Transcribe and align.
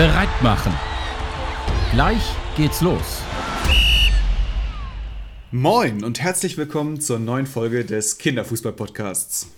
bereit 0.00 0.42
machen. 0.42 0.72
Gleich 1.92 2.22
geht's 2.56 2.80
los. 2.80 3.20
Moin 5.50 6.02
und 6.04 6.18
herzlich 6.18 6.56
willkommen 6.56 7.02
zur 7.02 7.18
neuen 7.18 7.44
Folge 7.44 7.84
des 7.84 8.16
Kinderfußball-Podcasts. 8.16 9.50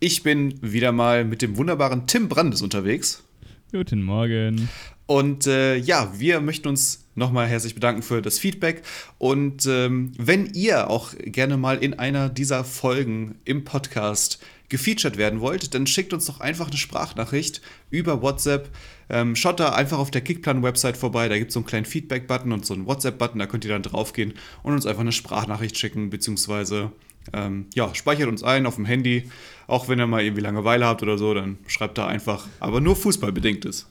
Ich 0.00 0.22
bin 0.22 0.58
wieder 0.60 0.92
mal 0.92 1.24
mit 1.24 1.40
dem 1.40 1.56
wunderbaren 1.56 2.06
Tim 2.06 2.28
Brandes 2.28 2.60
unterwegs. 2.60 3.24
Guten 3.72 4.02
Morgen. 4.02 4.68
Und 5.06 5.46
äh, 5.46 5.76
ja, 5.76 6.12
wir 6.14 6.42
möchten 6.42 6.68
uns 6.68 7.06
nochmal 7.14 7.46
herzlich 7.46 7.74
bedanken 7.74 8.02
für 8.02 8.20
das 8.20 8.38
Feedback. 8.38 8.82
Und 9.16 9.64
ähm, 9.64 10.12
wenn 10.18 10.44
ihr 10.52 10.90
auch 10.90 11.14
gerne 11.18 11.56
mal 11.56 11.78
in 11.78 11.94
einer 11.94 12.28
dieser 12.28 12.64
Folgen 12.64 13.36
im 13.46 13.64
Podcast 13.64 14.40
gefeatured 14.68 15.16
werden 15.16 15.40
wollt, 15.40 15.74
dann 15.74 15.86
schickt 15.86 16.12
uns 16.12 16.26
doch 16.26 16.40
einfach 16.40 16.68
eine 16.68 16.76
Sprachnachricht 16.76 17.62
über 17.88 18.20
WhatsApp. 18.20 18.68
Ähm, 19.10 19.36
schaut 19.36 19.60
da 19.60 19.70
einfach 19.70 19.98
auf 19.98 20.10
der 20.10 20.22
Kickplan-Website 20.22 20.96
vorbei, 20.96 21.28
da 21.28 21.38
gibt 21.38 21.50
es 21.50 21.54
so 21.54 21.60
einen 21.60 21.66
kleinen 21.66 21.86
Feedback-Button 21.86 22.52
und 22.52 22.64
so 22.64 22.74
einen 22.74 22.86
WhatsApp-Button, 22.86 23.38
da 23.38 23.46
könnt 23.46 23.64
ihr 23.64 23.70
dann 23.70 23.82
draufgehen 23.82 24.34
und 24.62 24.72
uns 24.72 24.86
einfach 24.86 25.02
eine 25.02 25.12
Sprachnachricht 25.12 25.78
schicken, 25.78 26.10
beziehungsweise 26.10 26.90
ähm, 27.32 27.66
ja, 27.74 27.94
speichert 27.94 28.28
uns 28.28 28.42
ein 28.42 28.66
auf 28.66 28.76
dem 28.76 28.84
Handy. 28.84 29.30
Auch 29.66 29.88
wenn 29.88 29.98
ihr 29.98 30.06
mal 30.06 30.22
irgendwie 30.22 30.42
Langeweile 30.42 30.86
habt 30.86 31.02
oder 31.02 31.16
so, 31.18 31.32
dann 31.34 31.58
schreibt 31.66 31.98
da 31.98 32.06
einfach, 32.06 32.46
aber 32.60 32.80
nur 32.80 32.96
fußballbedingtes. 32.96 33.86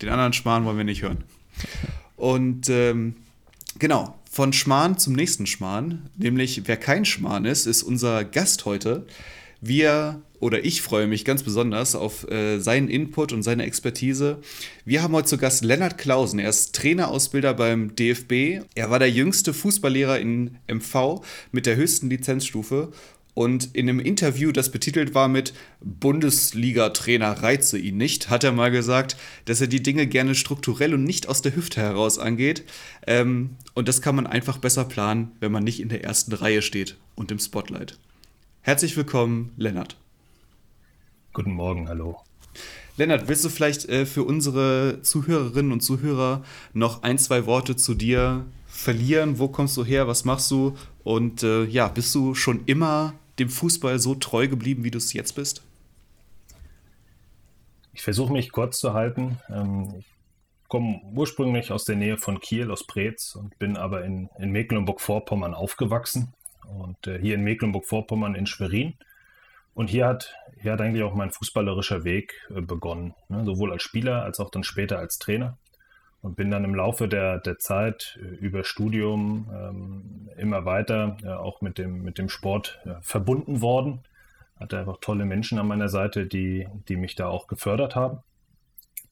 Den 0.00 0.08
anderen 0.08 0.32
Schmarrn 0.32 0.64
wollen 0.64 0.76
wir 0.76 0.84
nicht 0.84 1.02
hören. 1.02 1.24
Und 2.16 2.68
ähm, 2.68 3.14
genau, 3.78 4.18
von 4.30 4.52
Schmarrn 4.52 4.98
zum 4.98 5.12
nächsten 5.12 5.46
Schmarrn, 5.46 6.08
nämlich 6.16 6.62
wer 6.66 6.76
kein 6.76 7.04
Schmarrn 7.04 7.44
ist, 7.44 7.66
ist 7.66 7.82
unser 7.82 8.24
Gast 8.24 8.64
heute. 8.64 9.06
Wir 9.64 10.20
oder 10.40 10.64
ich 10.64 10.82
freue 10.82 11.06
mich 11.06 11.24
ganz 11.24 11.44
besonders 11.44 11.94
auf 11.94 12.28
äh, 12.28 12.58
seinen 12.58 12.88
Input 12.88 13.32
und 13.32 13.44
seine 13.44 13.62
Expertise. 13.62 14.38
Wir 14.84 15.04
haben 15.04 15.14
heute 15.14 15.28
zu 15.28 15.38
Gast 15.38 15.64
Lennart 15.64 15.98
Klausen. 15.98 16.40
Er 16.40 16.50
ist 16.50 16.74
Trainerausbilder 16.74 17.54
beim 17.54 17.94
DFB. 17.94 18.64
Er 18.74 18.90
war 18.90 18.98
der 18.98 19.10
jüngste 19.10 19.54
Fußballlehrer 19.54 20.18
in 20.18 20.58
MV 20.66 21.22
mit 21.52 21.66
der 21.66 21.76
höchsten 21.76 22.10
Lizenzstufe. 22.10 22.90
Und 23.34 23.76
in 23.76 23.88
einem 23.88 24.00
Interview, 24.00 24.50
das 24.50 24.72
betitelt 24.72 25.14
war 25.14 25.28
mit 25.28 25.54
Bundesliga-Trainer 25.80 27.30
reize 27.44 27.78
ihn 27.78 27.96
nicht, 27.96 28.30
hat 28.30 28.42
er 28.42 28.50
mal 28.50 28.72
gesagt, 28.72 29.16
dass 29.44 29.60
er 29.60 29.68
die 29.68 29.82
Dinge 29.82 30.08
gerne 30.08 30.34
strukturell 30.34 30.92
und 30.92 31.04
nicht 31.04 31.28
aus 31.28 31.40
der 31.40 31.54
Hüfte 31.54 31.80
heraus 31.80 32.18
angeht. 32.18 32.64
Ähm, 33.06 33.50
und 33.74 33.86
das 33.86 34.02
kann 34.02 34.16
man 34.16 34.26
einfach 34.26 34.58
besser 34.58 34.84
planen, 34.84 35.30
wenn 35.38 35.52
man 35.52 35.62
nicht 35.62 35.78
in 35.78 35.88
der 35.88 36.02
ersten 36.02 36.32
Reihe 36.32 36.62
steht 36.62 36.96
und 37.14 37.30
im 37.30 37.38
Spotlight. 37.38 37.96
Herzlich 38.64 38.96
willkommen, 38.96 39.52
Lennart. 39.56 39.96
Guten 41.32 41.52
Morgen, 41.52 41.88
hallo. 41.88 42.20
Lennart, 42.96 43.26
willst 43.26 43.44
du 43.44 43.48
vielleicht 43.48 43.88
äh, 43.88 44.06
für 44.06 44.22
unsere 44.22 45.00
Zuhörerinnen 45.02 45.72
und 45.72 45.80
Zuhörer 45.80 46.44
noch 46.72 47.02
ein, 47.02 47.18
zwei 47.18 47.46
Worte 47.46 47.74
zu 47.74 47.94
dir 47.94 48.46
verlieren? 48.68 49.40
Wo 49.40 49.48
kommst 49.48 49.76
du 49.76 49.84
her? 49.84 50.06
Was 50.06 50.24
machst 50.24 50.48
du? 50.52 50.76
Und 51.02 51.42
äh, 51.42 51.64
ja, 51.64 51.88
bist 51.88 52.14
du 52.14 52.36
schon 52.36 52.62
immer 52.66 53.14
dem 53.40 53.48
Fußball 53.48 53.98
so 53.98 54.14
treu 54.14 54.46
geblieben, 54.46 54.84
wie 54.84 54.92
du 54.92 54.98
es 54.98 55.12
jetzt 55.12 55.32
bist? 55.32 55.64
Ich 57.92 58.02
versuche 58.02 58.32
mich 58.32 58.52
kurz 58.52 58.78
zu 58.78 58.92
halten. 58.92 59.40
Ähm, 59.48 59.92
ich 59.98 60.06
komme 60.68 61.00
ursprünglich 61.12 61.72
aus 61.72 61.84
der 61.84 61.96
Nähe 61.96 62.16
von 62.16 62.38
Kiel, 62.38 62.70
aus 62.70 62.86
Preetz 62.86 63.34
und 63.34 63.58
bin 63.58 63.76
aber 63.76 64.04
in, 64.04 64.28
in 64.38 64.52
Mecklenburg-Vorpommern 64.52 65.52
aufgewachsen 65.52 66.32
und 66.78 67.06
äh, 67.06 67.18
hier 67.18 67.34
in 67.34 67.44
Mecklenburg-Vorpommern 67.44 68.34
in 68.34 68.46
Schwerin. 68.46 68.94
Und 69.74 69.88
hier 69.88 70.06
hat, 70.06 70.34
hier 70.60 70.72
hat 70.72 70.80
eigentlich 70.80 71.02
auch 71.02 71.14
mein 71.14 71.30
fußballerischer 71.30 72.04
Weg 72.04 72.34
äh, 72.54 72.60
begonnen, 72.60 73.14
ne? 73.28 73.44
sowohl 73.44 73.72
als 73.72 73.82
Spieler 73.82 74.22
als 74.22 74.40
auch 74.40 74.50
dann 74.50 74.64
später 74.64 74.98
als 74.98 75.18
Trainer. 75.18 75.58
Und 76.20 76.36
bin 76.36 76.52
dann 76.52 76.62
im 76.62 76.74
Laufe 76.74 77.08
der, 77.08 77.38
der 77.38 77.58
Zeit 77.58 78.18
äh, 78.22 78.26
über 78.36 78.64
Studium 78.64 79.50
ähm, 79.52 80.30
immer 80.36 80.64
weiter 80.64 81.16
äh, 81.24 81.28
auch 81.28 81.62
mit 81.62 81.78
dem, 81.78 82.02
mit 82.02 82.18
dem 82.18 82.28
Sport 82.28 82.80
äh, 82.84 82.94
verbunden 83.00 83.60
worden. 83.60 84.00
Hatte 84.60 84.78
einfach 84.78 84.98
tolle 85.00 85.24
Menschen 85.24 85.58
an 85.58 85.66
meiner 85.66 85.88
Seite, 85.88 86.26
die, 86.26 86.68
die 86.88 86.96
mich 86.96 87.16
da 87.16 87.26
auch 87.26 87.48
gefördert 87.48 87.96
haben. 87.96 88.18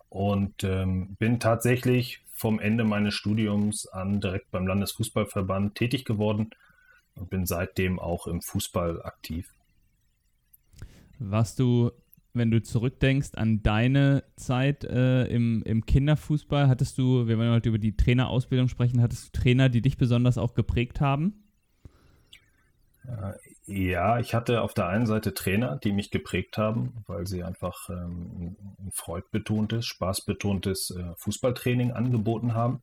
Und 0.08 0.62
ähm, 0.62 1.16
bin 1.18 1.40
tatsächlich 1.40 2.22
vom 2.32 2.60
Ende 2.60 2.84
meines 2.84 3.14
Studiums 3.14 3.86
an 3.86 4.20
direkt 4.20 4.50
beim 4.50 4.66
Landesfußballverband 4.66 5.74
tätig 5.74 6.04
geworden 6.04 6.50
und 7.20 7.30
bin 7.30 7.46
seitdem 7.46 7.98
auch 7.98 8.26
im 8.26 8.40
Fußball 8.40 9.02
aktiv. 9.02 9.54
Warst 11.18 11.58
du, 11.58 11.90
wenn 12.32 12.50
du 12.50 12.62
zurückdenkst 12.62 13.30
an 13.34 13.62
deine 13.62 14.24
Zeit 14.36 14.84
äh, 14.84 15.26
im, 15.26 15.62
im 15.64 15.84
Kinderfußball, 15.84 16.68
hattest 16.68 16.96
du, 16.98 17.28
wir 17.28 17.38
wollen 17.38 17.52
heute 17.52 17.68
über 17.68 17.78
die 17.78 17.96
Trainerausbildung 17.96 18.68
sprechen, 18.68 19.02
hattest 19.02 19.36
du 19.36 19.40
Trainer, 19.40 19.68
die 19.68 19.82
dich 19.82 19.98
besonders 19.98 20.38
auch 20.38 20.54
geprägt 20.54 21.00
haben? 21.00 21.44
Äh, 23.04 23.32
ja, 23.66 24.18
ich 24.18 24.34
hatte 24.34 24.62
auf 24.62 24.74
der 24.74 24.88
einen 24.88 25.06
Seite 25.06 25.34
Trainer, 25.34 25.76
die 25.76 25.92
mich 25.92 26.10
geprägt 26.10 26.58
haben, 26.58 27.04
weil 27.06 27.26
sie 27.26 27.44
einfach 27.44 27.88
ähm, 27.88 28.56
ein 28.78 28.90
freudbetontes, 28.92 29.86
spaßbetontes 29.86 30.90
äh, 30.90 31.14
Fußballtraining 31.16 31.92
angeboten 31.92 32.54
haben. 32.54 32.82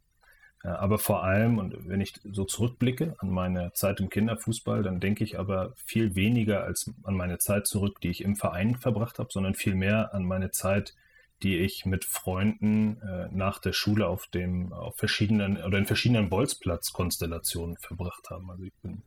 Aber 0.63 0.97
vor 0.97 1.23
allem, 1.23 1.59
und 1.59 1.87
wenn 1.87 2.01
ich 2.01 2.13
so 2.31 2.43
zurückblicke 2.43 3.15
an 3.19 3.29
meine 3.29 3.71
Zeit 3.73 3.99
im 3.99 4.09
Kinderfußball, 4.09 4.83
dann 4.83 4.99
denke 4.99 5.23
ich 5.23 5.39
aber 5.39 5.73
viel 5.75 6.15
weniger 6.15 6.63
als 6.63 6.91
an 7.03 7.15
meine 7.15 7.37
Zeit 7.37 7.67
zurück, 7.67 8.01
die 8.01 8.09
ich 8.09 8.23
im 8.23 8.35
Verein 8.35 8.75
verbracht 8.75 9.19
habe, 9.19 9.29
sondern 9.31 9.53
viel 9.53 9.75
mehr 9.75 10.13
an 10.13 10.25
meine 10.25 10.51
Zeit, 10.51 10.95
die 11.43 11.57
ich 11.57 11.85
mit 11.85 12.05
Freunden 12.05 12.99
äh, 13.01 13.29
nach 13.31 13.59
der 13.59 13.73
Schule 13.73 14.07
auf 14.07 14.27
dem, 14.27 14.73
auf 14.73 14.97
verschiedenen 14.97 15.63
oder 15.63 15.77
in 15.77 15.85
verschiedenen 15.85 16.29
Bolzplatzkonstellationen 16.29 17.77
verbracht 17.77 18.31
habe. 18.31 18.43
Also 18.49 18.63
ich 18.63 18.73
bin, 18.81 19.03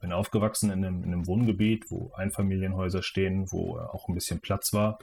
bin 0.00 0.12
aufgewachsen 0.12 0.70
in 0.70 0.84
einem, 0.84 1.02
in 1.02 1.12
einem 1.12 1.26
Wohngebiet, 1.26 1.90
wo 1.90 2.12
Einfamilienhäuser 2.14 3.02
stehen, 3.02 3.50
wo 3.50 3.78
auch 3.78 4.08
ein 4.08 4.14
bisschen 4.14 4.40
Platz 4.40 4.72
war. 4.72 5.00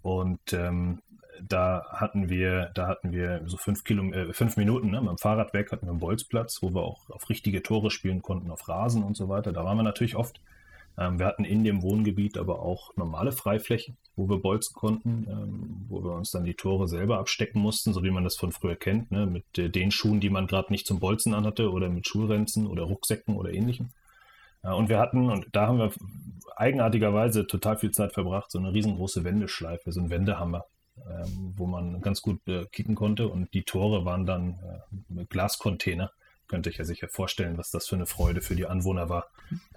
Und 0.00 0.54
ähm, 0.54 1.02
da 1.42 1.86
hatten 1.90 2.28
wir, 2.28 2.70
da 2.74 2.86
hatten 2.86 3.12
wir 3.12 3.42
so 3.46 3.56
fünf, 3.56 3.84
Kilo, 3.84 4.12
äh, 4.12 4.32
fünf 4.32 4.56
Minuten 4.56 4.90
ne, 4.90 5.00
mit 5.00 5.10
dem 5.10 5.18
Fahrrad 5.18 5.52
weg, 5.54 5.72
hatten 5.72 5.86
wir 5.86 5.90
einen 5.90 6.00
Bolzplatz, 6.00 6.62
wo 6.62 6.74
wir 6.74 6.82
auch 6.82 7.08
auf 7.10 7.28
richtige 7.28 7.62
Tore 7.62 7.90
spielen 7.90 8.22
konnten, 8.22 8.50
auf 8.50 8.68
Rasen 8.68 9.02
und 9.02 9.16
so 9.16 9.28
weiter. 9.28 9.52
Da 9.52 9.64
waren 9.64 9.76
wir 9.76 9.82
natürlich 9.82 10.16
oft. 10.16 10.40
Ähm, 10.98 11.18
wir 11.18 11.26
hatten 11.26 11.44
in 11.44 11.64
dem 11.64 11.82
Wohngebiet 11.82 12.38
aber 12.38 12.60
auch 12.60 12.96
normale 12.96 13.32
Freiflächen, 13.32 13.96
wo 14.16 14.28
wir 14.28 14.38
bolzen 14.38 14.74
konnten, 14.74 15.26
ähm, 15.30 15.86
wo 15.88 16.02
wir 16.02 16.12
uns 16.12 16.30
dann 16.30 16.44
die 16.44 16.54
Tore 16.54 16.88
selber 16.88 17.18
abstecken 17.18 17.60
mussten, 17.62 17.92
so 17.92 18.02
wie 18.02 18.10
man 18.10 18.24
das 18.24 18.36
von 18.36 18.52
früher 18.52 18.76
kennt, 18.76 19.10
ne, 19.10 19.26
mit 19.26 19.58
äh, 19.58 19.68
den 19.68 19.90
Schuhen, 19.90 20.20
die 20.20 20.30
man 20.30 20.46
gerade 20.46 20.72
nicht 20.72 20.86
zum 20.86 20.98
Bolzen 20.98 21.34
anhatte 21.34 21.70
oder 21.70 21.88
mit 21.88 22.08
Schulrenzen 22.08 22.66
oder 22.66 22.82
Rucksäcken 22.82 23.36
oder 23.36 23.52
ähnlichem. 23.52 23.90
Äh, 24.62 24.72
und 24.72 24.88
wir 24.88 24.98
hatten, 24.98 25.30
und 25.30 25.46
da 25.52 25.68
haben 25.68 25.78
wir 25.78 25.92
eigenartigerweise 26.56 27.46
total 27.46 27.78
viel 27.78 27.92
Zeit 27.92 28.12
verbracht, 28.12 28.50
so 28.50 28.58
eine 28.58 28.72
riesengroße 28.72 29.22
Wendeschleife, 29.22 29.92
so 29.92 30.00
ein 30.00 30.10
Wendehammer 30.10 30.64
wo 31.56 31.66
man 31.66 32.00
ganz 32.00 32.22
gut 32.22 32.40
kicken 32.72 32.94
konnte. 32.94 33.28
Und 33.28 33.52
die 33.54 33.62
Tore 33.62 34.04
waren 34.04 34.26
dann 34.26 34.58
äh, 35.18 35.24
Glascontainer. 35.26 36.12
Könnte 36.46 36.70
ich 36.70 36.78
ja 36.78 36.84
sicher 36.84 37.08
vorstellen, 37.08 37.58
was 37.58 37.70
das 37.70 37.88
für 37.88 37.96
eine 37.96 38.06
Freude 38.06 38.40
für 38.40 38.56
die 38.56 38.66
Anwohner 38.66 39.10
war, 39.10 39.28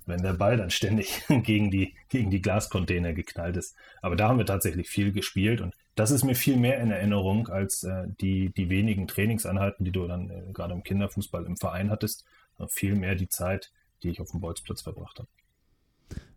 wenn 0.06 0.24
der 0.24 0.34
Ball 0.34 0.56
dann 0.56 0.70
ständig 0.70 1.22
gegen 1.44 1.70
die, 1.70 1.96
gegen 2.08 2.32
die 2.32 2.42
Glascontainer 2.42 3.14
geknallt 3.14 3.58
ist. 3.58 3.76
Aber 4.02 4.16
da 4.16 4.30
haben 4.30 4.38
wir 4.38 4.46
tatsächlich 4.46 4.90
viel 4.90 5.12
gespielt 5.12 5.60
und 5.60 5.76
das 5.96 6.12
ist 6.12 6.24
mir 6.24 6.36
viel 6.36 6.56
mehr 6.56 6.80
in 6.80 6.90
Erinnerung 6.90 7.50
als 7.50 7.84
äh, 7.84 8.06
die, 8.22 8.54
die 8.54 8.70
wenigen 8.70 9.08
Trainingseinheiten, 9.08 9.84
die 9.84 9.92
du 9.92 10.08
dann 10.08 10.30
äh, 10.30 10.52
gerade 10.54 10.74
im 10.74 10.84
Kinderfußball 10.84 11.46
im 11.46 11.58
Verein 11.58 11.90
hattest. 11.92 12.26
Viel 12.68 12.96
mehr 12.96 13.16
die 13.16 13.28
Zeit, 13.28 13.72
die 14.04 14.10
ich 14.10 14.22
auf 14.22 14.30
dem 14.30 14.40
Bolzplatz 14.40 14.84
verbracht 14.84 15.18
habe. 15.18 15.28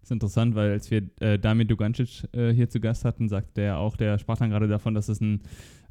Ist 0.05 0.11
interessant, 0.11 0.55
weil 0.55 0.73
als 0.73 0.91
wir 0.91 1.01
äh, 1.21 1.39
Damir 1.39 1.65
Dugancic 1.65 2.29
äh, 2.35 2.53
hier 2.53 2.69
zu 2.69 2.79
Gast 2.79 3.07
hatten, 3.07 3.31
sagte 3.31 3.63
er 3.63 3.79
auch, 3.79 3.97
der 3.97 4.19
sprach 4.19 4.37
dann 4.37 4.51
gerade 4.51 4.69
davon, 4.69 4.93
dass 4.93 5.09
es 5.09 5.19
ein, 5.23 5.41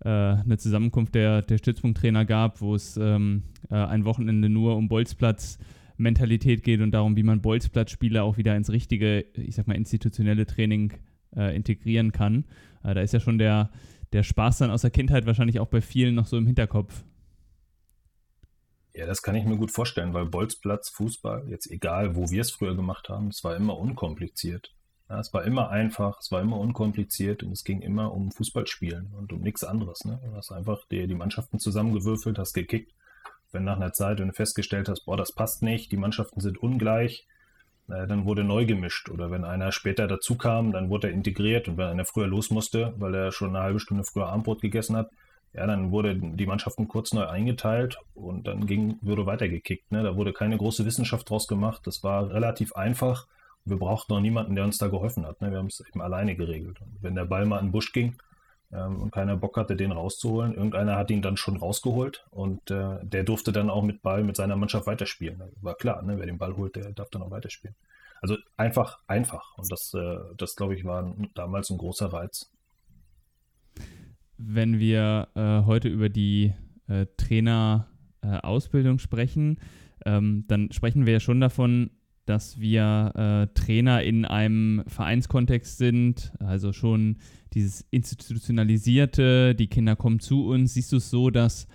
äh, 0.06 0.08
eine 0.08 0.60
Zusammenkunft 0.60 1.16
der, 1.16 1.42
der 1.42 1.58
Stützpunkttrainer 1.58 2.24
gab, 2.24 2.62
wo 2.62 2.76
es 2.76 2.96
ähm, 2.96 3.42
äh, 3.72 3.74
ein 3.74 4.06
Wochenende 4.06 4.50
nur 4.50 4.76
um 4.76 4.88
Bolzplatz-Mentalität 4.88 6.62
geht 6.62 6.82
und 6.82 6.92
darum, 6.92 7.16
wie 7.16 7.24
man 7.24 7.42
Bolzplatzspieler 7.42 8.24
auch 8.24 8.38
wieder 8.38 8.56
ins 8.56 8.70
richtige, 8.70 9.26
ich 9.34 9.56
sag 9.56 9.66
mal, 9.66 9.74
institutionelle 9.74 10.46
Training 10.46 10.94
äh, 11.36 11.56
integrieren 11.56 12.12
kann. 12.12 12.46
Äh, 12.84 12.94
da 12.94 13.02
ist 13.02 13.16
ja 13.16 13.20
schon 13.20 13.40
der, 13.40 13.72
der 14.12 14.22
Spaß 14.22 14.60
dann 14.60 14.70
aus 14.70 14.82
der 14.82 14.92
Kindheit 14.92 15.26
wahrscheinlich 15.26 15.60
auch 15.60 15.70
bei 15.70 15.82
vielen 15.82 16.14
noch 16.14 16.28
so 16.28 16.38
im 16.38 16.46
Hinterkopf. 16.46 17.04
Ja, 18.96 19.08
das 19.08 19.24
kann 19.24 19.36
ich 19.36 19.44
mir 19.44 19.58
gut 19.58 19.72
vorstellen, 19.72 20.14
weil 20.14 20.26
Bolzplatz, 20.26 20.90
Fußball, 20.90 21.50
jetzt 21.50 21.70
egal, 21.72 22.16
wo 22.16 22.30
wir 22.30 22.42
es 22.42 22.52
früher 22.52 22.76
gemacht 22.76 23.10
haben, 23.10 23.30
es 23.30 23.44
war 23.44 23.56
immer 23.56 23.78
unkompliziert. 23.78 24.76
Ja, 25.10 25.20
es 25.20 25.34
war 25.34 25.44
immer 25.44 25.70
einfach, 25.70 26.20
es 26.20 26.32
war 26.32 26.42
immer 26.42 26.60
unkompliziert 26.60 27.42
und 27.42 27.52
es 27.52 27.64
ging 27.64 27.82
immer 27.82 28.14
um 28.14 28.32
Fußballspielen 28.32 29.14
und 29.14 29.34
um 29.34 29.42
nichts 29.42 29.64
anderes. 29.64 30.06
Ne? 30.06 30.20
Du 30.24 30.36
hast 30.36 30.52
einfach 30.52 30.86
die, 30.92 31.08
die 31.08 31.16
Mannschaften 31.16 31.58
zusammengewürfelt, 31.58 32.38
hast 32.38 32.54
gekickt. 32.54 32.94
Wenn 33.52 33.64
nach 33.64 33.78
einer 33.78 33.94
Zeit, 33.94 34.20
wenn 34.20 34.28
du 34.28 34.34
festgestellt 34.34 34.88
hast, 34.90 35.06
boah, 35.06 35.18
das 35.18 35.32
passt 35.32 35.64
nicht, 35.64 35.92
die 35.92 35.98
Mannschaften 35.98 36.40
sind 36.40 36.58
ungleich, 36.58 37.28
äh, 37.90 38.08
dann 38.08 38.26
wurde 38.26 38.44
neu 38.44 38.66
gemischt. 38.66 39.10
Oder 39.10 39.32
wenn 39.32 39.44
einer 39.44 39.72
später 39.72 40.08
dazu 40.08 40.36
kam, 40.36 40.72
dann 40.72 40.90
wurde 40.90 41.08
er 41.08 41.14
integriert 41.14 41.68
und 41.68 41.78
wenn 41.78 41.88
einer 41.88 42.06
früher 42.06 42.28
los 42.28 42.52
musste, 42.52 42.94
weil 42.98 43.14
er 43.16 43.32
schon 43.32 43.50
eine 43.56 43.64
halbe 43.64 43.80
Stunde 43.80 44.04
früher 44.04 44.28
Armbrot 44.28 44.62
gegessen 44.62 44.96
hat, 44.96 45.10
ja, 45.54 45.68
dann 45.68 45.92
wurde 45.92 46.16
die 46.16 46.46
Mannschaften 46.48 46.88
kurz 46.88 47.14
neu 47.14 47.28
eingeteilt 47.28 48.00
und 48.16 48.48
dann 48.48 48.66
ging, 48.66 48.98
wurde 49.02 49.28
weitergekickt. 49.28 49.92
Ne? 49.92 50.02
Da 50.02 50.16
wurde 50.16 50.34
keine 50.34 50.58
große 50.58 50.86
Wissenschaft 50.86 51.30
draus 51.30 51.48
gemacht. 51.48 51.86
Das 51.86 52.04
war 52.04 52.32
relativ 52.32 52.74
einfach. 52.74 53.28
Wir 53.64 53.78
brauchten 53.78 54.14
noch 54.14 54.20
niemanden, 54.20 54.56
der 54.56 54.66
uns 54.66 54.80
da 54.80 54.88
geholfen 54.88 55.28
hat. 55.28 55.42
Ne? 55.42 55.52
Wir 55.52 55.60
haben 55.60 55.68
es 55.68 55.80
eben 55.88 56.02
alleine 56.02 56.36
geregelt. 56.36 56.82
Und 56.82 56.98
wenn 57.02 57.14
der 57.14 57.26
Ball 57.26 57.46
mal 57.46 57.60
in 57.60 57.68
den 57.68 57.72
Busch 57.72 57.94
ging 57.94 58.16
ähm, 58.72 59.00
und 59.04 59.12
keiner 59.12 59.38
Bock 59.38 59.56
hatte, 59.58 59.76
den 59.76 59.92
rauszuholen, 59.92 60.56
irgendeiner 60.56 60.98
hat 60.98 61.12
ihn 61.12 61.22
dann 61.22 61.38
schon 61.38 61.58
rausgeholt 61.58 62.26
und 62.32 62.72
äh, 62.72 62.98
der 63.04 63.24
durfte 63.24 63.52
dann 63.52 63.70
auch 63.70 63.84
mit 63.84 64.02
Ball 64.02 64.24
mit 64.24 64.36
seiner 64.36 64.56
Mannschaft 64.56 64.88
weiterspielen. 64.88 65.40
War 65.62 65.76
klar, 65.76 66.02
ne? 66.02 66.18
wer 66.18 66.26
den 66.26 66.40
Ball 66.40 66.58
holt, 66.58 66.76
der 66.76 66.92
darf 66.94 67.12
dann 67.12 67.22
auch 67.22 67.32
weiterspielen. 67.32 67.76
Also 68.24 68.38
einfach, 68.58 69.00
einfach. 69.06 69.56
Und 69.58 69.72
das, 69.72 69.94
äh, 69.94 70.18
das 70.36 70.56
glaube 70.56 70.74
ich, 70.74 70.84
war 70.84 71.14
damals 71.36 71.70
ein 71.70 71.78
großer 71.78 72.12
Reiz 72.12 72.50
wenn 74.46 74.80
wir 74.80 75.30
äh, 75.36 75.66
heute 75.66 75.90
über 75.90 76.10
die 76.10 76.54
äh, 76.88 77.06
Trainerausbildung 77.18 78.98
äh, 78.98 79.00
sprechen, 79.00 79.58
ähm, 80.06 80.46
dann 80.48 80.72
sprechen 80.72 81.06
wir 81.06 81.14
ja 81.14 81.20
schon 81.20 81.40
davon, 81.40 81.92
dass 82.26 82.60
wir 82.60 83.12
äh, 83.16 83.54
Trainer 83.54 84.04
in 84.04 84.26
einem 84.26 84.84
Vereinskontext 84.88 85.78
sind, 85.78 86.34
also 86.40 86.72
schon 86.72 87.18
dieses 87.54 87.86
institutionalisierte, 87.92 89.56
die 89.56 89.68
Kinder 89.68 89.96
kommen 89.96 90.20
zu 90.20 90.48
uns. 90.48 90.74
Siehst 90.74 90.92
du 90.92 90.98
es 90.98 91.10
so, 91.10 91.30
dass, 91.30 91.68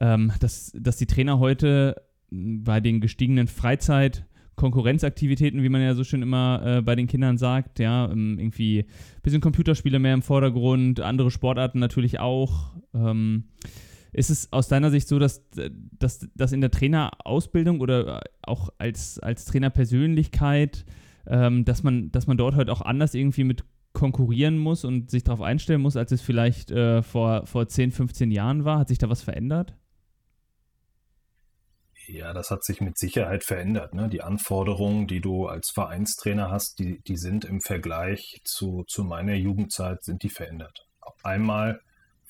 ähm, 0.00 0.32
dass, 0.40 0.72
dass 0.78 0.96
die 0.96 1.06
Trainer 1.06 1.38
heute 1.38 1.96
bei 2.30 2.80
den 2.80 3.00
gestiegenen 3.00 3.48
Freizeit- 3.48 4.24
Konkurrenzaktivitäten, 4.60 5.62
wie 5.62 5.70
man 5.70 5.80
ja 5.80 5.94
so 5.94 6.04
schön 6.04 6.20
immer 6.20 6.60
äh, 6.62 6.82
bei 6.82 6.94
den 6.94 7.06
Kindern 7.06 7.38
sagt, 7.38 7.78
ja, 7.78 8.10
ähm, 8.10 8.38
irgendwie 8.38 8.80
ein 8.80 9.22
bisschen 9.22 9.40
Computerspiele 9.40 9.98
mehr 9.98 10.12
im 10.12 10.20
Vordergrund, 10.20 11.00
andere 11.00 11.30
Sportarten 11.30 11.78
natürlich 11.78 12.20
auch. 12.20 12.74
Ähm, 12.92 13.44
ist 14.12 14.28
es 14.28 14.52
aus 14.52 14.68
deiner 14.68 14.90
Sicht 14.90 15.08
so, 15.08 15.18
dass, 15.18 15.48
dass, 15.98 16.28
dass 16.34 16.52
in 16.52 16.60
der 16.60 16.70
Trainerausbildung 16.70 17.80
oder 17.80 18.22
auch 18.42 18.68
als, 18.76 19.18
als 19.20 19.46
Trainerpersönlichkeit, 19.46 20.84
ähm, 21.26 21.64
dass, 21.64 21.82
man, 21.82 22.12
dass 22.12 22.26
man 22.26 22.36
dort 22.36 22.54
halt 22.54 22.68
auch 22.68 22.82
anders 22.82 23.14
irgendwie 23.14 23.44
mit 23.44 23.64
konkurrieren 23.94 24.58
muss 24.58 24.84
und 24.84 25.10
sich 25.10 25.24
darauf 25.24 25.40
einstellen 25.40 25.80
muss, 25.80 25.96
als 25.96 26.12
es 26.12 26.20
vielleicht 26.20 26.70
äh, 26.70 27.02
vor, 27.02 27.46
vor 27.46 27.66
10, 27.66 27.92
15 27.92 28.30
Jahren 28.30 28.66
war? 28.66 28.80
Hat 28.80 28.88
sich 28.88 28.98
da 28.98 29.08
was 29.08 29.22
verändert? 29.22 29.74
Ja, 32.12 32.32
das 32.32 32.50
hat 32.50 32.64
sich 32.64 32.80
mit 32.80 32.98
Sicherheit 32.98 33.44
verändert. 33.44 33.94
Ne? 33.94 34.08
Die 34.08 34.22
Anforderungen, 34.22 35.06
die 35.06 35.20
du 35.20 35.46
als 35.46 35.70
Vereinstrainer 35.70 36.50
hast, 36.50 36.78
die, 36.80 37.00
die 37.00 37.16
sind 37.16 37.44
im 37.44 37.60
Vergleich 37.60 38.40
zu, 38.44 38.84
zu 38.88 39.04
meiner 39.04 39.34
Jugendzeit, 39.34 40.02
sind 40.02 40.24
die 40.24 40.28
verändert. 40.28 40.86
Einmal, 41.22 41.80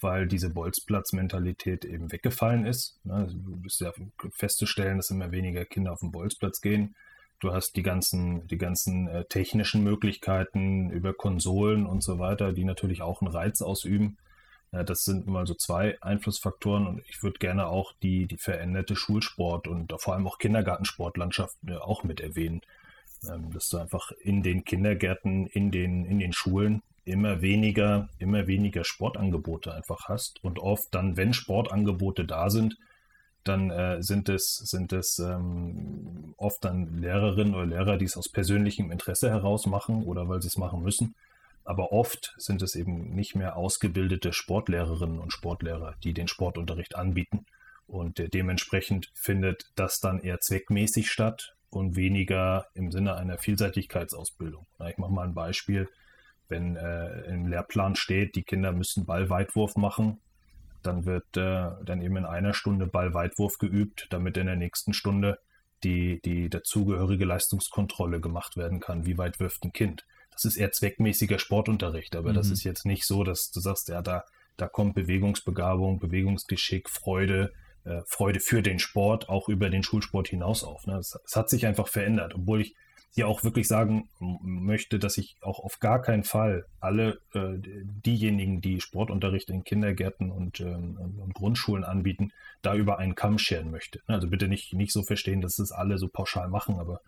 weil 0.01 0.27
diese 0.27 0.51
Bolzplatz-Mentalität 0.51 1.85
eben 1.87 2.13
weggefallen 2.13 2.67
ist. 2.67 2.99
Ne? 3.05 3.29
Du 3.33 3.57
bist 3.57 3.81
ja 3.81 3.93
festzustellen, 4.33 4.99
dass 4.99 5.11
immer 5.11 5.31
weniger 5.31 5.65
Kinder 5.65 5.93
auf 5.93 6.01
den 6.01 6.13
Bolzplatz 6.13 6.61
gehen. 6.61 6.95
Du 7.39 7.55
hast 7.55 7.75
die 7.77 7.83
ganzen, 7.83 8.47
die 8.49 8.59
ganzen 8.59 9.09
äh, 9.09 9.25
technischen 9.25 9.83
Möglichkeiten 9.83 10.91
über 10.91 11.15
Konsolen 11.15 11.87
und 11.87 12.03
so 12.03 12.19
weiter, 12.19 12.53
die 12.53 12.65
natürlich 12.65 13.01
auch 13.01 13.23
einen 13.23 13.33
Reiz 13.33 13.63
ausüben. 13.63 14.19
Das 14.73 15.05
sind 15.05 15.27
mal 15.27 15.47
so 15.47 15.55
zwei 15.55 16.01
Einflussfaktoren 16.01 16.87
und 16.87 17.03
ich 17.09 17.25
würde 17.25 17.39
gerne 17.41 17.67
auch 17.67 17.93
die, 18.03 18.27
die 18.27 18.37
veränderte 18.37 18.95
Schulsport 18.95 19.67
und 19.67 19.93
vor 19.99 20.15
allem 20.15 20.29
auch 20.29 20.39
Kindergartensportlandschaft 20.39 21.57
auch 21.81 22.05
mit 22.05 22.21
erwähnen. 22.21 22.61
Ähm, 23.29 23.53
dass 23.53 23.69
du 23.69 23.77
einfach 23.77 24.13
in 24.23 24.43
den 24.43 24.65
Kindergärten, 24.65 25.47
in 25.47 25.71
den, 25.71 26.07
in 26.07 26.19
den 26.21 26.33
Schulen 26.33 26.83
immer 27.05 27.43
weniger, 27.43 28.09
immer 28.19 28.47
weniger 28.47 28.85
Sportangebote 28.85 29.75
einfach 29.75 30.09
hast 30.09 30.43
und 30.43 30.59
oft 30.59 30.95
dann, 30.95 31.17
wenn 31.17 31.35
Sportangebote 31.35 32.25
da 32.25 32.49
sind, 32.49 32.79
dann 33.45 33.71
äh, 33.71 34.03
sind 34.03 34.29
es, 34.29 34.57
sind 34.57 34.93
es 34.93 35.19
ähm, 35.19 36.35
oft 36.37 36.65
dann 36.65 37.01
Lehrerinnen 37.01 37.55
oder 37.55 37.67
Lehrer, 37.67 37.97
die 37.99 38.05
es 38.05 38.17
aus 38.17 38.29
persönlichem 38.29 38.91
Interesse 38.91 39.31
heraus 39.31 39.67
machen 39.67 40.05
oder 40.05 40.29
weil 40.29 40.41
sie 40.41 40.49
es 40.49 40.57
machen 40.57 40.83
müssen 40.83 41.15
aber 41.71 41.93
oft 41.93 42.35
sind 42.37 42.63
es 42.63 42.75
eben 42.75 43.15
nicht 43.15 43.37
mehr 43.37 43.55
ausgebildete 43.55 44.33
Sportlehrerinnen 44.33 45.21
und 45.21 45.33
Sportlehrer, 45.33 45.95
die 46.03 46.13
den 46.13 46.27
Sportunterricht 46.27 46.97
anbieten. 46.97 47.47
Und 47.87 48.19
äh, 48.19 48.29
dementsprechend 48.29 49.13
findet 49.15 49.71
das 49.77 50.01
dann 50.01 50.19
eher 50.19 50.41
zweckmäßig 50.41 51.09
statt 51.13 51.55
und 51.69 51.95
weniger 51.95 52.67
im 52.75 52.91
Sinne 52.91 53.15
einer 53.15 53.39
Vielseitigkeitsausbildung. 53.39 54.67
Ich 54.89 54.99
mache 54.99 55.13
mal 55.13 55.29
ein 55.29 55.35
Beispiel. 55.35 55.89
Wenn 56.49 56.75
äh, 56.75 57.21
im 57.33 57.47
Lehrplan 57.47 57.95
steht, 57.95 58.35
die 58.35 58.43
Kinder 58.43 58.73
müssen 58.73 59.07
Ballweitwurf 59.07 59.77
machen, 59.77 60.19
dann 60.83 61.07
wird 61.07 61.37
äh, 61.37 61.71
dann 61.85 62.03
eben 62.03 62.17
in 62.17 62.27
einer 62.27 62.53
Stunde 62.53 62.89
Ballweitwurf 62.89 63.59
geübt, 63.59 64.09
damit 64.11 64.37
in 64.39 64.47
der 64.47 64.57
nächsten 64.57 64.93
Stunde 64.93 65.39
die, 65.85 66.21
die 66.23 66.51
dazugehörige 66.51 67.27
Leistungskontrolle 67.27 68.21
gemacht 68.21 68.57
werden 68.57 68.81
kann. 68.81 69.07
Wie 69.07 69.19
weit 69.19 69.39
wirft 69.39 69.63
ein 69.63 69.73
Kind? 69.73 70.05
Das 70.43 70.55
ist 70.55 70.57
eher 70.57 70.73
zweckmäßiger 70.73 71.39
Sportunterricht, 71.39 72.17
aber 72.17 72.31
mhm. 72.31 72.35
das 72.35 72.51
ist 72.51 72.65
jetzt 72.65 72.87
nicht 72.87 73.05
so, 73.05 73.25
dass 73.25 73.51
du 73.51 73.61
sagst, 73.61 73.89
ja, 73.89 74.01
da, 74.01 74.25
da 74.57 74.69
kommt 74.69 74.95
Bewegungsbegabung, 74.95 75.99
Bewegungsgeschick, 75.99 76.89
Freude, 76.89 77.53
äh, 77.85 78.01
Freude 78.07 78.41
für 78.41 78.63
den 78.63 78.79
Sport 78.79 79.29
auch 79.29 79.49
über 79.49 79.71
den 79.71 79.83
Schulsport 79.83 80.29
hinaus 80.29 80.65
auf. 80.65 80.87
Ne? 80.87 80.97
Es, 80.97 81.19
es, 81.25 81.37
hat 81.37 81.51
sich 81.51 81.67
einfach 81.67 81.89
verändert, 81.89 82.35
obwohl 82.35 82.63
ich 82.63 82.75
hier 83.13 83.27
auch 83.27 83.43
wirklich 83.43 83.67
sagen 83.67 84.09
möchte, 84.21 84.99
dass 84.99 85.19
ich 85.19 85.37
auch 85.41 85.59
auf 85.59 85.81
gar 85.81 86.01
keinen 86.01 86.23
Fall 86.23 86.65
alle 86.79 87.21
äh, 87.35 87.59
diejenigen, 87.59 88.61
die 88.61 88.81
Sportunterricht 88.81 89.51
in 89.51 89.65
Kindergärten 89.65 90.31
und, 90.31 90.61
ähm, 90.61 90.97
und, 91.19 91.35
Grundschulen 91.35 91.85
anbieten, 91.85 92.33
da 92.63 92.75
über 92.77 92.99
einen 92.99 93.17
Kamm 93.17 93.39
scheren 93.39 93.73
möchte. 93.73 94.01
Also 94.07 94.29
bitte 94.29 94.47
nicht, 94.47 94.75
nicht 94.75 94.93
so 94.93 95.03
verstehen, 95.03 95.41
dass 95.41 95.59
es 95.59 95.73
alle 95.73 95.99
so 95.99 96.09
pauschal 96.09 96.49
machen, 96.49 96.79
aber 96.79 97.01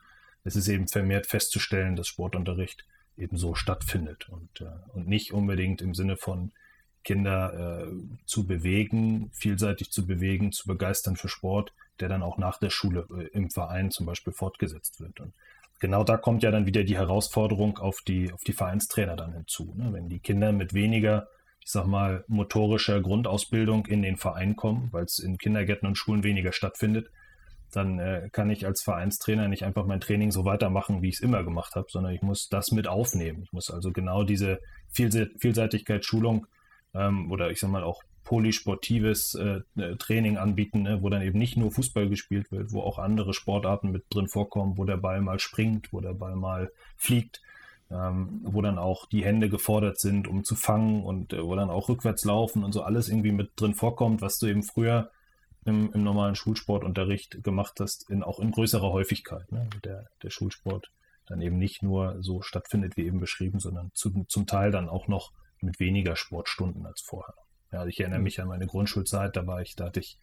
es 0.43 0.57
ist 0.57 0.67
eben 0.67 0.89
vermehrt 0.89 1.29
festzustellen, 1.29 1.95
dass 1.95 2.09
Sportunterricht 2.09 2.85
eben 3.17 3.37
so 3.37 3.55
stattfindet 3.55 4.29
und, 4.29 4.61
äh, 4.61 4.71
und 4.95 5.09
nicht 5.09 5.33
unbedingt 5.33 5.83
im 5.83 5.95
Sinne 5.95 6.17
von 6.17 6.53
Kinder 7.05 7.87
äh, 7.87 7.93
zu 8.27 8.47
bewegen, 8.47 9.31
vielseitig 9.33 9.91
zu 9.91 10.07
bewegen, 10.07 10.53
zu 10.53 10.67
begeistern 10.67 11.17
für 11.17 11.29
Sport, 11.29 11.73
der 12.01 12.09
dann 12.09 12.23
auch 12.23 12.39
nach 12.39 12.59
der 12.59 12.71
Schule 12.71 13.07
äh, 13.17 13.27
im 13.37 13.51
Verein 13.51 13.91
zum 13.91 14.07
Beispiel 14.07 14.33
fortgesetzt 14.33 15.01
wird. 15.01 15.21
Und 15.21 15.35
genau 15.81 16.05
da 16.05 16.17
kommt 16.17 16.43
ja 16.43 16.51
dann 16.51 16.67
wieder 16.67 16.85
die 16.85 16.97
Herausforderung 16.97 17.79
auf 17.79 18.01
die, 18.07 18.33
auf 18.33 18.43
die 18.45 18.53
Vereinstrainer 18.53 19.17
dann 19.17 19.33
hinzu. 19.33 19.75
Ne? 19.77 19.93
Wenn 19.93 20.09
die 20.09 20.21
Kinder 20.21 20.53
mit 20.53 20.75
weniger, 20.75 21.29
ich 21.61 21.71
sag 21.71 21.87
mal, 21.87 22.25
motorischer 22.29 23.01
Grundausbildung 23.01 23.87
in 23.87 24.03
den 24.03 24.17
Verein 24.17 24.57
kommen, 24.57 24.89
weil 24.93 25.05
es 25.05 25.19
in 25.19 25.39
Kindergärten 25.39 25.89
und 25.89 25.97
Schulen 25.97 26.25
weniger 26.25 26.53
stattfindet, 26.53 27.11
dann 27.73 27.99
äh, 27.99 28.29
kann 28.31 28.51
ich 28.51 28.67
als 28.67 28.83
Vereinstrainer 28.83 29.49
nicht 29.49 29.65
einfach 29.65 29.87
mein 29.87 30.01
Training 30.01 30.31
so 30.31 30.45
weitermachen, 30.45 31.03
wie 31.03 31.09
ich 31.09 31.17
es 31.17 31.21
immer 31.21 31.43
gemacht 31.43 31.75
habe, 31.75 31.87
sondern 31.91 32.13
ich 32.13 32.23
muss 32.23 32.49
das 32.49 32.71
mit 32.71 32.87
aufnehmen. 32.87 33.43
Ich 33.43 33.53
muss 33.53 33.71
also 33.71 33.91
genau 33.93 34.25
diese 34.25 34.61
Vielse 34.91 35.31
Vielseitigkeitsschulung 35.39 36.47
ähm, 36.95 37.33
oder 37.33 37.51
ich 37.51 37.59
sag 37.61 37.71
mal 37.71 37.83
auch 37.83 38.03
polysportives 38.25 39.35
äh, 39.35 39.61
äh, 39.77 39.97
Training 39.97 40.37
anbieten, 40.37 40.83
ne, 40.83 41.03
wo 41.03 41.09
dann 41.09 41.23
eben 41.23 41.39
nicht 41.39 41.57
nur 41.57 41.73
Fußball 41.73 42.09
gespielt 42.09 42.53
wird, 42.53 42.73
wo 42.73 42.81
auch 42.81 42.99
andere 42.99 43.35
Sportarten 43.35 43.91
mit 43.91 44.05
drin 44.11 44.29
vorkommen, 44.29 44.79
wo 44.79 44.85
der 44.85 44.97
Ball 44.97 45.21
mal 45.21 45.41
springt, 45.41 45.93
wo 45.93 46.01
der 46.01 46.15
Ball 46.15 46.37
mal 46.37 46.71
fliegt, 46.97 47.43
ähm, 47.91 48.41
wo 48.45 48.63
dann 48.63 48.79
auch 48.79 49.07
die 49.07 49.25
Hände 49.25 49.49
gefordert 49.49 49.99
sind, 49.99 50.29
um 50.29 50.45
zu 50.45 50.55
fangen 50.55 51.03
und 51.03 51.33
äh, 51.33 51.45
wo 51.45 51.57
dann 51.57 51.71
auch 51.71 51.89
rückwärts 51.89 52.25
laufen 52.25 52.65
und 52.65 52.73
so 52.73 52.83
alles 52.83 53.09
irgendwie 53.09 53.33
mit 53.33 53.53
drin 53.57 53.75
vorkommt, 53.75 54.23
was 54.23 54.39
du 54.39 54.47
eben 54.47 54.63
früher 54.63 55.11
im, 55.65 55.93
im 55.93 56.03
normalen 56.03 56.35
Schulsportunterricht 56.35 57.43
gemacht 57.43 57.79
hast, 57.81 58.09
in, 58.11 58.23
auch 58.23 58.41
in 58.41 58.51
größerer 58.51 58.91
Häufigkeit. 58.91 59.51
Ne? 59.53 59.69
Der, 59.85 60.09
der 60.23 60.31
Schulsport 60.31 60.91
dann 61.27 61.41
eben 61.41 61.59
nicht 61.59 61.83
nur 61.83 62.17
so 62.21 62.43
stattfindet, 62.43 62.97
wie 62.97 63.07
eben 63.07 63.21
beschrieben, 63.21 63.61
sondern 63.61 63.91
zu, 63.95 64.25
zum 64.29 64.47
Teil 64.47 64.71
dann 64.71 64.89
auch 64.89 65.09
noch 65.09 65.33
mit 65.61 65.79
weniger 65.79 66.17
Sportstunden 66.17 66.85
als 66.85 67.01
vorher. 67.01 67.35
Ja, 67.71 67.87
ich 67.87 68.01
erinnere 68.01 68.19
mhm. 68.19 68.25
mich 68.25 68.41
an 68.41 68.49
meine 68.49 68.67
Grundschulzeit, 68.67 69.37
da 69.37 69.47
war 69.47 69.63
ich, 69.63 69.77
da 69.77 69.87
hatte 69.87 70.01
ich 70.01 70.19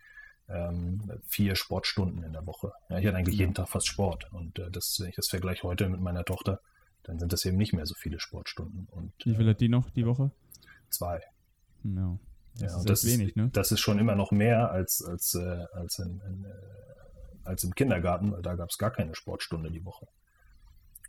ähm, 0.49 1.11
vier 1.25 1.55
Sportstunden 1.55 2.23
in 2.23 2.33
der 2.33 2.45
Woche. 2.45 2.73
Ja, 2.89 2.99
ich 2.99 3.05
hatte 3.05 3.17
eigentlich 3.17 3.35
ja. 3.35 3.41
jeden 3.41 3.53
Tag 3.53 3.69
fast 3.69 3.87
Sport. 3.87 4.31
Und 4.31 4.59
äh, 4.59 4.69
das, 4.69 4.97
wenn 4.99 5.09
ich 5.09 5.15
das 5.15 5.27
vergleiche 5.27 5.63
heute 5.63 5.87
mit 5.89 6.01
meiner 6.01 6.25
Tochter, 6.25 6.59
dann 7.03 7.17
sind 7.17 7.31
das 7.33 7.45
eben 7.45 7.57
nicht 7.57 7.73
mehr 7.73 7.85
so 7.85 7.95
viele 7.95 8.19
Sportstunden. 8.19 8.87
Und, 8.91 9.13
Wie 9.23 9.35
viel 9.35 9.47
hat 9.47 9.61
die 9.61 9.69
noch 9.69 9.89
die 9.91 10.05
Woche? 10.05 10.31
Zwei. 10.89 11.21
No. 11.83 12.19
Das, 12.55 12.71
ja, 12.71 12.77
ist, 12.79 12.89
das 12.89 13.05
wenig, 13.05 13.35
ne? 13.35 13.49
Das 13.53 13.71
ist 13.71 13.79
schon 13.79 13.99
immer 13.99 14.15
noch 14.15 14.31
mehr 14.31 14.71
als, 14.71 15.03
als, 15.03 15.35
äh, 15.35 15.65
als, 15.73 15.99
in, 15.99 16.21
in, 16.27 16.45
äh, 16.45 17.47
als 17.47 17.63
im 17.63 17.75
Kindergarten, 17.75 18.31
weil 18.31 18.41
da 18.41 18.55
gab 18.55 18.69
es 18.69 18.77
gar 18.77 18.91
keine 18.91 19.15
Sportstunde 19.15 19.71
die 19.71 19.85
Woche. 19.85 20.07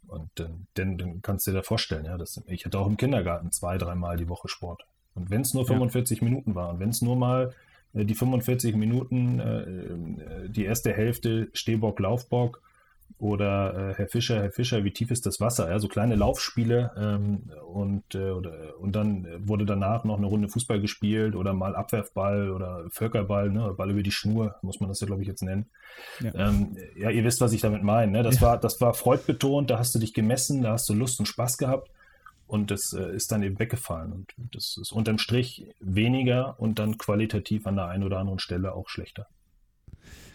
Und 0.06 0.30
dann, 0.36 0.66
dann, 0.74 0.98
dann 0.98 1.22
kannst 1.22 1.46
du 1.46 1.52
dir 1.52 1.58
da 1.58 1.62
vorstellen, 1.62 2.04
ja, 2.04 2.16
das, 2.16 2.42
ich 2.46 2.64
hatte 2.64 2.78
auch 2.78 2.86
im 2.86 2.96
Kindergarten 2.96 3.52
zwei, 3.52 3.78
dreimal 3.78 4.16
die 4.16 4.28
Woche 4.28 4.48
Sport. 4.48 4.82
Und 5.14 5.30
wenn 5.30 5.42
es 5.42 5.54
nur 5.54 5.66
45 5.66 6.18
ja. 6.20 6.24
Minuten 6.24 6.54
war 6.54 6.70
und 6.70 6.80
wenn 6.80 6.90
es 6.90 7.02
nur 7.02 7.16
mal 7.16 7.52
äh, 7.92 8.04
die 8.04 8.14
45 8.14 8.74
Minuten, 8.76 9.40
äh, 9.40 9.60
äh, 9.60 10.48
die 10.48 10.64
erste 10.64 10.92
Hälfte 10.92 11.48
Stehbock, 11.52 12.00
Laufbock 12.00 12.62
oder 13.18 13.90
äh, 13.90 13.94
Herr 13.94 14.08
Fischer, 14.08 14.42
Herr 14.42 14.50
Fischer, 14.50 14.84
wie 14.84 14.92
tief 14.92 15.10
ist 15.10 15.26
das 15.26 15.40
Wasser? 15.40 15.70
Ja, 15.70 15.78
so 15.78 15.88
kleine 15.88 16.14
Laufspiele 16.14 16.92
ähm, 16.96 17.50
und, 17.66 18.14
äh, 18.14 18.30
oder, 18.30 18.78
und 18.78 18.96
dann 18.96 19.26
wurde 19.46 19.66
danach 19.66 20.04
noch 20.04 20.18
eine 20.18 20.26
Runde 20.26 20.48
Fußball 20.48 20.80
gespielt 20.80 21.34
oder 21.34 21.52
mal 21.52 21.76
Abwerfball 21.76 22.50
oder 22.50 22.84
Völkerball, 22.90 23.50
ne, 23.50 23.74
Ball 23.76 23.90
über 23.90 24.02
die 24.02 24.12
Schnur, 24.12 24.56
muss 24.62 24.80
man 24.80 24.88
das 24.88 25.00
ja, 25.00 25.06
glaube 25.06 25.22
ich, 25.22 25.28
jetzt 25.28 25.42
nennen. 25.42 25.66
Ja. 26.20 26.34
Ähm, 26.34 26.76
ja, 26.96 27.10
ihr 27.10 27.24
wisst, 27.24 27.40
was 27.40 27.52
ich 27.52 27.60
damit 27.60 27.82
meine. 27.82 28.12
Ne? 28.12 28.22
Das, 28.22 28.36
ja. 28.36 28.42
war, 28.42 28.58
das 28.58 28.80
war 28.80 28.94
freudbetont, 28.94 29.70
da 29.70 29.78
hast 29.78 29.94
du 29.94 29.98
dich 29.98 30.14
gemessen, 30.14 30.62
da 30.62 30.72
hast 30.72 30.88
du 30.88 30.94
Lust 30.94 31.20
und 31.20 31.26
Spaß 31.26 31.58
gehabt 31.58 31.90
und 32.46 32.70
das 32.70 32.92
äh, 32.92 33.14
ist 33.14 33.32
dann 33.32 33.42
eben 33.42 33.58
weggefallen. 33.58 34.12
Und 34.12 34.32
das 34.54 34.76
ist 34.80 34.92
unterm 34.92 35.18
Strich 35.18 35.66
weniger 35.78 36.58
und 36.58 36.78
dann 36.78 36.98
qualitativ 36.98 37.66
an 37.66 37.76
der 37.76 37.86
einen 37.86 38.02
oder 38.02 38.18
anderen 38.18 38.38
Stelle 38.38 38.74
auch 38.74 38.88
schlechter. 38.88 39.28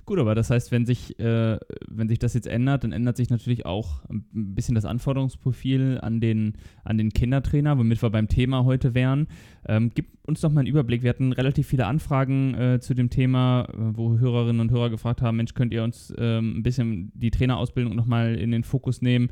Gut, 0.06 0.20
aber 0.20 0.36
das 0.36 0.52
heißt, 0.52 0.72
wenn 0.72 0.86
sich, 0.86 1.20
äh, 1.20 1.58
wenn 1.88 2.08
sich 2.08 2.20
das 2.20 2.36
jetzt 2.36 2.46
ändert, 2.46 2.84
dann 2.84 2.92
ändert 2.92 3.18
sich 3.18 3.32
natürlich 3.32 3.66
auch 3.66 4.04
ein 4.08 4.24
bisschen 4.32 4.76
das 4.76 4.86
Anforderungsprofil 4.86 6.00
an 6.00 6.20
den, 6.20 6.54
an 6.84 7.00
den 7.00 7.12
Kindertrainer, 7.12 7.76
womit 7.80 8.04
wir 8.04 8.12
beim 8.12 8.28
Thema 8.28 8.66
heute 8.66 8.94
wären. 8.94 9.28
Ähm, 9.68 9.92
gib 9.96 10.10
uns 10.28 10.42
doch 10.42 10.52
mal 10.52 10.60
einen 10.60 10.70
Überblick. 10.70 11.02
Wir 11.02 11.10
hatten 11.10 11.32
relativ 11.32 11.68
viele 11.68 11.88
Anfragen 11.88 12.54
äh, 12.54 12.80
zu 12.80 12.94
dem 12.94 13.10
Thema, 13.10 13.68
wo 13.74 14.20
Hörerinnen 14.20 14.60
und 14.60 14.70
Hörer 14.70 14.92
gefragt 14.92 15.24
haben, 15.24 15.38
Mensch, 15.38 15.56
könnt 15.56 15.74
ihr 15.74 15.84
uns 15.84 16.14
ähm, 16.20 16.60
ein 16.60 16.64
bisschen 16.64 17.12
die 17.16 17.32
Trainerausbildung 17.32 17.96
nochmal 17.96 18.36
in 18.36 18.52
den 18.52 18.64
Fokus 18.64 19.02
nehmen? 19.02 19.30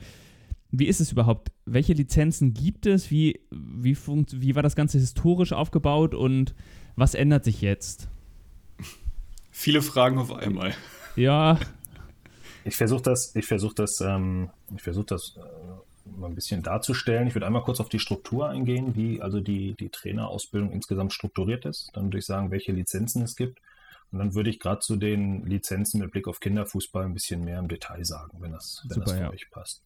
Wie 0.72 0.88
ist 0.88 1.02
es 1.02 1.12
überhaupt? 1.12 1.52
Welche 1.66 1.94
Lizenzen 1.94 2.56
gibt 2.56 2.88
es? 2.88 3.12
Wie, 3.12 3.42
wie, 3.52 3.96
wie 3.96 4.56
war 4.56 4.64
das 4.64 4.76
Ganze 4.76 4.98
historisch 4.98 5.54
aufgebaut 5.54 6.16
und 6.16 6.56
was 6.96 7.14
ändert 7.14 7.44
sich 7.44 7.62
jetzt? 7.62 8.10
Viele 9.56 9.84
Fragen 9.84 10.18
auf 10.18 10.34
einmal. 10.34 10.74
Ja. 11.16 11.60
Ich 12.66 12.76
versuche 12.76 13.04
das, 13.04 13.36
ich 13.36 13.46
versuche 13.46 13.76
das, 13.76 14.02
ähm, 14.02 14.50
ich 14.76 14.82
versuche 14.82 15.06
das 15.06 15.38
äh, 15.38 16.10
mal 16.18 16.28
ein 16.28 16.36
bisschen 16.36 16.64
darzustellen. 16.64 17.28
Ich 17.28 17.36
würde 17.36 17.46
einmal 17.46 17.64
kurz 17.64 17.80
auf 17.80 17.88
die 17.88 18.00
Struktur 18.00 18.50
eingehen, 18.50 18.96
wie 18.96 19.22
also 19.22 19.42
die, 19.42 19.76
die 19.76 19.90
Trainerausbildung 19.90 20.72
insgesamt 20.72 21.14
strukturiert 21.14 21.66
ist. 21.66 21.92
Dann 21.94 22.06
würde 22.06 22.18
ich 22.18 22.26
sagen, 22.26 22.50
welche 22.50 22.72
Lizenzen 22.72 23.22
es 23.22 23.36
gibt. 23.36 23.60
Und 24.12 24.20
dann 24.20 24.34
würde 24.34 24.50
ich 24.50 24.60
gerade 24.60 24.80
zu 24.80 24.96
den 24.96 25.46
Lizenzen 25.46 26.00
mit 26.02 26.12
Blick 26.12 26.28
auf 26.28 26.40
Kinderfußball 26.40 27.06
ein 27.06 27.14
bisschen 27.14 27.44
mehr 27.44 27.60
im 27.60 27.68
Detail 27.68 28.04
sagen, 28.06 28.38
wenn 28.42 28.54
das, 28.54 28.84
wenn 28.88 28.96
Super, 28.96 29.06
das 29.06 29.14
für 29.14 29.22
ja. 29.22 29.30
euch 29.30 29.50
passt. 29.52 29.84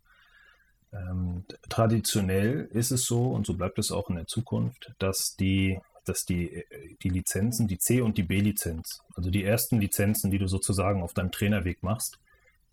Ähm, 0.93 1.43
traditionell 1.67 2.69
ist 2.71 2.91
es 2.91 3.05
so, 3.05 3.31
und 3.31 3.45
so 3.45 3.55
bleibt 3.55 3.79
es 3.79 3.91
auch 3.91 4.09
in 4.09 4.15
der 4.15 4.27
Zukunft, 4.27 4.93
dass 4.97 5.35
die 5.35 5.79
dass 6.09 6.25
die, 6.25 6.63
die 7.01 7.09
Lizenzen, 7.09 7.67
die 7.67 7.77
C- 7.77 8.01
und 8.01 8.17
die 8.17 8.23
B-Lizenz, 8.23 9.01
also 9.15 9.29
die 9.29 9.43
ersten 9.43 9.79
Lizenzen, 9.79 10.31
die 10.31 10.39
du 10.39 10.47
sozusagen 10.47 11.01
auf 11.01 11.13
deinem 11.13 11.31
Trainerweg 11.31 11.83
machst, 11.83 12.19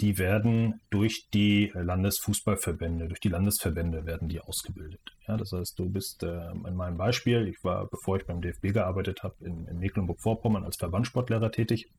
die 0.01 0.19
werden 0.19 0.81
durch 0.91 1.29
die 1.33 1.71
Landesfußballverbände, 1.75 3.09
durch 3.09 3.21
die 3.21 3.29
Landesverbände 3.29 4.07
werden 4.07 4.29
die 4.29 4.41
ausgebildet. 4.41 5.01
Ja, 5.29 5.37
das 5.37 5.53
heißt, 5.53 5.79
du 5.79 5.89
bist 5.89 6.23
äh, 6.25 6.51
in 6.51 6.75
meinem 6.75 6.97
Beispiel, 6.97 7.47
ich 7.47 7.63
war, 7.63 7.87
bevor 7.87 8.17
ich 8.17 8.27
beim 8.27 8.43
DFB 8.43 8.73
gearbeitet 8.73 9.23
habe, 9.23 9.37
in, 9.45 9.67
in 9.69 9.79
Mecklenburg-Vorpommern 9.79 10.65
als 10.65 10.77
Verbandssportlehrer 10.77 11.53
tätig. 11.53 11.93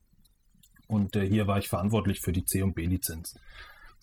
Und 0.88 1.16
äh, 1.16 1.26
hier 1.26 1.46
war 1.46 1.58
ich 1.58 1.68
verantwortlich 1.68 2.20
für 2.20 2.32
die 2.32 2.44
C- 2.44 2.62
und 2.62 2.74
B-Lizenz. 2.74 3.34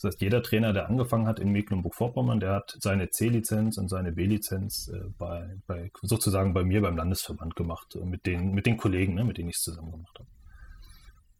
Das 0.03 0.15
heißt, 0.15 0.21
jeder 0.21 0.43
Trainer, 0.43 0.73
der 0.73 0.89
angefangen 0.89 1.27
hat 1.27 1.39
in 1.39 1.53
Mecklenburg-Vorpommern, 1.53 2.41
der 2.41 2.51
hat 2.51 2.75
seine 2.81 3.09
C-Lizenz 3.09 3.77
und 3.77 3.87
seine 3.87 4.11
B-Lizenz 4.11 4.89
äh, 4.89 4.99
bei, 5.17 5.55
bei, 5.65 5.91
sozusagen 6.01 6.53
bei 6.53 6.65
mir 6.65 6.81
beim 6.81 6.97
Landesverband 6.97 7.55
gemacht, 7.55 7.95
äh, 7.95 8.03
mit, 8.03 8.25
den, 8.25 8.51
mit 8.51 8.65
den 8.65 8.75
Kollegen, 8.75 9.13
ne, 9.13 9.23
mit 9.23 9.37
denen 9.37 9.47
ich 9.47 9.55
es 9.55 9.61
zusammen 9.61 9.91
gemacht 9.91 10.19
habe. 10.19 10.27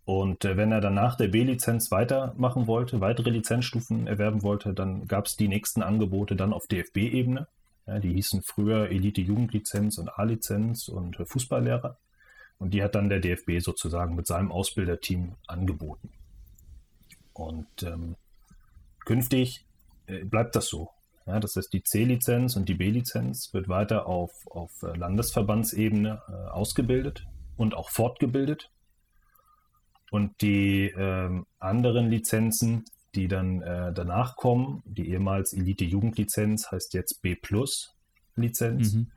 Und 0.06 0.46
äh, 0.46 0.56
wenn 0.56 0.72
er 0.72 0.80
dann 0.80 0.94
nach 0.94 1.18
der 1.18 1.28
B-Lizenz 1.28 1.92
weitermachen 1.92 2.66
wollte, 2.66 3.02
weitere 3.02 3.32
Lizenzstufen 3.32 4.08
erwerben 4.08 4.44
wollte, 4.44 4.74
dann 4.74 5.10
gab 5.10 5.26
es 5.26 5.36
die 5.36 5.50
nächsten 5.50 5.84
Angebote 5.84 6.38
dann 6.38 6.54
auf 6.54 6.66
DFB-Ebene. 6.68 7.48
Ja, 7.86 8.00
die 8.00 8.14
hießen 8.14 8.44
früher 8.44 8.90
Elite-Jugendlizenz 8.90 9.98
und 9.98 10.08
A-Lizenz 10.08 10.88
und 10.88 11.18
Fußballlehrer. 11.18 11.98
Und 12.60 12.74
die 12.74 12.82
hat 12.82 12.96
dann 12.96 13.10
der 13.10 13.20
DFB 13.20 13.60
sozusagen 13.60 14.16
mit 14.16 14.26
seinem 14.26 14.54
Ausbilderteam 14.54 15.36
angeboten. 15.48 16.12
Und 17.34 17.68
ähm, 17.84 18.16
Künftig 19.06 19.66
äh, 20.08 20.24
bleibt 20.26 20.56
das 20.56 20.68
so. 20.68 20.90
Ja, 21.26 21.40
das 21.40 21.56
heißt, 21.56 21.72
die 21.72 21.84
C-Lizenz 21.84 22.56
und 22.56 22.68
die 22.68 22.74
B-Lizenz 22.74 23.54
wird 23.54 23.70
weiter 23.70 24.08
auf, 24.08 24.32
auf 24.48 24.72
äh, 24.84 24.98
Landesverbandsebene 24.98 26.22
äh, 26.28 26.32
ausgebildet 26.50 27.26
und 27.56 27.76
auch 27.76 27.90
fortgebildet. 27.90 28.70
Und 30.12 30.42
die 30.42 30.86
äh, 30.88 31.42
anderen 31.60 32.10
Lizenzen, 32.10 32.84
die 33.16 33.28
dann 33.28 33.62
äh, 33.62 33.94
danach 33.94 34.36
kommen, 34.36 34.84
die 34.86 35.10
ehemals 35.10 35.54
Elite-Jugendlizenz 35.54 36.72
heißt 36.72 36.94
jetzt 36.94 37.22
B-Plus-Lizenz. 37.22 38.94
Mhm. 38.94 39.12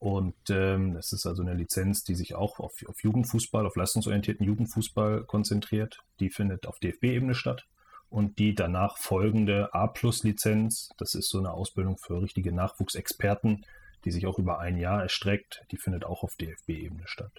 Und 0.00 0.36
ähm, 0.50 0.94
das 0.94 1.12
ist 1.12 1.26
also 1.26 1.42
eine 1.42 1.54
Lizenz, 1.54 2.02
die 2.02 2.14
sich 2.14 2.34
auch 2.34 2.58
auf, 2.58 2.72
auf 2.86 3.02
Jugendfußball, 3.02 3.66
auf 3.66 3.76
leistungsorientierten 3.76 4.46
Jugendfußball 4.46 5.24
konzentriert. 5.24 5.98
Die 6.20 6.30
findet 6.30 6.66
auf 6.66 6.78
DFB-Ebene 6.78 7.34
statt 7.34 7.66
und 8.10 8.38
die 8.38 8.54
danach 8.54 8.96
folgende 8.96 9.72
A-Plus-Lizenz, 9.74 10.90
das 10.98 11.14
ist 11.14 11.28
so 11.28 11.38
eine 11.38 11.52
Ausbildung 11.52 11.98
für 11.98 12.22
richtige 12.22 12.52
Nachwuchsexperten, 12.52 13.64
die 14.04 14.10
sich 14.10 14.26
auch 14.26 14.38
über 14.38 14.58
ein 14.60 14.78
Jahr 14.78 15.02
erstreckt, 15.02 15.64
die 15.70 15.76
findet 15.76 16.04
auch 16.04 16.22
auf 16.22 16.36
DFB-Ebene 16.36 17.02
statt. 17.06 17.32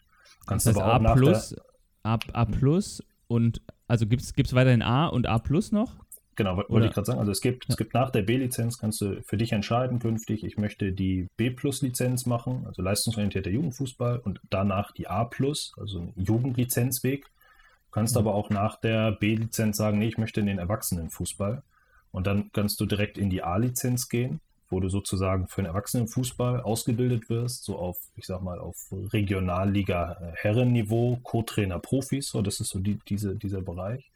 Kannst 0.45 0.67
das 0.67 0.75
heißt 0.75 0.85
A 0.85 1.13
Plus, 1.13 1.55
A, 2.03 2.17
A 2.33 2.45
Plus 2.45 3.03
und 3.27 3.61
also 3.87 4.05
gibt 4.05 4.21
es 4.21 4.53
weiterhin 4.53 4.81
A 4.81 5.07
und 5.07 5.27
A 5.27 5.39
Plus 5.39 5.71
noch? 5.71 5.95
Genau, 6.39 6.63
wollte 6.69 6.87
ich 6.87 6.93
gerade 6.93 7.05
sagen. 7.05 7.19
Also 7.19 7.33
es 7.33 7.41
gibt, 7.41 7.65
ja. 7.65 7.69
es 7.71 7.77
gibt 7.77 7.93
nach 7.93 8.11
der 8.11 8.21
B-Lizenz, 8.21 8.77
kannst 8.77 9.01
du 9.01 9.21
für 9.23 9.35
dich 9.35 9.51
entscheiden 9.51 9.99
künftig, 9.99 10.45
ich 10.45 10.57
möchte 10.57 10.93
die 10.93 11.27
B-Plus-Lizenz 11.35 12.25
machen, 12.25 12.63
also 12.65 12.81
leistungsorientierter 12.81 13.49
Jugendfußball 13.49 14.19
und 14.19 14.39
danach 14.49 14.93
die 14.93 15.09
A-Plus, 15.09 15.73
also 15.77 15.99
ein 15.99 16.13
Jugendlizenzweg. 16.15 17.25
Du 17.89 17.91
kannst 17.91 18.15
mhm. 18.15 18.19
aber 18.19 18.35
auch 18.35 18.49
nach 18.51 18.79
der 18.79 19.11
B-Lizenz 19.11 19.77
sagen, 19.77 19.97
nee, 19.97 20.07
ich 20.07 20.19
möchte 20.19 20.39
in 20.39 20.45
den 20.45 20.59
Erwachsenenfußball. 20.59 21.63
Und 22.11 22.27
dann 22.27 22.51
kannst 22.51 22.79
du 22.79 22.85
direkt 22.85 23.17
in 23.17 23.29
die 23.29 23.43
A-Lizenz 23.43 24.09
gehen, 24.09 24.41
wo 24.69 24.79
du 24.79 24.89
sozusagen 24.89 25.47
für 25.47 25.61
den 25.61 25.67
Erwachsenenfußball 25.67 26.61
ausgebildet 26.61 27.29
wirst, 27.29 27.63
so 27.63 27.77
auf, 27.77 27.97
ich 28.15 28.25
sag 28.25 28.41
mal, 28.41 28.59
auf 28.59 28.77
Regionalliga 28.91 30.33
äh, 30.43 31.17
Co-Trainer 31.23 31.79
Profis, 31.79 32.29
so 32.29 32.41
das 32.41 32.59
ist 32.59 32.69
so 32.69 32.79
die, 32.79 32.99
diese, 33.07 33.35
dieser 33.35 33.61
Bereich. 33.61 34.11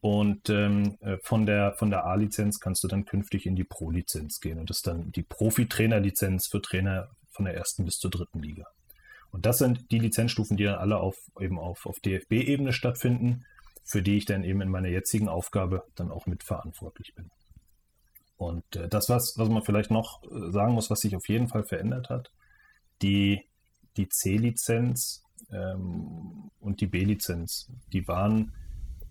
Und 0.00 0.48
ähm, 0.50 0.96
äh, 1.00 1.18
von 1.22 1.46
der, 1.46 1.74
von 1.74 1.90
der 1.90 2.06
A-Lizenz 2.06 2.60
kannst 2.60 2.84
du 2.84 2.88
dann 2.88 3.04
künftig 3.04 3.44
in 3.44 3.56
die 3.56 3.64
Pro-Lizenz 3.64 4.40
gehen. 4.40 4.58
Und 4.58 4.70
das 4.70 4.78
ist 4.78 4.86
dann 4.86 5.12
die 5.12 5.22
Profi-Trainer-Lizenz 5.22 6.46
für 6.46 6.62
Trainer 6.62 7.08
von 7.30 7.44
der 7.44 7.54
ersten 7.54 7.84
bis 7.84 7.98
zur 7.98 8.10
dritten 8.10 8.40
Liga. 8.40 8.66
Und 9.36 9.44
das 9.44 9.58
sind 9.58 9.90
die 9.90 9.98
Lizenzstufen, 9.98 10.56
die 10.56 10.64
dann 10.64 10.76
alle 10.76 10.96
auf, 10.96 11.18
eben 11.38 11.58
auf, 11.58 11.84
auf 11.84 12.00
DFB-Ebene 12.00 12.72
stattfinden, 12.72 13.44
für 13.84 14.00
die 14.00 14.16
ich 14.16 14.24
dann 14.24 14.44
eben 14.44 14.62
in 14.62 14.70
meiner 14.70 14.88
jetzigen 14.88 15.28
Aufgabe 15.28 15.84
dann 15.94 16.10
auch 16.10 16.24
mitverantwortlich 16.24 17.14
bin. 17.14 17.30
Und 18.38 18.64
äh, 18.76 18.88
das, 18.88 19.10
was, 19.10 19.34
was 19.36 19.50
man 19.50 19.62
vielleicht 19.62 19.90
noch 19.90 20.22
äh, 20.22 20.50
sagen 20.52 20.72
muss, 20.72 20.88
was 20.88 21.00
sich 21.00 21.14
auf 21.14 21.28
jeden 21.28 21.48
Fall 21.48 21.64
verändert 21.64 22.08
hat, 22.08 22.30
die, 23.02 23.42
die 23.98 24.08
C-Lizenz 24.08 25.22
ähm, 25.52 26.50
und 26.58 26.80
die 26.80 26.86
B-Lizenz, 26.86 27.70
die 27.92 28.08
waren, 28.08 28.54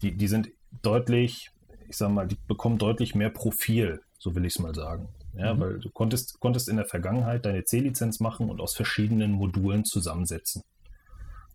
die, 0.01 0.17
die 0.17 0.27
sind 0.27 0.49
deutlich, 0.81 1.51
ich 1.87 1.97
sag 1.97 2.09
mal, 2.09 2.27
die 2.27 2.37
bekommen 2.47 2.79
deutlich 2.79 3.13
mehr 3.13 3.29
Profil, 3.29 4.01
so 4.17 4.33
will 4.33 4.45
ich 4.45 4.55
es 4.55 4.59
mal 4.59 4.73
sagen. 4.73 5.07
Ja, 5.37 5.53
mhm. 5.53 5.59
weil 5.59 5.79
du 5.79 5.89
konntest, 5.89 6.39
konntest 6.39 6.69
in 6.69 6.77
der 6.77 6.85
Vergangenheit 6.85 7.45
deine 7.45 7.63
C-Lizenz 7.63 8.19
machen 8.19 8.49
und 8.49 8.61
aus 8.61 8.75
verschiedenen 8.75 9.31
Modulen 9.31 9.85
zusammensetzen. 9.85 10.63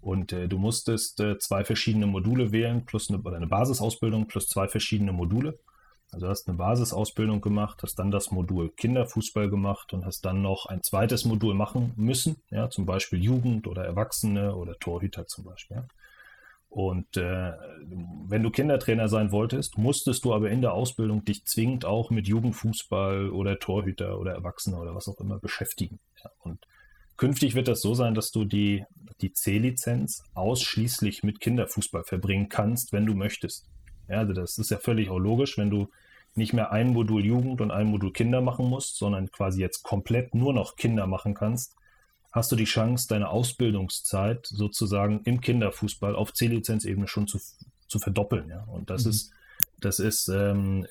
Und 0.01 0.33
äh, 0.33 0.49
du 0.49 0.59
musstest 0.59 1.21
äh, 1.21 1.39
zwei 1.39 1.65
verschiedene 1.65 2.07
Module 2.07 2.53
wählen, 2.53 2.85
plus 2.85 3.11
eine, 3.11 3.21
oder 3.21 3.37
eine 3.37 3.47
Basisausbildung 3.47 4.27
plus 4.27 4.49
zwei 4.49 4.69
verschiedene 4.69 5.13
Module. 5.13 5.59
Also 6.13 6.27
hast 6.29 6.49
eine 6.49 6.57
Basisausbildung 6.57 7.41
gemacht, 7.41 7.83
hast 7.83 7.97
dann 7.99 8.11
das 8.11 8.33
Modul 8.33 8.71
Kinderfußball 8.71 9.49
gemacht 9.49 9.93
und 9.93 10.05
hast 10.05 10.25
dann 10.25 10.43
noch 10.43 10.67
ein 10.67 10.83
zweites 10.83 11.25
Modul 11.25 11.55
machen 11.55 11.93
müssen, 11.97 12.43
ja, 12.51 12.69
zum 12.69 12.85
Beispiel 12.85 13.23
Jugend 13.23 13.69
oder 13.69 13.85
Erwachsene 13.85 14.57
oder 14.57 14.77
Torhüter 14.79 15.27
zum 15.27 15.45
Beispiel. 15.45 15.77
Ja. 15.77 15.87
Und 16.71 17.17
äh, 17.17 17.53
wenn 18.29 18.45
du 18.45 18.51
Kindertrainer 18.51 19.09
sein 19.09 19.33
wolltest, 19.33 19.77
musstest 19.77 20.25
du 20.25 20.33
aber 20.33 20.51
in 20.51 20.61
der 20.61 20.73
Ausbildung 20.73 21.25
dich 21.25 21.45
zwingend 21.45 21.85
auch 21.85 22.11
mit 22.11 22.29
Jugendfußball 22.29 23.31
oder 23.31 23.59
Torhüter 23.59 24.21
oder 24.21 24.33
Erwachsene 24.35 24.79
oder 24.79 24.95
was 24.95 25.09
auch 25.09 25.19
immer 25.19 25.41
beschäftigen. 25.41 25.99
Ja, 26.23 26.31
und 26.39 26.65
künftig 27.17 27.57
wird 27.57 27.67
das 27.67 27.81
so 27.81 27.95
sein, 27.95 28.15
dass 28.15 28.31
du 28.31 28.45
die, 28.45 28.85
die 29.21 29.33
C-Lizenz 29.33 30.23
ausschließlich 30.35 31.25
mit 31.25 31.41
Kinderfußball 31.41 32.05
verbringen 32.05 32.49
kannst, 32.49 32.93
wenn 32.93 33.05
du 33.05 33.15
möchtest. 33.15 33.67
Ja, 34.09 34.19
also 34.19 34.33
das 34.33 34.57
ist 34.57 34.71
ja 34.71 34.79
völlig 34.79 35.11
auch 35.11 35.19
logisch, 35.19 35.59
wenn 35.59 35.71
du 35.71 35.89
nicht 36.37 36.53
mehr 36.53 36.71
ein 36.71 36.93
Modul 36.93 37.25
Jugend 37.25 37.61
und 37.61 37.73
ein 37.73 37.89
Modul 37.89 38.13
Kinder 38.13 38.41
machen 38.41 38.67
musst, 38.69 38.97
sondern 38.97 39.29
quasi 39.33 39.61
jetzt 39.61 39.83
komplett 39.83 40.37
nur 40.37 40.53
noch 40.53 40.77
Kinder 40.77 41.09
machen 41.09 41.35
kannst, 41.35 41.75
hast 42.33 42.53
du 42.53 42.57
die 42.57 42.65
Chance, 42.65 43.09
deine 43.09 43.29
Ausbildungszeit 43.29 44.47
sozusagen 44.47 45.23
im 45.25 45.41
Kinderfußball 45.41 46.15
auf 46.15 46.33
C-Lizenz-Ebene 46.33 47.09
schon 47.09 47.27
zu, 47.27 47.39
zu 47.89 47.99
verdoppeln. 47.99 48.49
Ja? 48.49 48.65
Und 48.65 48.91
das 48.91 49.05
mhm. 49.05 49.11
ist 49.11 49.33
Das 49.81 49.99
ist, 49.99 50.29
ähm, 50.29 50.87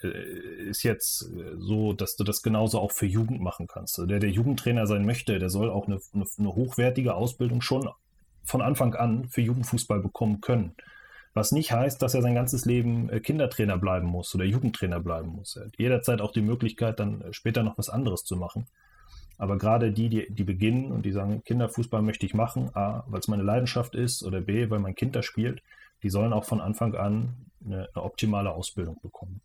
ist 0.69 0.84
jetzt 0.84 1.29
so, 1.58 1.93
dass 1.93 2.15
du 2.15 2.24
das 2.24 2.41
genauso 2.41 2.79
auch 2.79 2.91
für 2.91 3.05
Jugend 3.05 3.39
machen 3.39 3.67
kannst. 3.67 4.00
Also 4.00 4.08
der, 4.08 4.19
der 4.19 4.31
Jugendtrainer 4.31 4.88
sein 4.88 5.05
möchte, 5.05 5.38
der 5.38 5.50
soll 5.50 5.69
auch 5.69 5.88
eine, 5.88 6.00
eine, 6.13 6.25
eine 6.38 6.55
hochwertige 6.55 7.13
Ausbildung 7.13 7.62
schon 7.62 7.88
von 8.43 8.62
Anfang 8.62 8.96
an 8.96 9.29
für 9.29 9.41
Jugendfußball 9.41 10.00
bekommen 10.01 10.41
können. 10.41 10.74
Was 11.36 11.51
nicht 11.51 11.72
heißt, 11.72 12.01
dass 12.01 12.15
er 12.15 12.24
sein 12.24 12.34
ganzes 12.34 12.65
Leben 12.65 13.10
äh, 13.10 13.19
Kindertrainer 13.19 13.77
bleiben 13.77 14.08
muss 14.08 14.34
oder 14.34 14.46
Jugendtrainer 14.46 15.00
bleiben 15.00 15.29
muss. 15.29 15.55
Er 15.55 15.65
hat 15.65 15.77
jederzeit 15.77 16.22
auch 16.22 16.31
die 16.31 16.41
Möglichkeit, 16.41 17.00
dann 17.00 17.22
äh, 17.22 17.34
später 17.34 17.62
noch 17.62 17.77
was 17.77 17.89
anderes 17.89 18.24
zu 18.24 18.36
machen. 18.36 18.65
Aber 19.39 19.58
gerade 19.58 19.91
die, 19.93 20.10
die, 20.10 20.27
die 20.29 20.43
beginnen 20.43 20.91
und 20.91 21.05
die 21.05 21.13
sagen, 21.13 21.41
Kinderfußball 21.46 22.01
möchte 22.01 22.25
ich 22.25 22.34
machen, 22.34 22.69
A, 22.75 23.05
weil 23.08 23.22
es 23.22 23.29
meine 23.29 23.41
Leidenschaft 23.41 23.96
ist 23.96 24.22
oder 24.22 24.41
B, 24.41 24.69
weil 24.69 24.79
mein 24.79 24.96
Kind 24.96 25.15
da 25.15 25.24
spielt, 25.24 25.63
die 26.03 26.10
sollen 26.10 26.34
auch 26.34 26.43
von 26.43 26.60
Anfang 26.60 26.93
an 26.93 27.36
eine, 27.65 27.88
eine 27.93 28.03
optimale 28.03 28.51
Ausbildung 28.51 29.00
bekommen. 29.01 29.39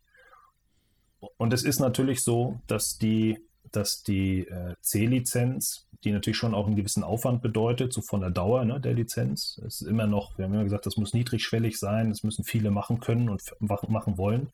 Und 1.37 1.53
es 1.53 1.63
ist 1.63 1.79
natürlich 1.79 2.23
so, 2.23 2.61
dass 2.67 2.99
die, 2.99 3.39
dass 3.71 4.03
die 4.03 4.49
äh, 4.49 4.75
C-Lizenz, 4.81 5.87
die 6.03 6.11
natürlich 6.11 6.39
schon 6.39 6.55
auch 6.55 6.67
einen 6.67 6.77
gewissen 6.77 7.05
Aufwand 7.05 7.41
bedeutet, 7.41 7.93
so 7.93 8.03
von 8.03 8.21
der 8.21 8.31
Dauer 8.31 8.65
ne, 8.65 8.81
der 8.81 8.95
Lizenz, 8.95 9.61
es 9.65 9.81
ist 9.81 9.87
immer 9.87 10.09
noch, 10.09 10.37
wir 10.37 10.45
haben 10.45 10.55
immer 10.55 10.65
gesagt, 10.65 10.87
das 10.87 10.97
muss 10.97 11.15
niedrigschwellig 11.15 11.79
sein, 11.79 12.09
das 12.11 12.25
müssen 12.25 12.45
viele 12.45 12.73
machen 12.73 12.99
können 12.99 13.29
und 13.29 13.43
machen 13.61 14.19
wollen. 14.19 14.51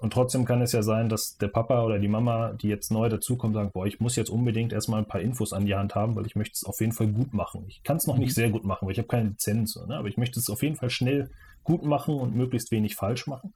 Und 0.00 0.14
trotzdem 0.14 0.46
kann 0.46 0.62
es 0.62 0.72
ja 0.72 0.82
sein, 0.82 1.10
dass 1.10 1.36
der 1.36 1.48
Papa 1.48 1.84
oder 1.84 1.98
die 1.98 2.08
Mama, 2.08 2.54
die 2.54 2.68
jetzt 2.68 2.90
neu 2.90 3.10
dazukommen, 3.10 3.52
sagen, 3.52 3.70
boah, 3.70 3.86
ich 3.86 4.00
muss 4.00 4.16
jetzt 4.16 4.30
unbedingt 4.30 4.72
erstmal 4.72 5.00
ein 5.00 5.06
paar 5.06 5.20
Infos 5.20 5.52
an 5.52 5.66
die 5.66 5.74
Hand 5.74 5.94
haben, 5.94 6.16
weil 6.16 6.24
ich 6.24 6.36
möchte 6.36 6.54
es 6.54 6.64
auf 6.64 6.80
jeden 6.80 6.92
Fall 6.92 7.08
gut 7.08 7.34
machen. 7.34 7.66
Ich 7.68 7.82
kann 7.82 7.98
es 7.98 8.06
noch 8.06 8.16
nicht 8.16 8.30
mhm. 8.30 8.34
sehr 8.34 8.50
gut 8.50 8.64
machen, 8.64 8.86
weil 8.86 8.92
ich 8.92 8.98
habe 8.98 9.08
keine 9.08 9.28
Lizenz, 9.28 9.76
ne? 9.86 9.96
aber 9.96 10.08
ich 10.08 10.16
möchte 10.16 10.40
es 10.40 10.48
auf 10.48 10.62
jeden 10.62 10.76
Fall 10.76 10.88
schnell 10.88 11.30
gut 11.64 11.84
machen 11.84 12.14
und 12.14 12.34
möglichst 12.34 12.70
wenig 12.70 12.96
falsch 12.96 13.26
machen. 13.26 13.52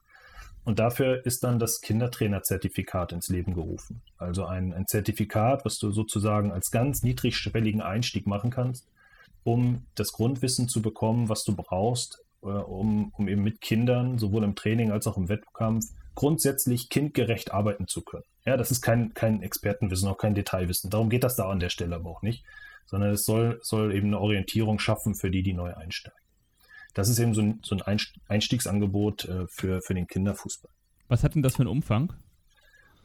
Und 0.64 0.78
dafür 0.78 1.24
ist 1.24 1.44
dann 1.44 1.58
das 1.58 1.80
Kindertrainer-Zertifikat 1.80 3.12
ins 3.12 3.28
Leben 3.28 3.54
gerufen. 3.54 4.02
Also 4.18 4.44
ein, 4.44 4.74
ein 4.74 4.86
Zertifikat, 4.86 5.64
was 5.64 5.78
du 5.78 5.92
sozusagen 5.92 6.52
als 6.52 6.70
ganz 6.70 7.02
niedrigschwelligen 7.02 7.80
Einstieg 7.80 8.26
machen 8.26 8.50
kannst, 8.50 8.86
um 9.44 9.86
das 9.94 10.12
Grundwissen 10.12 10.68
zu 10.68 10.82
bekommen, 10.82 11.30
was 11.30 11.44
du 11.44 11.56
brauchst, 11.56 12.22
äh, 12.42 12.48
um, 12.48 13.12
um 13.16 13.28
eben 13.28 13.42
mit 13.42 13.62
Kindern, 13.62 14.18
sowohl 14.18 14.44
im 14.44 14.54
Training 14.54 14.90
als 14.90 15.06
auch 15.06 15.16
im 15.16 15.30
Wettkampf, 15.30 15.86
grundsätzlich 16.14 16.88
kindgerecht 16.88 17.52
arbeiten 17.52 17.86
zu 17.86 18.02
können. 18.02 18.24
Ja, 18.44 18.56
das 18.56 18.70
ist 18.70 18.82
kein, 18.82 19.14
kein 19.14 19.42
Expertenwissen, 19.42 20.08
auch 20.08 20.18
kein 20.18 20.34
Detailwissen. 20.34 20.90
Darum 20.90 21.10
geht 21.10 21.24
das 21.24 21.36
da 21.36 21.48
an 21.48 21.60
der 21.60 21.70
Stelle 21.70 21.96
aber 21.96 22.10
auch 22.10 22.22
nicht, 22.22 22.44
sondern 22.86 23.10
es 23.10 23.24
soll, 23.24 23.58
soll 23.62 23.94
eben 23.94 24.08
eine 24.08 24.20
Orientierung 24.20 24.78
schaffen 24.78 25.14
für 25.14 25.30
die, 25.30 25.42
die 25.42 25.54
neu 25.54 25.74
einsteigen. 25.74 26.18
Das 26.94 27.08
ist 27.08 27.18
eben 27.18 27.34
so 27.34 27.42
ein, 27.42 27.60
so 27.62 27.76
ein 27.76 27.98
Einstiegsangebot 28.28 29.24
äh, 29.24 29.46
für, 29.48 29.82
für 29.82 29.94
den 29.94 30.06
Kinderfußball. 30.06 30.70
Was 31.08 31.24
hat 31.24 31.34
denn 31.34 31.42
das 31.42 31.56
für 31.56 31.62
einen 31.62 31.70
Umfang? 31.70 32.12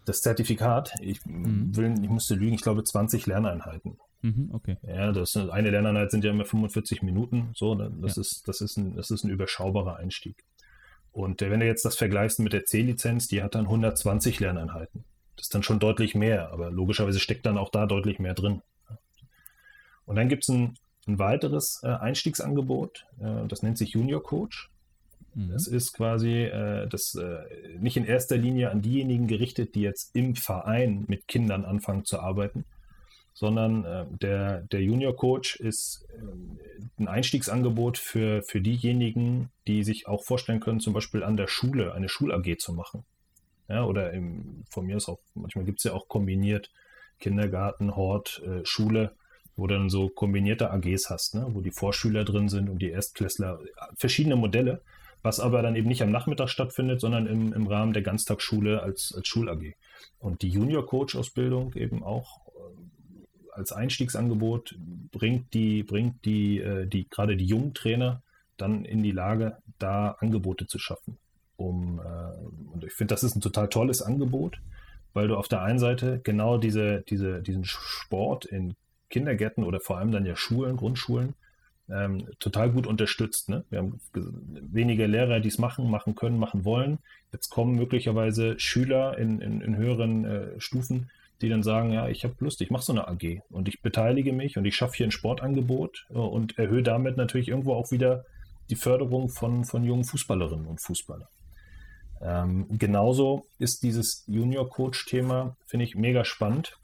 Das 0.06 0.22
Zertifikat, 0.22 0.94
ich 1.02 1.26
mhm. 1.26 1.76
will, 1.76 1.96
ich 2.02 2.10
musste 2.10 2.36
lügen, 2.36 2.54
ich 2.54 2.62
glaube 2.62 2.84
20 2.84 3.26
Lerneinheiten. 3.26 3.98
Mhm, 4.22 4.50
okay. 4.54 4.78
Ja, 4.84 5.12
das 5.12 5.36
eine 5.36 5.70
Lerneinheit 5.70 6.12
sind 6.12 6.24
ja 6.24 6.32
immer 6.32 6.46
45 6.46 7.02
Minuten, 7.04 7.52
so, 7.56 7.76
das 7.76 8.16
ja. 8.16 8.22
ist, 8.22 8.48
das 8.48 8.62
ist 8.62 8.78
ein, 8.78 8.96
das 8.96 9.12
ist 9.12 9.24
ein 9.24 9.30
überschaubarer 9.30 9.98
Einstieg. 9.98 10.44
Und 11.12 11.42
wenn 11.42 11.60
du 11.60 11.66
jetzt 11.66 11.86
das 11.86 11.96
vergleichst 11.96 12.40
mit 12.40 12.54
der 12.54 12.66
C-Lizenz, 12.66 13.28
die 13.28 13.42
hat 13.42 13.56
dann 13.56 13.66
120 13.66 14.40
Lerneinheiten. 14.40 15.04
Das 15.36 15.48
ist 15.48 15.56
dann 15.56 15.64
schon 15.64 15.80
deutlich 15.80 16.16
mehr, 16.16 16.52
aber 16.52 16.70
logischerweise 16.70 17.20
steckt 17.20 17.46
dann 17.46 17.58
auch 17.58 17.70
da 17.70 17.86
deutlich 17.86 18.20
mehr 18.20 18.34
drin. 18.34 18.62
Und 20.06 20.16
dann 20.16 20.28
gibt 20.28 20.44
es 20.44 20.50
ein, 20.50 20.76
ein, 21.08 21.20
weiteres 21.20 21.82
äh, 21.84 21.88
Einstiegsangebot, 21.88 23.06
äh, 23.22 23.48
das 23.48 23.64
nennt 23.64 23.78
sich 23.78 23.92
Junior 23.92 24.22
Coach. 24.24 24.70
Mhm. 25.36 25.52
Das 25.52 25.68
ist 25.68 25.94
quasi 25.94 26.44
äh, 26.44 26.88
das 26.88 27.16
äh, 27.16 27.78
nicht 27.78 27.96
in 27.96 28.06
erster 28.06 28.38
Linie 28.38 28.72
an 28.72 28.82
diejenigen 28.82 29.28
gerichtet, 29.28 29.76
die 29.76 29.82
jetzt 29.82 30.16
im 30.16 30.36
Verein 30.36 31.06
mit 31.08 31.28
Kindern 31.28 31.64
anfangen 31.64 32.06
zu 32.06 32.20
arbeiten, 32.20 32.66
sondern 33.40 33.86
äh, 33.86 34.06
der, 34.22 34.62
der 34.64 34.82
Junior 34.82 35.16
Coach 35.16 35.56
ist 35.56 36.06
äh, 36.14 37.02
ein 37.02 37.08
Einstiegsangebot 37.08 37.98
für, 37.98 38.44
für 38.44 38.60
diejenigen, 38.60 39.50
die 39.66 39.86
sich 39.86 40.08
auch 40.08 40.26
vorstellen 40.26 40.60
können, 40.60 40.82
zum 40.82 40.94
Beispiel 40.94 41.24
an 41.24 41.38
der 41.38 41.48
Schule 41.48 41.94
eine 41.94 42.10
Schul-AG 42.10 42.58
zu 42.60 42.74
machen. 42.74 43.06
Ja, 43.70 43.86
oder 43.86 44.12
im, 44.12 44.66
von 44.70 44.86
mir 44.86 44.98
ist 44.98 45.08
auch, 45.08 45.20
manchmal 45.36 45.64
gibt 45.64 45.80
es 45.80 45.86
ja 45.86 45.94
auch 45.94 46.10
kombiniert 46.10 46.70
Kindergarten, 47.22 47.96
Hort, 47.96 48.42
äh, 48.46 48.66
Schule, 48.66 49.16
wo 49.56 49.68
du 49.68 49.76
dann 49.76 49.90
so 49.90 50.10
kombinierte 50.10 50.72
AGs 50.72 51.10
hast, 51.10 51.36
ne? 51.36 51.48
wo 51.52 51.62
die 51.62 51.72
Vorschüler 51.72 52.26
drin 52.26 52.50
sind 52.50 52.70
und 52.70 52.80
die 52.80 52.90
Erstklässler, 52.90 53.60
verschiedene 53.96 54.36
Modelle, 54.36 54.82
was 55.22 55.40
aber 55.40 55.62
dann 55.62 55.78
eben 55.78 55.88
nicht 55.88 56.02
am 56.02 56.12
Nachmittag 56.12 56.50
stattfindet, 56.50 57.00
sondern 57.00 57.26
im, 57.26 57.54
im 57.54 57.68
Rahmen 57.68 57.94
der 57.94 58.02
Ganztagsschule 58.02 58.84
als, 58.84 59.14
als 59.16 59.30
Schul-AG. 59.30 59.76
Und 60.18 60.42
die 60.42 60.50
Junior-Coach-Ausbildung 60.50 61.74
eben 61.76 62.04
auch 62.04 62.49
als 63.60 63.72
Einstiegsangebot 63.72 64.76
bringt 65.12 65.54
die, 65.54 65.84
bringt 65.84 66.26
die, 66.26 66.60
äh, 66.60 66.88
die 66.88 67.08
gerade 67.08 67.38
die 67.38 67.46
jungen 67.46 67.74
Trainer 67.74 68.24
dann 68.58 68.86
in 68.86 69.04
die 69.04 69.12
Lage, 69.12 69.58
da 69.78 70.12
Angebote 70.20 70.66
zu 70.66 70.80
schaffen. 70.80 71.18
Um, 71.58 72.00
äh, 72.00 72.74
und 72.74 72.84
ich 72.86 72.94
finde, 72.94 73.14
das 73.14 73.24
ist 73.24 73.36
ein 73.36 73.42
total 73.42 73.68
tolles 73.68 74.02
Angebot, 74.02 74.62
weil 75.14 75.28
du 75.28 75.36
auf 75.36 75.48
der 75.48 75.62
einen 75.62 75.80
Seite 75.80 76.22
genau 76.24 76.58
diese, 76.58 77.04
diese, 77.10 77.42
diesen 77.42 77.66
Sport 77.66 78.46
in 78.46 78.76
Kindergärten 79.10 79.64
oder 79.64 79.80
vor 79.80 79.98
allem 79.98 80.12
dann 80.12 80.26
ja 80.26 80.36
Schulen, 80.36 80.78
Grundschulen, 80.78 81.36
ähm, 81.90 82.28
total 82.40 82.72
gut 82.72 82.88
unterstützt. 82.88 83.50
Ne? 83.50 83.66
Wir 83.70 83.80
haben 83.80 84.00
wenige 84.14 85.08
Lehrer, 85.08 85.40
die 85.40 85.50
es 85.50 85.58
machen, 85.58 85.90
machen 85.90 86.16
können, 86.16 86.38
machen 86.38 86.64
wollen. 86.64 87.00
Jetzt 87.34 87.50
kommen 87.50 87.76
möglicherweise 87.76 88.60
Schüler 88.60 89.18
in, 89.18 89.42
in, 89.42 89.62
in 89.62 89.76
höheren 89.76 90.26
äh, 90.26 90.60
Stufen, 90.60 91.10
die 91.42 91.50
dann 91.50 91.64
sagen, 91.64 91.92
ja, 91.92 92.08
ich 92.10 92.24
habe 92.24 92.36
Lust, 92.40 92.62
ich 92.62 92.70
mache 92.70 92.84
so 92.84 92.94
eine 92.94 93.08
AG 93.08 93.42
und 93.50 93.68
ich 93.68 93.82
beteilige 93.82 94.34
mich 94.34 94.58
und 94.58 94.66
ich 94.66 94.76
schaffe 94.76 94.98
hier 94.98 95.08
ein 95.08 95.12
Sportangebot 95.12 96.06
äh, 96.10 96.14
und 96.14 96.58
erhöhe 96.58 96.84
damit 96.84 97.18
natürlich 97.18 97.48
irgendwo 97.48 97.74
auch 97.74 97.92
wieder 97.92 98.26
die 98.70 98.76
Förderung 98.76 99.30
von, 99.30 99.66
von 99.66 99.84
jungen 99.84 100.04
Fußballerinnen 100.04 100.68
und 100.68 100.82
Fußballern. 100.82 101.28
Ähm, 102.22 102.68
genauso 102.78 103.46
ist 103.58 103.84
dieses 103.84 104.24
Junior-Coach-Thema, 104.28 105.56
finde 105.66 105.86
ich, 105.86 105.96
mega 105.96 106.26
spannend, 106.26 106.78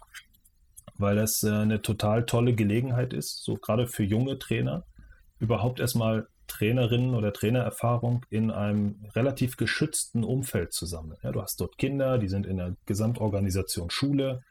weil 0.97 1.17
das 1.17 1.43
äh, 1.43 1.51
eine 1.51 1.81
total 1.81 2.25
tolle 2.25 2.55
Gelegenheit 2.55 3.13
ist, 3.13 3.43
so 3.43 3.55
gerade 3.55 3.87
für 3.87 4.03
junge 4.03 4.39
Trainer, 4.39 4.83
überhaupt 5.39 5.79
erstmal 5.79 6.27
Trainerinnen 6.47 7.15
oder 7.15 7.33
Trainererfahrung 7.33 8.25
in 8.29 8.51
einem 8.51 8.95
relativ 9.15 9.57
geschützten 9.57 10.23
Umfeld 10.23 10.73
zu 10.73 10.85
sammeln. 10.85 11.17
Ja, 11.23 11.31
du 11.31 11.41
hast 11.41 11.59
dort 11.59 11.77
Kinder, 11.77 12.17
die 12.17 12.27
sind 12.27 12.45
in 12.45 12.57
der 12.57 12.75
Gesamtorganisation 12.85 13.89
Schule. 13.89 14.41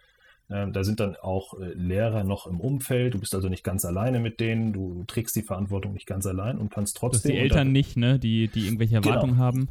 Ähm, 0.50 0.72
da 0.72 0.84
sind 0.84 1.00
dann 1.00 1.16
auch 1.16 1.58
äh, 1.58 1.72
Lehrer 1.72 2.22
noch 2.22 2.46
im 2.46 2.60
Umfeld. 2.60 3.14
Du 3.14 3.18
bist 3.18 3.34
also 3.34 3.48
nicht 3.48 3.64
ganz 3.64 3.84
alleine 3.84 4.20
mit 4.20 4.40
denen. 4.40 4.72
Du 4.72 5.04
trägst 5.06 5.34
die 5.36 5.42
Verantwortung 5.42 5.94
nicht 5.94 6.06
ganz 6.06 6.26
allein 6.26 6.58
und 6.58 6.70
kannst 6.70 6.98
trotzdem. 6.98 7.32
die 7.32 7.38
Eltern 7.38 7.72
nicht, 7.72 7.96
ne? 7.96 8.18
Die, 8.18 8.48
die 8.48 8.66
irgendwelche 8.66 8.96
genau. 8.96 9.08
Erwartungen 9.08 9.34
genau. 9.34 9.44
haben. 9.44 9.68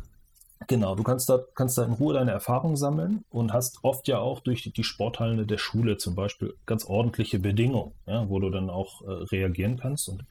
Genau, 0.68 0.96
du 0.96 1.04
kannst 1.04 1.30
da, 1.30 1.40
kannst 1.56 1.78
da 1.78 1.84
in 1.84 1.94
Ruhe 1.94 2.14
deine 2.14 2.32
Erfahrungen 2.32 2.78
sammeln 2.78 3.26
und 3.30 3.54
hast 3.54 3.80
oft 3.84 4.08
ja 4.08 4.20
auch 4.20 4.40
durch 4.40 4.64
die, 4.64 4.72
die 4.72 4.84
Sporthallen 4.84 5.46
der 5.46 5.58
Schule 5.58 5.98
zum 5.98 6.16
Beispiel 6.16 6.54
ganz 6.66 6.86
ordentliche 6.86 7.40
Bedingungen, 7.40 7.92
ja, 8.06 8.30
wo 8.30 8.40
du 8.40 8.50
dann 8.50 8.70
auch 8.70 9.02
äh, 9.02 9.12
reagieren 9.12 9.78
kannst. 9.78 10.10
Und 10.10 10.24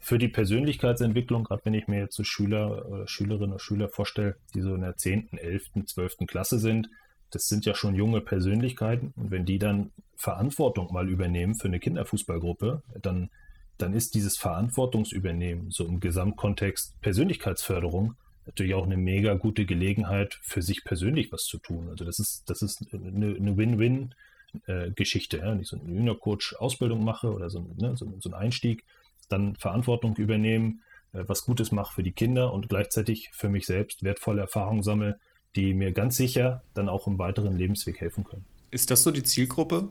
für 0.00 0.18
die 0.18 0.28
Persönlichkeitsentwicklung, 0.28 1.44
gerade 1.44 1.64
wenn 1.64 1.74
ich 1.74 1.86
mir 1.86 2.00
jetzt 2.00 2.16
so 2.16 2.24
Schüler 2.24 2.86
oder 2.88 3.06
Schülerinnen 3.06 3.50
oder 3.50 3.60
Schüler 3.60 3.88
vorstelle, 3.88 4.36
die 4.54 4.62
so 4.62 4.74
in 4.74 4.80
der 4.80 4.96
10., 4.96 5.36
11., 5.36 5.86
12. 5.86 6.16
Klasse 6.26 6.58
sind, 6.58 6.88
das 7.30 7.46
sind 7.46 7.64
ja 7.66 7.74
schon 7.74 7.94
junge 7.94 8.20
Persönlichkeiten. 8.20 9.12
Und 9.16 9.30
wenn 9.30 9.44
die 9.44 9.58
dann 9.58 9.92
Verantwortung 10.16 10.92
mal 10.92 11.08
übernehmen 11.08 11.54
für 11.54 11.68
eine 11.68 11.78
Kinderfußballgruppe, 11.78 12.82
dann, 13.00 13.30
dann 13.78 13.94
ist 13.94 14.14
dieses 14.14 14.36
Verantwortungsübernehmen 14.38 15.70
so 15.70 15.86
im 15.86 16.00
Gesamtkontext 16.00 17.00
Persönlichkeitsförderung 17.00 18.16
natürlich 18.46 18.74
auch 18.74 18.86
eine 18.86 18.96
mega 18.96 19.34
gute 19.34 19.64
Gelegenheit, 19.64 20.38
für 20.42 20.62
sich 20.62 20.84
persönlich 20.84 21.30
was 21.32 21.44
zu 21.44 21.58
tun. 21.58 21.88
Also 21.88 22.04
das 22.04 22.18
ist, 22.18 22.42
das 22.46 22.62
ist 22.62 22.84
eine, 22.92 23.36
eine 23.36 23.56
Win-Win-Geschichte. 23.56 25.38
Ja? 25.38 25.52
Wenn 25.52 25.60
ich 25.60 25.68
so 25.68 25.78
eine 25.78 25.88
Junior-Coach-Ausbildung 25.88 27.04
mache 27.04 27.32
oder 27.32 27.50
so, 27.50 27.60
ne, 27.76 27.96
so, 27.96 28.12
so 28.18 28.30
ein 28.30 28.34
Einstieg, 28.34 28.84
dann 29.30 29.56
Verantwortung 29.56 30.16
übernehmen, 30.16 30.82
äh, 31.12 31.24
was 31.26 31.44
Gutes 31.44 31.72
mache 31.72 31.94
für 31.94 32.02
die 32.02 32.12
Kinder 32.12 32.52
und 32.52 32.68
gleichzeitig 32.68 33.30
für 33.32 33.48
mich 33.48 33.66
selbst 33.66 34.02
wertvolle 34.02 34.42
Erfahrungen 34.42 34.82
sammle, 34.82 35.18
die 35.56 35.74
mir 35.74 35.92
ganz 35.92 36.16
sicher 36.16 36.62
dann 36.74 36.88
auch 36.88 37.06
im 37.06 37.18
weiteren 37.18 37.56
Lebensweg 37.56 38.00
helfen 38.00 38.24
können. 38.24 38.44
Ist 38.70 38.90
das 38.90 39.02
so 39.02 39.10
die 39.10 39.22
Zielgruppe 39.22 39.88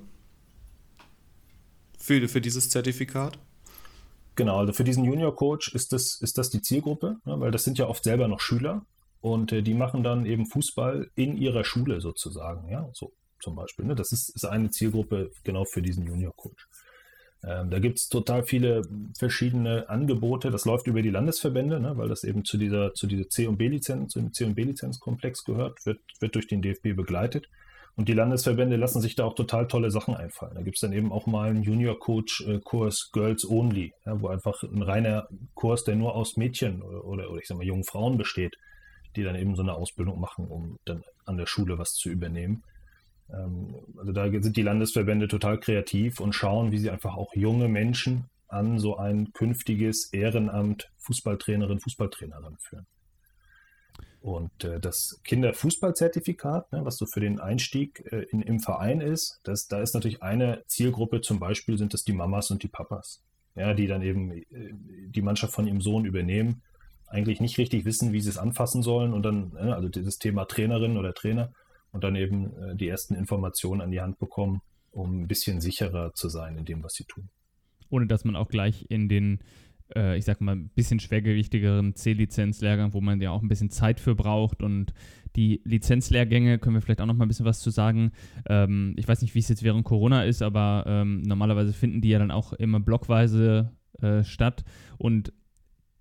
für, 1.97 2.27
für 2.29 2.41
dieses 2.41 2.69
Zertifikat? 2.69 3.37
Genau, 4.35 4.57
also 4.57 4.71
für 4.71 4.85
diesen 4.85 5.03
Junior 5.03 5.35
Coach 5.35 5.73
ist 5.73 5.91
das, 5.91 6.21
ist 6.21 6.37
das 6.37 6.49
die 6.49 6.61
Zielgruppe, 6.61 7.17
ne, 7.25 7.39
weil 7.41 7.51
das 7.51 7.65
sind 7.65 7.77
ja 7.77 7.87
oft 7.87 8.05
selber 8.05 8.29
noch 8.29 8.39
Schüler 8.39 8.85
und 9.19 9.51
äh, 9.51 9.61
die 9.61 9.73
machen 9.73 10.01
dann 10.01 10.25
eben 10.25 10.45
Fußball 10.45 11.11
in 11.15 11.35
ihrer 11.35 11.65
Schule 11.65 11.99
sozusagen, 11.99 12.69
ja, 12.69 12.89
so 12.93 13.11
zum 13.41 13.55
Beispiel. 13.55 13.85
Ne? 13.85 13.95
Das 13.95 14.11
ist, 14.11 14.29
ist 14.29 14.45
eine 14.45 14.69
Zielgruppe 14.69 15.31
genau 15.43 15.65
für 15.65 15.81
diesen 15.81 16.05
Junior 16.05 16.33
Coach. 16.35 16.67
Ähm, 17.43 17.69
da 17.69 17.79
gibt 17.79 17.99
es 17.99 18.09
total 18.09 18.43
viele 18.43 18.81
verschiedene 19.17 19.87
Angebote. 19.89 20.51
Das 20.51 20.65
läuft 20.65 20.87
über 20.87 21.01
die 21.01 21.09
Landesverbände, 21.09 21.79
ne, 21.79 21.97
weil 21.97 22.09
das 22.09 22.23
eben 22.23 22.43
zu 22.43 22.57
dieser, 22.57 22.93
zu 22.93 23.07
dieser 23.07 23.29
C- 23.29 23.47
und 23.47 23.57
B-Lizenz, 23.57 24.13
zu 24.13 24.19
dem 24.19 24.33
C- 24.33 24.45
und 24.45 24.55
B-Lizenzkomplex 24.55 25.45
gehört, 25.45 25.85
wird, 25.85 25.99
wird 26.19 26.35
durch 26.35 26.47
den 26.47 26.61
DFB 26.61 26.95
begleitet. 26.95 27.47
Und 27.95 28.07
die 28.07 28.13
Landesverbände 28.13 28.77
lassen 28.77 29.01
sich 29.01 29.15
da 29.15 29.25
auch 29.25 29.35
total 29.35 29.67
tolle 29.67 29.91
Sachen 29.91 30.15
einfallen. 30.15 30.55
Da 30.55 30.61
gibt 30.61 30.77
es 30.77 30.81
dann 30.81 30.93
eben 30.93 31.11
auch 31.11 31.27
mal 31.27 31.49
einen 31.49 31.63
Junior-Coach-Kurs 31.63 33.09
Girls 33.11 33.49
Only, 33.49 33.93
ja, 34.05 34.21
wo 34.21 34.27
einfach 34.27 34.63
ein 34.63 34.81
reiner 34.81 35.27
Kurs, 35.53 35.83
der 35.83 35.95
nur 35.95 36.15
aus 36.15 36.37
Mädchen 36.37 36.81
oder, 36.81 37.03
oder, 37.03 37.29
oder 37.29 37.41
ich 37.41 37.47
sag 37.47 37.57
mal 37.57 37.65
jungen 37.65 37.83
Frauen 37.83 38.17
besteht, 38.17 38.55
die 39.15 39.23
dann 39.23 39.35
eben 39.35 39.55
so 39.55 39.63
eine 39.63 39.73
Ausbildung 39.73 40.19
machen, 40.19 40.47
um 40.47 40.77
dann 40.85 41.03
an 41.25 41.37
der 41.37 41.45
Schule 41.45 41.77
was 41.77 41.93
zu 41.93 42.09
übernehmen. 42.09 42.63
Ähm, 43.33 43.75
also 43.97 44.11
da 44.11 44.29
sind 44.41 44.57
die 44.57 44.61
Landesverbände 44.61 45.27
total 45.27 45.59
kreativ 45.59 46.19
und 46.19 46.33
schauen, 46.33 46.71
wie 46.71 46.77
sie 46.77 46.89
einfach 46.89 47.15
auch 47.15 47.33
junge 47.35 47.67
Menschen 47.67 48.25
an 48.47 48.79
so 48.79 48.97
ein 48.97 49.31
künftiges 49.33 50.11
Ehrenamt 50.11 50.91
Fußballtrainerin, 50.97 51.79
Fußballtrainer 51.79 52.43
ranführen. 52.43 52.87
Und 54.21 54.63
äh, 54.65 54.79
das 54.79 55.21
Kinderfußballzertifikat, 55.23 56.73
ne, 56.73 56.83
was 56.83 56.97
so 56.97 57.05
für 57.05 57.21
den 57.21 57.39
Einstieg 57.39 58.03
äh, 58.11 58.23
in, 58.31 58.41
im 58.41 58.59
Verein 58.59 58.99
ist, 58.99 59.39
das, 59.43 59.67
da 59.67 59.81
ist 59.81 59.93
natürlich 59.93 60.21
eine 60.21 60.63
Zielgruppe, 60.67 61.21
zum 61.21 61.39
Beispiel 61.39 61.77
sind 61.77 61.93
das 61.93 62.03
die 62.03 62.11
Mamas 62.11 62.51
und 62.51 62.61
die 62.63 62.67
Papas, 62.67 63.23
ja, 63.55 63.73
die 63.73 63.87
dann 63.87 64.01
eben 64.01 64.31
äh, 64.31 64.43
die 64.51 65.21
Mannschaft 65.21 65.53
von 65.53 65.67
ihrem 65.67 65.79
Sohn 65.79 66.03
übernehmen, 66.03 66.63
eigentlich 67.07 67.39
nicht 67.39 67.57
richtig 67.57 67.85
wissen, 67.85 68.11
wie 68.11 68.19
sie 68.19 68.29
es 68.29 68.37
anfassen 68.37 68.83
sollen 68.83 69.13
und 69.13 69.23
dann, 69.23 69.55
äh, 69.55 69.71
also 69.71 69.87
dieses 69.87 70.19
Thema 70.19 70.45
Trainerin 70.45 70.97
oder 70.97 71.13
Trainer 71.13 71.53
und 71.91 72.03
dann 72.03 72.15
eben 72.15 72.55
äh, 72.57 72.75
die 72.75 72.87
ersten 72.87 73.15
Informationen 73.15 73.81
an 73.81 73.91
die 73.91 74.01
Hand 74.01 74.19
bekommen, 74.19 74.61
um 74.91 75.21
ein 75.23 75.27
bisschen 75.27 75.61
sicherer 75.61 76.13
zu 76.13 76.29
sein 76.29 76.57
in 76.57 76.65
dem, 76.65 76.83
was 76.83 76.93
sie 76.93 77.05
tun. 77.05 77.29
Ohne 77.89 78.07
dass 78.07 78.25
man 78.25 78.35
auch 78.35 78.49
gleich 78.49 78.85
in 78.89 79.09
den, 79.09 79.39
äh, 79.95 80.17
ich 80.17 80.25
sag 80.25 80.41
mal, 80.41 80.55
ein 80.55 80.69
bisschen 80.69 80.99
schwergewichtigeren 80.99 81.95
C-Lizenz-Lehrgang, 81.95 82.93
wo 82.93 83.01
man 83.01 83.21
ja 83.21 83.31
auch 83.31 83.41
ein 83.41 83.47
bisschen 83.47 83.71
Zeit 83.71 83.99
für 83.99 84.15
braucht 84.15 84.61
und 84.61 84.93
die 85.35 85.61
Lizenzlehrgänge, 85.63 86.59
können 86.59 86.75
wir 86.75 86.81
vielleicht 86.81 87.01
auch 87.01 87.05
noch 87.05 87.15
mal 87.15 87.25
ein 87.25 87.29
bisschen 87.29 87.45
was 87.45 87.59
zu 87.59 87.69
sagen. 87.69 88.11
Ähm, 88.47 88.93
ich 88.97 89.07
weiß 89.07 89.21
nicht, 89.21 89.35
wie 89.35 89.39
es 89.39 89.49
jetzt 89.49 89.63
während 89.63 89.85
Corona 89.85 90.23
ist, 90.23 90.41
aber 90.41 90.83
ähm, 90.87 91.21
normalerweise 91.21 91.73
finden 91.73 92.01
die 92.01 92.09
ja 92.09 92.19
dann 92.19 92.31
auch 92.31 92.53
immer 92.53 92.79
blockweise 92.79 93.71
äh, 94.01 94.23
statt 94.23 94.63
und 94.97 95.33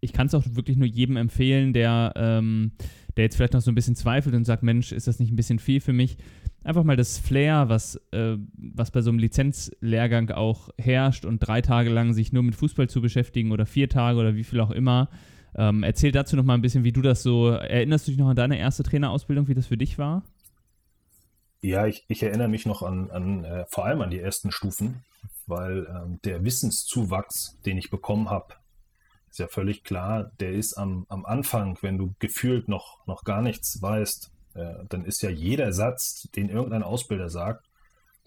ich 0.00 0.12
kann 0.12 0.26
es 0.26 0.34
auch 0.34 0.44
wirklich 0.50 0.76
nur 0.76 0.86
jedem 0.86 1.16
empfehlen, 1.16 1.72
der, 1.72 2.12
ähm, 2.16 2.72
der 3.16 3.24
jetzt 3.24 3.36
vielleicht 3.36 3.54
noch 3.54 3.60
so 3.60 3.70
ein 3.70 3.74
bisschen 3.74 3.96
zweifelt 3.96 4.34
und 4.34 4.44
sagt, 4.44 4.62
Mensch, 4.62 4.92
ist 4.92 5.06
das 5.06 5.18
nicht 5.18 5.32
ein 5.32 5.36
bisschen 5.36 5.58
viel 5.58 5.80
für 5.80 5.92
mich? 5.92 6.18
Einfach 6.62 6.84
mal 6.84 6.96
das 6.96 7.18
Flair, 7.18 7.68
was, 7.68 7.96
äh, 8.12 8.36
was 8.56 8.90
bei 8.90 9.00
so 9.00 9.10
einem 9.10 9.18
Lizenzlehrgang 9.18 10.30
auch 10.30 10.68
herrscht 10.78 11.24
und 11.24 11.38
drei 11.38 11.62
Tage 11.62 11.90
lang 11.90 12.12
sich 12.12 12.32
nur 12.32 12.42
mit 12.42 12.54
Fußball 12.54 12.88
zu 12.88 13.00
beschäftigen 13.00 13.52
oder 13.52 13.66
vier 13.66 13.88
Tage 13.88 14.18
oder 14.18 14.34
wie 14.34 14.44
viel 14.44 14.60
auch 14.60 14.70
immer. 14.70 15.08
Ähm, 15.56 15.82
erzähl 15.82 16.12
dazu 16.12 16.36
noch 16.36 16.44
mal 16.44 16.54
ein 16.54 16.62
bisschen, 16.62 16.84
wie 16.84 16.92
du 16.92 17.02
das 17.02 17.22
so, 17.22 17.48
erinnerst 17.48 18.06
du 18.06 18.12
dich 18.12 18.20
noch 18.20 18.28
an 18.28 18.36
deine 18.36 18.58
erste 18.58 18.82
Trainerausbildung, 18.82 19.48
wie 19.48 19.54
das 19.54 19.66
für 19.66 19.76
dich 19.78 19.98
war? 19.98 20.24
Ja, 21.60 21.86
ich, 21.86 22.04
ich 22.08 22.22
erinnere 22.22 22.48
mich 22.48 22.66
noch 22.66 22.82
an, 22.82 23.10
an 23.10 23.44
äh, 23.44 23.64
vor 23.68 23.84
allem 23.84 24.00
an 24.00 24.10
die 24.10 24.20
ersten 24.20 24.52
Stufen, 24.52 25.02
weil 25.46 25.86
ähm, 25.86 26.20
der 26.22 26.44
Wissenszuwachs, 26.44 27.58
den 27.64 27.78
ich 27.78 27.90
bekommen 27.90 28.30
habe, 28.30 28.54
ist 29.30 29.38
ja 29.38 29.48
völlig 29.48 29.84
klar, 29.84 30.30
der 30.40 30.52
ist 30.52 30.74
am, 30.74 31.06
am 31.08 31.24
Anfang, 31.24 31.78
wenn 31.82 31.98
du 31.98 32.14
gefühlt 32.18 32.68
noch, 32.68 33.06
noch 33.06 33.24
gar 33.24 33.42
nichts 33.42 33.80
weißt, 33.80 34.30
äh, 34.54 34.74
dann 34.88 35.04
ist 35.04 35.22
ja 35.22 35.30
jeder 35.30 35.72
Satz, 35.72 36.28
den 36.34 36.48
irgendein 36.48 36.82
Ausbilder 36.82 37.28
sagt, 37.28 37.66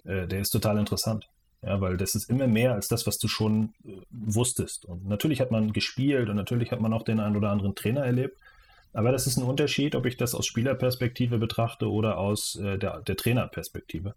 äh, 0.04 0.28
der 0.28 0.40
ist 0.40 0.52
total 0.52 0.78
interessant. 0.78 1.28
Ja, 1.64 1.80
weil 1.80 1.96
das 1.96 2.16
ist 2.16 2.28
immer 2.28 2.48
mehr 2.48 2.74
als 2.74 2.88
das, 2.88 3.06
was 3.06 3.20
du 3.20 3.28
schon 3.28 3.74
äh, 3.86 4.02
wusstest. 4.10 4.86
Und 4.86 5.08
natürlich 5.08 5.42
hat 5.42 5.52
man 5.52 5.74
gespielt 5.74 6.28
und 6.30 6.36
natürlich 6.36 6.72
hat 6.72 6.82
man 6.82 6.92
auch 6.92 7.04
den 7.04 7.20
einen 7.20 7.36
oder 7.36 7.52
anderen 7.52 7.76
Trainer 7.76 8.04
erlebt. 8.04 8.38
Aber 8.94 9.12
das 9.12 9.28
ist 9.28 9.38
ein 9.38 9.44
Unterschied, 9.44 9.96
ob 9.96 10.06
ich 10.06 10.18
das 10.18 10.34
aus 10.34 10.46
Spielerperspektive 10.46 11.38
betrachte 11.38 11.90
oder 11.90 12.18
aus 12.18 12.56
äh, 12.56 12.78
der, 12.78 13.02
der 13.02 13.16
Trainerperspektive. 13.16 14.16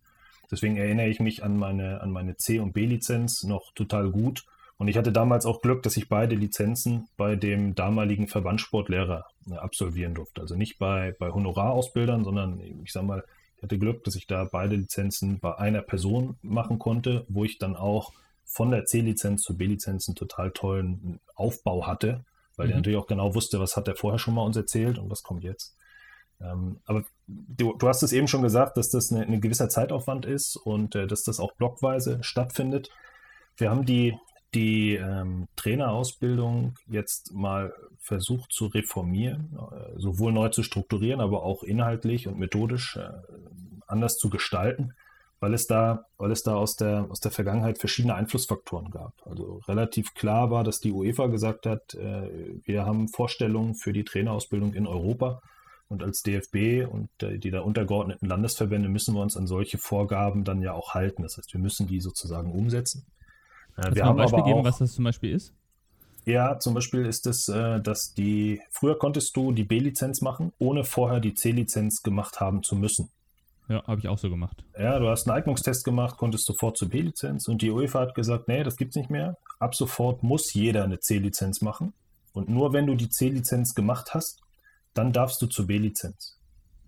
Deswegen 0.50 0.76
erinnere 0.76 1.08
ich 1.08 1.20
mich 1.20 1.44
an 1.44 1.56
meine, 1.56 2.00
an 2.00 2.10
meine 2.10 2.36
C- 2.36 2.60
und 2.60 2.72
B-Lizenz 2.72 3.44
noch 3.44 3.72
total 3.74 4.10
gut 4.10 4.44
und 4.76 4.88
ich 4.88 4.96
hatte 4.96 5.12
damals 5.12 5.46
auch 5.46 5.62
Glück, 5.62 5.82
dass 5.82 5.96
ich 5.96 6.08
beide 6.08 6.34
Lizenzen 6.34 7.08
bei 7.16 7.36
dem 7.36 7.74
damaligen 7.74 8.26
Verbandssportlehrer 8.26 9.26
äh, 9.50 9.54
absolvieren 9.54 10.14
durfte. 10.14 10.40
Also 10.40 10.56
nicht 10.56 10.78
bei, 10.78 11.14
bei 11.18 11.30
Honorarausbildern, 11.30 12.24
sondern 12.24 12.60
ich 12.60 12.92
sag 12.92 13.04
mal, 13.04 13.24
ich 13.56 13.62
hatte 13.62 13.78
Glück, 13.78 14.04
dass 14.04 14.16
ich 14.16 14.26
da 14.26 14.44
beide 14.44 14.76
Lizenzen 14.76 15.38
bei 15.38 15.56
einer 15.56 15.82
Person 15.82 16.36
machen 16.42 16.78
konnte, 16.78 17.24
wo 17.28 17.44
ich 17.44 17.58
dann 17.58 17.76
auch 17.76 18.12
von 18.44 18.70
der 18.70 18.84
C-Lizenz 18.84 19.42
zur 19.42 19.56
B-Lizenz 19.56 20.08
einen 20.08 20.16
total 20.16 20.50
tollen 20.50 21.20
Aufbau 21.34 21.86
hatte, 21.86 22.24
weil 22.56 22.66
mhm. 22.66 22.70
der 22.70 22.76
natürlich 22.78 22.98
auch 22.98 23.06
genau 23.06 23.34
wusste, 23.34 23.60
was 23.60 23.76
hat 23.76 23.88
er 23.88 23.96
vorher 23.96 24.18
schon 24.18 24.34
mal 24.34 24.42
uns 24.42 24.56
erzählt 24.56 24.98
und 24.98 25.08
was 25.08 25.22
kommt 25.22 25.44
jetzt. 25.44 25.76
Ähm, 26.40 26.80
aber 26.84 27.04
du, 27.28 27.74
du, 27.74 27.88
hast 27.88 28.02
es 28.02 28.12
eben 28.12 28.26
schon 28.26 28.42
gesagt, 28.42 28.76
dass 28.76 28.90
das 28.90 29.12
ein 29.12 29.40
gewisser 29.40 29.68
Zeitaufwand 29.68 30.26
ist 30.26 30.56
und 30.56 30.96
äh, 30.96 31.06
dass 31.06 31.22
das 31.22 31.38
auch 31.38 31.52
blockweise 31.52 32.18
stattfindet. 32.22 32.90
Wir 33.56 33.70
haben 33.70 33.86
die 33.86 34.18
die 34.54 34.94
ähm, 34.94 35.48
Trainerausbildung 35.56 36.78
jetzt 36.86 37.32
mal 37.32 37.74
versucht 37.98 38.52
zu 38.52 38.66
reformieren, 38.66 39.56
äh, 39.72 39.98
sowohl 39.98 40.32
neu 40.32 40.48
zu 40.48 40.62
strukturieren, 40.62 41.20
aber 41.20 41.42
auch 41.42 41.62
inhaltlich 41.62 42.28
und 42.28 42.38
methodisch 42.38 42.96
äh, 42.96 43.10
anders 43.86 44.16
zu 44.16 44.30
gestalten, 44.30 44.92
weil 45.40 45.54
es 45.54 45.66
da, 45.66 46.06
weil 46.16 46.30
es 46.30 46.42
da 46.42 46.54
aus 46.54 46.76
der, 46.76 47.06
aus 47.10 47.20
der 47.20 47.32
Vergangenheit 47.32 47.78
verschiedene 47.78 48.14
Einflussfaktoren 48.14 48.90
gab. 48.90 49.14
Also 49.26 49.60
relativ 49.66 50.14
klar 50.14 50.50
war, 50.50 50.64
dass 50.64 50.80
die 50.80 50.92
UEFA 50.92 51.26
gesagt 51.26 51.66
hat, 51.66 51.94
äh, 51.94 52.60
wir 52.64 52.86
haben 52.86 53.08
Vorstellungen 53.08 53.74
für 53.74 53.92
die 53.92 54.04
Trainerausbildung 54.04 54.74
in 54.74 54.86
Europa. 54.86 55.40
Und 55.88 56.02
als 56.02 56.22
DFB 56.22 56.90
und 56.90 57.10
die 57.20 57.50
da 57.50 57.60
untergeordneten 57.60 58.26
Landesverbände 58.26 58.88
müssen 58.88 59.14
wir 59.14 59.20
uns 59.20 59.36
an 59.36 59.46
solche 59.46 59.76
Vorgaben 59.76 60.42
dann 60.42 60.62
ja 60.62 60.72
auch 60.72 60.94
halten. 60.94 61.22
Das 61.22 61.36
heißt, 61.36 61.52
wir 61.52 61.60
müssen 61.60 61.86
die 61.86 62.00
sozusagen 62.00 62.50
umsetzen. 62.52 63.06
Kannst 63.76 63.96
wir 63.96 64.04
haben 64.04 64.16
ein 64.16 64.22
Beispiel 64.22 64.38
aber 64.40 64.48
geben, 64.48 64.60
auch, 64.60 64.64
was 64.64 64.78
das 64.78 64.92
zum 64.92 65.04
Beispiel 65.04 65.32
ist? 65.32 65.52
Ja, 66.24 66.58
zum 66.58 66.74
Beispiel 66.74 67.04
ist 67.04 67.26
es, 67.26 67.48
äh, 67.48 67.80
dass 67.80 68.14
die, 68.14 68.60
früher 68.70 68.98
konntest 68.98 69.36
du 69.36 69.52
die 69.52 69.64
B-Lizenz 69.64 70.22
machen, 70.22 70.52
ohne 70.58 70.84
vorher 70.84 71.20
die 71.20 71.34
C-Lizenz 71.34 72.02
gemacht 72.02 72.40
haben 72.40 72.62
zu 72.62 72.76
müssen. 72.76 73.10
Ja, 73.68 73.82
habe 73.86 74.00
ich 74.00 74.08
auch 74.08 74.18
so 74.18 74.28
gemacht. 74.28 74.64
Ja, 74.78 74.98
du 74.98 75.08
hast 75.08 75.26
einen 75.26 75.36
Eignungstest 75.36 75.84
gemacht, 75.84 76.16
konntest 76.16 76.44
sofort 76.44 76.76
zur 76.76 76.88
B-Lizenz 76.88 77.48
und 77.48 77.62
die 77.62 77.70
UEFA 77.70 78.00
hat 78.00 78.14
gesagt, 78.14 78.48
nee, 78.48 78.62
das 78.62 78.76
gibt's 78.76 78.96
nicht 78.96 79.10
mehr. 79.10 79.36
Ab 79.58 79.74
sofort 79.74 80.22
muss 80.22 80.52
jeder 80.52 80.84
eine 80.84 81.00
C-Lizenz 81.00 81.62
machen. 81.62 81.94
Und 82.32 82.48
nur 82.48 82.72
wenn 82.72 82.86
du 82.86 82.94
die 82.94 83.08
C-Lizenz 83.08 83.74
gemacht 83.74 84.12
hast, 84.12 84.42
dann 84.92 85.12
darfst 85.12 85.40
du 85.40 85.46
zur 85.46 85.66
B-Lizenz. 85.66 86.38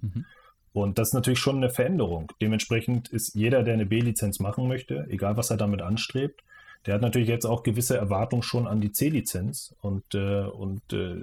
Mhm. 0.00 0.24
Und 0.72 0.98
das 0.98 1.08
ist 1.08 1.14
natürlich 1.14 1.38
schon 1.38 1.56
eine 1.56 1.70
Veränderung. 1.70 2.32
Dementsprechend 2.40 3.08
ist 3.08 3.34
jeder, 3.34 3.62
der 3.62 3.74
eine 3.74 3.86
B-Lizenz 3.86 4.40
machen 4.40 4.68
möchte, 4.68 5.06
egal 5.08 5.36
was 5.36 5.50
er 5.50 5.56
damit 5.56 5.80
anstrebt, 5.80 6.42
der 6.86 6.94
hat 6.94 7.02
natürlich 7.02 7.28
jetzt 7.28 7.46
auch 7.46 7.64
gewisse 7.64 7.96
Erwartungen 7.96 8.44
schon 8.44 8.68
an 8.68 8.80
die 8.80 8.92
C-Lizenz 8.92 9.74
und, 9.80 10.14
äh, 10.14 10.44
und 10.44 10.92
äh, 10.92 11.16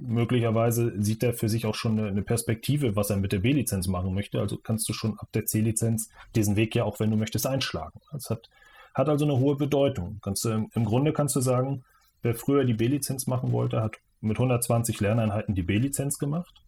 möglicherweise 0.00 0.92
sieht 1.02 1.24
er 1.24 1.34
für 1.34 1.48
sich 1.48 1.66
auch 1.66 1.74
schon 1.74 1.98
eine, 1.98 2.08
eine 2.08 2.22
Perspektive, 2.22 2.94
was 2.94 3.10
er 3.10 3.16
mit 3.16 3.32
der 3.32 3.40
B-Lizenz 3.40 3.88
machen 3.88 4.14
möchte. 4.14 4.38
Also 4.38 4.58
kannst 4.58 4.88
du 4.88 4.92
schon 4.92 5.18
ab 5.18 5.28
der 5.34 5.46
C-Lizenz 5.46 6.08
diesen 6.36 6.54
Weg 6.54 6.74
ja 6.76 6.84
auch, 6.84 7.00
wenn 7.00 7.10
du 7.10 7.16
möchtest, 7.16 7.46
einschlagen. 7.48 8.00
Das 8.12 8.30
hat, 8.30 8.48
hat 8.94 9.08
also 9.08 9.24
eine 9.24 9.38
hohe 9.38 9.56
Bedeutung. 9.56 10.20
Kannst 10.22 10.44
du, 10.44 10.68
Im 10.72 10.84
Grunde 10.84 11.12
kannst 11.12 11.34
du 11.34 11.40
sagen, 11.40 11.84
wer 12.22 12.36
früher 12.36 12.64
die 12.64 12.74
B-Lizenz 12.74 13.26
machen 13.26 13.50
wollte, 13.50 13.82
hat 13.82 13.96
mit 14.20 14.36
120 14.36 15.00
Lerneinheiten 15.00 15.54
die 15.56 15.62
B-Lizenz 15.62 16.18
gemacht. 16.18 16.62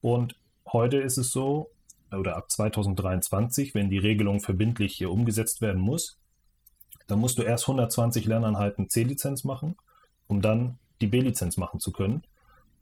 Und 0.00 0.34
heute 0.72 0.98
ist 0.98 1.16
es 1.16 1.30
so, 1.30 1.70
oder 2.10 2.36
ab 2.36 2.50
2023, 2.50 3.74
wenn 3.74 3.90
die 3.90 3.98
Regelung 3.98 4.40
verbindlich 4.40 4.94
hier 4.94 5.12
umgesetzt 5.12 5.60
werden 5.60 5.80
muss, 5.80 6.17
dann 7.08 7.18
musst 7.18 7.38
du 7.38 7.42
erst 7.42 7.64
120 7.64 8.26
Lerneinheiten 8.26 8.88
C-Lizenz 8.88 9.42
machen, 9.42 9.76
um 10.28 10.40
dann 10.40 10.78
die 11.00 11.08
B-Lizenz 11.08 11.56
machen 11.56 11.80
zu 11.80 11.90
können. 11.90 12.22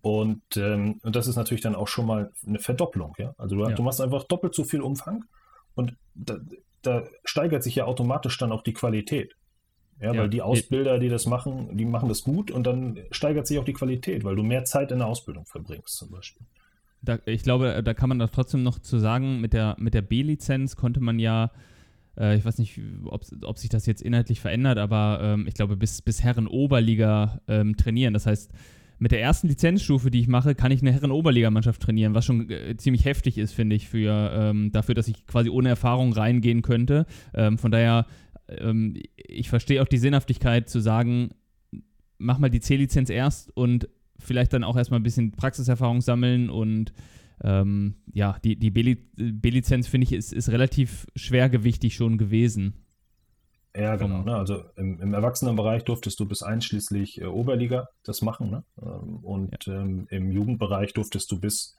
Und, 0.02 0.42
ähm, 0.56 1.00
und 1.02 1.16
das 1.16 1.26
ist 1.26 1.36
natürlich 1.36 1.62
dann 1.62 1.74
auch 1.74 1.88
schon 1.88 2.06
mal 2.06 2.30
eine 2.46 2.58
Verdopplung. 2.58 3.14
Ja? 3.18 3.34
Also 3.38 3.56
du, 3.56 3.68
ja. 3.68 3.74
du 3.74 3.82
machst 3.82 4.00
einfach 4.00 4.24
doppelt 4.24 4.54
so 4.54 4.64
viel 4.64 4.80
Umfang 4.80 5.24
und 5.74 5.96
da, 6.14 6.38
da, 6.82 7.04
steigert 7.24 7.62
sich 7.62 7.76
ja 7.76 7.86
automatisch 7.86 8.36
dann 8.38 8.52
auch 8.52 8.62
die 8.62 8.72
Qualität. 8.72 9.34
Ja, 9.98 10.12
ja, 10.12 10.20
weil 10.20 10.28
die 10.28 10.42
Ausbilder, 10.42 10.98
die 10.98 11.08
das 11.08 11.24
machen, 11.26 11.76
die 11.76 11.86
machen 11.86 12.08
das 12.08 12.22
gut 12.22 12.50
und 12.50 12.66
dann 12.66 13.00
steigert 13.10 13.46
sich 13.46 13.58
auch 13.58 13.64
die 13.64 13.72
Qualität, 13.72 14.24
weil 14.24 14.36
du 14.36 14.42
mehr 14.42 14.64
Zeit 14.64 14.92
in 14.92 14.98
der 14.98 15.06
Ausbildung 15.06 15.46
verbringst 15.46 15.96
zum 15.96 16.10
Beispiel. 16.10 16.46
Da, 17.00 17.18
ich 17.24 17.42
glaube, 17.42 17.82
da 17.82 17.94
kann 17.94 18.10
man 18.10 18.18
doch 18.18 18.30
trotzdem 18.30 18.62
noch 18.62 18.78
zu 18.78 18.98
sagen, 18.98 19.40
mit 19.40 19.54
der, 19.54 19.74
mit 19.78 19.94
der 19.94 20.02
B-Lizenz 20.02 20.76
konnte 20.76 21.00
man 21.00 21.18
ja 21.18 21.44
äh, 21.46 21.48
ich 22.16 22.44
weiß 22.44 22.58
nicht, 22.58 22.80
ob, 23.04 23.24
ob, 23.42 23.58
sich 23.58 23.68
das 23.68 23.86
jetzt 23.86 24.02
inhaltlich 24.02 24.40
verändert, 24.40 24.78
aber 24.78 25.20
ähm, 25.22 25.46
ich 25.46 25.54
glaube, 25.54 25.76
bis, 25.76 26.00
bis 26.02 26.22
Herren-Oberliga 26.22 27.40
ähm, 27.46 27.76
trainieren. 27.76 28.14
Das 28.14 28.26
heißt, 28.26 28.50
mit 28.98 29.12
der 29.12 29.20
ersten 29.20 29.48
Lizenzstufe, 29.48 30.10
die 30.10 30.20
ich 30.20 30.28
mache, 30.28 30.54
kann 30.54 30.72
ich 30.72 30.80
eine 30.80 30.92
Herren-Oberligamannschaft 30.92 31.82
trainieren, 31.82 32.14
was 32.14 32.24
schon 32.24 32.48
äh, 32.50 32.76
ziemlich 32.78 33.04
heftig 33.04 33.36
ist, 33.36 33.52
finde 33.52 33.76
ich, 33.76 33.88
für, 33.88 34.30
ähm, 34.32 34.72
dafür, 34.72 34.94
dass 34.94 35.08
ich 35.08 35.26
quasi 35.26 35.50
ohne 35.50 35.68
Erfahrung 35.68 36.14
reingehen 36.14 36.62
könnte. 36.62 37.04
Ähm, 37.34 37.58
von 37.58 37.70
daher 37.70 38.06
ähm, 38.48 38.94
ich 39.16 39.48
verstehe 39.48 39.82
auch 39.82 39.88
die 39.88 39.98
Sinnhaftigkeit 39.98 40.68
zu 40.68 40.80
sagen, 40.80 41.30
mach 42.18 42.38
mal 42.38 42.50
die 42.50 42.60
C-Lizenz 42.60 43.10
erst 43.10 43.54
und 43.56 43.88
vielleicht 44.18 44.52
dann 44.52 44.64
auch 44.64 44.76
erstmal 44.76 45.00
ein 45.00 45.04
bisschen 45.04 45.32
Praxiserfahrung 45.32 46.00
sammeln 46.00 46.48
und 46.48 46.92
ähm, 47.42 47.96
ja, 48.12 48.38
die, 48.44 48.56
die 48.56 48.70
B-Lizenz, 48.70 49.88
finde 49.88 50.06
ich, 50.06 50.12
ist, 50.12 50.32
ist 50.32 50.48
relativ 50.48 51.06
schwergewichtig 51.14 51.94
schon 51.94 52.18
gewesen. 52.18 52.86
Ja, 53.76 53.96
genau. 53.96 54.22
Ne? 54.22 54.34
Also 54.34 54.64
im, 54.76 55.00
im, 55.00 55.12
Erwachsenenbereich 55.12 55.84
durftest 55.84 56.18
du 56.18 56.26
bis 56.26 56.42
einschließlich 56.42 57.20
äh, 57.20 57.26
Oberliga 57.26 57.88
das 58.04 58.22
machen. 58.22 58.50
Ne? 58.50 58.64
Ähm, 58.80 59.16
und 59.18 59.66
ja. 59.66 59.80
ähm, 59.80 60.06
im 60.10 60.32
Jugendbereich 60.32 60.94
durftest 60.94 61.30
du 61.30 61.38
bis, 61.38 61.76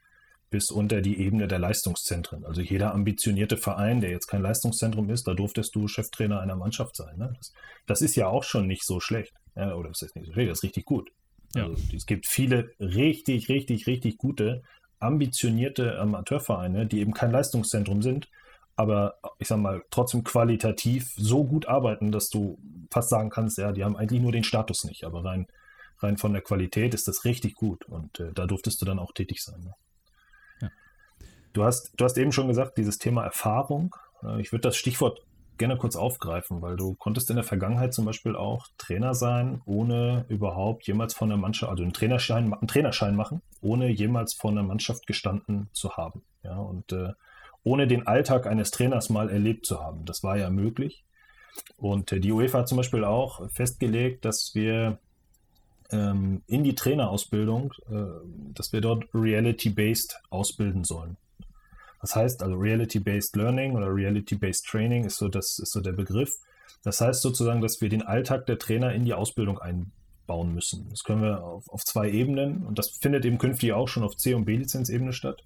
bis 0.51 0.69
unter 0.69 1.01
die 1.01 1.19
Ebene 1.19 1.47
der 1.47 1.57
Leistungszentren. 1.57 2.45
Also 2.45 2.61
jeder 2.61 2.93
ambitionierte 2.93 3.57
Verein, 3.57 3.99
der 3.99 4.11
jetzt 4.11 4.27
kein 4.27 4.43
Leistungszentrum 4.43 5.09
ist, 5.09 5.27
da 5.27 5.33
durftest 5.33 5.73
du 5.73 5.87
Cheftrainer 5.87 6.39
einer 6.39 6.55
Mannschaft 6.55 6.95
sein. 6.95 7.17
Ne? 7.17 7.33
Das, 7.35 7.51
das, 7.87 8.01
ist 8.01 8.15
ja 8.15 8.27
auch 8.27 8.43
schon 8.43 8.67
nicht 8.67 8.85
so 8.85 8.99
schlecht. 8.99 9.33
Ja, 9.55 9.73
oder 9.73 9.89
das 9.89 10.03
ist 10.03 10.15
nicht 10.15 10.27
so 10.27 10.33
schlecht, 10.33 10.51
das 10.51 10.59
ist 10.59 10.63
richtig 10.63 10.85
gut. 10.85 11.09
Ja. 11.55 11.65
Also, 11.65 11.81
es 11.95 12.05
gibt 12.05 12.27
viele 12.27 12.69
richtig, 12.79 13.49
richtig, 13.49 13.87
richtig 13.87 14.17
gute, 14.17 14.61
ambitionierte 14.99 15.99
Amateurvereine, 15.99 16.87
die 16.87 16.99
eben 16.99 17.13
kein 17.13 17.31
Leistungszentrum 17.31 18.01
sind, 18.01 18.29
aber 18.75 19.15
ich 19.39 19.47
sag 19.47 19.57
mal, 19.57 19.83
trotzdem 19.89 20.23
qualitativ 20.23 21.13
so 21.17 21.43
gut 21.43 21.67
arbeiten, 21.67 22.11
dass 22.11 22.29
du 22.29 22.59
fast 22.91 23.09
sagen 23.09 23.29
kannst, 23.29 23.57
ja, 23.57 23.71
die 23.71 23.83
haben 23.83 23.97
eigentlich 23.97 24.21
nur 24.21 24.31
den 24.31 24.43
Status 24.43 24.83
nicht, 24.83 25.03
aber 25.03 25.25
rein, 25.25 25.47
rein 25.99 26.17
von 26.17 26.33
der 26.33 26.41
Qualität 26.41 26.93
ist 26.93 27.07
das 27.07 27.25
richtig 27.25 27.55
gut 27.55 27.85
und 27.85 28.19
äh, 28.19 28.31
da 28.33 28.45
durftest 28.45 28.81
du 28.81 28.85
dann 28.85 28.99
auch 28.99 29.13
tätig 29.13 29.41
sein. 29.41 29.61
Ne? 29.61 29.73
Ja. 30.61 30.69
Du, 31.53 31.63
hast, 31.63 31.91
du 31.97 32.05
hast 32.05 32.17
eben 32.17 32.31
schon 32.31 32.47
gesagt, 32.47 32.77
dieses 32.77 32.99
Thema 32.99 33.23
Erfahrung. 33.23 33.95
Äh, 34.23 34.41
ich 34.41 34.51
würde 34.51 34.61
das 34.61 34.77
Stichwort 34.77 35.21
gerne 35.57 35.77
kurz 35.77 35.95
aufgreifen, 35.95 36.61
weil 36.61 36.75
du 36.75 36.95
konntest 36.95 37.29
in 37.29 37.35
der 37.35 37.45
Vergangenheit 37.45 37.93
zum 37.93 38.05
Beispiel 38.05 38.35
auch 38.35 38.67
Trainer 38.77 39.13
sein, 39.13 39.61
ohne 39.65 40.25
überhaupt 40.29 40.87
jemals 40.87 41.13
von 41.13 41.29
der 41.29 41.37
Mannschaft, 41.37 41.69
also 41.69 41.83
einen 41.83 41.93
Trainerschein, 41.93 42.53
einen 42.53 42.67
Trainerschein 42.67 43.15
machen, 43.15 43.41
ohne 43.61 43.89
jemals 43.89 44.33
von 44.33 44.55
der 44.55 44.63
Mannschaft 44.63 45.07
gestanden 45.07 45.69
zu 45.73 45.97
haben. 45.97 46.23
Ja, 46.43 46.57
und 46.57 46.91
äh, 46.91 47.13
ohne 47.63 47.87
den 47.87 48.07
Alltag 48.07 48.47
eines 48.47 48.71
Trainers 48.71 49.09
mal 49.09 49.29
erlebt 49.29 49.65
zu 49.65 49.81
haben. 49.81 50.05
Das 50.05 50.23
war 50.23 50.37
ja 50.37 50.49
möglich. 50.49 51.03
Und 51.75 52.11
äh, 52.11 52.19
die 52.19 52.31
UEFA 52.31 52.59
hat 52.59 52.67
zum 52.67 52.77
Beispiel 52.77 53.03
auch 53.03 53.49
festgelegt, 53.51 54.25
dass 54.25 54.51
wir 54.53 54.99
ähm, 55.91 56.43
in 56.47 56.63
die 56.63 56.75
Trainerausbildung, 56.75 57.73
äh, 57.89 58.53
dass 58.53 58.73
wir 58.73 58.81
dort 58.81 59.05
reality-based 59.13 60.19
ausbilden 60.29 60.83
sollen. 60.83 61.17
Das 62.01 62.15
heißt 62.15 62.43
also 62.43 62.55
Reality-based 62.55 63.35
Learning 63.35 63.75
oder 63.75 63.93
Reality-based 63.93 64.65
Training 64.65 65.05
ist 65.05 65.17
so, 65.17 65.27
das 65.27 65.59
ist 65.59 65.71
so 65.71 65.81
der 65.81 65.93
Begriff. 65.93 66.31
Das 66.83 67.01
heißt 67.01 67.21
sozusagen, 67.21 67.61
dass 67.61 67.81
wir 67.81 67.89
den 67.89 68.03
Alltag 68.03 68.45
der 68.45 68.59
Trainer 68.59 68.93
in 68.93 69.05
die 69.05 69.13
Ausbildung 69.13 69.59
einbauen 69.59 70.53
müssen. 70.53 70.87
Das 70.89 71.03
können 71.03 71.21
wir 71.21 71.43
auf, 71.43 71.67
auf 71.69 71.83
zwei 71.83 72.09
Ebenen 72.09 72.65
und 72.65 72.77
das 72.77 72.89
findet 73.01 73.25
eben 73.25 73.37
künftig 73.37 73.73
auch 73.73 73.87
schon 73.87 74.03
auf 74.03 74.15
C- 74.15 74.33
und 74.33 74.45
B-Lizenz-Ebene 74.45 75.13
statt 75.13 75.43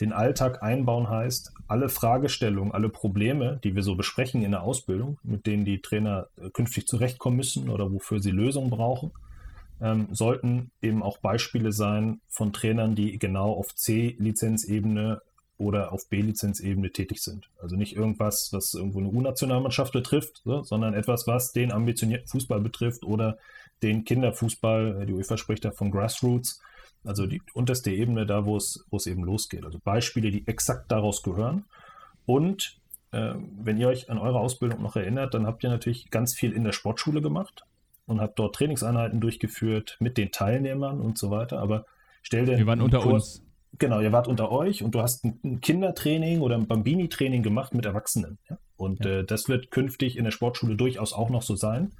den 0.00 0.12
Alltag 0.12 0.62
einbauen 0.62 1.08
heißt, 1.08 1.52
alle 1.68 1.88
Fragestellungen, 1.88 2.72
alle 2.72 2.88
Probleme, 2.88 3.60
die 3.62 3.74
wir 3.76 3.82
so 3.82 3.94
besprechen 3.94 4.42
in 4.42 4.50
der 4.50 4.62
Ausbildung, 4.62 5.18
mit 5.22 5.46
denen 5.46 5.64
die 5.64 5.80
Trainer 5.80 6.28
äh, 6.36 6.50
künftig 6.50 6.86
zurechtkommen 6.86 7.36
müssen 7.36 7.68
oder 7.68 7.92
wofür 7.92 8.20
sie 8.20 8.32
Lösungen 8.32 8.70
brauchen, 8.70 9.12
ähm, 9.80 10.08
sollten 10.10 10.72
eben 10.82 11.02
auch 11.02 11.18
Beispiele 11.18 11.72
sein 11.72 12.20
von 12.28 12.52
Trainern, 12.52 12.94
die 12.94 13.18
genau 13.18 13.52
auf 13.52 13.74
C-Lizenzebene 13.74 15.22
oder 15.56 15.92
auf 15.92 16.08
B-Lizenzebene 16.08 16.90
tätig 16.90 17.22
sind. 17.22 17.48
Also 17.60 17.76
nicht 17.76 17.94
irgendwas, 17.94 18.48
was 18.52 18.74
irgendwo 18.74 18.98
eine 18.98 19.08
U-Nationalmannschaft 19.08 19.92
betrifft, 19.92 20.42
so, 20.44 20.62
sondern 20.62 20.94
etwas, 20.94 21.26
was 21.26 21.52
den 21.52 21.72
ambitionierten 21.72 22.28
Fußball 22.28 22.60
betrifft 22.60 23.04
oder 23.04 23.38
den 23.82 24.04
Kinderfußball. 24.04 25.06
Die 25.06 25.12
UEFA 25.12 25.36
spricht 25.36 25.64
da 25.64 25.70
von 25.70 25.90
Grassroots 25.90 26.60
also 27.04 27.26
die 27.26 27.42
unterste 27.52 27.90
Ebene, 27.90 28.26
da 28.26 28.46
wo 28.46 28.56
es, 28.56 28.84
wo 28.90 28.96
es 28.96 29.06
eben 29.06 29.24
losgeht. 29.24 29.64
Also 29.64 29.78
Beispiele, 29.78 30.30
die 30.30 30.46
exakt 30.46 30.90
daraus 30.90 31.22
gehören. 31.22 31.64
Und 32.24 32.80
äh, 33.12 33.34
wenn 33.58 33.76
ihr 33.76 33.88
euch 33.88 34.10
an 34.10 34.18
eure 34.18 34.40
Ausbildung 34.40 34.82
noch 34.82 34.96
erinnert, 34.96 35.34
dann 35.34 35.46
habt 35.46 35.62
ihr 35.62 35.70
natürlich 35.70 36.10
ganz 36.10 36.34
viel 36.34 36.52
in 36.52 36.64
der 36.64 36.72
Sportschule 36.72 37.20
gemacht 37.20 37.64
und 38.06 38.20
habt 38.20 38.38
dort 38.38 38.54
Trainingseinheiten 38.54 39.20
durchgeführt 39.20 39.96
mit 40.00 40.16
den 40.16 40.32
Teilnehmern 40.32 41.00
und 41.00 41.18
so 41.18 41.30
weiter. 41.30 41.60
Aber 41.60 41.84
stell 42.22 42.46
dir. 42.46 42.56
Wir 42.56 42.66
waren 42.66 42.80
unter 42.80 43.00
Kurs, 43.00 43.40
uns. 43.40 43.43
Genau, 43.78 44.00
ihr 44.00 44.12
wart 44.12 44.28
unter 44.28 44.52
euch 44.52 44.82
und 44.82 44.94
du 44.94 45.00
hast 45.00 45.24
ein 45.24 45.60
Kindertraining 45.60 46.40
oder 46.40 46.56
ein 46.56 46.66
Bambini-Training 46.66 47.42
gemacht 47.42 47.74
mit 47.74 47.84
Erwachsenen. 47.84 48.38
Ja? 48.48 48.58
Und 48.76 49.04
ja. 49.04 49.20
äh, 49.20 49.24
das 49.24 49.48
wird 49.48 49.70
künftig 49.70 50.16
in 50.16 50.24
der 50.24 50.30
Sportschule 50.30 50.76
durchaus 50.76 51.12
auch 51.12 51.30
noch 51.30 51.42
so 51.42 51.56
sein. 51.56 51.92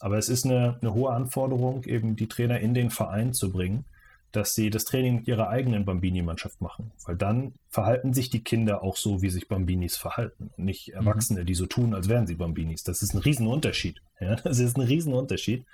Aber 0.00 0.16
es 0.16 0.28
ist 0.28 0.44
eine, 0.44 0.78
eine 0.80 0.94
hohe 0.94 1.10
Anforderung, 1.10 1.84
eben 1.84 2.16
die 2.16 2.28
Trainer 2.28 2.60
in 2.60 2.72
den 2.72 2.90
Verein 2.90 3.34
zu 3.34 3.50
bringen 3.50 3.84
dass 4.32 4.54
sie 4.54 4.70
das 4.70 4.84
Training 4.84 5.16
mit 5.16 5.28
ihrer 5.28 5.48
eigenen 5.48 5.84
Bambini-Mannschaft 5.84 6.60
machen. 6.60 6.92
Weil 7.04 7.16
dann 7.16 7.54
verhalten 7.70 8.12
sich 8.12 8.28
die 8.28 8.42
Kinder 8.42 8.82
auch 8.82 8.96
so, 8.96 9.22
wie 9.22 9.30
sich 9.30 9.48
Bambinis 9.48 9.96
verhalten. 9.96 10.50
nicht 10.56 10.88
mhm. 10.88 10.94
Erwachsene, 10.94 11.40
mhm. 11.40 11.46
die 11.46 11.54
so 11.54 11.66
tun, 11.66 11.94
als 11.94 12.08
wären 12.08 12.26
sie 12.26 12.34
Bambinis. 12.34 12.84
Das 12.84 13.02
ist 13.02 13.14
ein 13.14 13.18
Riesenunterschied. 13.18 14.00
Ja, 14.20 14.36
das 14.44 14.58
ist 14.58 14.76
ein 14.76 14.82
Riesenunterschied. 14.82 15.64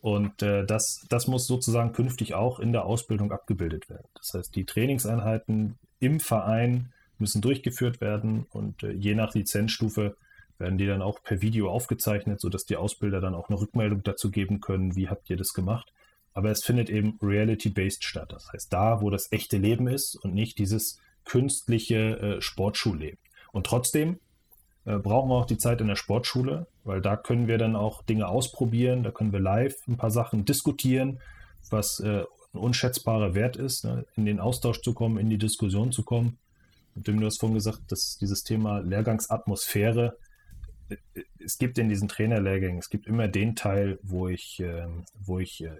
Und 0.00 0.42
äh, 0.42 0.64
das, 0.64 1.04
das 1.08 1.26
muss 1.26 1.46
sozusagen 1.46 1.92
künftig 1.92 2.34
auch 2.34 2.60
in 2.60 2.72
der 2.72 2.84
Ausbildung 2.84 3.32
abgebildet 3.32 3.88
werden. 3.90 4.08
Das 4.14 4.32
heißt, 4.34 4.54
die 4.54 4.64
Trainingseinheiten 4.64 5.78
im 5.98 6.20
Verein 6.20 6.92
müssen 7.18 7.42
durchgeführt 7.42 8.00
werden 8.00 8.46
und 8.50 8.82
äh, 8.84 8.92
je 8.92 9.14
nach 9.14 9.34
Lizenzstufe 9.34 10.16
werden 10.58 10.78
die 10.78 10.86
dann 10.86 11.02
auch 11.02 11.22
per 11.22 11.40
Video 11.40 11.70
aufgezeichnet, 11.70 12.40
sodass 12.40 12.64
die 12.64 12.76
Ausbilder 12.76 13.20
dann 13.20 13.34
auch 13.34 13.48
eine 13.48 13.60
Rückmeldung 13.60 14.02
dazu 14.02 14.30
geben 14.30 14.60
können, 14.60 14.96
wie 14.96 15.08
habt 15.08 15.30
ihr 15.30 15.36
das 15.36 15.52
gemacht 15.52 15.92
aber 16.38 16.52
es 16.52 16.62
findet 16.62 16.88
eben 16.88 17.18
reality-based 17.20 18.04
statt. 18.04 18.30
Das 18.32 18.52
heißt, 18.52 18.72
da, 18.72 19.00
wo 19.00 19.10
das 19.10 19.32
echte 19.32 19.56
Leben 19.56 19.88
ist 19.88 20.14
und 20.22 20.34
nicht 20.34 20.58
dieses 20.58 21.00
künstliche 21.24 21.96
äh, 22.20 22.40
Sportschulleben. 22.40 23.18
Und 23.50 23.66
trotzdem 23.66 24.20
äh, 24.84 24.98
brauchen 24.98 25.30
wir 25.30 25.34
auch 25.34 25.46
die 25.46 25.58
Zeit 25.58 25.80
in 25.80 25.88
der 25.88 25.96
Sportschule, 25.96 26.68
weil 26.88 27.02
da 27.02 27.16
können 27.16 27.48
wir 27.48 27.58
dann 27.58 27.76
auch 27.76 28.02
Dinge 28.02 28.28
ausprobieren, 28.28 29.02
da 29.02 29.10
können 29.10 29.30
wir 29.30 29.40
live 29.40 29.76
ein 29.86 29.98
paar 29.98 30.10
Sachen 30.10 30.46
diskutieren, 30.46 31.20
was 31.68 32.00
äh, 32.00 32.24
ein 32.54 32.58
unschätzbarer 32.58 33.34
Wert 33.34 33.56
ist, 33.56 33.84
ne? 33.84 34.06
in 34.16 34.24
den 34.24 34.40
Austausch 34.40 34.80
zu 34.80 34.94
kommen, 34.94 35.18
in 35.18 35.28
die 35.28 35.36
Diskussion 35.36 35.92
zu 35.92 36.02
kommen. 36.02 36.38
Und 36.94 37.06
du 37.06 37.26
hast 37.26 37.40
vorhin 37.40 37.54
gesagt, 37.54 37.92
dass 37.92 38.16
dieses 38.16 38.42
Thema 38.42 38.78
Lehrgangsatmosphäre, 38.78 40.16
äh, 40.88 40.96
es 41.44 41.58
gibt 41.58 41.76
in 41.76 41.90
diesen 41.90 42.08
Trainerlehrgängen, 42.08 42.78
es 42.78 42.88
gibt 42.88 43.06
immer 43.06 43.28
den 43.28 43.54
Teil, 43.54 43.98
wo 44.02 44.28
ich, 44.28 44.58
ähm, 44.60 45.04
wo 45.20 45.38
ich 45.38 45.62
äh, 45.62 45.76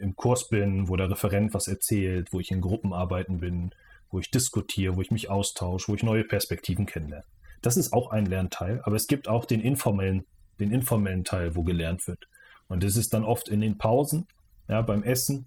im 0.00 0.16
Kurs 0.16 0.48
bin, 0.48 0.88
wo 0.88 0.96
der 0.96 1.10
Referent 1.10 1.54
was 1.54 1.68
erzählt, 1.68 2.32
wo 2.32 2.40
ich 2.40 2.50
in 2.50 2.60
Gruppenarbeiten 2.60 3.38
bin, 3.38 3.70
wo 4.10 4.18
ich 4.18 4.32
diskutiere, 4.32 4.96
wo 4.96 5.00
ich 5.00 5.12
mich 5.12 5.30
austausche, 5.30 5.92
wo 5.92 5.94
ich 5.94 6.02
neue 6.02 6.24
Perspektiven 6.24 6.86
kennenlerne. 6.86 7.24
Das 7.62 7.76
ist 7.76 7.92
auch 7.92 8.10
ein 8.10 8.26
Lernteil, 8.26 8.80
aber 8.84 8.96
es 8.96 9.06
gibt 9.06 9.28
auch 9.28 9.44
den 9.44 9.60
informellen, 9.60 10.24
den 10.60 10.72
informellen 10.72 11.24
Teil, 11.24 11.56
wo 11.56 11.62
gelernt 11.62 12.06
wird. 12.06 12.28
Und 12.68 12.82
das 12.82 12.96
ist 12.96 13.14
dann 13.14 13.24
oft 13.24 13.48
in 13.48 13.60
den 13.60 13.78
Pausen, 13.78 14.26
ja, 14.68 14.82
beim 14.82 15.02
Essen, 15.02 15.46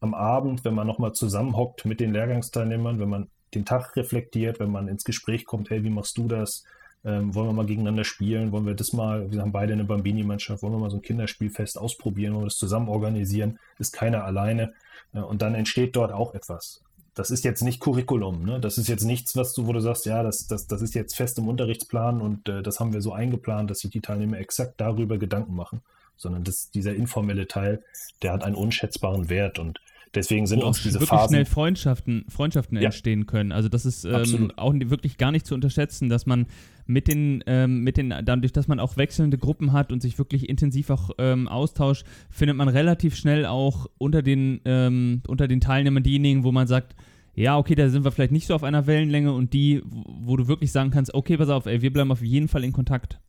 am 0.00 0.14
Abend, 0.14 0.64
wenn 0.64 0.74
man 0.74 0.86
nochmal 0.86 1.12
zusammenhockt 1.12 1.84
mit 1.84 2.00
den 2.00 2.12
Lehrgangsteilnehmern, 2.12 2.98
wenn 2.98 3.08
man 3.08 3.28
den 3.54 3.64
Tag 3.64 3.96
reflektiert, 3.96 4.60
wenn 4.60 4.70
man 4.70 4.88
ins 4.88 5.04
Gespräch 5.04 5.46
kommt, 5.46 5.70
hey, 5.70 5.82
wie 5.84 5.90
machst 5.90 6.18
du 6.18 6.28
das? 6.28 6.64
Ähm, 7.04 7.34
wollen 7.34 7.48
wir 7.48 7.52
mal 7.52 7.66
gegeneinander 7.66 8.04
spielen? 8.04 8.52
Wollen 8.52 8.66
wir 8.66 8.74
das 8.74 8.92
mal, 8.92 9.30
wir 9.30 9.40
haben 9.40 9.52
beide 9.52 9.72
eine 9.72 9.84
Bambini-Mannschaft, 9.84 10.62
wollen 10.62 10.74
wir 10.74 10.78
mal 10.78 10.90
so 10.90 10.96
ein 10.96 11.02
Kinderspielfest 11.02 11.78
ausprobieren, 11.78 12.34
wollen 12.34 12.44
wir 12.44 12.48
das 12.48 12.58
zusammen 12.58 12.88
organisieren? 12.88 13.58
Ist 13.78 13.92
keiner 13.92 14.24
alleine. 14.24 14.74
Äh, 15.12 15.20
und 15.20 15.42
dann 15.42 15.54
entsteht 15.54 15.96
dort 15.96 16.12
auch 16.12 16.34
etwas. 16.34 16.82
Das 17.16 17.30
ist 17.30 17.44
jetzt 17.44 17.62
nicht 17.62 17.80
Curriculum, 17.80 18.44
ne? 18.44 18.60
Das 18.60 18.76
ist 18.76 18.88
jetzt 18.88 19.04
nichts, 19.04 19.34
was 19.36 19.54
du, 19.54 19.66
wo 19.66 19.72
du 19.72 19.80
sagst, 19.80 20.04
ja, 20.04 20.22
das, 20.22 20.46
das, 20.46 20.66
das 20.66 20.82
ist 20.82 20.94
jetzt 20.94 21.16
fest 21.16 21.38
im 21.38 21.48
Unterrichtsplan 21.48 22.20
und 22.20 22.46
äh, 22.46 22.62
das 22.62 22.78
haben 22.78 22.92
wir 22.92 23.00
so 23.00 23.14
eingeplant, 23.14 23.70
dass 23.70 23.78
sich 23.78 23.90
die 23.90 24.02
Teilnehmer 24.02 24.38
exakt 24.38 24.74
darüber 24.76 25.16
Gedanken 25.16 25.56
machen. 25.56 25.80
Sondern 26.18 26.44
das, 26.44 26.70
dieser 26.70 26.94
informelle 26.94 27.48
Teil, 27.48 27.82
der 28.20 28.32
hat 28.32 28.44
einen 28.44 28.54
unschätzbaren 28.54 29.30
Wert 29.30 29.58
und 29.58 29.80
Deswegen 30.14 30.46
sind 30.46 30.62
Wo 30.62 30.66
uns 30.66 30.82
diese 30.82 30.94
wirklich 30.94 31.10
Phasen 31.10 31.34
schnell 31.34 31.44
Freundschaften, 31.44 32.24
Freundschaften 32.28 32.78
ja. 32.78 32.84
entstehen 32.84 33.26
können. 33.26 33.52
Also 33.52 33.68
das 33.68 33.84
ist 33.84 34.04
ähm, 34.04 34.52
auch 34.56 34.72
wirklich 34.74 35.18
gar 35.18 35.30
nicht 35.30 35.46
zu 35.46 35.54
unterschätzen, 35.54 36.08
dass 36.08 36.26
man 36.26 36.46
mit 36.86 37.08
den, 37.08 37.42
ähm, 37.46 37.80
mit 37.80 37.96
den, 37.96 38.14
dadurch, 38.24 38.52
dass 38.52 38.68
man 38.68 38.80
auch 38.80 38.96
wechselnde 38.96 39.38
Gruppen 39.38 39.72
hat 39.72 39.92
und 39.92 40.00
sich 40.00 40.18
wirklich 40.18 40.48
intensiv 40.48 40.90
auch 40.90 41.10
ähm, 41.18 41.48
austauscht, 41.48 42.06
findet 42.30 42.56
man 42.56 42.68
relativ 42.68 43.16
schnell 43.16 43.44
auch 43.46 43.90
unter 43.98 44.22
den, 44.22 44.60
ähm, 44.64 45.22
unter 45.26 45.48
den 45.48 45.60
Teilnehmern 45.60 46.02
diejenigen, 46.02 46.44
wo 46.44 46.52
man 46.52 46.66
sagt, 46.66 46.94
ja, 47.34 47.58
okay, 47.58 47.74
da 47.74 47.90
sind 47.90 48.04
wir 48.04 48.12
vielleicht 48.12 48.32
nicht 48.32 48.46
so 48.46 48.54
auf 48.54 48.62
einer 48.62 48.86
Wellenlänge 48.86 49.32
und 49.32 49.52
die, 49.52 49.82
wo 49.84 50.36
du 50.36 50.48
wirklich 50.48 50.72
sagen 50.72 50.90
kannst, 50.90 51.12
okay, 51.12 51.36
pass 51.36 51.50
auf, 51.50 51.66
ey, 51.66 51.82
wir 51.82 51.92
bleiben 51.92 52.10
auf 52.10 52.22
jeden 52.22 52.48
Fall 52.48 52.64
in 52.64 52.72
Kontakt. 52.72 53.20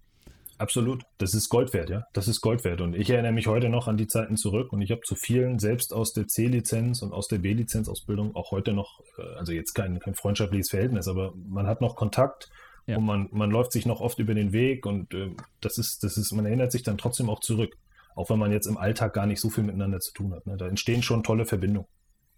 Absolut. 0.58 1.04
Das 1.18 1.34
ist 1.34 1.50
Gold 1.50 1.74
wert, 1.74 1.90
ja. 1.90 2.06
Das 2.14 2.28
ist 2.28 2.42
Gold 2.42 2.64
wert. 2.64 2.82
Und 2.82 2.96
ich 2.96 3.10
erinnere 3.10 3.32
mich 3.32 3.48
heute 3.48 3.70
noch 3.70 3.88
an 3.88 3.98
die 3.98 4.08
Zeiten 4.08 4.38
zurück 4.38 4.74
und 4.74 4.82
ich 4.82 4.92
habe 4.92 5.02
zu 5.02 5.16
vielen, 5.16 5.60
selbst 5.60 5.94
aus 5.94 6.14
der 6.14 6.28
C-Lizenz 6.28 7.02
und 7.02 7.14
aus 7.14 7.28
der 7.28 7.38
B-Lizenz-Ausbildung, 7.38 8.36
auch 8.36 8.52
heute 8.52 8.74
noch, 8.74 9.02
äh, 9.18 9.38
also 9.38 9.52
jetzt 9.52 9.74
kein, 9.74 10.00
kein 10.00 10.16
freundschaftliches 10.16 10.70
Verhältnis, 10.70 11.08
aber 11.08 11.34
man 11.36 11.68
hat 11.68 11.82
noch 11.82 11.96
Kontakt 11.96 12.50
Ja. 12.88 12.98
Und 12.98 13.06
man, 13.06 13.28
man 13.32 13.52
läuft 13.52 13.74
sich 13.74 13.86
noch 13.86 14.00
oft 14.00 14.18
über 14.20 14.34
den 14.34 14.54
Weg 14.54 14.86
und 14.86 15.14
äh, 15.14 15.36
das 15.62 15.78
ist, 15.78 16.04
das 16.04 16.18
ist, 16.18 16.32
man 16.32 16.46
erinnert 16.46 16.72
sich 16.72 16.84
dann 16.84 16.98
trotzdem 16.98 17.30
auch 17.30 17.42
zurück. 17.42 17.76
Auch 18.16 18.32
wenn 18.32 18.40
man 18.40 18.52
jetzt 18.52 18.66
im 18.66 18.78
Alltag 18.78 19.14
gar 19.14 19.28
nicht 19.28 19.42
so 19.42 19.50
viel 19.50 19.64
miteinander 19.64 20.00
zu 20.00 20.12
tun 20.12 20.34
hat. 20.34 20.48
Ne? 20.48 20.58
Da 20.58 20.68
entstehen 20.68 21.04
schon 21.04 21.22
tolle 21.22 21.46
Verbindungen. 21.46 21.88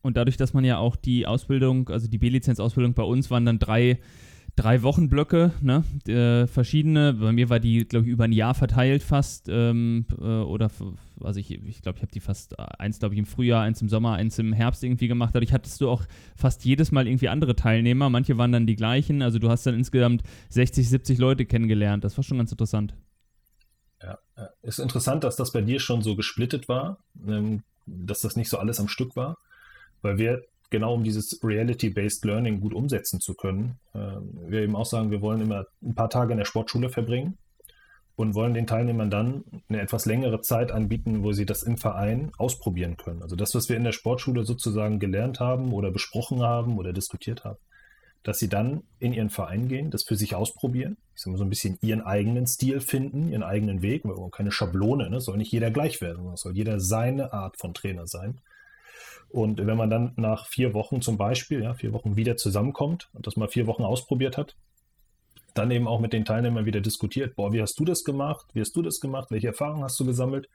Und 0.02 0.18
dadurch, 0.18 0.38
dass 0.38 0.54
man 0.54 0.66
ja 0.66 0.78
auch 0.78 0.96
die 0.96 1.26
Ausbildung, 1.26 1.90
also 1.90 2.08
die 2.08 2.18
B-Lizenz-Ausbildung 2.18 2.94
bei 2.94 3.04
uns 3.04 3.30
waren 3.32 3.46
dann 3.46 3.60
drei 3.60 4.00
drei 4.60 4.84
Wochenblöcke, 4.84 5.54
ne? 5.62 5.84
Äh, 6.06 6.46
verschiedene. 6.48 7.14
Bei 7.14 7.32
mir 7.32 7.50
war 7.50 7.60
die, 7.60 7.86
glaube 7.86 8.06
ich, 8.06 8.12
über 8.12 8.26
ein 8.26 8.34
Jahr 8.34 8.54
verteilt 8.54 9.04
fast. 9.04 9.48
Ähm, 9.48 10.06
äh, 10.20 10.24
oder, 10.24 10.70
also 11.22 11.40
ich 11.40 11.48
glaube, 11.48 11.70
ich, 11.70 11.82
glaub, 11.82 11.96
ich 11.96 12.02
habe 12.02 12.12
die 12.12 12.20
fast 12.20 12.60
äh, 12.60 12.64
eins, 12.78 13.00
glaube 13.00 13.16
ich, 13.16 13.20
im 13.20 13.26
Frühjahr, 13.26 13.64
eins 13.64 13.82
im 13.82 13.88
Sommer, 13.88 14.14
eins 14.14 14.38
im 14.38 14.52
Herbst 14.52 14.84
irgendwie 14.84 15.08
gemacht. 15.08 15.34
Dadurch 15.34 15.54
hattest 15.54 15.80
du 15.80 15.90
auch 15.90 16.04
fast 16.36 16.66
jedes 16.66 16.92
Mal 16.92 17.08
irgendwie 17.08 17.30
andere 17.30 17.56
Teilnehmer. 17.56 18.10
Manche 18.10 18.38
waren 18.38 18.52
dann 18.52 18.68
die 18.68 18.76
gleichen. 18.76 19.22
Also 19.22 19.40
du 19.40 19.50
hast 19.50 19.66
dann 19.66 19.76
insgesamt 19.76 20.24
60, 20.50 20.90
70 20.90 21.20
Leute 21.20 21.46
kennengelernt. 21.46 22.04
Das 22.04 22.18
war 22.18 22.24
schon 22.24 22.38
ganz 22.38 22.52
interessant. 22.52 22.94
Ja, 24.04 24.20
ist 24.62 24.80
interessant, 24.80 25.24
dass 25.24 25.38
das 25.38 25.52
bei 25.52 25.62
dir 25.62 25.80
schon 25.80 26.02
so 26.02 26.16
gesplittet 26.16 26.68
war, 26.68 27.00
ähm, 27.26 27.64
dass 27.86 28.22
das 28.22 28.36
nicht 28.36 28.50
so 28.50 28.58
alles 28.58 28.80
am 28.80 28.88
Stück 28.88 29.16
war, 29.16 29.38
weil 30.02 30.18
wir 30.18 30.42
genau 30.70 30.94
um 30.94 31.04
dieses 31.04 31.40
Reality-Based 31.44 32.24
Learning 32.26 32.60
gut 32.60 32.74
umsetzen 32.74 33.20
zu 33.20 33.34
können. 33.34 33.80
Ähm, 33.96 34.38
wir 34.48 34.62
eben 34.62 34.76
auch 34.76 34.86
sagen, 34.86 35.12
wir 35.12 35.22
wollen 35.22 35.42
immer 35.42 35.66
ein 35.82 35.96
paar 35.96 36.10
Tage 36.10 36.32
in 36.32 36.38
der 36.38 36.46
Sportschule 36.46 36.90
verbringen 36.90 37.38
und 38.16 38.36
wollen 38.36 38.54
den 38.54 38.68
Teilnehmern 38.68 39.10
dann 39.10 39.46
eine 39.70 39.82
etwas 39.82 40.06
längere 40.06 40.42
Zeit 40.42 40.72
anbieten, 40.72 41.24
wo 41.24 41.32
sie 41.32 41.46
das 41.46 41.64
im 41.64 41.78
Verein 41.78 42.32
ausprobieren 42.38 42.98
können. 42.98 43.22
Also 43.24 43.36
das, 43.36 43.56
was 43.56 43.70
wir 43.70 43.78
in 43.78 43.86
der 43.86 43.94
Sportschule 43.94 44.44
sozusagen 44.44 45.00
gelernt 45.00 45.40
haben 45.40 45.72
oder 45.72 45.90
besprochen 45.90 46.42
haben 46.42 46.78
oder 46.78 46.92
diskutiert 46.92 47.46
haben, 47.46 47.60
dass 48.24 48.38
sie 48.38 48.50
dann 48.50 48.84
in 49.00 49.14
ihren 49.14 49.30
Verein 49.30 49.70
gehen, 49.70 49.92
das 49.92 50.04
für 50.04 50.18
sich 50.18 50.36
ausprobieren, 50.36 50.98
ich 51.16 51.22
sage 51.22 51.32
mal 51.32 51.38
so 51.38 51.46
ein 51.46 51.50
bisschen 51.50 51.78
ihren 51.82 52.02
eigenen 52.02 52.46
Stil 52.46 52.82
finden, 52.82 53.30
ihren 53.30 53.44
eigenen 53.44 53.82
Weg, 53.82 54.04
keine 54.34 54.52
Schablone, 54.52 55.10
ne? 55.10 55.22
soll 55.22 55.38
nicht 55.38 55.54
jeder 55.54 55.72
gleich 55.72 56.02
werden, 56.02 56.18
sondern 56.18 56.36
soll 56.36 56.56
jeder 56.56 56.80
seine 56.82 57.32
Art 57.32 57.58
von 57.58 57.74
Trainer 57.74 58.06
sein. 58.06 58.42
Und 59.30 59.66
wenn 59.66 59.78
man 59.78 59.90
dann 59.90 60.14
nach 60.16 60.48
vier 60.48 60.74
Wochen 60.74 61.02
zum 61.02 61.18
Beispiel, 61.18 61.62
ja, 61.64 61.76
vier 61.76 61.94
Wochen 61.94 62.16
wieder 62.16 62.36
zusammenkommt 62.36 63.10
und 63.14 63.28
das 63.28 63.36
mal 63.36 63.48
vier 63.48 63.68
Wochen 63.68 63.84
ausprobiert 63.84 64.38
hat, 64.38 64.56
dann 65.54 65.72
eben 65.72 65.88
auch 65.88 66.00
mit 66.00 66.14
den 66.14 66.26
Teilnehmern 66.26 66.66
wieder 66.66 66.82
diskutiert, 66.82 67.36
boah, 67.36 67.54
wie 67.54 67.62
hast 67.62 67.80
du 67.80 67.86
das 67.86 68.04
gemacht? 68.04 68.48
Wie 68.54 68.62
hast 68.62 68.76
du 68.76 68.82
das 68.82 69.00
gemacht? 69.00 69.30
Welche 69.32 69.48
Erfahrungen 69.48 69.84
hast 69.84 70.00
du 70.00 70.06
gesammelt? 70.06 70.50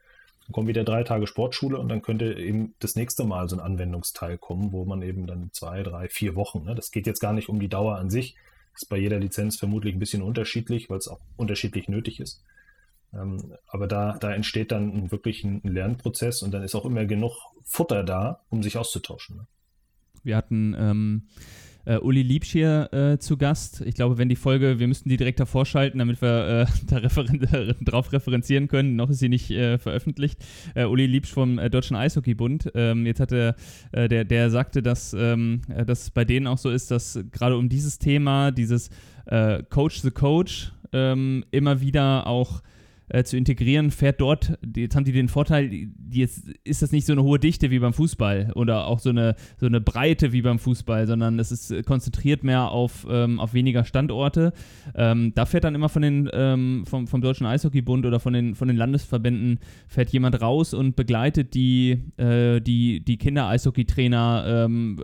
Dann 0.45 0.53
kommen 0.53 0.67
wieder 0.67 0.83
drei 0.83 1.03
Tage 1.03 1.27
Sportschule 1.27 1.79
und 1.79 1.89
dann 1.89 2.01
könnte 2.01 2.33
eben 2.33 2.75
das 2.79 2.95
nächste 2.95 3.23
Mal 3.23 3.49
so 3.49 3.55
ein 3.55 3.61
Anwendungsteil 3.61 4.37
kommen, 4.37 4.71
wo 4.71 4.85
man 4.85 5.01
eben 5.01 5.25
dann 5.25 5.49
zwei, 5.53 5.81
drei, 5.83 6.07
vier 6.07 6.35
Wochen, 6.35 6.63
ne, 6.63 6.75
das 6.75 6.91
geht 6.91 7.07
jetzt 7.07 7.19
gar 7.19 7.33
nicht 7.33 7.49
um 7.49 7.59
die 7.59 7.69
Dauer 7.69 7.97
an 7.97 8.09
sich, 8.09 8.35
ist 8.75 8.89
bei 8.89 8.97
jeder 8.97 9.19
Lizenz 9.19 9.57
vermutlich 9.57 9.95
ein 9.95 9.99
bisschen 9.99 10.21
unterschiedlich, 10.21 10.89
weil 10.89 10.97
es 10.97 11.07
auch 11.07 11.19
unterschiedlich 11.37 11.87
nötig 11.87 12.19
ist. 12.19 12.43
Ähm, 13.15 13.53
aber 13.67 13.87
da, 13.87 14.17
da 14.19 14.33
entsteht 14.33 14.71
dann 14.71 15.11
wirklich 15.11 15.43
ein 15.43 15.61
Lernprozess 15.63 16.41
und 16.41 16.51
dann 16.51 16.63
ist 16.63 16.75
auch 16.75 16.85
immer 16.85 17.05
genug 17.05 17.33
Futter 17.63 18.03
da, 18.03 18.41
um 18.49 18.61
sich 18.61 18.77
auszutauschen. 18.77 19.37
Ne? 19.37 19.47
Wir 20.23 20.37
hatten 20.37 20.75
ähm, 20.77 21.27
äh, 21.85 21.97
Uli 21.97 22.23
Liebsch 22.23 22.51
hier 22.51 22.91
äh, 22.91 23.19
zu 23.19 23.37
Gast. 23.37 23.81
Ich 23.81 23.95
glaube, 23.95 24.17
wenn 24.17 24.27
die 24.27 24.35
Folge, 24.35 24.79
wir 24.79 24.87
müssten 24.87 25.07
die 25.09 25.17
direkt 25.17 25.39
davor 25.39 25.65
schalten, 25.65 25.99
damit 25.99 26.21
wir 26.21 26.47
äh, 26.61 26.65
da 26.87 26.97
referen 26.97 27.39
drauf 27.85 28.11
referenzieren 28.11 28.67
können. 28.67 28.95
Noch 28.95 29.09
ist 29.09 29.19
sie 29.19 29.29
nicht 29.29 29.51
äh, 29.51 29.77
veröffentlicht. 29.77 30.43
Äh, 30.73 30.85
Uli 30.85 31.05
Liebsch 31.05 31.31
vom 31.31 31.59
äh, 31.59 31.69
Deutschen 31.69 31.95
Eishockeybund. 31.95 32.71
Ähm, 32.75 33.05
jetzt 33.05 33.19
hatte 33.19 33.55
der, 33.93 34.25
der 34.25 34.49
sagte, 34.49 34.81
dass 34.81 35.13
ähm, 35.13 35.61
das 35.85 36.09
bei 36.09 36.25
denen 36.25 36.47
auch 36.47 36.57
so 36.57 36.69
ist, 36.69 36.91
dass 36.91 37.19
gerade 37.31 37.57
um 37.57 37.69
dieses 37.69 37.99
Thema, 37.99 38.51
dieses 38.51 38.89
Coach 39.69 40.01
the 40.01 40.11
Coach, 40.11 40.71
ähm, 40.91 41.45
immer 41.51 41.81
wieder 41.81 42.27
auch 42.27 42.61
äh, 43.09 43.23
zu 43.23 43.37
integrieren, 43.37 43.91
fährt 43.91 44.21
dort, 44.21 44.57
jetzt 44.75 44.95
haben 44.95 45.05
die 45.05 45.11
den 45.11 45.27
Vorteil, 45.27 45.69
jetzt 46.11 46.49
ist 46.63 46.81
das 46.81 46.91
nicht 46.91 47.05
so 47.05 47.13
eine 47.13 47.23
hohe 47.23 47.39
Dichte 47.39 47.69
wie 47.71 47.79
beim 47.79 47.93
Fußball 47.93 48.51
oder 48.55 48.87
auch 48.87 48.99
so 48.99 49.09
eine, 49.09 49.35
so 49.57 49.65
eine 49.65 49.81
Breite 49.81 50.31
wie 50.31 50.41
beim 50.41 50.59
Fußball, 50.59 51.05
sondern 51.07 51.37
es 51.39 51.51
ist 51.51 51.85
konzentriert 51.85 52.43
mehr 52.43 52.71
auf, 52.71 53.05
ähm, 53.09 53.39
auf 53.39 53.53
weniger 53.53 53.85
Standorte. 53.85 54.53
Ähm, 54.95 55.33
da 55.35 55.45
fährt 55.45 55.65
dann 55.65 55.75
immer 55.75 55.89
von 55.89 56.01
den, 56.01 56.29
ähm, 56.33 56.85
vom, 56.87 57.07
vom 57.07 57.21
Deutschen 57.21 57.45
Eishockeybund 57.45 58.05
oder 58.05 58.19
von 58.19 58.33
den, 58.33 58.55
von 58.55 58.67
den 58.67 58.77
Landesverbänden 58.77 59.59
fährt 59.87 60.09
jemand 60.09 60.41
raus 60.41 60.73
und 60.73 60.95
begleitet 60.95 61.53
die, 61.53 62.03
äh, 62.17 62.59
die, 62.59 63.03
die 63.03 63.17
Kinder-Eishockeytrainer, 63.17 64.65
ähm, 64.65 65.01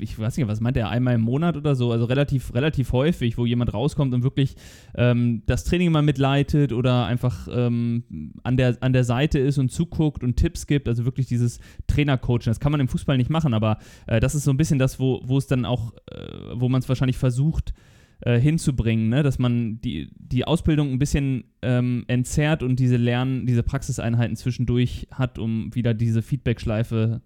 ich 0.00 0.18
weiß 0.18 0.36
nicht, 0.36 0.48
was 0.48 0.60
meint 0.60 0.76
er, 0.76 0.88
einmal 0.88 1.14
im 1.14 1.20
Monat 1.20 1.56
oder 1.56 1.74
so, 1.74 1.92
also 1.92 2.06
relativ, 2.06 2.54
relativ 2.54 2.92
häufig, 2.92 3.38
wo 3.38 3.46
jemand 3.46 3.72
rauskommt 3.72 4.14
und 4.14 4.22
wirklich 4.22 4.56
ähm, 4.96 5.42
das 5.46 5.64
Training 5.64 5.92
mal 5.92 6.02
mitleitet 6.02 6.72
oder 6.72 6.87
oder 6.88 7.06
einfach 7.06 7.48
ähm, 7.50 8.02
an, 8.42 8.56
der, 8.56 8.78
an 8.80 8.92
der 8.94 9.04
Seite 9.04 9.38
ist 9.38 9.58
und 9.58 9.70
zuguckt 9.70 10.24
und 10.24 10.36
Tipps 10.36 10.66
gibt, 10.66 10.88
also 10.88 11.04
wirklich 11.04 11.26
dieses 11.26 11.60
Trainercoaching. 11.86 12.50
Das 12.50 12.60
kann 12.60 12.72
man 12.72 12.80
im 12.80 12.88
Fußball 12.88 13.18
nicht 13.18 13.30
machen, 13.30 13.52
aber 13.52 13.78
äh, 14.06 14.20
das 14.20 14.34
ist 14.34 14.44
so 14.44 14.50
ein 14.50 14.56
bisschen 14.56 14.78
das, 14.78 14.98
wo, 14.98 15.36
es 15.36 15.46
dann 15.46 15.66
auch, 15.66 15.92
äh, 16.10 16.16
wo 16.54 16.68
man 16.68 16.80
es 16.80 16.88
wahrscheinlich 16.88 17.18
versucht, 17.18 17.74
äh, 18.20 18.40
hinzubringen, 18.40 19.10
ne? 19.10 19.22
dass 19.22 19.38
man 19.38 19.80
die, 19.82 20.10
die 20.16 20.46
Ausbildung 20.46 20.90
ein 20.90 20.98
bisschen 20.98 21.44
ähm, 21.60 22.04
entzerrt 22.08 22.62
und 22.62 22.80
diese 22.80 22.96
Lernen, 22.96 23.44
diese 23.44 23.62
Praxiseinheiten 23.62 24.34
zwischendurch 24.34 25.08
hat, 25.12 25.38
um 25.38 25.74
wieder 25.74 25.92
diese 25.92 26.22
Feedback-Schleife 26.22 27.20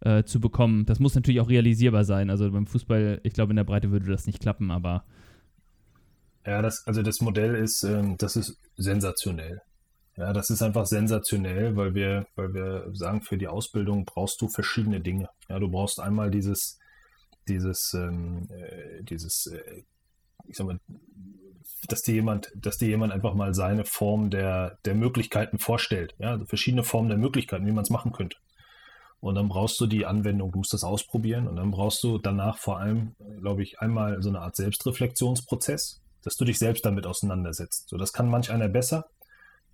äh, 0.00 0.22
zu 0.22 0.40
bekommen. 0.40 0.86
Das 0.86 1.00
muss 1.00 1.16
natürlich 1.16 1.40
auch 1.40 1.50
realisierbar 1.50 2.04
sein. 2.04 2.30
Also 2.30 2.50
beim 2.52 2.66
Fußball, 2.66 3.20
ich 3.24 3.32
glaube, 3.32 3.50
in 3.50 3.56
der 3.56 3.64
Breite 3.64 3.90
würde 3.90 4.06
das 4.06 4.26
nicht 4.26 4.40
klappen, 4.40 4.70
aber 4.70 5.04
ja, 6.46 6.62
das, 6.62 6.86
also 6.86 7.02
das 7.02 7.20
Modell 7.20 7.54
ist, 7.54 7.82
ähm, 7.82 8.16
das 8.18 8.36
ist 8.36 8.56
sensationell. 8.76 9.62
Ja, 10.16 10.32
das 10.32 10.50
ist 10.50 10.62
einfach 10.62 10.86
sensationell, 10.86 11.76
weil 11.76 11.94
wir, 11.94 12.26
weil 12.34 12.52
wir 12.52 12.90
sagen, 12.92 13.22
für 13.22 13.38
die 13.38 13.48
Ausbildung 13.48 14.04
brauchst 14.04 14.40
du 14.40 14.48
verschiedene 14.48 15.00
Dinge. 15.00 15.28
Ja, 15.48 15.58
du 15.58 15.70
brauchst 15.70 16.00
einmal 16.00 16.30
dieses, 16.30 16.78
dieses, 17.48 17.94
ähm, 17.94 18.48
äh, 18.50 19.02
dieses, 19.02 19.46
äh, 19.46 19.82
ich 20.46 20.56
sag 20.56 20.66
mal, 20.66 20.80
dass 21.88 22.02
dir 22.02 22.14
jemand, 22.14 22.52
dass 22.54 22.78
dir 22.78 22.88
jemand 22.88 23.12
einfach 23.12 23.34
mal 23.34 23.54
seine 23.54 23.84
Form 23.84 24.30
der, 24.30 24.78
der 24.84 24.94
Möglichkeiten 24.94 25.58
vorstellt. 25.58 26.14
Ja, 26.18 26.32
also 26.32 26.44
verschiedene 26.46 26.84
Formen 26.84 27.08
der 27.08 27.18
Möglichkeiten, 27.18 27.66
wie 27.66 27.72
man 27.72 27.84
es 27.84 27.90
machen 27.90 28.12
könnte. 28.12 28.36
Und 29.20 29.34
dann 29.34 29.48
brauchst 29.48 29.78
du 29.80 29.86
die 29.86 30.06
Anwendung, 30.06 30.52
du 30.52 30.58
musst 30.58 30.72
das 30.72 30.84
ausprobieren 30.84 31.46
und 31.46 31.56
dann 31.56 31.70
brauchst 31.70 32.02
du 32.02 32.18
danach 32.18 32.56
vor 32.58 32.78
allem, 32.78 33.14
glaube 33.40 33.62
ich, 33.62 33.78
einmal 33.78 34.22
so 34.22 34.30
eine 34.30 34.40
Art 34.40 34.56
Selbstreflexionsprozess 34.56 36.00
dass 36.22 36.36
du 36.36 36.44
dich 36.44 36.58
selbst 36.58 36.84
damit 36.84 37.06
auseinandersetzt. 37.06 37.88
So, 37.88 37.96
das 37.96 38.12
kann 38.12 38.28
manch 38.28 38.50
einer 38.50 38.68
besser 38.68 39.08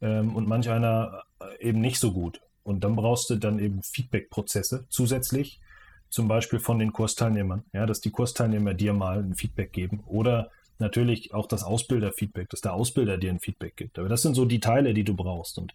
ähm, 0.01 0.37
und 0.37 0.49
manch 0.49 0.71
einer 0.71 1.25
äh, 1.41 1.69
eben 1.69 1.81
nicht 1.81 1.99
so 1.99 2.13
gut. 2.13 2.41
Und 2.63 2.83
dann 2.83 2.97
brauchst 2.97 3.31
du 3.31 3.37
dann 3.37 3.59
eben 3.59 3.83
Feedback-Prozesse 3.83 4.87
zusätzlich, 4.89 5.61
zum 6.09 6.29
Beispiel 6.29 6.59
von 6.59 6.79
den 6.79 6.93
Kursteilnehmern, 6.93 7.65
ja, 7.73 7.87
dass 7.87 8.01
die 8.01 8.11
Kursteilnehmer 8.11 8.75
dir 8.75 8.93
mal 8.93 9.19
ein 9.19 9.35
Feedback 9.35 9.73
geben 9.73 10.03
oder 10.07 10.51
natürlich 10.79 11.33
auch 11.35 11.47
das 11.47 11.63
Ausbilder-Feedback, 11.63 12.51
dass 12.51 12.61
der 12.61 12.75
Ausbilder 12.75 13.19
dir 13.19 13.31
ein 13.31 13.41
Feedback 13.41 13.77
gibt. 13.77 13.99
Aber 13.99 14.09
das 14.09 14.23
sind 14.23 14.35
so 14.35 14.45
die 14.45 14.61
Teile, 14.61 14.95
die 14.95 15.05
du 15.05 15.15
brauchst. 15.15 15.59
Und 15.59 15.75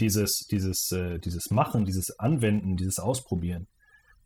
dieses, 0.00 0.46
dieses, 0.46 0.92
äh, 0.92 1.18
dieses 1.18 1.50
Machen, 1.50 1.84
dieses 1.84 2.18
Anwenden, 2.18 2.76
dieses 2.76 2.98
Ausprobieren, 2.98 3.66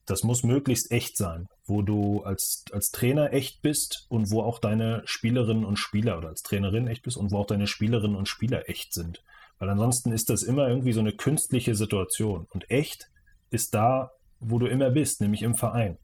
das 0.06 0.24
muss 0.24 0.42
möglichst 0.42 0.90
echt 0.90 1.16
sein, 1.16 1.46
wo 1.64 1.82
du 1.82 2.22
als, 2.22 2.64
als 2.72 2.90
Trainer 2.90 3.32
echt 3.32 3.62
bist 3.62 4.06
und 4.08 4.30
wo 4.30 4.42
auch 4.42 4.58
deine 4.58 5.02
Spielerinnen 5.04 5.64
und 5.64 5.76
Spieler 5.76 6.18
oder 6.18 6.28
als 6.28 6.42
Trainerin 6.42 6.88
echt 6.88 7.02
bist 7.02 7.16
und 7.16 7.30
wo 7.30 7.38
auch 7.38 7.46
deine 7.46 7.66
Spielerinnen 7.66 8.16
und 8.16 8.28
Spieler 8.28 8.68
echt 8.68 8.92
sind. 8.92 9.22
Weil 9.58 9.70
ansonsten 9.70 10.10
ist 10.10 10.28
das 10.28 10.42
immer 10.42 10.68
irgendwie 10.68 10.92
so 10.92 11.00
eine 11.00 11.12
künstliche 11.12 11.76
Situation. 11.76 12.46
Und 12.50 12.68
echt 12.68 13.10
ist 13.50 13.74
da, 13.74 14.10
wo 14.40 14.58
du 14.58 14.66
immer 14.66 14.90
bist, 14.90 15.20
nämlich 15.20 15.42
im 15.42 15.54
Verein. 15.54 15.98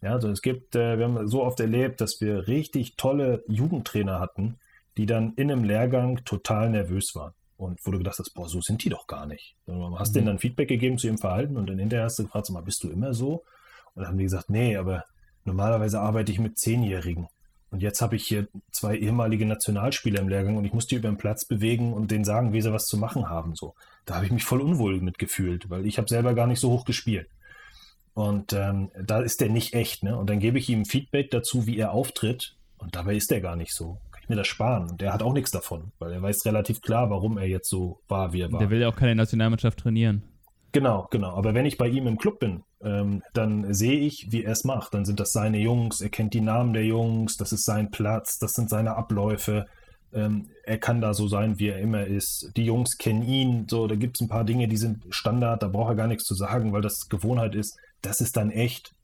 Ja, 0.00 0.12
also 0.12 0.30
es 0.30 0.40
gibt, 0.40 0.74
äh, 0.74 0.96
wir 0.96 1.04
haben 1.04 1.28
so 1.28 1.42
oft 1.42 1.60
erlebt, 1.60 2.00
dass 2.00 2.22
wir 2.22 2.48
richtig 2.48 2.96
tolle 2.96 3.44
Jugendtrainer 3.48 4.18
hatten, 4.18 4.58
die 4.96 5.04
dann 5.04 5.34
in 5.34 5.50
einem 5.50 5.64
Lehrgang 5.64 6.24
total 6.24 6.70
nervös 6.70 7.14
waren. 7.14 7.34
Und 7.60 7.78
wo 7.84 7.90
du 7.90 7.98
gedacht 7.98 8.18
hast, 8.18 8.32
boah, 8.32 8.48
so 8.48 8.62
sind 8.62 8.82
die 8.84 8.88
doch 8.88 9.06
gar 9.06 9.26
nicht. 9.26 9.54
Du 9.66 9.98
hast 9.98 10.10
mhm. 10.10 10.14
denen 10.14 10.26
dann 10.28 10.38
Feedback 10.38 10.68
gegeben 10.68 10.96
zu 10.96 11.08
ihrem 11.08 11.18
Verhalten 11.18 11.58
und 11.58 11.68
dann 11.68 11.78
hinterher 11.78 12.06
hast 12.06 12.18
du 12.18 12.24
gefragt, 12.24 12.46
sag 12.46 12.54
mal, 12.54 12.62
bist 12.62 12.82
du 12.82 12.88
immer 12.88 13.12
so? 13.12 13.44
Und 13.94 14.02
dann 14.02 14.06
haben 14.06 14.16
die 14.16 14.24
gesagt, 14.24 14.48
nee, 14.48 14.76
aber 14.76 15.04
normalerweise 15.44 16.00
arbeite 16.00 16.32
ich 16.32 16.38
mit 16.38 16.58
Zehnjährigen. 16.58 17.28
Und 17.70 17.82
jetzt 17.82 18.00
habe 18.00 18.16
ich 18.16 18.26
hier 18.26 18.48
zwei 18.72 18.96
ehemalige 18.96 19.44
Nationalspieler 19.44 20.20
im 20.20 20.28
Lehrgang 20.30 20.56
und 20.56 20.64
ich 20.64 20.72
muss 20.72 20.86
die 20.86 20.94
über 20.94 21.10
den 21.10 21.18
Platz 21.18 21.44
bewegen 21.44 21.92
und 21.92 22.10
denen 22.10 22.24
sagen, 22.24 22.54
wie 22.54 22.62
sie 22.62 22.72
was 22.72 22.86
zu 22.86 22.96
machen 22.96 23.28
haben. 23.28 23.54
So, 23.54 23.74
da 24.06 24.14
habe 24.14 24.24
ich 24.24 24.32
mich 24.32 24.44
voll 24.44 24.62
unwohl 24.62 24.98
mitgefühlt, 25.02 25.68
weil 25.68 25.84
ich 25.84 25.98
habe 25.98 26.08
selber 26.08 26.32
gar 26.32 26.46
nicht 26.46 26.60
so 26.60 26.70
hoch 26.70 26.86
gespielt. 26.86 27.28
Und 28.14 28.54
ähm, 28.54 28.90
da 28.98 29.20
ist 29.20 29.42
der 29.42 29.50
nicht 29.50 29.74
echt, 29.74 30.02
ne? 30.02 30.16
Und 30.16 30.30
dann 30.30 30.40
gebe 30.40 30.58
ich 30.58 30.68
ihm 30.70 30.86
Feedback 30.86 31.30
dazu, 31.30 31.66
wie 31.66 31.76
er 31.76 31.92
auftritt. 31.92 32.56
Und 32.78 32.96
dabei 32.96 33.16
ist 33.16 33.30
er 33.30 33.42
gar 33.42 33.54
nicht 33.54 33.74
so 33.74 33.98
mir 34.30 34.36
das 34.36 34.46
sparen. 34.46 34.88
Und 34.90 35.00
der 35.00 35.12
hat 35.12 35.22
auch 35.22 35.34
nichts 35.34 35.50
davon, 35.50 35.92
weil 35.98 36.12
er 36.12 36.22
weiß 36.22 36.46
relativ 36.46 36.80
klar, 36.80 37.10
warum 37.10 37.36
er 37.36 37.46
jetzt 37.46 37.68
so 37.68 38.00
war, 38.08 38.32
wie 38.32 38.40
er 38.40 38.50
war. 38.50 38.58
Der 38.58 38.70
will 38.70 38.80
ja 38.80 38.88
auch 38.88 38.96
keine 38.96 39.14
Nationalmannschaft 39.14 39.80
trainieren. 39.80 40.22
Genau, 40.72 41.08
genau. 41.10 41.34
Aber 41.34 41.52
wenn 41.54 41.66
ich 41.66 41.76
bei 41.76 41.88
ihm 41.88 42.06
im 42.06 42.16
Club 42.16 42.38
bin, 42.38 42.62
ähm, 42.82 43.22
dann 43.34 43.74
sehe 43.74 43.98
ich, 43.98 44.28
wie 44.30 44.44
er 44.44 44.52
es 44.52 44.64
macht. 44.64 44.94
Dann 44.94 45.04
sind 45.04 45.20
das 45.20 45.32
seine 45.32 45.58
Jungs, 45.58 46.00
er 46.00 46.10
kennt 46.10 46.32
die 46.32 46.40
Namen 46.40 46.72
der 46.72 46.84
Jungs, 46.84 47.36
das 47.36 47.52
ist 47.52 47.64
sein 47.64 47.90
Platz, 47.90 48.38
das 48.38 48.52
sind 48.52 48.70
seine 48.70 48.96
Abläufe. 48.96 49.66
Ähm, 50.12 50.48
er 50.64 50.78
kann 50.78 51.00
da 51.00 51.12
so 51.12 51.28
sein, 51.28 51.58
wie 51.58 51.68
er 51.68 51.78
immer 51.78 52.06
ist. 52.06 52.52
Die 52.56 52.64
Jungs 52.64 52.98
kennen 52.98 53.22
ihn. 53.22 53.66
So, 53.68 53.86
da 53.86 53.96
gibt 53.96 54.16
es 54.16 54.20
ein 54.20 54.28
paar 54.28 54.44
Dinge, 54.44 54.68
die 54.68 54.76
sind 54.76 55.04
Standard, 55.10 55.62
da 55.62 55.68
braucht 55.68 55.90
er 55.90 55.96
gar 55.96 56.08
nichts 56.08 56.24
zu 56.24 56.34
sagen, 56.34 56.72
weil 56.72 56.82
das 56.82 57.08
Gewohnheit 57.08 57.54
ist. 57.54 57.76
Das 58.02 58.20
ist 58.20 58.36
dann 58.36 58.50
echt. 58.50 58.94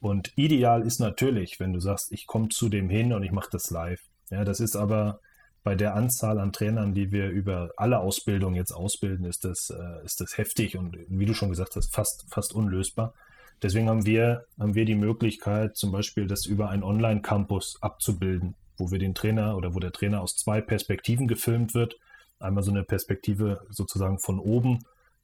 Und 0.00 0.32
ideal 0.36 0.82
ist 0.82 1.00
natürlich, 1.00 1.60
wenn 1.60 1.72
du 1.72 1.80
sagst, 1.80 2.12
ich 2.12 2.26
komme 2.26 2.48
zu 2.50 2.68
dem 2.68 2.90
hin 2.90 3.12
und 3.12 3.22
ich 3.22 3.32
mache 3.32 3.48
das 3.50 3.70
live. 3.70 4.02
Ja, 4.34 4.44
das 4.44 4.58
ist 4.58 4.74
aber 4.74 5.20
bei 5.62 5.76
der 5.76 5.94
Anzahl 5.94 6.40
an 6.40 6.52
Trainern, 6.52 6.92
die 6.92 7.12
wir 7.12 7.30
über 7.30 7.70
alle 7.76 8.00
Ausbildungen 8.00 8.56
jetzt 8.56 8.72
ausbilden, 8.72 9.24
ist 9.24 9.44
das, 9.44 9.70
äh, 9.70 10.04
ist 10.04 10.20
das 10.20 10.36
heftig 10.36 10.76
und 10.76 10.98
wie 11.08 11.24
du 11.24 11.34
schon 11.34 11.50
gesagt 11.50 11.76
hast, 11.76 11.94
fast, 11.94 12.26
fast 12.28 12.52
unlösbar. 12.52 13.14
Deswegen 13.62 13.88
haben 13.88 14.04
wir, 14.04 14.44
haben 14.58 14.74
wir 14.74 14.84
die 14.84 14.96
Möglichkeit, 14.96 15.76
zum 15.76 15.92
Beispiel 15.92 16.26
das 16.26 16.46
über 16.46 16.68
einen 16.68 16.82
Online-Campus 16.82 17.78
abzubilden, 17.80 18.56
wo 18.76 18.90
wir 18.90 18.98
den 18.98 19.14
Trainer 19.14 19.56
oder 19.56 19.72
wo 19.74 19.78
der 19.78 19.92
Trainer 19.92 20.20
aus 20.20 20.34
zwei 20.36 20.60
Perspektiven 20.60 21.28
gefilmt 21.28 21.72
wird. 21.72 21.96
Einmal 22.40 22.64
so 22.64 22.72
eine 22.72 22.82
Perspektive 22.82 23.64
sozusagen 23.70 24.18
von 24.18 24.40
oben, 24.40 24.80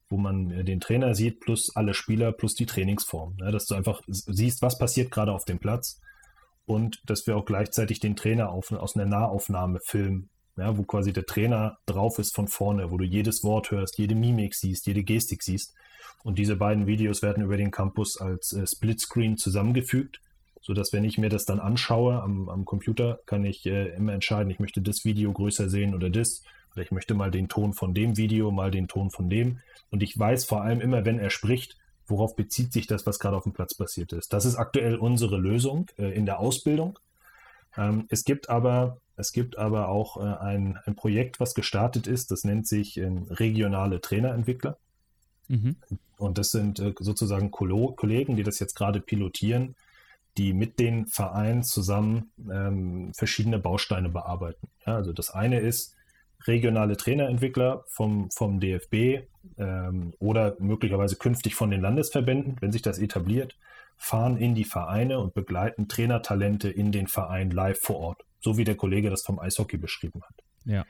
wo 0.08 0.18
man 0.18 0.64
den 0.64 0.80
Trainer 0.80 1.16
sieht, 1.16 1.40
plus 1.40 1.74
alle 1.74 1.94
Spieler, 1.94 2.30
plus 2.30 2.54
die 2.54 2.66
Trainingsform. 2.66 3.36
Ja, 3.40 3.50
dass 3.50 3.66
du 3.66 3.74
einfach 3.74 4.02
siehst, 4.06 4.62
was 4.62 4.78
passiert 4.78 5.10
gerade 5.10 5.32
auf 5.32 5.44
dem 5.44 5.58
Platz 5.58 6.00
und 6.70 7.02
dass 7.04 7.26
wir 7.26 7.36
auch 7.36 7.44
gleichzeitig 7.44 7.98
den 7.98 8.14
Trainer 8.14 8.50
auf, 8.50 8.70
aus 8.70 8.94
einer 8.94 9.04
Nahaufnahme 9.04 9.80
filmen, 9.80 10.30
ja, 10.56 10.78
wo 10.78 10.84
quasi 10.84 11.12
der 11.12 11.26
Trainer 11.26 11.78
drauf 11.84 12.20
ist 12.20 12.32
von 12.32 12.46
vorne, 12.46 12.92
wo 12.92 12.96
du 12.96 13.04
jedes 13.04 13.42
Wort 13.42 13.72
hörst, 13.72 13.98
jede 13.98 14.14
Mimik 14.14 14.54
siehst, 14.54 14.86
jede 14.86 15.02
Gestik 15.02 15.42
siehst. 15.42 15.74
Und 16.22 16.38
diese 16.38 16.54
beiden 16.54 16.86
Videos 16.86 17.22
werden 17.22 17.42
über 17.42 17.56
den 17.56 17.72
Campus 17.72 18.20
als 18.20 18.52
äh, 18.52 18.64
Splitscreen 18.68 19.36
zusammengefügt, 19.36 20.20
sodass 20.60 20.92
wenn 20.92 21.02
ich 21.02 21.18
mir 21.18 21.28
das 21.28 21.44
dann 21.44 21.58
anschaue 21.58 22.22
am, 22.22 22.48
am 22.48 22.64
Computer, 22.64 23.18
kann 23.26 23.44
ich 23.44 23.66
äh, 23.66 23.88
immer 23.96 24.12
entscheiden, 24.12 24.50
ich 24.50 24.60
möchte 24.60 24.80
das 24.80 25.04
Video 25.04 25.32
größer 25.32 25.68
sehen 25.68 25.92
oder 25.92 26.08
das. 26.08 26.44
Oder 26.74 26.84
ich 26.84 26.92
möchte 26.92 27.14
mal 27.14 27.32
den 27.32 27.48
Ton 27.48 27.72
von 27.72 27.94
dem 27.94 28.16
Video, 28.16 28.52
mal 28.52 28.70
den 28.70 28.86
Ton 28.86 29.10
von 29.10 29.28
dem. 29.28 29.58
Und 29.90 30.04
ich 30.04 30.16
weiß 30.16 30.44
vor 30.44 30.62
allem 30.62 30.80
immer, 30.80 31.04
wenn 31.04 31.18
er 31.18 31.30
spricht, 31.30 31.79
worauf 32.10 32.36
bezieht 32.36 32.72
sich 32.72 32.86
das, 32.86 33.06
was 33.06 33.18
gerade 33.18 33.36
auf 33.36 33.44
dem 33.44 33.52
Platz 33.52 33.74
passiert 33.74 34.12
ist. 34.12 34.32
Das 34.32 34.44
ist 34.44 34.56
aktuell 34.56 34.96
unsere 34.96 35.38
Lösung 35.38 35.86
äh, 35.96 36.14
in 36.14 36.26
der 36.26 36.40
Ausbildung. 36.40 36.98
Ähm, 37.76 38.06
es 38.08 38.24
gibt 38.24 38.48
aber, 38.48 38.98
es 39.16 39.32
gibt 39.32 39.56
aber 39.58 39.88
auch 39.88 40.16
äh, 40.16 40.38
ein, 40.38 40.78
ein 40.84 40.96
Projekt, 40.96 41.40
was 41.40 41.54
gestartet 41.54 42.06
ist, 42.06 42.30
das 42.30 42.44
nennt 42.44 42.66
sich 42.66 42.98
äh, 42.98 43.10
regionale 43.30 44.00
Trainerentwickler. 44.00 44.76
Mhm. 45.48 45.76
Und 46.16 46.38
das 46.38 46.50
sind 46.50 46.78
äh, 46.80 46.94
sozusagen 46.98 47.50
Kolo 47.50 47.92
Kollegen, 47.92 48.36
die 48.36 48.42
das 48.42 48.58
jetzt 48.58 48.74
gerade 48.74 49.00
pilotieren, 49.00 49.74
die 50.36 50.52
mit 50.52 50.78
den 50.78 51.06
Vereinen 51.06 51.62
zusammen 51.62 52.32
ähm, 52.50 53.12
verschiedene 53.14 53.58
Bausteine 53.58 54.08
bearbeiten. 54.08 54.68
Ja, 54.86 54.96
also 54.96 55.12
das 55.12 55.30
eine 55.30 55.60
ist, 55.60 55.96
regionale 56.46 56.96
Trainerentwickler 56.96 57.84
vom, 57.88 58.30
vom 58.30 58.60
DFB 58.60 59.26
ähm, 59.58 60.14
oder 60.18 60.56
möglicherweise 60.58 61.16
künftig 61.16 61.54
von 61.54 61.70
den 61.70 61.80
Landesverbänden, 61.80 62.56
wenn 62.60 62.72
sich 62.72 62.82
das 62.82 62.98
etabliert, 62.98 63.56
fahren 63.96 64.38
in 64.38 64.54
die 64.54 64.64
Vereine 64.64 65.18
und 65.18 65.34
begleiten 65.34 65.88
Trainertalente 65.88 66.70
in 66.70 66.92
den 66.92 67.06
Verein 67.06 67.50
live 67.50 67.78
vor 67.78 67.96
Ort, 67.96 68.22
so 68.40 68.56
wie 68.56 68.64
der 68.64 68.76
Kollege 68.76 69.10
das 69.10 69.22
vom 69.22 69.38
Eishockey 69.38 69.76
beschrieben 69.76 70.22
hat. 70.22 70.34
Ja. 70.64 70.84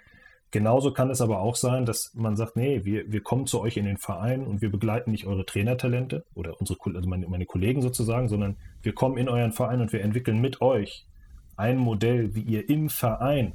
Genauso 0.53 0.93
kann 0.93 1.11
es 1.11 1.21
aber 1.21 1.41
auch 1.41 1.55
sein, 1.55 1.87
dass 1.87 2.13
man 2.15 2.37
sagt, 2.37 2.57
nee, 2.57 2.85
wir, 2.85 3.11
wir 3.11 3.23
kommen 3.23 3.47
zu 3.47 3.61
euch 3.61 3.77
in 3.77 3.85
den 3.85 3.99
Verein 3.99 4.45
und 4.45 4.61
wir 4.61 4.71
begleiten 4.71 5.13
nicht 5.13 5.27
eure 5.27 5.47
Trainertalente 5.47 6.25
oder 6.35 6.61
unsere, 6.61 6.79
also 6.95 7.09
meine, 7.09 7.29
meine 7.29 7.47
Kollegen 7.47 7.83
sozusagen, 7.83 8.29
sondern 8.29 8.57
wir 8.83 8.93
kommen 8.93 9.17
in 9.17 9.29
euren 9.29 9.53
Verein 9.53 9.81
und 9.81 9.93
wir 9.93 10.03
entwickeln 10.03 10.41
mit 10.41 10.61
euch 10.61 11.07
ein 11.57 11.77
Modell, 11.77 12.35
wie 12.35 12.43
ihr 12.43 12.69
im 12.69 12.89
Verein 12.89 13.55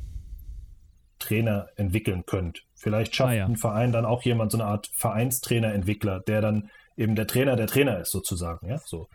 Trainer 1.20 1.70
entwickeln 1.76 2.26
könnt. 2.26 2.64
Vielleicht 2.76 3.16
schafft 3.16 3.32
ah, 3.32 3.36
ja. 3.36 3.46
ein 3.46 3.58
Verein 3.58 3.92
dann 3.92 4.06
auch 4.06 4.24
jemand 4.24 4.52
so 4.52 4.58
eine 4.58 4.68
Art 4.68 4.90
Vereinstrainerentwickler, 4.94 6.20
der 6.22 6.42
dann 6.42 6.70
eben 6.98 7.16
der 7.16 7.28
Trainer 7.28 7.56
der 7.56 7.68
Trainer 7.68 8.00
ist, 8.00 8.12
sozusagen. 8.12 8.68
Ja, 8.68 8.80
so. 8.86 9.08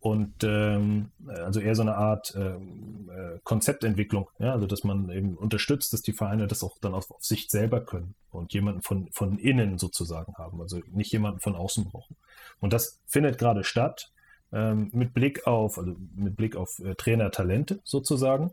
Und 0.00 0.44
ähm, 0.44 1.10
also 1.26 1.58
eher 1.58 1.74
so 1.74 1.82
eine 1.82 1.96
Art 1.96 2.32
ähm, 2.36 3.10
äh, 3.10 3.40
Konzeptentwicklung, 3.42 4.28
ja, 4.38 4.52
also 4.52 4.66
dass 4.66 4.84
man 4.84 5.10
eben 5.10 5.36
unterstützt, 5.36 5.92
dass 5.92 6.02
die 6.02 6.12
Vereine 6.12 6.46
das 6.46 6.62
auch 6.62 6.78
dann 6.80 6.94
auf, 6.94 7.10
auf 7.10 7.24
Sicht 7.24 7.50
selber 7.50 7.80
können 7.80 8.14
und 8.30 8.54
jemanden 8.54 8.82
von, 8.82 9.08
von 9.10 9.38
innen 9.38 9.76
sozusagen 9.76 10.34
haben, 10.36 10.60
also 10.60 10.80
nicht 10.92 11.10
jemanden 11.10 11.40
von 11.40 11.56
außen 11.56 11.84
brauchen. 11.84 12.16
Und 12.60 12.72
das 12.72 13.00
findet 13.06 13.38
gerade 13.38 13.64
statt 13.64 14.12
ähm, 14.52 14.90
mit 14.92 15.14
Blick 15.14 15.48
auf, 15.48 15.78
also 15.78 15.96
mit 16.14 16.36
Blick 16.36 16.54
auf 16.54 16.78
äh, 16.78 16.94
Trainertalente 16.94 17.80
sozusagen. 17.82 18.52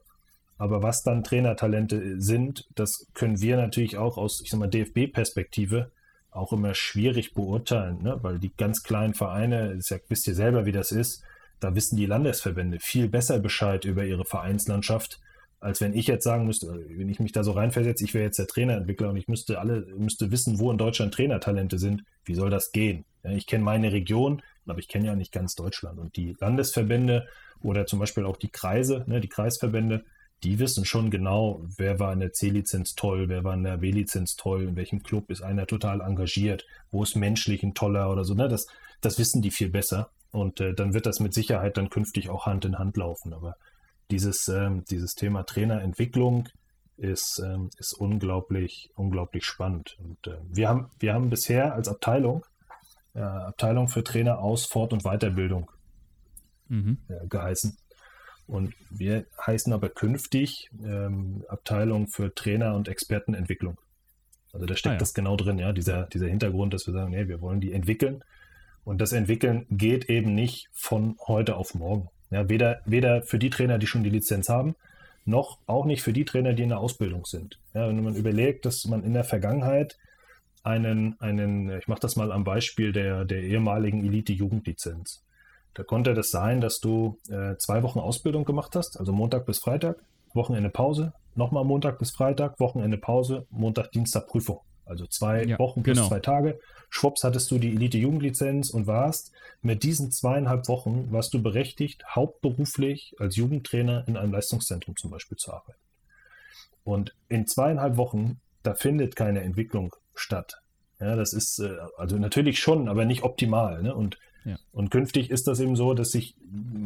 Aber 0.57 0.81
was 0.81 1.03
dann 1.03 1.23
Trainertalente 1.23 2.21
sind, 2.21 2.67
das 2.75 3.07
können 3.13 3.41
wir 3.41 3.57
natürlich 3.57 3.97
auch 3.97 4.17
aus, 4.17 4.41
ich 4.41 4.51
sag 4.51 4.59
mal, 4.59 4.69
DFB-Perspektive 4.69 5.91
auch 6.31 6.53
immer 6.53 6.73
schwierig 6.73 7.33
beurteilen, 7.33 8.03
ne? 8.03 8.19
weil 8.21 8.39
die 8.39 8.51
ganz 8.55 8.83
kleinen 8.83 9.13
Vereine, 9.13 9.75
das 9.75 9.89
ja, 9.89 9.97
wisst 10.07 10.27
ihr 10.27 10.35
selber, 10.35 10.65
wie 10.65 10.71
das 10.71 10.91
ist, 10.91 11.23
da 11.59 11.75
wissen 11.75 11.97
die 11.97 12.05
Landesverbände 12.05 12.79
viel 12.79 13.07
besser 13.07 13.39
Bescheid 13.39 13.85
über 13.85 14.03
ihre 14.05 14.25
Vereinslandschaft, 14.25 15.19
als 15.59 15.81
wenn 15.81 15.93
ich 15.93 16.07
jetzt 16.07 16.23
sagen 16.23 16.45
müsste, 16.45 16.67
wenn 16.89 17.09
ich 17.09 17.19
mich 17.19 17.31
da 17.31 17.43
so 17.43 17.53
reinversetze, 17.53 18.03
ich 18.03 18.13
wäre 18.13 18.25
jetzt 18.25 18.37
der 18.37 18.47
Trainerentwickler 18.47 19.09
und 19.09 19.17
ich 19.17 19.27
müsste 19.27 19.59
alle, 19.59 19.81
müsste 19.97 20.29
wissen, 20.31 20.59
wo 20.59 20.69
in 20.71 20.77
Deutschland 20.77 21.13
Trainertalente 21.13 21.79
sind. 21.79 22.03
Wie 22.23 22.35
soll 22.35 22.49
das 22.49 22.71
gehen? 22.71 23.05
Ich 23.23 23.47
kenne 23.47 23.63
meine 23.63 23.91
Region, 23.91 24.41
aber 24.67 24.79
ich 24.79 24.87
kenne 24.87 25.07
ja 25.07 25.15
nicht 25.15 25.31
ganz 25.31 25.55
Deutschland. 25.55 25.97
Und 25.97 26.17
die 26.17 26.35
Landesverbände 26.39 27.27
oder 27.63 27.87
zum 27.87 27.99
Beispiel 27.99 28.25
auch 28.25 28.37
die 28.37 28.49
Kreise, 28.49 29.05
ne, 29.07 29.21
die 29.21 29.29
Kreisverbände, 29.29 30.03
die 30.45 30.59
wissen 30.59 30.85
schon 30.85 31.09
genau, 31.09 31.63
wer 31.75 31.99
war 31.99 32.13
in 32.13 32.19
der 32.19 32.31
C-Lizenz 32.31 32.93
toll, 32.93 33.29
wer 33.29 33.43
war 33.43 33.55
in 33.55 33.63
der 33.63 33.77
B-Lizenz 33.77 34.35
toll, 34.35 34.63
in 34.63 34.75
welchem 34.75 35.01
Club 35.01 35.31
ist 35.31 35.41
einer 35.41 35.65
total 35.65 36.01
engagiert, 36.01 36.67
wo 36.91 37.01
ist 37.01 37.15
menschlich 37.15 37.63
ein 37.63 37.73
toller 37.73 38.11
oder 38.11 38.23
so. 38.23 38.35
Ne? 38.35 38.47
Das, 38.47 38.67
das 39.01 39.17
wissen 39.17 39.41
die 39.41 39.49
viel 39.49 39.69
besser. 39.69 40.11
Und 40.29 40.59
äh, 40.59 40.75
dann 40.75 40.93
wird 40.93 41.07
das 41.07 41.19
mit 41.19 41.33
Sicherheit 41.33 41.77
dann 41.77 41.89
künftig 41.89 42.29
auch 42.29 42.45
Hand 42.45 42.63
in 42.63 42.77
Hand 42.77 42.95
laufen. 42.95 43.33
Aber 43.33 43.55
dieses, 44.11 44.47
ähm, 44.47 44.83
dieses 44.87 45.15
Thema 45.15 45.43
Trainerentwicklung 45.43 46.47
ist, 46.97 47.41
ähm, 47.43 47.71
ist 47.79 47.93
unglaublich, 47.93 48.91
unglaublich 48.93 49.45
spannend. 49.45 49.97
Und 49.97 50.27
äh, 50.27 50.37
wir, 50.47 50.69
haben, 50.69 50.91
wir 50.99 51.15
haben 51.15 51.31
bisher 51.31 51.73
als 51.73 51.87
Abteilung, 51.87 52.45
äh, 53.15 53.19
Abteilung 53.19 53.87
für 53.87 54.03
Trainer 54.03 54.37
aus 54.37 54.65
Fort- 54.65 54.93
und 54.93 55.03
Weiterbildung 55.05 55.71
mhm. 56.67 56.99
Äh, 57.07 57.25
geheißen. 57.27 57.77
Und 58.47 58.73
wir 58.89 59.25
heißen 59.45 59.73
aber 59.73 59.89
künftig 59.89 60.69
ähm, 60.83 61.43
Abteilung 61.47 62.07
für 62.07 62.33
Trainer- 62.33 62.75
und 62.75 62.87
Expertenentwicklung. 62.87 63.77
Also 64.53 64.65
da 64.65 64.75
steckt 64.75 64.91
ah, 64.91 64.95
ja. 64.95 64.99
das 64.99 65.13
genau 65.13 65.35
drin, 65.35 65.59
ja, 65.59 65.73
dieser, 65.73 66.03
dieser 66.07 66.27
Hintergrund, 66.27 66.73
dass 66.73 66.87
wir 66.87 66.93
sagen, 66.93 67.11
nee, 67.11 67.27
wir 67.27 67.41
wollen 67.41 67.59
die 67.59 67.73
entwickeln. 67.73 68.23
Und 68.85 69.01
das 69.01 69.11
Entwickeln 69.11 69.65
geht 69.69 70.09
eben 70.09 70.35
nicht 70.35 70.69
von 70.71 71.17
heute 71.27 71.55
auf 71.55 71.73
morgen. 71.73 72.09
Ja, 72.29 72.47
weder, 72.49 72.81
weder 72.85 73.23
für 73.23 73.39
die 73.39 73.49
Trainer, 73.49 73.79
die 73.79 73.87
schon 73.87 74.03
die 74.03 74.09
Lizenz 74.09 74.47
haben, 74.47 74.75
noch 75.25 75.57
auch 75.65 75.85
nicht 75.85 76.03
für 76.03 76.13
die 76.13 76.23
Trainer, 76.23 76.53
die 76.53 76.63
in 76.63 76.69
der 76.69 76.79
Ausbildung 76.79 77.25
sind. 77.25 77.59
Ja, 77.73 77.87
wenn 77.87 78.01
man 78.03 78.15
überlegt, 78.15 78.65
dass 78.65 78.85
man 78.85 79.03
in 79.03 79.13
der 79.13 79.23
Vergangenheit 79.23 79.97
einen, 80.63 81.19
einen 81.19 81.69
ich 81.77 81.87
mache 81.87 81.99
das 81.99 82.15
mal 82.15 82.31
am 82.31 82.43
Beispiel 82.43 82.91
der, 82.91 83.25
der 83.25 83.41
ehemaligen 83.41 84.05
Elite-Jugendlizenz. 84.05 85.24
Da 85.75 85.83
konnte 85.83 86.13
das 86.13 86.31
sein, 86.31 86.61
dass 86.61 86.79
du 86.79 87.19
äh, 87.29 87.57
zwei 87.57 87.83
Wochen 87.83 87.99
Ausbildung 87.99 88.45
gemacht 88.45 88.75
hast, 88.75 88.97
also 88.97 89.11
Montag 89.11 89.45
bis 89.45 89.59
Freitag, 89.59 89.97
Wochenende 90.33 90.69
Pause, 90.69 91.13
nochmal 91.35 91.65
Montag 91.65 91.99
bis 91.99 92.11
Freitag, 92.11 92.59
Wochenende 92.59 92.97
Pause, 92.97 93.45
Montag, 93.49 93.91
Dienstag 93.91 94.27
Prüfung. 94.27 94.61
Also 94.85 95.05
zwei 95.07 95.43
ja, 95.43 95.59
Wochen 95.59 95.83
plus 95.83 95.97
genau. 95.97 96.07
zwei 96.07 96.19
Tage. 96.19 96.59
Schwupps 96.89 97.23
hattest 97.23 97.51
du 97.51 97.57
die 97.57 97.73
Elite-Jugendlizenz 97.73 98.69
und 98.69 98.87
warst 98.87 99.33
mit 99.61 99.83
diesen 99.83 100.11
zweieinhalb 100.11 100.67
Wochen 100.69 101.11
warst 101.11 101.33
du 101.33 101.41
berechtigt, 101.41 102.05
hauptberuflich 102.07 103.13
als 103.19 103.35
Jugendtrainer 103.35 104.07
in 104.07 104.15
einem 104.15 104.31
Leistungszentrum 104.31 104.95
zum 104.95 105.11
Beispiel 105.11 105.37
zu 105.37 105.51
arbeiten. 105.51 105.79
Und 106.83 107.15
in 107.27 107.47
zweieinhalb 107.47 107.97
Wochen, 107.97 108.39
da 108.63 108.75
findet 108.75 109.15
keine 109.15 109.41
Entwicklung 109.41 109.93
statt. 110.13 110.61
Ja, 110.99 111.15
das 111.15 111.33
ist 111.33 111.59
äh, 111.59 111.75
also 111.97 112.17
natürlich 112.17 112.59
schon, 112.59 112.87
aber 112.87 113.03
nicht 113.03 113.23
optimal. 113.23 113.81
Ne? 113.81 113.93
Und 113.93 114.17
ja. 114.45 114.57
Und 114.71 114.91
künftig 114.91 115.31
ist 115.31 115.47
das 115.47 115.59
eben 115.59 115.75
so, 115.75 115.93
dass 115.93 116.11
sich, 116.11 116.35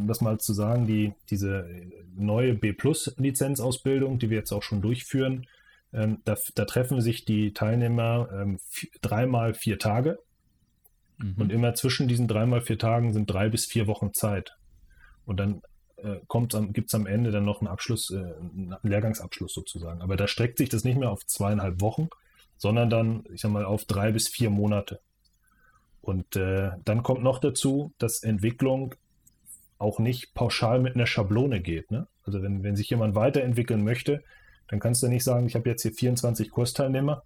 das 0.07 0.21
mal 0.21 0.39
zu 0.39 0.53
sagen, 0.53 0.87
die, 0.87 1.13
diese 1.29 1.69
neue 2.15 2.53
B-Plus-Lizenzausbildung, 2.53 4.17
die 4.17 4.29
wir 4.29 4.37
jetzt 4.37 4.53
auch 4.53 4.63
schon 4.63 4.81
durchführen, 4.81 5.45
ähm, 5.91 6.19
da, 6.23 6.37
da, 6.55 6.65
treffen 6.65 7.01
sich 7.01 7.25
die 7.25 7.53
Teilnehmer 7.53 8.29
ähm, 8.31 8.59
dreimal 9.01 9.53
vier 9.53 9.77
Tage. 9.77 10.19
Mhm. 11.17 11.35
Und 11.37 11.51
immer 11.51 11.73
zwischen 11.73 12.07
diesen 12.07 12.27
dreimal 12.27 12.61
vier 12.61 12.77
Tagen 12.77 13.11
sind 13.11 13.29
drei 13.29 13.49
bis 13.49 13.65
vier 13.65 13.87
Wochen 13.87 14.13
Zeit. 14.13 14.55
Und 15.25 15.37
dann 15.37 15.61
äh, 15.97 16.19
gibt 16.71 16.89
es 16.89 16.93
am 16.93 17.07
Ende 17.07 17.31
dann 17.31 17.43
noch 17.43 17.59
einen 17.59 17.67
Abschluss, 17.67 18.11
äh, 18.11 18.17
einen 18.17 18.75
Lehrgangsabschluss 18.83 19.53
sozusagen. 19.53 20.01
Aber 20.01 20.15
da 20.15 20.27
streckt 20.27 20.59
sich 20.59 20.69
das 20.69 20.83
nicht 20.83 20.97
mehr 20.97 21.11
auf 21.11 21.25
zweieinhalb 21.25 21.81
Wochen, 21.81 22.09
sondern 22.57 22.89
dann, 22.89 23.25
ich 23.33 23.41
sag 23.41 23.51
mal, 23.51 23.65
auf 23.65 23.83
drei 23.85 24.11
bis 24.11 24.29
vier 24.29 24.49
Monate. 24.49 25.01
Und 26.09 26.35
äh, 26.35 26.71
dann 26.85 27.03
kommt 27.03 27.21
noch 27.21 27.37
dazu, 27.37 27.93
dass 27.99 28.23
Entwicklung 28.23 28.95
auch 29.77 29.99
nicht 29.99 30.33
pauschal 30.33 30.79
mit 30.79 30.95
einer 30.95 31.05
Schablone 31.05 31.61
geht. 31.61 31.91
Ne? 31.91 32.07
Also 32.23 32.41
wenn, 32.41 32.63
wenn 32.63 32.75
sich 32.75 32.89
jemand 32.89 33.13
weiterentwickeln 33.13 33.83
möchte, 33.83 34.23
dann 34.67 34.79
kannst 34.79 35.03
du 35.03 35.07
nicht 35.07 35.23
sagen, 35.23 35.45
ich 35.45 35.53
habe 35.53 35.69
jetzt 35.69 35.83
hier 35.83 35.93
24 35.93 36.49
Kursteilnehmer 36.49 37.21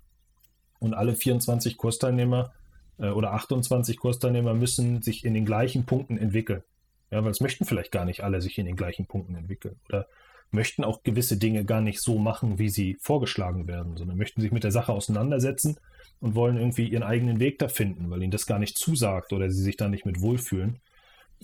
und 0.79 0.93
alle 0.93 1.15
24 1.15 1.77
Kursteilnehmer 1.77 2.51
äh, 2.99 3.07
oder 3.07 3.31
28 3.31 3.97
Kursteilnehmer 3.97 4.53
müssen 4.53 5.01
sich 5.01 5.23
in 5.23 5.34
den 5.34 5.45
gleichen 5.45 5.86
Punkten 5.86 6.17
entwickeln. 6.17 6.63
Ja, 7.09 7.23
weil 7.23 7.31
es 7.31 7.39
möchten 7.39 7.63
vielleicht 7.63 7.93
gar 7.93 8.03
nicht 8.03 8.21
alle 8.21 8.41
sich 8.41 8.57
in 8.57 8.65
den 8.65 8.75
gleichen 8.75 9.05
Punkten 9.05 9.36
entwickeln 9.36 9.79
oder 9.88 10.07
möchten 10.51 10.84
auch 10.84 11.03
gewisse 11.03 11.38
Dinge 11.38 11.63
gar 11.63 11.79
nicht 11.79 12.01
so 12.01 12.17
machen, 12.17 12.59
wie 12.59 12.69
sie 12.69 12.97
vorgeschlagen 12.99 13.65
werden, 13.65 13.95
sondern 13.95 14.17
möchten 14.17 14.41
sich 14.41 14.51
mit 14.51 14.65
der 14.65 14.71
Sache 14.71 14.91
auseinandersetzen 14.91 15.77
und 16.20 16.36
wollen 16.36 16.58
irgendwie 16.58 16.88
ihren 16.88 17.04
eigenen 17.04 17.39
Weg 17.39 17.60
da 17.60 17.68
finden, 17.68 18.10
weil 18.10 18.22
ihnen 18.22 18.32
das 18.32 18.45
gar 18.45 18.60
nicht 18.60 18.78
zusagt 18.78 19.34
oder 19.34 19.49
sie 19.49 19.62
sich 19.62 19.78
da 19.78 19.89
nicht 19.89 20.06
mit 20.06 20.22
wohlfühlen. 20.22 20.80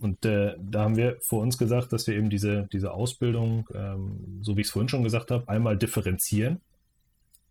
Und 0.02 0.26
äh, 0.26 0.56
da 0.60 0.84
haben 0.84 0.96
wir 0.96 1.18
vor 1.22 1.42
uns 1.42 1.58
gesagt, 1.58 1.92
dass 1.92 2.08
wir 2.08 2.16
eben 2.16 2.30
diese, 2.30 2.68
diese 2.72 2.94
Ausbildung, 2.94 3.68
ähm, 3.74 4.40
so 4.42 4.56
wie 4.56 4.62
ich 4.62 4.68
es 4.68 4.72
vorhin 4.72 4.90
schon 4.90 5.04
gesagt 5.04 5.32
habe, 5.32 5.48
einmal 5.50 5.78
differenzieren. 5.78 6.62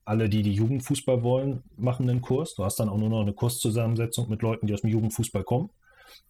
Alle, 0.05 0.31
die 0.31 0.43
die 0.43 0.55
Jugendfußball 0.55 1.23
wollen, 1.23 1.63
machen 1.77 2.09
einen 2.09 2.23
Kurs. 2.23 2.55
Du 2.55 2.65
hast 2.65 2.81
dann 2.81 2.89
auch 2.89 2.97
nur 2.97 3.11
noch 3.11 3.21
eine 3.21 3.35
Kurszusammensetzung 3.35 4.31
mit 4.31 4.41
Leuten, 4.41 4.67
die 4.67 4.73
aus 4.73 4.81
dem 4.81 4.91
Jugendfußball 4.91 5.45
kommen. 5.45 5.69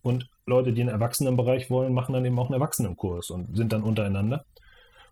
Und 0.02 0.28
Leute, 0.46 0.72
die 0.72 0.80
einen 0.80 0.90
Erwachsenenbereich 0.90 1.70
wollen, 1.70 1.94
machen 1.94 2.12
dann 2.12 2.24
eben 2.24 2.38
auch 2.38 2.46
einen 2.46 2.60
Erwachsenenkurs 2.60 3.30
und 3.30 3.56
sind 3.56 3.72
dann 3.72 3.84
untereinander. 3.84 4.44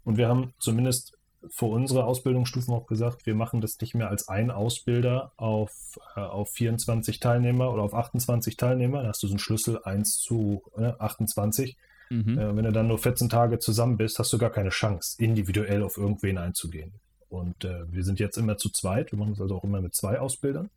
Und 0.03 0.17
wir 0.17 0.29
haben 0.29 0.53
zumindest 0.59 1.17
für 1.51 1.67
unsere 1.67 2.05
Ausbildungsstufen 2.05 2.75
auch 2.75 2.87
gesagt, 2.87 3.27
wir 3.27 3.35
machen 3.35 3.61
das 3.61 3.81
nicht 3.81 3.95
mehr 3.95 4.09
als 4.09 4.29
ein 4.29 4.51
Ausbilder 4.51 5.33
auf, 5.37 5.99
äh, 6.17 6.21
auf 6.21 6.51
24 6.51 7.21
Teilnehmer 7.21 7.73
oder 7.73 7.83
auf 7.83 7.95
28 7.95 8.57
Teilnehmer. 8.57 9.03
Da 9.03 9.09
hast 9.09 9.23
du 9.23 9.27
so 9.27 9.33
einen 9.33 9.39
Schlüssel 9.39 9.81
1 9.83 10.19
zu 10.19 10.63
äh, 10.77 10.93
28. 10.99 11.77
Mhm. 12.11 12.39
Äh, 12.39 12.57
wenn 12.57 12.65
du 12.65 12.73
dann 12.73 12.89
nur 12.89 12.99
14 12.99 13.29
Tage 13.29 13.59
zusammen 13.59 13.97
bist, 13.97 14.19
hast 14.19 14.33
du 14.33 14.39
gar 14.39 14.51
keine 14.51 14.71
Chance, 14.71 15.23
individuell 15.23 15.83
auf 15.83 15.97
irgendwen 15.97 16.39
einzugehen. 16.39 16.95
Und 17.29 17.65
äh, 17.65 17.91
wir 17.91 18.05
sind 18.05 18.21
jetzt 18.21 18.39
immer 18.39 18.57
zu 18.57 18.71
zweit. 18.71 19.13
Wir 19.13 19.19
machen 19.19 19.33
es 19.33 19.41
also 19.41 19.57
auch 19.57 19.65
immer 19.65 19.81
mit 19.81 19.95
zwei 19.95 20.21
Ausbildern, 20.21 20.71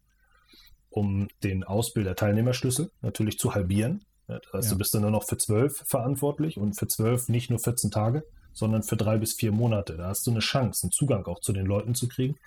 um 0.90 1.28
den 1.44 1.64
Ausbilder-Teilnehmerschlüssel 1.64 2.92
natürlich 3.02 3.38
zu 3.38 3.54
halbieren. 3.54 4.04
Das 4.28 4.42
heißt, 4.54 4.68
ja. 4.68 4.72
du 4.74 4.78
bist 4.78 4.94
dann 4.94 5.02
nur 5.02 5.12
noch 5.12 5.24
für 5.24 5.38
zwölf 5.38 5.84
verantwortlich 5.86 6.58
und 6.58 6.74
für 6.74 6.88
zwölf 6.88 7.30
nicht 7.30 7.50
nur 7.50 7.60
14 7.60 7.90
Tage 7.90 8.24
sondern 8.60 8.84
für 8.84 8.98
drei 8.98 9.18
bis 9.18 9.34
vier 9.34 9.52
Monate. 9.52 9.98
Da 9.98 10.08
hast 10.08 10.28
du 10.28 10.32
eine 10.32 10.42
Chance, 10.42 10.84
einen 10.84 10.92
Zugang 10.92 11.26
auch 11.26 11.40
zu 11.40 11.54
den 11.54 11.66
Leuten 11.66 11.96
zu 11.96 12.08
kriegen. 12.08 12.38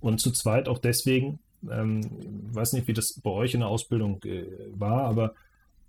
Und 0.00 0.20
zu 0.20 0.30
zweit 0.30 0.68
auch 0.68 0.78
deswegen, 0.78 1.40
ähm, 1.70 2.00
weiß 2.54 2.72
nicht, 2.72 2.88
wie 2.88 2.94
das 2.94 3.20
bei 3.20 3.30
euch 3.30 3.52
in 3.52 3.60
der 3.60 3.68
Ausbildung 3.68 4.22
äh, 4.24 4.46
war, 4.72 5.02
aber 5.02 5.34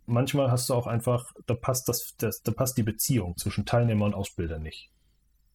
manchmal 0.06 0.52
hast 0.52 0.70
du 0.70 0.74
auch 0.74 0.88
einfach, 0.88 1.32
da 1.46 1.54
passt 1.54 1.88
das, 1.88 2.16
das, 2.18 2.42
da 2.42 2.52
passt 2.52 2.78
die 2.78 2.84
Beziehung 2.84 3.38
zwischen 3.38 3.66
Teilnehmer 3.66 4.06
und 4.06 4.16
Ausbilder 4.16 4.60
nicht. 4.60 4.90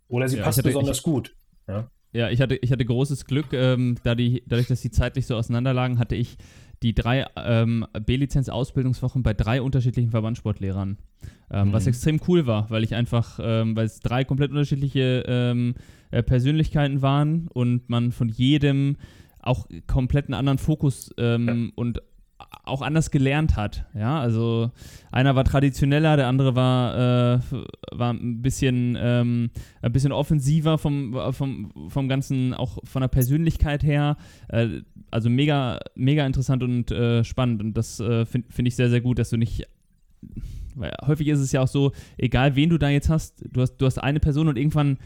Oder 0.09 0.29
sie 0.29 0.39
ja, 0.39 0.45
passt 0.45 0.59
hatte, 0.59 0.69
besonders 0.69 0.99
ich, 0.99 1.03
gut. 1.03 1.35
Ja? 1.67 1.91
Ja, 2.17 2.31
ich 2.31 2.41
hatte, 2.41 2.57
ich 2.57 2.73
hatte 2.73 2.85
großes 2.85 3.27
Glück, 3.27 3.53
ähm, 3.53 3.97
da 4.03 4.15
die, 4.15 4.43
dadurch, 4.47 4.69
dass 4.69 4.81
die 4.81 4.91
zeitlich 4.91 5.27
so 5.27 5.37
auseinanderlagen, 5.37 5.99
hatte 5.99 6.17
ich 6.17 6.39
die 6.83 6.95
drei 6.95 7.27
ähm, 7.37 7.87
B-Lizenz-Ausbildungswochen 8.05 9.23
bei 9.23 9.35
drei 9.35 9.61
unterschiedlichen 9.61 10.11
Verbandssportlehrern. 10.11 10.99
Ähm, 11.51 11.69
mhm. 11.69 11.73
Was 11.73 11.87
extrem 11.87 12.21
cool 12.27 12.47
war, 12.47 12.71
weil 12.71 12.85
ich 12.85 12.95
einfach, 12.95 13.39
ähm, 13.43 13.77
weil 13.77 13.87
es 13.87 14.01
drei 14.01 14.25
komplett 14.25 14.51
unterschiedliche 14.51 15.25
ähm, 15.27 15.75
äh, 16.11 16.23
Persönlichkeiten 16.23 17.03
waren 17.03 17.49
und 17.49 17.89
man 17.89 18.13
von 18.13 18.29
jedem 18.29 18.97
auch 19.41 19.67
komplett 19.87 20.27
einen 20.27 20.35
anderen 20.35 20.59
Fokus 20.59 21.15
ähm, 21.19 21.47
ja. 21.47 21.73
und 21.77 22.03
auch 22.65 22.83
anders 22.83 23.11
gelernt 23.11 23.57
hat. 23.57 23.87
Ja, 23.95 24.21
also 24.21 24.71
einer 25.11 25.35
war 25.37 25.45
traditioneller, 25.45 26.17
der 26.17 26.27
andere 26.27 26.55
war, 26.55 27.37
äh, 27.37 27.41
war 27.93 28.13
ein 28.13 28.43
bisschen, 28.43 28.97
ähm, 29.01 29.51
ein 29.83 29.93
bisschen 29.93 30.13
offensiver 30.13 30.77
vom, 30.77 31.17
vom, 31.33 31.73
vom 31.89 32.09
Ganzen, 32.09 32.55
auch 32.55 32.79
von 32.85 33.01
der 33.01 33.09
Persönlichkeit 33.09 33.83
her. 33.83 34.17
Äh, 34.49 34.81
also 35.11 35.31
mega, 35.31 35.81
mega 35.95 36.27
interessant 36.27 36.63
und 36.63 36.91
äh, 36.91 37.25
spannend. 37.25 37.63
Und 37.63 37.75
das 37.75 38.01
äh, 38.01 38.27
finde 38.27 38.53
find 38.53 38.69
ich 38.69 38.77
sehr, 38.77 38.91
sehr 38.91 39.01
gut, 39.01 39.19
dass 39.19 39.31
du 39.31 39.37
nicht. 39.37 39.67
Weil 40.75 40.93
häufig 41.07 41.29
ist 41.29 41.41
es 41.41 41.53
ja 41.53 41.63
auch 41.63 41.69
so, 41.69 41.93
egal 42.19 42.57
wen 42.57 42.69
du 42.69 42.79
da 42.79 42.91
jetzt 42.91 43.09
hast, 43.09 43.43
du 43.51 43.63
hast, 43.63 43.77
du 43.77 43.87
hast 43.87 43.99
eine 43.99 44.21
Person 44.21 44.49
und 44.49 44.59
irgendwann 44.59 44.99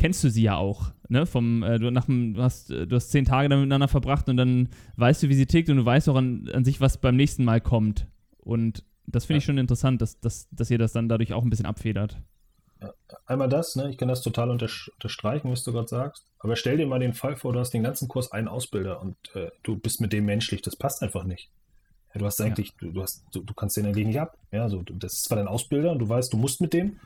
kennst 0.00 0.24
du 0.24 0.30
sie 0.30 0.42
ja 0.42 0.56
auch. 0.56 0.92
Ne? 1.08 1.26
Vom, 1.26 1.62
äh, 1.62 1.78
du, 1.78 1.90
nach 1.90 2.06
dem, 2.06 2.34
du, 2.34 2.42
hast, 2.42 2.70
du 2.70 2.90
hast 2.90 3.10
zehn 3.10 3.26
Tage 3.26 3.48
damit 3.48 3.64
miteinander 3.64 3.88
verbracht 3.88 4.28
und 4.28 4.38
dann 4.38 4.70
weißt 4.96 5.22
du, 5.22 5.28
wie 5.28 5.34
sie 5.34 5.46
tickt 5.46 5.68
und 5.68 5.76
du 5.76 5.84
weißt 5.84 6.08
auch 6.08 6.16
an, 6.16 6.48
an 6.54 6.64
sich, 6.64 6.80
was 6.80 6.98
beim 6.98 7.16
nächsten 7.16 7.44
Mal 7.44 7.60
kommt. 7.60 8.06
Und 8.38 8.82
das 9.06 9.26
finde 9.26 9.36
ja. 9.36 9.38
ich 9.38 9.44
schon 9.44 9.58
interessant, 9.58 10.00
dass, 10.00 10.18
dass, 10.18 10.48
dass 10.50 10.70
ihr 10.70 10.78
das 10.78 10.92
dann 10.92 11.08
dadurch 11.08 11.34
auch 11.34 11.42
ein 11.42 11.50
bisschen 11.50 11.66
abfedert. 11.66 12.16
Einmal 13.26 13.50
das, 13.50 13.76
ne? 13.76 13.90
ich 13.90 13.98
kann 13.98 14.08
das 14.08 14.22
total 14.22 14.48
unterstreichen, 14.48 15.50
was 15.50 15.64
du 15.64 15.72
gerade 15.72 15.88
sagst. 15.88 16.24
Aber 16.38 16.56
stell 16.56 16.78
dir 16.78 16.86
mal 16.86 16.98
den 16.98 17.12
Fall 17.12 17.36
vor, 17.36 17.52
du 17.52 17.58
hast 17.58 17.74
den 17.74 17.82
ganzen 17.82 18.08
Kurs 18.08 18.32
einen 18.32 18.48
Ausbilder 18.48 19.02
und 19.02 19.16
äh, 19.34 19.50
du 19.62 19.76
bist 19.76 20.00
mit 20.00 20.14
dem 20.14 20.24
menschlich, 20.24 20.62
das 20.62 20.76
passt 20.76 21.02
einfach 21.02 21.24
nicht. 21.24 21.50
Ja, 22.14 22.20
du 22.20 22.26
hast 22.26 22.40
eigentlich, 22.40 22.74
du, 22.76 22.90
du, 22.90 23.02
hast, 23.02 23.22
du, 23.32 23.42
du, 23.42 23.52
kannst 23.52 23.76
den 23.76 23.84
dagegen 23.84 24.08
nicht 24.08 24.20
ab. 24.20 24.38
Ja, 24.50 24.62
also, 24.62 24.82
das 24.82 25.12
ist 25.12 25.24
zwar 25.24 25.36
dein 25.36 25.46
Ausbilder 25.46 25.92
und 25.92 25.98
du 25.98 26.08
weißt, 26.08 26.32
du 26.32 26.38
musst 26.38 26.62
mit 26.62 26.72
dem, 26.72 26.96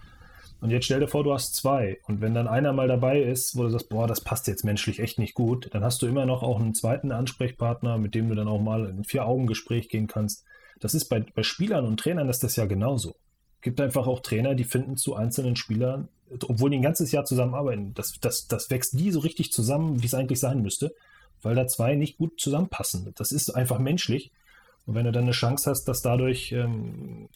und 0.61 0.71
jetzt 0.71 0.85
stell 0.87 1.01
dir 1.01 1.09
vor, 1.09 1.25
du 1.25 1.33
hast 1.33 1.55
zwei. 1.55 1.99
Und 2.07 2.21
wenn 2.21 2.35
dann 2.35 2.49
einer 2.49 2.73
mal 2.73 2.89
dabei 2.89 3.21
ist, 3.21 3.57
wo 3.57 3.65
du 3.65 3.71
sagst, 3.71 3.89
boah, 3.89 4.07
das 4.07 4.23
passt 4.23 4.47
jetzt 4.47 4.65
menschlich 4.65 4.99
echt 4.99 5.19
nicht 5.19 5.35
gut, 5.35 5.69
dann 5.73 5.85
hast 5.85 6.01
du 6.01 6.07
immer 6.07 6.27
noch 6.27 6.43
auch 6.43 6.59
einen 6.59 6.75
zweiten 6.75 7.13
Ansprechpartner, 7.13 7.99
mit 7.99 8.15
dem 8.15 8.29
du 8.29 8.35
dann 8.35 8.49
auch 8.49 8.61
mal 8.61 8.87
in 8.89 8.99
ein 8.99 9.05
Vier-Augen-Gespräch 9.05 9.89
gehen 9.89 10.07
kannst. 10.07 10.45
Das 10.81 10.95
ist 10.95 11.07
bei, 11.07 11.21
bei 11.21 11.43
Spielern 11.43 11.85
und 11.85 12.01
Trainern 12.01 12.29
ist 12.29 12.43
das 12.43 12.57
ja 12.57 12.67
genauso. 12.67 13.17
Es 13.57 13.63
gibt 13.63 13.81
einfach 13.81 14.07
auch 14.07 14.21
Trainer, 14.21 14.55
die 14.55 14.65
finden 14.65 14.97
zu 14.97 15.15
einzelnen 15.15 15.57
Spielern, 15.57 16.09
obwohl 16.31 16.71
die 16.71 16.77
ein 16.77 16.83
ganzes 16.83 17.13
Jahr 17.13 17.25
zusammenarbeiten, 17.25 17.95
das, 17.95 18.19
das, 18.21 18.47
das 18.47 18.71
wächst 18.71 18.95
nie 18.95 19.11
so 19.11 19.21
richtig 19.21 19.53
zusammen, 19.53 20.03
wie 20.03 20.07
es 20.07 20.15
eigentlich 20.15 20.41
sein 20.41 20.63
müsste, 20.63 20.95
weil 21.43 21.55
da 21.55 21.67
zwei 21.67 21.95
nicht 21.95 22.19
gut 22.19 22.41
zusammenpassen. 22.41 23.13
Das 23.17 23.33
ist 23.33 23.51
einfach 23.51 23.79
menschlich. 23.79 24.33
Und 24.87 24.95
wenn 24.95 25.05
du 25.05 25.13
dann 25.13 25.25
eine 25.25 25.33
Chance 25.33 25.71
hast, 25.71 25.85
dass 25.85 26.03
dadurch 26.03 26.53
ähm, 26.53 27.29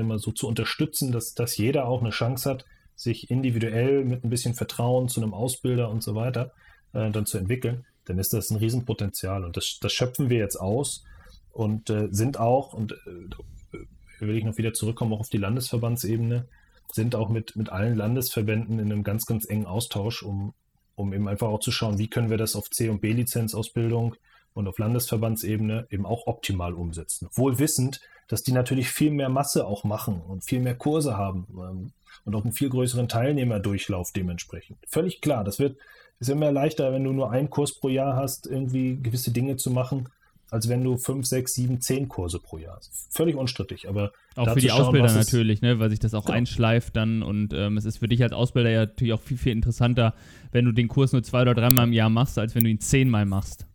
immer 0.00 0.18
so 0.18 0.32
zu 0.32 0.46
unterstützen, 0.48 1.12
dass, 1.12 1.34
dass 1.34 1.56
jeder 1.56 1.86
auch 1.86 2.00
eine 2.00 2.10
Chance 2.10 2.50
hat, 2.50 2.64
sich 2.96 3.30
individuell 3.30 4.04
mit 4.04 4.24
ein 4.24 4.30
bisschen 4.30 4.54
Vertrauen 4.54 5.08
zu 5.08 5.20
einem 5.20 5.34
Ausbilder 5.34 5.90
und 5.90 6.02
so 6.02 6.14
weiter 6.14 6.52
äh, 6.92 7.10
dann 7.10 7.26
zu 7.26 7.38
entwickeln, 7.38 7.84
dann 8.04 8.18
ist 8.18 8.32
das 8.32 8.50
ein 8.50 8.56
Riesenpotenzial. 8.56 9.44
Und 9.44 9.56
das, 9.56 9.78
das 9.80 9.92
schöpfen 9.92 10.30
wir 10.30 10.38
jetzt 10.38 10.56
aus 10.56 11.04
und 11.52 11.90
äh, 11.90 12.08
sind 12.10 12.38
auch, 12.38 12.72
und 12.72 12.92
äh, 12.92 13.78
will 14.20 14.36
ich 14.36 14.44
noch 14.44 14.58
wieder 14.58 14.72
zurückkommen, 14.72 15.12
auch 15.12 15.20
auf 15.20 15.28
die 15.28 15.38
Landesverbandsebene, 15.38 16.46
sind 16.92 17.16
auch 17.16 17.28
mit, 17.28 17.56
mit 17.56 17.70
allen 17.70 17.96
Landesverbänden 17.96 18.78
in 18.78 18.92
einem 18.92 19.02
ganz, 19.02 19.26
ganz 19.26 19.48
engen 19.48 19.66
Austausch, 19.66 20.22
um, 20.22 20.54
um 20.94 21.12
eben 21.12 21.26
einfach 21.26 21.48
auch 21.48 21.60
zu 21.60 21.72
schauen, 21.72 21.98
wie 21.98 22.08
können 22.08 22.30
wir 22.30 22.36
das 22.36 22.54
auf 22.54 22.70
C- 22.70 22.88
und 22.88 23.00
B-Lizenzausbildung 23.00 24.14
und 24.54 24.66
auf 24.66 24.78
Landesverbandsebene 24.78 25.86
eben 25.90 26.06
auch 26.06 26.26
optimal 26.26 26.72
umsetzen. 26.72 27.28
Wohl 27.34 27.58
wissend, 27.58 28.00
dass 28.28 28.42
die 28.42 28.52
natürlich 28.52 28.88
viel 28.88 29.10
mehr 29.10 29.28
Masse 29.28 29.66
auch 29.66 29.84
machen 29.84 30.22
und 30.22 30.44
viel 30.44 30.60
mehr 30.60 30.74
Kurse 30.74 31.16
haben 31.16 31.46
ähm, 31.50 31.92
und 32.24 32.34
auch 32.34 32.44
einen 32.44 32.52
viel 32.52 32.70
größeren 32.70 33.08
Teilnehmerdurchlauf 33.08 34.12
dementsprechend. 34.12 34.78
Völlig 34.88 35.20
klar, 35.20 35.44
das 35.44 35.58
wird 35.58 35.76
ist 36.20 36.30
immer 36.30 36.52
leichter, 36.52 36.92
wenn 36.92 37.04
du 37.04 37.12
nur 37.12 37.30
einen 37.30 37.50
Kurs 37.50 37.78
pro 37.78 37.88
Jahr 37.88 38.16
hast, 38.16 38.46
irgendwie 38.46 38.98
gewisse 39.02 39.32
Dinge 39.32 39.56
zu 39.56 39.70
machen, 39.70 40.08
als 40.50 40.68
wenn 40.68 40.84
du 40.84 40.96
fünf, 40.96 41.26
sechs, 41.26 41.54
sieben, 41.54 41.80
zehn 41.80 42.08
Kurse 42.08 42.38
pro 42.38 42.58
Jahr 42.58 42.76
hast. 42.76 43.08
Völlig 43.10 43.34
unstrittig, 43.36 43.88
aber 43.88 44.12
auch 44.36 44.52
für 44.52 44.60
die 44.60 44.68
schauen, 44.68 44.82
Ausbilder 44.82 45.12
natürlich, 45.12 45.60
ne, 45.60 45.80
weil 45.80 45.90
sich 45.90 45.98
das 45.98 46.14
auch 46.14 46.26
genau. 46.26 46.38
einschleift 46.38 46.94
dann 46.96 47.22
und 47.22 47.52
ähm, 47.52 47.76
es 47.76 47.84
ist 47.84 47.98
für 47.98 48.08
dich 48.08 48.22
als 48.22 48.32
Ausbilder 48.32 48.70
ja 48.70 48.80
natürlich 48.80 49.12
auch 49.12 49.20
viel, 49.20 49.36
viel 49.36 49.52
interessanter, 49.52 50.14
wenn 50.52 50.64
du 50.64 50.72
den 50.72 50.88
Kurs 50.88 51.12
nur 51.12 51.22
zwei 51.22 51.42
oder 51.42 51.54
dreimal 51.54 51.86
im 51.86 51.92
Jahr 51.92 52.10
machst, 52.10 52.38
als 52.38 52.54
wenn 52.54 52.64
du 52.64 52.70
ihn 52.70 52.80
zehnmal 52.80 53.26
machst. 53.26 53.66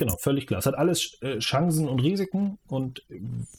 Genau, 0.00 0.16
völlig 0.16 0.46
klar. 0.46 0.60
Es 0.60 0.64
hat 0.64 0.78
alles 0.78 1.18
äh, 1.20 1.40
Chancen 1.40 1.86
und 1.86 2.00
Risiken 2.00 2.58
und 2.68 3.04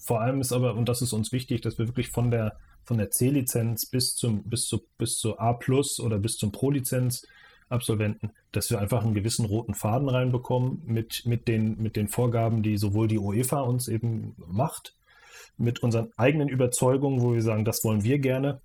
vor 0.02 0.22
allem 0.22 0.42
ist 0.42 0.52
aber, 0.52 0.74
und 0.74 0.90
das 0.90 1.04
ist 1.04 1.14
uns 1.14 1.32
wichtig, 1.32 1.62
dass 1.62 1.78
wir 1.78 1.88
wirklich 1.88 2.10
von 2.10 2.32
der, 2.32 2.58
von 2.84 2.98
der 2.98 3.12
C-Lizenz 3.12 3.86
bis 3.86 4.16
zum, 4.16 4.42
bis 4.46 4.66
zu, 4.66 4.82
bis 4.98 5.20
zur 5.20 5.40
A 5.40 5.54
Plus 5.54 6.00
oder 6.00 6.18
bis 6.18 6.38
zum 6.38 6.52
Pro-Lizenz 6.52 7.28
Absolventen, 7.70 8.32
dass 8.54 8.72
wir 8.72 8.80
einfach 8.80 9.04
einen 9.04 9.14
gewissen 9.14 9.46
roten 9.46 9.76
Faden 9.76 10.10
reinbekommen 10.10 10.82
mit, 10.84 11.28
mit, 11.28 11.48
den, 11.48 11.80
mit 11.80 11.96
den 11.96 12.08
Vorgaben, 12.08 12.64
die 12.64 12.76
sowohl 12.78 13.08
die 13.08 13.20
UEFA 13.20 13.60
uns 13.60 13.88
eben 13.88 14.34
macht, 14.48 14.96
mit 15.58 15.84
unseren 15.84 16.12
eigenen 16.18 16.50
Überzeugungen, 16.50 17.22
wo 17.22 17.36
wir 17.36 17.44
sagen, 17.44 17.66
das 17.66 17.84
wollen 17.84 18.04
wir 18.04 18.18
gerne. 18.18 18.62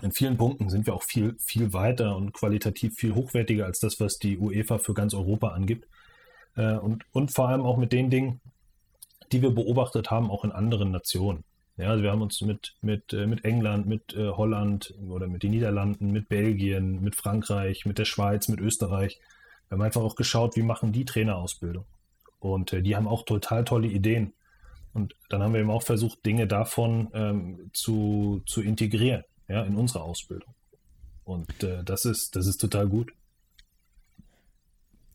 In 0.00 0.12
vielen 0.12 0.36
Punkten 0.36 0.70
sind 0.70 0.86
wir 0.86 0.94
auch 0.94 1.02
viel, 1.02 1.34
viel 1.40 1.72
weiter 1.72 2.16
und 2.16 2.32
qualitativ 2.32 2.94
viel 2.94 3.16
hochwertiger 3.16 3.66
als 3.66 3.80
das, 3.80 3.98
was 3.98 4.18
die 4.18 4.38
UEFA 4.38 4.78
für 4.78 4.94
ganz 4.94 5.12
Europa 5.12 5.48
angibt. 5.48 5.88
Äh, 6.56 6.74
und, 6.74 7.04
und 7.12 7.32
vor 7.32 7.48
allem 7.48 7.62
auch 7.62 7.76
mit 7.76 7.92
den 7.92 8.10
Dingen, 8.10 8.40
die 9.32 9.42
wir 9.42 9.50
beobachtet 9.50 10.10
haben, 10.10 10.30
auch 10.30 10.44
in 10.44 10.52
anderen 10.52 10.90
Nationen. 10.90 11.44
Ja, 11.76 11.88
also 11.90 12.04
wir 12.04 12.12
haben 12.12 12.22
uns 12.22 12.40
mit, 12.40 12.76
mit, 12.82 13.12
äh, 13.12 13.26
mit 13.26 13.44
England, 13.44 13.86
mit 13.86 14.14
äh, 14.14 14.28
Holland 14.28 14.94
oder 15.08 15.26
mit 15.26 15.42
den 15.42 15.50
Niederlanden, 15.50 16.12
mit 16.12 16.28
Belgien, 16.28 17.02
mit 17.02 17.16
Frankreich, 17.16 17.84
mit 17.84 17.98
der 17.98 18.04
Schweiz, 18.04 18.48
mit 18.48 18.60
Österreich. 18.60 19.20
Wir 19.68 19.76
haben 19.76 19.82
einfach 19.82 20.02
auch 20.02 20.14
geschaut, 20.14 20.54
wie 20.56 20.62
machen 20.62 20.92
die 20.92 21.04
Trainerausbildung. 21.04 21.84
Und 22.38 22.72
äh, 22.72 22.82
die 22.82 22.94
haben 22.94 23.08
auch 23.08 23.24
total 23.24 23.64
tolle 23.64 23.88
Ideen. 23.88 24.34
Und 24.92 25.16
dann 25.28 25.42
haben 25.42 25.52
wir 25.52 25.60
eben 25.60 25.70
auch 25.70 25.82
versucht, 25.82 26.24
Dinge 26.24 26.46
davon 26.46 27.08
ähm, 27.12 27.70
zu, 27.72 28.42
zu 28.46 28.62
integrieren, 28.62 29.24
ja, 29.48 29.64
in 29.64 29.74
unsere 29.74 30.04
Ausbildung. 30.04 30.54
Und 31.24 31.64
äh, 31.64 31.82
das, 31.82 32.04
ist, 32.04 32.36
das 32.36 32.46
ist 32.46 32.58
total 32.58 32.86
gut. 32.86 33.12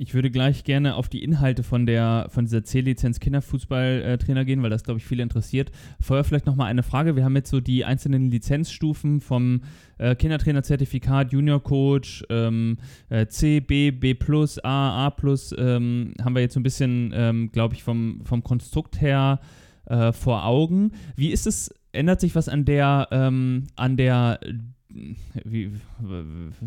Ich 0.02 0.14
würde 0.14 0.32
gleich 0.32 0.64
gerne 0.64 0.96
auf 0.96 1.10
die 1.10 1.26
Inhalte 1.26 1.62
von 1.62 1.86
der 1.86 2.28
von 2.30 2.46
dieser 2.46 2.64
C-Lizenz 2.64 3.20
Kinderfußballtrainer 3.20 4.46
gehen, 4.46 4.64
weil 4.64 4.70
das 4.70 4.86
glaube 4.86 5.02
ich 5.02 5.06
viele 5.06 5.22
interessiert. 5.22 5.74
Vorher 6.00 6.24
vielleicht 6.24 6.46
noch 6.46 6.56
mal 6.56 6.68
eine 6.68 6.84
Frage. 6.84 7.18
Wir 7.18 7.26
haben 7.26 7.36
jetzt 7.36 7.50
so 7.50 7.60
die 7.60 7.84
einzelnen 7.84 8.32
Lizenzstufen 8.32 9.20
vom 9.20 9.60
äh, 9.98 10.16
Kindertrainer-Zertifikat, 10.16 11.34
Junior-Coach, 11.34 12.24
ähm, 12.30 12.78
äh, 13.10 13.28
C, 13.28 13.60
B, 13.60 13.92
B+, 13.92 14.16
A, 14.64 15.08
A+, 15.08 15.16
ähm, 15.58 16.14
haben 16.24 16.34
wir 16.34 16.44
jetzt 16.44 16.54
so 16.54 16.62
ein 16.62 16.64
bisschen, 16.64 17.12
ähm, 17.14 17.52
glaube 17.52 17.76
ich, 17.76 17.84
vom, 17.84 18.22
vom 18.24 18.42
Konstrukt 18.42 19.02
her 19.02 19.42
äh, 19.84 20.14
vor 20.14 20.46
Augen. 20.46 20.94
Wie 21.18 21.32
ist 21.32 21.46
es, 21.46 21.76
ändert 21.92 22.22
sich 22.22 22.36
was 22.36 22.48
an 22.48 22.64
der, 22.64 23.10
ähm, 23.12 23.68
an 23.76 23.98
der 23.98 24.40
wie, 24.90 25.72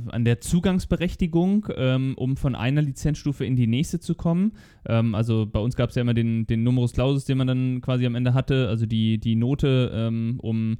an 0.06 0.24
der 0.24 0.40
Zugangsberechtigung, 0.40 1.66
ähm, 1.76 2.14
um 2.16 2.36
von 2.36 2.54
einer 2.54 2.82
Lizenzstufe 2.82 3.44
in 3.44 3.56
die 3.56 3.66
nächste 3.66 4.00
zu 4.00 4.14
kommen. 4.14 4.52
Ähm, 4.86 5.14
also 5.14 5.46
bei 5.46 5.58
uns 5.58 5.76
gab 5.76 5.90
es 5.90 5.96
ja 5.96 6.02
immer 6.02 6.14
den, 6.14 6.46
den 6.46 6.62
Numerus 6.62 6.92
Clausus, 6.92 7.24
den 7.24 7.38
man 7.38 7.46
dann 7.46 7.80
quasi 7.80 8.06
am 8.06 8.14
Ende 8.14 8.34
hatte, 8.34 8.68
also 8.68 8.86
die, 8.86 9.18
die 9.18 9.34
Note, 9.34 9.90
ähm, 9.94 10.38
um 10.40 10.78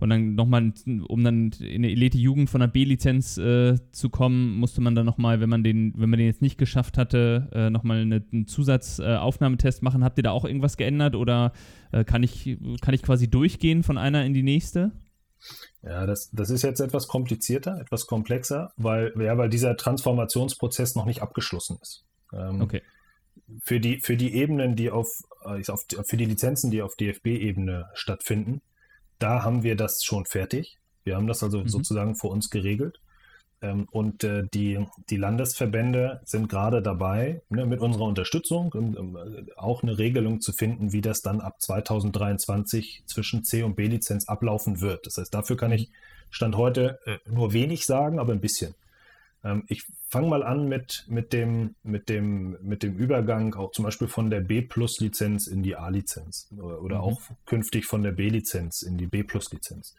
und 0.00 0.08
dann 0.08 0.34
nochmal, 0.34 0.72
um 1.08 1.22
dann 1.22 1.50
in 1.60 1.84
eine 1.84 1.90
Elite-Jugend 1.90 2.48
von 2.48 2.60
der 2.60 2.68
B-Lizenz 2.68 3.36
äh, 3.36 3.76
zu 3.92 4.08
kommen, 4.08 4.56
musste 4.58 4.80
man 4.80 4.94
dann 4.94 5.04
nochmal, 5.04 5.40
wenn 5.40 5.50
man 5.50 5.62
den, 5.62 5.92
wenn 5.94 6.08
man 6.08 6.18
den 6.18 6.26
jetzt 6.26 6.40
nicht 6.40 6.56
geschafft 6.56 6.96
hatte, 6.96 7.50
äh, 7.52 7.68
nochmal 7.68 7.98
eine, 7.98 8.24
einen 8.32 8.46
Zusatzaufnahmetest 8.46 9.82
äh, 9.82 9.84
machen. 9.84 10.02
Habt 10.02 10.18
ihr 10.18 10.22
da 10.22 10.30
auch 10.30 10.46
irgendwas 10.46 10.78
geändert 10.78 11.16
oder 11.16 11.52
äh, 11.92 12.04
kann, 12.04 12.22
ich, 12.22 12.58
kann 12.80 12.94
ich 12.94 13.02
quasi 13.02 13.28
durchgehen 13.28 13.82
von 13.82 13.98
einer 13.98 14.24
in 14.24 14.32
die 14.32 14.42
nächste? 14.42 14.90
Ja, 15.82 16.06
das, 16.06 16.30
das 16.32 16.50
ist 16.50 16.62
jetzt 16.62 16.80
etwas 16.80 17.08
komplizierter, 17.08 17.80
etwas 17.80 18.06
komplexer, 18.06 18.72
weil, 18.76 19.12
ja, 19.18 19.36
weil 19.38 19.48
dieser 19.48 19.76
Transformationsprozess 19.76 20.94
noch 20.94 21.06
nicht 21.06 21.22
abgeschlossen 21.22 21.78
ist. 21.80 22.04
Ähm, 22.32 22.60
okay. 22.60 22.82
Für 23.62 23.80
die, 23.80 24.00
für 24.00 24.16
die 24.16 24.34
Ebenen, 24.34 24.76
die 24.76 24.90
auf, 24.90 25.08
äh, 25.44 25.62
auf 25.70 25.84
für 26.04 26.16
die 26.16 26.26
Lizenzen, 26.26 26.70
die 26.70 26.82
auf 26.82 26.96
DFB-Ebene 26.96 27.88
stattfinden, 27.94 28.60
da 29.18 29.42
haben 29.42 29.62
wir 29.62 29.76
das 29.76 30.04
schon 30.04 30.26
fertig. 30.26 30.78
Wir 31.04 31.16
haben 31.16 31.26
das 31.26 31.42
also 31.42 31.60
mhm. 31.60 31.68
sozusagen 31.68 32.14
für 32.14 32.28
uns 32.28 32.50
geregelt. 32.50 33.00
Ähm, 33.62 33.86
und 33.90 34.24
äh, 34.24 34.44
die, 34.52 34.86
die 35.10 35.16
Landesverbände 35.16 36.20
sind 36.24 36.48
gerade 36.48 36.82
dabei, 36.82 37.42
ne, 37.48 37.66
mit 37.66 37.80
unserer 37.80 38.04
Unterstützung 38.04 38.74
äh, 38.74 39.52
auch 39.56 39.82
eine 39.82 39.98
Regelung 39.98 40.40
zu 40.40 40.52
finden, 40.52 40.92
wie 40.92 41.00
das 41.02 41.20
dann 41.22 41.40
ab 41.40 41.60
2023 41.60 43.02
zwischen 43.06 43.44
C- 43.44 43.62
und 43.62 43.76
B-Lizenz 43.76 44.28
ablaufen 44.28 44.80
wird. 44.80 45.06
Das 45.06 45.18
heißt, 45.18 45.32
dafür 45.34 45.56
kann 45.56 45.72
ich 45.72 45.90
Stand 46.30 46.56
heute 46.56 47.00
äh, 47.04 47.18
nur 47.28 47.52
wenig 47.52 47.84
sagen, 47.86 48.18
aber 48.18 48.32
ein 48.32 48.40
bisschen. 48.40 48.74
Ähm, 49.44 49.64
ich 49.68 49.84
fange 50.08 50.28
mal 50.28 50.42
an 50.42 50.68
mit, 50.68 51.04
mit, 51.08 51.32
dem, 51.32 51.74
mit, 51.82 52.08
dem, 52.08 52.56
mit 52.62 52.82
dem 52.82 52.94
Übergang 52.96 53.54
auch 53.54 53.72
zum 53.72 53.84
Beispiel 53.84 54.08
von 54.08 54.30
der 54.30 54.40
B-Plus-Lizenz 54.40 55.46
in 55.48 55.62
die 55.62 55.76
A-Lizenz 55.76 56.48
oder, 56.56 56.82
oder 56.82 56.96
mhm. 56.96 57.02
auch 57.02 57.20
künftig 57.46 57.86
von 57.86 58.02
der 58.02 58.12
B-Lizenz 58.12 58.82
in 58.82 58.96
die 58.96 59.06
B-Plus-Lizenz. 59.06 59.96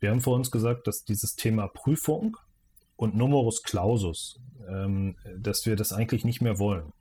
Wir 0.00 0.10
haben 0.10 0.20
vor 0.20 0.34
uns 0.34 0.50
gesagt, 0.50 0.86
dass 0.86 1.04
dieses 1.04 1.36
Thema 1.36 1.68
Prüfung 1.68 2.36
und 2.96 3.16
Numerus 3.16 3.62
Clausus, 3.62 4.40
ähm, 4.68 5.16
dass 5.36 5.66
wir 5.66 5.76
das 5.76 5.92
eigentlich 5.92 6.24
nicht 6.24 6.40
mehr 6.40 6.58
wollen. 6.58 6.92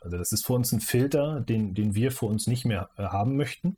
Also 0.00 0.16
das 0.16 0.32
ist 0.32 0.46
für 0.46 0.54
uns 0.54 0.72
ein 0.72 0.80
Filter, 0.80 1.40
den, 1.40 1.74
den 1.74 1.94
wir 1.94 2.10
für 2.10 2.26
uns 2.26 2.46
nicht 2.46 2.64
mehr 2.64 2.90
äh, 2.96 3.04
haben 3.04 3.36
möchten, 3.36 3.76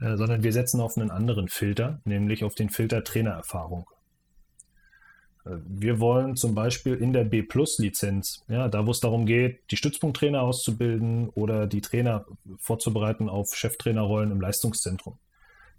äh, 0.00 0.16
sondern 0.16 0.42
wir 0.42 0.52
setzen 0.52 0.80
auf 0.80 0.96
einen 0.96 1.10
anderen 1.10 1.48
Filter, 1.48 2.00
nämlich 2.04 2.44
auf 2.44 2.54
den 2.54 2.70
Filter 2.70 3.02
Trainererfahrung. 3.02 3.90
Äh, 5.44 5.56
wir 5.66 5.98
wollen 5.98 6.36
zum 6.36 6.54
Beispiel 6.54 6.94
in 6.94 7.12
der 7.12 7.24
B-Plus-Lizenz, 7.24 8.44
ja, 8.48 8.68
da 8.68 8.86
wo 8.86 8.92
es 8.92 9.00
darum 9.00 9.26
geht, 9.26 9.70
die 9.70 9.76
Stützpunkttrainer 9.76 10.40
auszubilden 10.42 11.28
oder 11.30 11.66
die 11.66 11.80
Trainer 11.80 12.26
vorzubereiten 12.58 13.28
auf 13.28 13.54
Cheftrainerrollen 13.54 14.30
im 14.30 14.40
Leistungszentrum. 14.40 15.18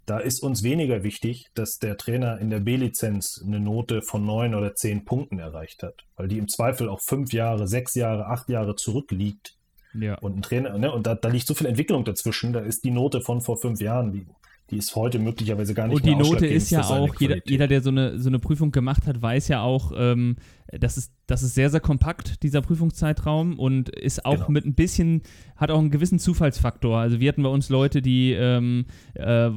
Da 0.04 0.18
ist 0.18 0.42
uns 0.42 0.62
weniger 0.62 1.04
wichtig, 1.04 1.50
dass 1.54 1.78
der 1.78 1.96
Trainer 1.96 2.38
in 2.38 2.50
der 2.50 2.60
B-Lizenz 2.60 3.42
eine 3.46 3.60
Note 3.60 4.02
von 4.02 4.24
neun 4.24 4.54
oder 4.54 4.74
zehn 4.74 5.04
Punkten 5.04 5.38
erreicht 5.38 5.82
hat, 5.82 6.04
weil 6.16 6.28
die 6.28 6.38
im 6.38 6.48
Zweifel 6.48 6.88
auch 6.88 7.00
fünf 7.00 7.32
Jahre, 7.32 7.68
sechs 7.68 7.94
Jahre, 7.94 8.26
acht 8.26 8.48
Jahre 8.48 8.74
zurückliegt. 8.74 9.56
Ja. 9.94 10.18
Und 10.18 10.38
ein 10.38 10.42
Trainer, 10.42 10.76
ne, 10.78 10.90
und 10.90 11.06
da, 11.06 11.14
da 11.14 11.28
liegt 11.28 11.46
so 11.46 11.54
viel 11.54 11.66
Entwicklung 11.66 12.04
dazwischen, 12.04 12.52
da 12.52 12.60
ist 12.60 12.82
die 12.82 12.90
Note 12.90 13.20
von 13.20 13.42
vor 13.42 13.58
fünf 13.58 13.80
Jahren, 13.80 14.10
die, 14.10 14.26
die 14.70 14.78
ist 14.78 14.96
heute 14.96 15.18
möglicherweise 15.18 15.74
gar 15.74 15.86
nicht 15.86 15.96
Und 15.96 16.06
die 16.06 16.14
Note 16.16 16.46
ist 16.46 16.70
ja 16.70 16.82
auch, 16.82 17.14
jeder, 17.20 17.36
jeder, 17.44 17.68
der 17.68 17.82
so 17.82 17.90
eine, 17.90 18.18
so 18.18 18.28
eine 18.28 18.38
Prüfung 18.38 18.72
gemacht 18.72 19.06
hat, 19.06 19.20
weiß 19.20 19.48
ja 19.48 19.62
auch, 19.62 19.92
ähm, 19.94 20.36
das, 20.70 20.96
ist, 20.96 21.12
das 21.26 21.42
ist 21.42 21.54
sehr, 21.54 21.70
sehr 21.70 21.80
kompakt, 21.80 22.42
dieser 22.42 22.62
Prüfungszeitraum 22.62 23.58
und 23.58 23.88
ist 23.88 24.24
auch 24.24 24.34
genau. 24.34 24.50
mit 24.50 24.64
ein 24.64 24.74
bisschen, 24.74 25.22
hat 25.56 25.70
auch 25.70 25.78
einen 25.78 25.90
gewissen 25.90 26.18
Zufallsfaktor. 26.18 26.98
Also 26.98 27.20
wir 27.20 27.28
hatten 27.28 27.42
bei 27.42 27.48
uns 27.48 27.68
Leute, 27.68 28.02
die, 28.02 28.32
ähm, 28.32 28.86
äh, 29.14 29.50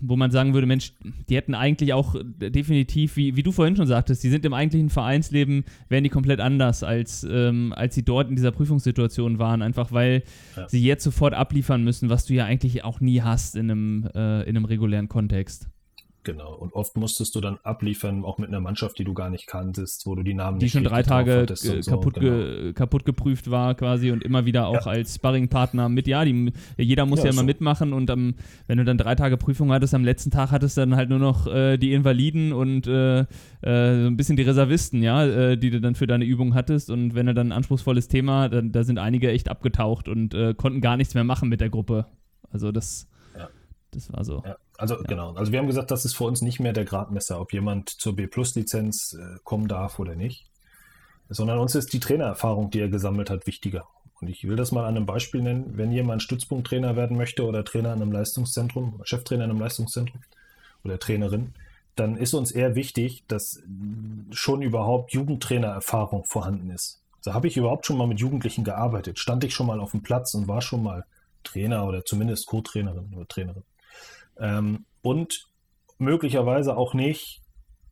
wo 0.00 0.16
man 0.16 0.30
sagen 0.30 0.54
würde, 0.54 0.66
Mensch, 0.66 0.92
die 1.28 1.36
hätten 1.36 1.54
eigentlich 1.54 1.92
auch 1.92 2.16
definitiv, 2.24 3.16
wie, 3.16 3.36
wie 3.36 3.42
du 3.42 3.52
vorhin 3.52 3.76
schon 3.76 3.86
sagtest, 3.86 4.22
die 4.22 4.28
sind 4.28 4.44
im 4.44 4.52
eigentlichen 4.52 4.90
Vereinsleben, 4.90 5.64
wären 5.88 6.04
die 6.04 6.10
komplett 6.10 6.40
anders, 6.40 6.82
als, 6.82 7.26
ähm, 7.28 7.72
als 7.74 7.94
sie 7.94 8.04
dort 8.04 8.28
in 8.28 8.36
dieser 8.36 8.52
Prüfungssituation 8.52 9.38
waren, 9.38 9.62
einfach 9.62 9.92
weil 9.92 10.22
ja. 10.56 10.68
sie 10.68 10.82
jetzt 10.82 11.04
sofort 11.04 11.34
abliefern 11.34 11.82
müssen, 11.82 12.10
was 12.10 12.26
du 12.26 12.34
ja 12.34 12.44
eigentlich 12.44 12.84
auch 12.84 13.00
nie 13.00 13.22
hast 13.22 13.56
in 13.56 13.70
einem, 13.70 14.08
äh, 14.14 14.42
in 14.42 14.56
einem 14.56 14.66
regulären 14.66 15.08
Kontext. 15.08 15.70
Genau. 16.26 16.52
Und 16.56 16.72
oft 16.72 16.96
musstest 16.96 17.36
du 17.36 17.40
dann 17.40 17.58
abliefern, 17.62 18.24
auch 18.24 18.38
mit 18.38 18.48
einer 18.48 18.58
Mannschaft, 18.58 18.98
die 18.98 19.04
du 19.04 19.14
gar 19.14 19.30
nicht 19.30 19.46
kanntest, 19.46 20.06
wo 20.06 20.16
du 20.16 20.24
die 20.24 20.34
Namen 20.34 20.58
die 20.58 20.64
nicht 20.64 20.72
schon 20.72 20.82
drei 20.82 21.04
Tage 21.04 21.46
so, 21.54 21.78
kaputt, 21.88 22.14
genau. 22.14 22.36
ge 22.36 22.72
kaputt 22.72 23.04
geprüft 23.04 23.48
war 23.48 23.76
quasi 23.76 24.10
und 24.10 24.24
immer 24.24 24.44
wieder 24.44 24.66
auch 24.66 24.86
ja. 24.86 24.92
als 24.92 25.14
Sparringpartner 25.14 25.88
mit. 25.88 26.08
Ja, 26.08 26.24
die, 26.24 26.52
jeder 26.78 27.06
muss 27.06 27.20
ja, 27.20 27.26
ja 27.26 27.30
immer 27.30 27.42
so. 27.42 27.46
mitmachen 27.46 27.92
und 27.92 28.10
am, 28.10 28.34
wenn 28.66 28.76
du 28.76 28.84
dann 28.84 28.98
drei 28.98 29.14
Tage 29.14 29.36
Prüfung 29.36 29.70
hattest, 29.70 29.94
am 29.94 30.02
letzten 30.02 30.32
Tag 30.32 30.50
hattest 30.50 30.76
du 30.76 30.80
dann 30.80 30.96
halt 30.96 31.10
nur 31.10 31.20
noch 31.20 31.46
äh, 31.46 31.76
die 31.76 31.92
Invaliden 31.92 32.52
und 32.52 32.88
äh, 32.88 33.20
äh, 33.20 33.24
so 33.62 33.70
ein 34.08 34.16
bisschen 34.16 34.36
die 34.36 34.42
Reservisten, 34.42 35.04
ja, 35.04 35.24
äh, 35.24 35.56
die 35.56 35.70
du 35.70 35.80
dann 35.80 35.94
für 35.94 36.08
deine 36.08 36.24
Übung 36.24 36.56
hattest. 36.56 36.90
Und 36.90 37.14
wenn 37.14 37.26
du 37.26 37.34
dann 37.34 37.50
ein 37.50 37.52
anspruchsvolles 37.52 38.08
Thema, 38.08 38.48
dann, 38.48 38.72
da 38.72 38.82
sind 38.82 38.98
einige 38.98 39.30
echt 39.30 39.48
abgetaucht 39.48 40.08
und 40.08 40.34
äh, 40.34 40.54
konnten 40.54 40.80
gar 40.80 40.96
nichts 40.96 41.14
mehr 41.14 41.22
machen 41.22 41.48
mit 41.48 41.60
der 41.60 41.70
Gruppe. 41.70 42.06
Also 42.50 42.72
das, 42.72 43.08
das 43.92 44.12
war 44.12 44.24
so. 44.24 44.42
Ja. 44.44 44.56
Also 44.78 44.96
ja. 44.96 45.02
genau, 45.02 45.34
also 45.34 45.52
wir 45.52 45.58
haben 45.58 45.66
gesagt, 45.66 45.90
das 45.90 46.04
ist 46.04 46.14
für 46.14 46.24
uns 46.24 46.42
nicht 46.42 46.60
mehr 46.60 46.72
der 46.72 46.84
Gradmesser, 46.84 47.40
ob 47.40 47.52
jemand 47.52 47.90
zur 47.90 48.16
B-Plus-Lizenz 48.16 49.16
äh, 49.18 49.38
kommen 49.44 49.68
darf 49.68 49.98
oder 49.98 50.14
nicht, 50.14 50.46
sondern 51.28 51.58
uns 51.58 51.74
ist 51.74 51.92
die 51.92 52.00
Trainererfahrung, 52.00 52.70
die 52.70 52.80
er 52.80 52.88
gesammelt 52.88 53.30
hat, 53.30 53.46
wichtiger. 53.46 53.86
Und 54.20 54.28
ich 54.28 54.46
will 54.48 54.56
das 54.56 54.72
mal 54.72 54.84
an 54.84 54.96
einem 54.96 55.06
Beispiel 55.06 55.42
nennen. 55.42 55.76
Wenn 55.76 55.92
jemand 55.92 56.22
Stützpunkttrainer 56.22 56.96
werden 56.96 57.16
möchte 57.16 57.44
oder 57.44 57.64
Trainer 57.64 57.92
in 57.92 58.00
einem 58.00 58.12
Leistungszentrum, 58.12 59.00
Cheftrainer 59.04 59.44
in 59.44 59.50
einem 59.50 59.60
Leistungszentrum 59.60 60.20
oder 60.84 60.98
Trainerin, 60.98 61.52
dann 61.96 62.16
ist 62.16 62.34
uns 62.34 62.50
eher 62.50 62.74
wichtig, 62.74 63.24
dass 63.26 63.62
schon 64.30 64.62
überhaupt 64.62 65.12
Jugendtrainererfahrung 65.12 66.24
vorhanden 66.24 66.70
ist. 66.70 67.02
Da 67.24 67.34
habe 67.34 67.48
ich 67.48 67.56
überhaupt 67.56 67.86
schon 67.86 67.98
mal 67.98 68.06
mit 68.06 68.20
Jugendlichen 68.20 68.64
gearbeitet, 68.64 69.18
stand 69.18 69.42
ich 69.44 69.54
schon 69.54 69.66
mal 69.66 69.80
auf 69.80 69.90
dem 69.90 70.02
Platz 70.02 70.32
und 70.34 70.46
war 70.46 70.62
schon 70.62 70.82
mal 70.82 71.04
Trainer 71.42 71.86
oder 71.86 72.04
zumindest 72.04 72.46
Co-Trainerin 72.46 73.12
oder 73.14 73.26
Trainerin. 73.26 73.64
Ähm, 74.38 74.86
und 75.02 75.46
möglicherweise 75.98 76.76
auch 76.76 76.94
nicht. 76.94 77.42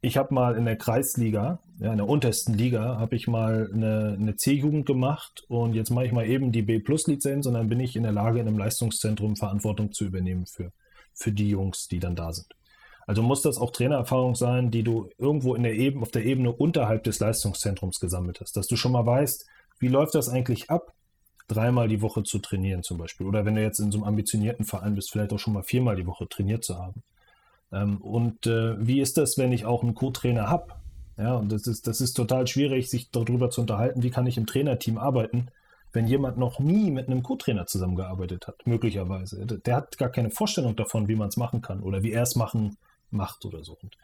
Ich 0.01 0.17
habe 0.17 0.35
mal 0.35 0.57
in 0.57 0.67
der 0.67 0.77
Kreisliga, 0.77 1.61
ja, 1.79 1.93
in 1.93 1.97
der 1.97 2.09
untersten 2.09 2.55
Liga, 2.55 2.99
habe 2.99 3.17
ich 3.17 3.27
mal 3.27 3.71
eine, 3.73 4.17
eine 4.21 4.37
C-Jugend 4.37 4.85
gemacht 4.85 5.45
und 5.49 5.75
jetzt 5.75 5.91
mache 5.91 6.07
ich 6.07 6.13
mal 6.13 6.27
eben 6.27 6.53
die 6.53 6.63
B-Plus-Lizenz 6.63 7.47
und 7.47 7.55
dann 7.55 7.69
bin 7.69 7.81
ich 7.81 7.97
in 7.97 8.03
der 8.03 8.13
Lage, 8.13 8.41
in 8.41 8.47
einem 8.47 8.59
Leistungszentrum 8.59 9.37
Verantwortung 9.37 9.93
zu 9.93 10.05
übernehmen 10.05 10.45
für, 10.47 10.73
für 11.15 11.33
die 11.33 11.49
Jungs, 11.49 11.87
die 11.89 12.01
dann 12.01 12.17
da 12.17 12.33
sind. 12.33 12.49
Also 13.07 13.23
muss 13.23 13.43
das 13.43 13.59
auch 13.59 13.71
Trainererfahrung 13.71 14.35
sein, 14.35 14.71
die 14.71 14.83
du 14.83 15.09
irgendwo 15.19 15.55
in 15.55 15.63
der 15.63 15.75
Ebene, 15.75 16.03
auf 16.03 16.11
der 16.11 16.25
Ebene 16.25 16.53
unterhalb 16.53 17.05
des 17.05 17.21
Leistungszentrums 17.21 17.99
gesammelt 17.99 18.41
hast, 18.41 18.57
dass 18.57 18.67
du 18.67 18.77
schon 18.77 18.93
mal 18.93 19.07
weißt, 19.07 19.47
wie 19.79 19.89
läuft 19.89 20.15
das 20.15 20.29
eigentlich 20.29 20.71
ab? 20.71 20.93
Dreimal 21.49 21.89
die 21.89 22.03
Woche 22.03 22.23
zu 22.23 22.39
trainieren 22.39 22.83
zum 22.83 22.99
Beispiel. 22.99 23.27
Oder 23.27 23.45
wenn 23.45 23.55
du 23.55 23.63
jetzt 23.63 23.79
in 23.79 23.93
so 23.93 23.99
einem 23.99 24.09
ambitionierten 24.09 24.65
Verein 24.65 24.95
bist, 24.95 25.11
vielleicht 25.11 25.33
auch 25.33 25.39
schon 25.39 25.55
mal 25.55 25.63
viermal 25.63 25.97
die 25.97 26.07
Woche 26.07 26.29
trainiert 26.29 26.65
zu 26.65 26.79
haben. 26.79 27.03
Ähm, 27.73 27.99
und 27.99 28.47
äh, 28.47 28.87
wie 28.87 29.01
ist 29.01 29.19
das, 29.19 29.37
wenn 29.37 29.53
ich 29.53 29.67
auch 29.67 29.83
einen 29.83 29.95
Co-Trainer 29.95 30.49
habe? 30.49 30.75
Ja, 31.17 31.35
und 31.35 31.53
das 31.53 31.67
ist, 31.67 31.87
das 31.87 32.01
ist 32.01 32.15
total 32.15 32.47
schwierig, 32.47 32.91
sich 32.91 33.11
darüber 33.11 33.51
zu 33.51 33.61
unterhalten, 33.61 34.03
wie 34.03 34.11
kann 34.11 34.27
ich 34.27 34.37
im 34.37 34.47
Trainerteam 34.47 34.99
arbeiten, 34.99 35.49
wenn 35.93 36.09
jemand 36.09 36.39
noch 36.39 36.59
nie 36.59 36.91
mit 36.91 37.07
einem 37.07 37.23
Co-Trainer 37.23 37.67
zusammengearbeitet 37.67 38.49
hat, 38.49 38.67
möglicherweise. 38.67 39.47
Der 39.47 39.77
hat 39.77 39.97
gar 39.97 40.09
keine 40.09 40.31
Vorstellung 40.31 40.75
davon, 40.75 41.07
wie 41.07 41.15
man 41.15 41.29
es 41.29 41.37
machen 41.37 41.63
kann 41.63 41.81
oder 41.81 42.03
wie 42.03 42.13
er 42.13 42.23
es 42.23 42.35
machen 42.35 42.77
macht 43.11 43.45
oder 43.45 43.63
so. 43.63 43.79
Und, 43.81 43.97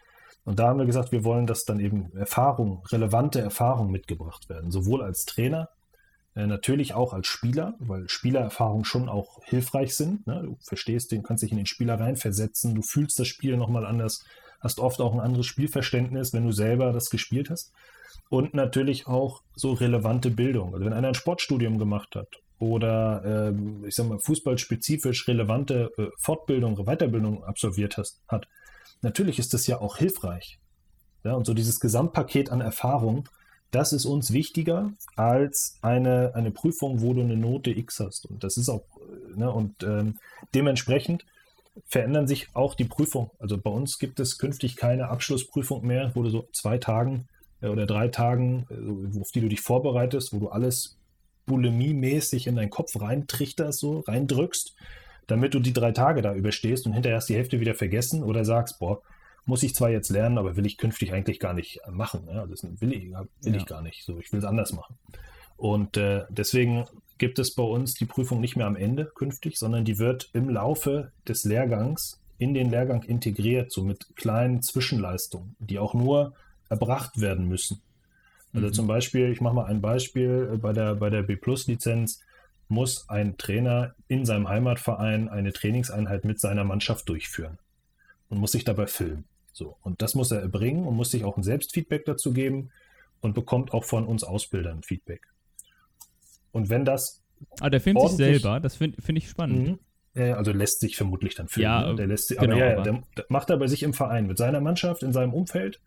und 0.44 0.60
da 0.60 0.68
haben 0.68 0.78
wir 0.78 0.86
gesagt, 0.86 1.10
wir 1.10 1.24
wollen, 1.24 1.48
dass 1.48 1.64
dann 1.64 1.80
eben 1.80 2.16
Erfahrung, 2.16 2.84
relevante 2.92 3.40
Erfahrung 3.40 3.90
mitgebracht 3.90 4.48
werden, 4.48 4.70
sowohl 4.70 5.02
als 5.02 5.24
Trainer 5.24 5.68
natürlich 6.34 6.94
auch 6.94 7.12
als 7.12 7.26
Spieler, 7.26 7.74
weil 7.78 8.08
Spielererfahrungen 8.08 8.84
schon 8.84 9.08
auch 9.08 9.42
hilfreich 9.44 9.96
sind. 9.96 10.26
Ne? 10.26 10.42
Du 10.44 10.56
verstehst 10.62 11.12
den, 11.12 11.22
kannst 11.22 11.42
dich 11.42 11.50
in 11.50 11.56
den 11.56 11.66
Spieler 11.66 11.98
reinversetzen, 11.98 12.74
du 12.74 12.82
fühlst 12.82 13.18
das 13.18 13.28
Spiel 13.28 13.56
nochmal 13.56 13.84
anders, 13.84 14.24
hast 14.60 14.78
oft 14.78 15.00
auch 15.00 15.12
ein 15.12 15.20
anderes 15.20 15.46
Spielverständnis, 15.46 16.32
wenn 16.32 16.46
du 16.46 16.52
selber 16.52 16.92
das 16.92 17.10
gespielt 17.10 17.50
hast. 17.50 17.72
Und 18.28 18.54
natürlich 18.54 19.06
auch 19.06 19.42
so 19.56 19.72
relevante 19.72 20.30
Bildung. 20.30 20.72
Also 20.74 20.86
wenn 20.86 20.92
einer 20.92 21.08
ein 21.08 21.14
Sportstudium 21.14 21.78
gemacht 21.78 22.14
hat 22.14 22.28
oder 22.58 23.50
äh, 23.50 23.88
ich 23.88 23.94
sag 23.94 24.08
mal 24.08 24.20
fußballspezifisch 24.20 25.26
relevante 25.26 25.90
äh, 25.98 26.06
Fortbildung, 26.18 26.76
Weiterbildung 26.84 27.42
absolviert 27.42 27.96
hast, 27.96 28.22
hat, 28.28 28.46
natürlich 29.02 29.38
ist 29.40 29.52
das 29.52 29.66
ja 29.66 29.80
auch 29.80 29.96
hilfreich. 29.96 30.60
Ja, 31.24 31.34
und 31.34 31.44
so 31.44 31.54
dieses 31.54 31.80
Gesamtpaket 31.80 32.50
an 32.50 32.60
Erfahrung 32.60 33.28
das 33.70 33.92
ist 33.92 34.04
uns 34.04 34.32
wichtiger 34.32 34.92
als 35.16 35.78
eine, 35.82 36.32
eine 36.34 36.50
Prüfung, 36.50 37.00
wo 37.00 37.14
du 37.14 37.20
eine 37.20 37.36
Note 37.36 37.70
X 37.70 38.00
hast. 38.00 38.26
Und 38.26 38.42
das 38.42 38.56
ist 38.56 38.68
auch, 38.68 38.82
ne, 39.34 39.50
und 39.50 39.82
ähm, 39.82 40.18
dementsprechend 40.54 41.24
verändern 41.86 42.26
sich 42.26 42.48
auch 42.54 42.74
die 42.74 42.84
Prüfungen. 42.84 43.30
Also 43.38 43.58
bei 43.58 43.70
uns 43.70 43.98
gibt 43.98 44.20
es 44.20 44.38
künftig 44.38 44.76
keine 44.76 45.08
Abschlussprüfung 45.08 45.86
mehr, 45.86 46.10
wo 46.14 46.22
du 46.22 46.30
so 46.30 46.48
zwei 46.52 46.78
Tagen 46.78 47.28
äh, 47.60 47.68
oder 47.68 47.86
drei 47.86 48.08
Tagen, 48.08 48.66
äh, 48.70 49.20
auf 49.20 49.30
die 49.30 49.40
du 49.40 49.48
dich 49.48 49.60
vorbereitest, 49.60 50.32
wo 50.32 50.38
du 50.38 50.48
alles 50.48 50.96
bulimiemäßig 51.46 52.46
in 52.46 52.56
deinen 52.56 52.70
Kopf 52.70 53.00
reintrichterst, 53.00 53.78
so 53.78 54.00
reindrückst, 54.00 54.74
damit 55.26 55.54
du 55.54 55.60
die 55.60 55.72
drei 55.72 55.92
Tage 55.92 56.22
da 56.22 56.34
überstehst 56.34 56.86
und 56.86 56.92
hinterher 56.92 57.16
hast 57.16 57.28
die 57.28 57.36
Hälfte 57.36 57.60
wieder 57.60 57.74
vergessen 57.74 58.22
oder 58.22 58.44
sagst, 58.44 58.78
boah, 58.78 59.00
muss 59.50 59.62
ich 59.64 59.74
zwar 59.74 59.90
jetzt 59.90 60.10
lernen, 60.10 60.38
aber 60.38 60.56
will 60.56 60.64
ich 60.64 60.78
künftig 60.78 61.12
eigentlich 61.12 61.40
gar 61.40 61.52
nicht 61.52 61.80
machen. 61.90 62.26
Ja? 62.28 62.46
Das 62.46 62.62
will, 62.62 62.92
ich, 62.92 63.10
will 63.10 63.52
ja. 63.52 63.54
ich 63.54 63.66
gar 63.66 63.82
nicht. 63.82 64.04
So, 64.04 64.18
ich 64.18 64.32
will 64.32 64.38
es 64.38 64.44
anders 64.44 64.72
machen. 64.72 64.96
Und 65.56 65.96
äh, 65.96 66.24
deswegen 66.30 66.86
gibt 67.18 67.38
es 67.38 67.54
bei 67.54 67.64
uns 67.64 67.94
die 67.94 68.06
Prüfung 68.06 68.40
nicht 68.40 68.56
mehr 68.56 68.66
am 68.66 68.76
Ende 68.76 69.04
künftig, 69.04 69.58
sondern 69.58 69.84
die 69.84 69.98
wird 69.98 70.30
im 70.32 70.48
Laufe 70.48 71.12
des 71.28 71.44
Lehrgangs 71.44 72.18
in 72.38 72.54
den 72.54 72.70
Lehrgang 72.70 73.02
integriert, 73.02 73.70
so 73.70 73.82
mit 73.82 74.16
kleinen 74.16 74.62
Zwischenleistungen, 74.62 75.56
die 75.58 75.78
auch 75.78 75.92
nur 75.92 76.32
erbracht 76.70 77.20
werden 77.20 77.46
müssen. 77.46 77.82
Also 78.54 78.68
mhm. 78.68 78.72
zum 78.72 78.86
Beispiel, 78.86 79.30
ich 79.30 79.40
mache 79.40 79.54
mal 79.54 79.66
ein 79.66 79.82
Beispiel, 79.82 80.48
äh, 80.54 80.56
bei 80.56 80.72
der, 80.72 80.94
bei 80.94 81.10
der 81.10 81.22
B-Plus-Lizenz 81.22 82.20
muss 82.68 83.08
ein 83.08 83.36
Trainer 83.36 83.94
in 84.06 84.24
seinem 84.24 84.48
Heimatverein 84.48 85.28
eine 85.28 85.52
Trainingseinheit 85.52 86.24
mit 86.24 86.40
seiner 86.40 86.64
Mannschaft 86.64 87.08
durchführen 87.08 87.58
und 88.28 88.38
muss 88.38 88.52
sich 88.52 88.64
dabei 88.64 88.86
filmen. 88.86 89.24
So, 89.52 89.76
und 89.82 90.02
das 90.02 90.14
muss 90.14 90.30
er 90.30 90.40
erbringen 90.40 90.86
und 90.86 90.96
muss 90.96 91.10
sich 91.10 91.24
auch 91.24 91.36
ein 91.36 91.42
Selbstfeedback 91.42 92.04
dazu 92.04 92.32
geben 92.32 92.70
und 93.20 93.34
bekommt 93.34 93.72
auch 93.72 93.84
von 93.84 94.06
uns 94.06 94.24
Ausbildern 94.24 94.82
Feedback. 94.82 95.26
Und 96.52 96.68
wenn 96.68 96.84
das. 96.84 97.22
Ah, 97.60 97.70
der 97.70 97.80
filmt 97.80 98.00
sich 98.02 98.12
selber, 98.12 98.60
das 98.60 98.76
finde 98.76 99.00
find 99.00 99.18
ich 99.18 99.28
spannend. 99.28 99.80
Mhm. 100.14 100.22
also 100.34 100.52
lässt 100.52 100.80
sich 100.80 100.96
vermutlich 100.96 101.34
dann 101.34 101.48
filmen. 101.48 101.64
Ja, 101.64 101.88
ne? 101.88 101.96
der 101.96 102.06
lässt 102.06 102.28
sich, 102.28 102.38
genau, 102.38 102.56
aber 102.56 102.64
ja, 102.64 102.72
aber. 102.74 102.82
Der, 102.82 103.02
der, 103.16 103.24
macht 103.28 103.50
er 103.50 103.56
bei 103.56 103.66
sich 103.66 103.82
im 103.82 103.94
Verein 103.94 104.26
mit 104.26 104.38
seiner 104.38 104.60
Mannschaft, 104.60 105.02
in 105.02 105.12
seinem 105.12 105.32
Umfeld 105.32 105.80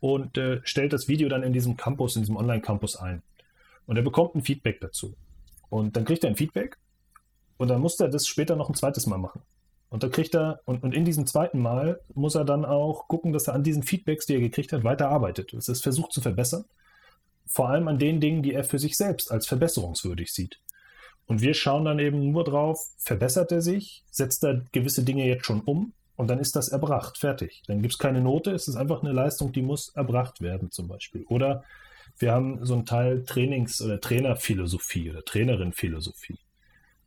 und 0.00 0.36
äh, 0.38 0.60
stellt 0.64 0.92
das 0.92 1.08
Video 1.08 1.28
dann 1.28 1.42
in 1.42 1.52
diesem 1.52 1.76
Campus, 1.76 2.16
in 2.16 2.22
diesem 2.22 2.36
Online-Campus 2.36 2.96
ein. 2.96 3.22
Und 3.86 3.96
er 3.96 4.02
bekommt 4.02 4.34
ein 4.34 4.42
Feedback 4.42 4.80
dazu. 4.80 5.14
Und 5.68 5.96
dann 5.96 6.04
kriegt 6.04 6.24
er 6.24 6.30
ein 6.30 6.36
Feedback 6.36 6.76
und 7.56 7.68
dann 7.68 7.80
muss 7.80 7.98
er 7.98 8.08
das 8.08 8.26
später 8.26 8.56
noch 8.56 8.68
ein 8.68 8.74
zweites 8.74 9.06
Mal 9.06 9.18
machen. 9.18 9.42
Und 9.92 10.02
da 10.02 10.08
kriegt 10.08 10.34
er, 10.34 10.62
und, 10.64 10.82
und 10.82 10.94
in 10.94 11.04
diesem 11.04 11.26
zweiten 11.26 11.58
Mal 11.58 12.00
muss 12.14 12.34
er 12.34 12.46
dann 12.46 12.64
auch 12.64 13.08
gucken, 13.08 13.34
dass 13.34 13.48
er 13.48 13.54
an 13.54 13.62
diesen 13.62 13.82
Feedbacks, 13.82 14.24
die 14.24 14.32
er 14.32 14.40
gekriegt 14.40 14.72
hat, 14.72 14.84
weiter 14.84 15.10
arbeitet. 15.10 15.52
Das 15.52 15.68
ist 15.68 15.82
versucht 15.82 16.12
zu 16.12 16.22
verbessern. 16.22 16.64
Vor 17.44 17.68
allem 17.68 17.88
an 17.88 17.98
den 17.98 18.18
Dingen, 18.18 18.42
die 18.42 18.54
er 18.54 18.64
für 18.64 18.78
sich 18.78 18.96
selbst 18.96 19.30
als 19.30 19.46
verbesserungswürdig 19.46 20.32
sieht. 20.32 20.60
Und 21.26 21.42
wir 21.42 21.52
schauen 21.52 21.84
dann 21.84 21.98
eben 21.98 22.32
nur 22.32 22.42
drauf, 22.42 22.80
verbessert 22.96 23.52
er 23.52 23.60
sich, 23.60 24.02
setzt 24.10 24.42
er 24.44 24.64
gewisse 24.72 25.04
Dinge 25.04 25.26
jetzt 25.26 25.44
schon 25.44 25.60
um 25.60 25.92
und 26.16 26.28
dann 26.28 26.38
ist 26.38 26.56
das 26.56 26.68
erbracht, 26.68 27.18
fertig. 27.18 27.62
Dann 27.66 27.82
gibt 27.82 27.92
es 27.92 27.98
keine 27.98 28.22
Note, 28.22 28.52
es 28.52 28.68
ist 28.68 28.76
einfach 28.76 29.02
eine 29.02 29.12
Leistung, 29.12 29.52
die 29.52 29.60
muss 29.60 29.90
erbracht 29.90 30.40
werden 30.40 30.70
zum 30.70 30.88
Beispiel. 30.88 31.26
Oder 31.28 31.64
wir 32.16 32.32
haben 32.32 32.64
so 32.64 32.72
einen 32.72 32.86
Teil 32.86 33.24
Trainings- 33.24 33.82
oder 33.82 34.00
Trainerphilosophie 34.00 35.10
oder 35.10 35.22
Trainerinphilosophie. 35.22 36.38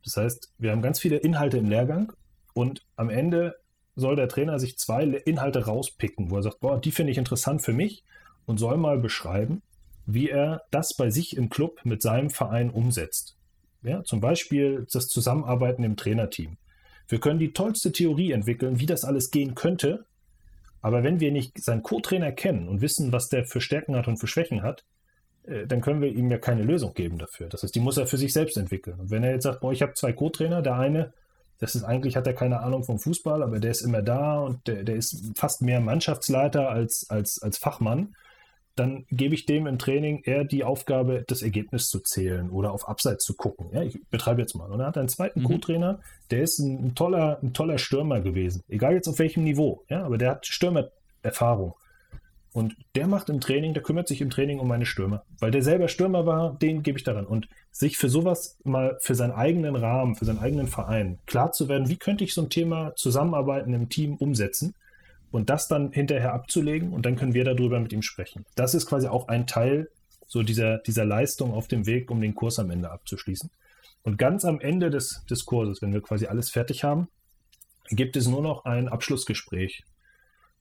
Das 0.04 0.16
heißt, 0.16 0.52
wir 0.58 0.70
haben 0.70 0.82
ganz 0.82 1.00
viele 1.00 1.16
Inhalte 1.16 1.58
im 1.58 1.68
Lehrgang 1.68 2.12
und 2.56 2.86
am 2.96 3.10
Ende 3.10 3.56
soll 3.96 4.16
der 4.16 4.28
Trainer 4.28 4.58
sich 4.58 4.78
zwei 4.78 5.04
Inhalte 5.04 5.66
rauspicken, 5.66 6.30
wo 6.30 6.36
er 6.36 6.42
sagt, 6.42 6.60
boah, 6.60 6.80
die 6.80 6.90
finde 6.90 7.12
ich 7.12 7.18
interessant 7.18 7.60
für 7.60 7.74
mich 7.74 8.02
und 8.46 8.56
soll 8.58 8.78
mal 8.78 8.98
beschreiben, 8.98 9.62
wie 10.06 10.30
er 10.30 10.62
das 10.70 10.94
bei 10.94 11.10
sich 11.10 11.36
im 11.36 11.50
Club 11.50 11.80
mit 11.84 12.00
seinem 12.00 12.30
Verein 12.30 12.70
umsetzt. 12.70 13.36
Ja, 13.82 14.02
zum 14.04 14.20
Beispiel 14.20 14.86
das 14.90 15.08
Zusammenarbeiten 15.08 15.84
im 15.84 15.96
Trainerteam. 15.96 16.56
Wir 17.08 17.20
können 17.20 17.38
die 17.38 17.52
tollste 17.52 17.92
Theorie 17.92 18.32
entwickeln, 18.32 18.80
wie 18.80 18.86
das 18.86 19.04
alles 19.04 19.30
gehen 19.30 19.54
könnte, 19.54 20.06
aber 20.80 21.02
wenn 21.02 21.20
wir 21.20 21.32
nicht 21.32 21.62
seinen 21.62 21.82
Co-Trainer 21.82 22.32
kennen 22.32 22.68
und 22.68 22.80
wissen, 22.80 23.12
was 23.12 23.28
der 23.28 23.44
für 23.44 23.60
Stärken 23.60 23.96
hat 23.96 24.08
und 24.08 24.16
für 24.16 24.28
Schwächen 24.28 24.62
hat, 24.62 24.84
äh, 25.44 25.66
dann 25.66 25.82
können 25.82 26.00
wir 26.00 26.08
ihm 26.08 26.30
ja 26.30 26.38
keine 26.38 26.62
Lösung 26.62 26.94
geben 26.94 27.18
dafür. 27.18 27.48
Das 27.48 27.62
heißt, 27.62 27.74
die 27.74 27.80
muss 27.80 27.98
er 27.98 28.06
für 28.06 28.16
sich 28.18 28.32
selbst 28.32 28.56
entwickeln. 28.56 28.98
Und 28.98 29.10
wenn 29.10 29.24
er 29.24 29.32
jetzt 29.32 29.42
sagt, 29.42 29.60
boah, 29.60 29.72
ich 29.72 29.82
habe 29.82 29.92
zwei 29.92 30.14
Co-Trainer, 30.14 30.62
der 30.62 30.76
eine 30.76 31.12
das 31.58 31.74
ist 31.74 31.84
eigentlich, 31.84 32.16
hat 32.16 32.26
er 32.26 32.34
keine 32.34 32.60
Ahnung 32.60 32.84
vom 32.84 32.98
Fußball, 32.98 33.42
aber 33.42 33.60
der 33.60 33.70
ist 33.70 33.82
immer 33.82 34.02
da 34.02 34.40
und 34.40 34.66
der, 34.66 34.84
der 34.84 34.96
ist 34.96 35.32
fast 35.36 35.62
mehr 35.62 35.80
Mannschaftsleiter 35.80 36.68
als, 36.70 37.08
als, 37.08 37.40
als 37.42 37.58
Fachmann. 37.58 38.14
Dann 38.74 39.06
gebe 39.10 39.34
ich 39.34 39.46
dem 39.46 39.66
im 39.66 39.78
Training 39.78 40.20
eher 40.24 40.44
die 40.44 40.62
Aufgabe, 40.62 41.24
das 41.26 41.40
Ergebnis 41.40 41.88
zu 41.88 42.00
zählen 42.00 42.50
oder 42.50 42.72
auf 42.72 42.86
Abseits 42.88 43.24
zu 43.24 43.34
gucken. 43.34 43.70
Ja, 43.72 43.82
ich 43.82 43.98
betreibe 44.10 44.42
jetzt 44.42 44.54
mal. 44.54 44.70
Und 44.70 44.80
er 44.80 44.88
hat 44.88 44.98
einen 44.98 45.08
zweiten 45.08 45.40
mhm. 45.40 45.44
Co-Trainer, 45.44 46.00
der 46.30 46.42
ist 46.42 46.58
ein, 46.58 46.88
ein, 46.88 46.94
toller, 46.94 47.38
ein 47.42 47.54
toller 47.54 47.78
Stürmer 47.78 48.20
gewesen. 48.20 48.62
Egal 48.68 48.92
jetzt 48.92 49.08
auf 49.08 49.18
welchem 49.18 49.44
Niveau, 49.44 49.82
ja, 49.88 50.04
aber 50.04 50.18
der 50.18 50.32
hat 50.32 50.46
Stürmererfahrung. 50.46 51.74
Und 52.56 52.74
der 52.94 53.06
macht 53.06 53.28
im 53.28 53.38
Training, 53.38 53.74
der 53.74 53.82
kümmert 53.82 54.08
sich 54.08 54.22
im 54.22 54.30
Training 54.30 54.60
um 54.60 54.68
meine 54.68 54.86
Stürmer. 54.86 55.24
Weil 55.40 55.50
der 55.50 55.60
selber 55.60 55.88
Stürmer 55.88 56.24
war, 56.24 56.56
den 56.56 56.82
gebe 56.82 56.96
ich 56.96 57.04
daran. 57.04 57.26
Und 57.26 57.50
sich 57.70 57.98
für 57.98 58.08
sowas 58.08 58.56
mal 58.64 58.96
für 59.02 59.14
seinen 59.14 59.32
eigenen 59.32 59.76
Rahmen, 59.76 60.14
für 60.14 60.24
seinen 60.24 60.38
eigenen 60.38 60.66
Verein 60.66 61.18
klar 61.26 61.52
zu 61.52 61.68
werden, 61.68 61.90
wie 61.90 61.98
könnte 61.98 62.24
ich 62.24 62.32
so 62.32 62.40
ein 62.40 62.48
Thema 62.48 62.94
Zusammenarbeiten 62.96 63.74
im 63.74 63.90
Team 63.90 64.14
umsetzen 64.14 64.74
und 65.30 65.50
das 65.50 65.68
dann 65.68 65.92
hinterher 65.92 66.32
abzulegen 66.32 66.94
und 66.94 67.04
dann 67.04 67.16
können 67.16 67.34
wir 67.34 67.44
darüber 67.44 67.78
mit 67.78 67.92
ihm 67.92 68.00
sprechen. 68.00 68.46
Das 68.54 68.72
ist 68.72 68.86
quasi 68.86 69.06
auch 69.06 69.28
ein 69.28 69.46
Teil 69.46 69.90
so 70.26 70.42
dieser, 70.42 70.78
dieser 70.78 71.04
Leistung 71.04 71.52
auf 71.52 71.68
dem 71.68 71.84
Weg, 71.84 72.10
um 72.10 72.22
den 72.22 72.34
Kurs 72.34 72.58
am 72.58 72.70
Ende 72.70 72.90
abzuschließen. 72.90 73.50
Und 74.02 74.16
ganz 74.16 74.46
am 74.46 74.60
Ende 74.60 74.88
des, 74.88 75.26
des 75.28 75.44
Kurses, 75.44 75.82
wenn 75.82 75.92
wir 75.92 76.00
quasi 76.00 76.24
alles 76.24 76.48
fertig 76.48 76.84
haben, 76.84 77.08
gibt 77.90 78.16
es 78.16 78.26
nur 78.26 78.40
noch 78.40 78.64
ein 78.64 78.88
Abschlussgespräch 78.88 79.84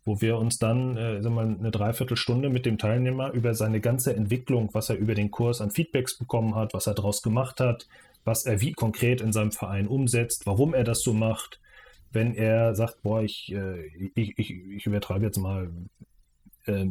wo 0.06 0.22
wir 0.22 0.38
uns 0.38 0.60
dann 0.60 0.95
äh, 0.95 1.22
sagen 1.22 1.36
wir, 1.36 1.41
eine 1.41 1.72
Dreiviertelstunde 1.72 2.49
mit 2.49 2.66
dem 2.66 2.78
Teilnehmer 2.78 3.32
über 3.32 3.56
seine 3.56 3.82
ganze 3.82 4.16
Entwicklung, 4.16 4.70
was 4.74 4.89
er 4.89 4.97
über 4.97 5.16
den 5.16 5.32
Kurs 5.32 5.62
an 5.62 5.72
Feedbacks 5.72 6.18
bekommen 6.18 6.56
hat, 6.56 6.76
was 6.76 6.86
er 6.86 6.93
daraus 6.93 7.24
gemacht 7.24 7.60
hat, 7.60 7.88
was 8.24 8.45
er 8.45 8.62
wie 8.62 8.72
konkret 8.72 9.20
in 9.20 9.34
seinem 9.34 9.51
Verein 9.51 9.88
umsetzt, 9.88 10.45
warum 10.45 10.76
er 10.76 10.84
das 10.84 11.01
so 11.01 11.14
macht. 11.14 11.60
Wenn 12.12 12.36
er 12.36 12.76
sagt, 12.76 13.01
boah, 13.01 13.24
ich, 13.24 13.51
äh, 13.51 13.88
ich, 14.14 14.38
ich, 14.38 14.51
ich 14.51 14.86
übertreibe 14.86 15.26
jetzt 15.26 15.38
mal, 15.38 15.72
äh, 16.68 16.86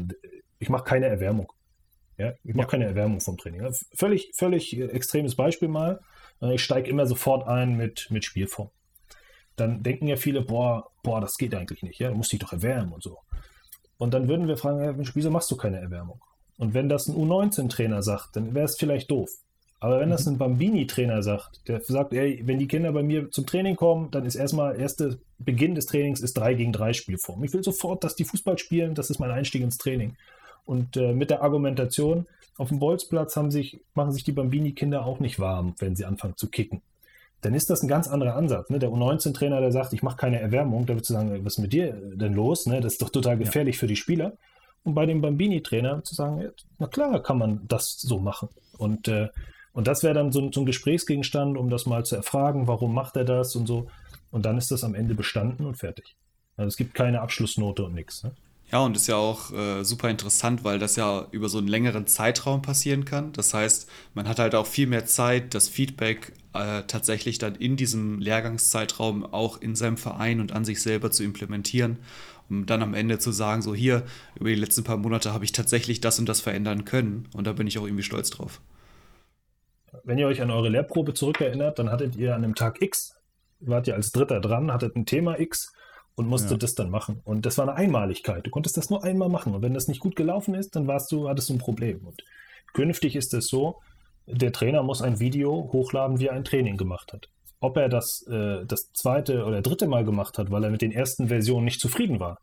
ich 0.58 0.68
mache 0.68 0.84
keine 0.84 1.06
Erwärmung. 1.06 1.52
Ja, 2.18 2.34
ich 2.42 2.54
mache 2.54 2.66
ja. 2.66 2.70
keine 2.70 2.84
Erwärmung 2.84 3.20
vom 3.20 3.38
Training. 3.38 3.72
Völlig, 3.94 4.32
völlig 4.34 4.78
extremes 4.78 5.34
Beispiel 5.34 5.68
mal. 5.68 6.00
Ich 6.40 6.62
steige 6.62 6.90
immer 6.90 7.06
sofort 7.06 7.46
ein 7.48 7.76
mit, 7.76 8.08
mit 8.10 8.24
Spielform 8.24 8.70
dann 9.56 9.82
denken 9.82 10.06
ja 10.06 10.16
viele, 10.16 10.42
boah, 10.42 10.90
boah, 11.02 11.20
das 11.20 11.36
geht 11.36 11.54
eigentlich 11.54 11.82
nicht, 11.82 11.98
ja, 11.98 12.08
du 12.08 12.16
musst 12.16 12.32
dich 12.32 12.40
doch 12.40 12.52
erwärmen 12.52 12.92
und 12.92 13.02
so. 13.02 13.18
Und 13.98 14.12
dann 14.12 14.28
würden 14.28 14.48
wir 14.48 14.56
fragen, 14.56 14.82
ja, 14.82 14.94
wieso 15.14 15.30
machst 15.30 15.50
du 15.50 15.56
keine 15.56 15.78
Erwärmung? 15.78 16.20
Und 16.58 16.74
wenn 16.74 16.88
das 16.88 17.08
ein 17.08 17.16
U19-Trainer 17.16 18.02
sagt, 18.02 18.36
dann 18.36 18.54
wäre 18.54 18.64
es 18.64 18.76
vielleicht 18.76 19.10
doof. 19.10 19.30
Aber 19.80 20.00
wenn 20.00 20.10
das 20.10 20.26
mhm. 20.26 20.34
ein 20.34 20.38
Bambini-Trainer 20.38 21.22
sagt, 21.22 21.68
der 21.68 21.80
sagt, 21.82 22.12
ey, 22.12 22.42
wenn 22.44 22.58
die 22.58 22.68
Kinder 22.68 22.92
bei 22.92 23.02
mir 23.02 23.30
zum 23.30 23.46
Training 23.46 23.76
kommen, 23.76 24.10
dann 24.10 24.24
ist 24.24 24.34
erstmal, 24.34 24.80
erster 24.80 25.16
Beginn 25.38 25.74
des 25.74 25.86
Trainings 25.86 26.20
ist 26.20 26.34
3 26.34 26.54
gegen 26.54 26.72
3 26.72 26.92
Spielform. 26.92 27.44
Ich 27.44 27.52
will 27.52 27.62
sofort, 27.62 28.02
dass 28.02 28.16
die 28.16 28.24
Fußball 28.24 28.58
spielen, 28.58 28.94
das 28.94 29.10
ist 29.10 29.18
mein 29.18 29.30
Einstieg 29.30 29.62
ins 29.62 29.78
Training. 29.78 30.16
Und 30.64 30.96
äh, 30.96 31.12
mit 31.12 31.30
der 31.30 31.42
Argumentation, 31.42 32.26
auf 32.56 32.68
dem 32.68 32.78
Bolzplatz 32.78 33.36
haben 33.36 33.50
sich, 33.50 33.80
machen 33.94 34.12
sich 34.12 34.24
die 34.24 34.32
Bambini-Kinder 34.32 35.04
auch 35.04 35.20
nicht 35.20 35.38
warm, 35.38 35.74
wenn 35.78 35.96
sie 35.96 36.04
anfangen 36.04 36.36
zu 36.36 36.48
kicken 36.48 36.80
dann 37.44 37.52
ist 37.54 37.68
das 37.68 37.82
ein 37.82 37.88
ganz 37.88 38.08
anderer 38.08 38.36
Ansatz. 38.36 38.70
Ne? 38.70 38.78
Der 38.78 38.88
U19-Trainer, 38.88 39.60
der 39.60 39.70
sagt, 39.70 39.92
ich 39.92 40.02
mache 40.02 40.16
keine 40.16 40.40
Erwärmung, 40.40 40.86
da 40.86 40.94
wird 40.94 41.04
zu 41.04 41.12
sagen, 41.12 41.44
was 41.44 41.54
ist 41.54 41.58
mit 41.58 41.74
dir 41.74 41.92
denn 41.92 42.32
los? 42.32 42.66
Ne? 42.66 42.80
Das 42.80 42.94
ist 42.94 43.02
doch 43.02 43.10
total 43.10 43.36
gefährlich 43.36 43.76
ja. 43.76 43.80
für 43.80 43.86
die 43.86 43.96
Spieler. 43.96 44.32
Und 44.82 44.94
bei 44.94 45.04
dem 45.04 45.20
Bambini-Trainer 45.20 46.02
zu 46.04 46.14
sagen, 46.14 46.50
na 46.78 46.86
klar, 46.86 47.22
kann 47.22 47.38
man 47.38 47.60
das 47.68 47.98
so 48.00 48.18
machen. 48.18 48.48
Und, 48.78 49.08
äh, 49.08 49.28
und 49.72 49.86
das 49.86 50.02
wäre 50.02 50.14
dann 50.14 50.32
so, 50.32 50.50
so, 50.52 50.60
ein 50.60 50.66
Gesprächsgegenstand, 50.66 51.58
um 51.58 51.68
das 51.68 51.84
mal 51.84 52.04
zu 52.04 52.16
erfragen, 52.16 52.66
warum 52.66 52.94
macht 52.94 53.16
er 53.16 53.24
das 53.24 53.54
und 53.56 53.66
so. 53.66 53.88
Und 54.30 54.46
dann 54.46 54.56
ist 54.56 54.70
das 54.70 54.82
am 54.82 54.94
Ende 54.94 55.14
bestanden 55.14 55.66
und 55.66 55.76
fertig. 55.76 56.16
Also 56.56 56.68
es 56.68 56.76
gibt 56.76 56.94
keine 56.94 57.20
Abschlussnote 57.20 57.84
und 57.84 57.94
nichts. 57.94 58.24
Ne? 58.24 58.32
Ja, 58.72 58.80
und 58.80 58.96
ist 58.96 59.06
ja 59.06 59.16
auch 59.16 59.52
äh, 59.52 59.84
super 59.84 60.08
interessant, 60.08 60.64
weil 60.64 60.78
das 60.78 60.96
ja 60.96 61.26
über 61.30 61.48
so 61.48 61.58
einen 61.58 61.68
längeren 61.68 62.06
Zeitraum 62.06 62.62
passieren 62.62 63.04
kann. 63.04 63.32
Das 63.32 63.54
heißt, 63.54 63.88
man 64.14 64.26
hat 64.26 64.38
halt 64.38 64.54
auch 64.54 64.66
viel 64.66 64.86
mehr 64.86 65.06
Zeit, 65.06 65.54
das 65.54 65.68
Feedback 65.68 66.32
äh, 66.54 66.82
tatsächlich 66.86 67.38
dann 67.38 67.54
in 67.56 67.76
diesem 67.76 68.18
Lehrgangszeitraum 68.20 69.26
auch 69.32 69.60
in 69.60 69.76
seinem 69.76 69.96
Verein 69.96 70.40
und 70.40 70.52
an 70.52 70.64
sich 70.64 70.82
selber 70.82 71.10
zu 71.10 71.22
implementieren, 71.22 71.98
um 72.48 72.66
dann 72.66 72.82
am 72.82 72.94
Ende 72.94 73.18
zu 73.18 73.32
sagen, 73.32 73.62
so 73.62 73.74
hier, 73.74 74.04
über 74.34 74.48
die 74.48 74.54
letzten 74.54 74.82
paar 74.82 74.96
Monate 74.96 75.32
habe 75.32 75.44
ich 75.44 75.52
tatsächlich 75.52 76.00
das 76.00 76.18
und 76.18 76.28
das 76.28 76.40
verändern 76.40 76.84
können. 76.84 77.28
Und 77.34 77.46
da 77.46 77.52
bin 77.52 77.66
ich 77.66 77.78
auch 77.78 77.84
irgendwie 77.84 78.02
stolz 78.02 78.30
drauf. 78.30 78.60
Wenn 80.02 80.18
ihr 80.18 80.26
euch 80.26 80.42
an 80.42 80.50
eure 80.50 80.68
Lehrprobe 80.68 81.14
zurückerinnert, 81.14 81.78
dann 81.78 81.90
hattet 81.90 82.16
ihr 82.16 82.34
an 82.34 82.42
dem 82.42 82.54
Tag 82.54 82.82
X, 82.82 83.14
wart 83.60 83.86
ihr 83.86 83.94
als 83.94 84.10
Dritter 84.10 84.40
dran, 84.40 84.72
hattet 84.72 84.96
ein 84.96 85.06
Thema 85.06 85.38
X 85.38 85.72
und 86.16 86.28
musste 86.28 86.52
ja. 86.52 86.56
das 86.56 86.74
dann 86.74 86.90
machen. 86.90 87.20
Und 87.24 87.46
das 87.46 87.58
war 87.58 87.68
eine 87.68 87.76
Einmaligkeit. 87.76 88.46
Du 88.46 88.50
konntest 88.50 88.76
das 88.76 88.90
nur 88.90 89.02
einmal 89.02 89.28
machen. 89.28 89.54
Und 89.54 89.62
wenn 89.62 89.74
das 89.74 89.88
nicht 89.88 90.00
gut 90.00 90.16
gelaufen 90.16 90.54
ist, 90.54 90.76
dann 90.76 90.86
warst 90.86 91.10
du, 91.12 91.28
hattest 91.28 91.48
du 91.48 91.54
ein 91.54 91.58
Problem. 91.58 92.06
Und 92.06 92.22
künftig 92.72 93.16
ist 93.16 93.34
es 93.34 93.48
so, 93.48 93.80
der 94.26 94.52
Trainer 94.52 94.82
muss 94.82 95.02
ein 95.02 95.20
Video 95.20 95.68
hochladen, 95.72 96.18
wie 96.18 96.26
er 96.26 96.34
ein 96.34 96.44
Training 96.44 96.76
gemacht 96.76 97.12
hat. 97.12 97.28
Ob 97.60 97.76
er 97.76 97.88
das 97.88 98.26
äh, 98.28 98.64
das 98.66 98.92
zweite 98.92 99.44
oder 99.44 99.62
dritte 99.62 99.86
Mal 99.86 100.04
gemacht 100.04 100.38
hat, 100.38 100.50
weil 100.50 100.64
er 100.64 100.70
mit 100.70 100.82
den 100.82 100.92
ersten 100.92 101.28
Versionen 101.28 101.64
nicht 101.64 101.80
zufrieden 101.80 102.20
war, 102.20 102.38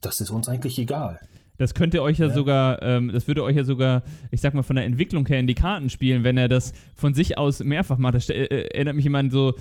das 0.00 0.20
ist 0.20 0.30
uns 0.30 0.48
eigentlich 0.48 0.78
egal. 0.78 1.20
Das 1.58 1.74
könnte 1.74 2.02
euch 2.02 2.18
ja, 2.18 2.28
ja. 2.28 2.34
sogar, 2.34 2.80
ähm, 2.82 3.10
das 3.12 3.26
würde 3.26 3.42
euch 3.42 3.56
ja 3.56 3.64
sogar, 3.64 4.04
ich 4.30 4.40
sag 4.40 4.54
mal, 4.54 4.62
von 4.62 4.76
der 4.76 4.84
Entwicklung 4.84 5.26
her 5.26 5.40
in 5.40 5.48
die 5.48 5.56
Karten 5.56 5.90
spielen, 5.90 6.22
wenn 6.22 6.38
er 6.38 6.48
das 6.48 6.72
von 6.94 7.14
sich 7.14 7.36
aus 7.36 7.58
mehrfach 7.64 7.98
macht. 7.98 8.14
Das 8.14 8.30
äh, 8.30 8.44
erinnert 8.44 8.94
mich 8.94 9.06
immer 9.06 9.18
an 9.18 9.30
so 9.30 9.50
äh, 9.50 9.54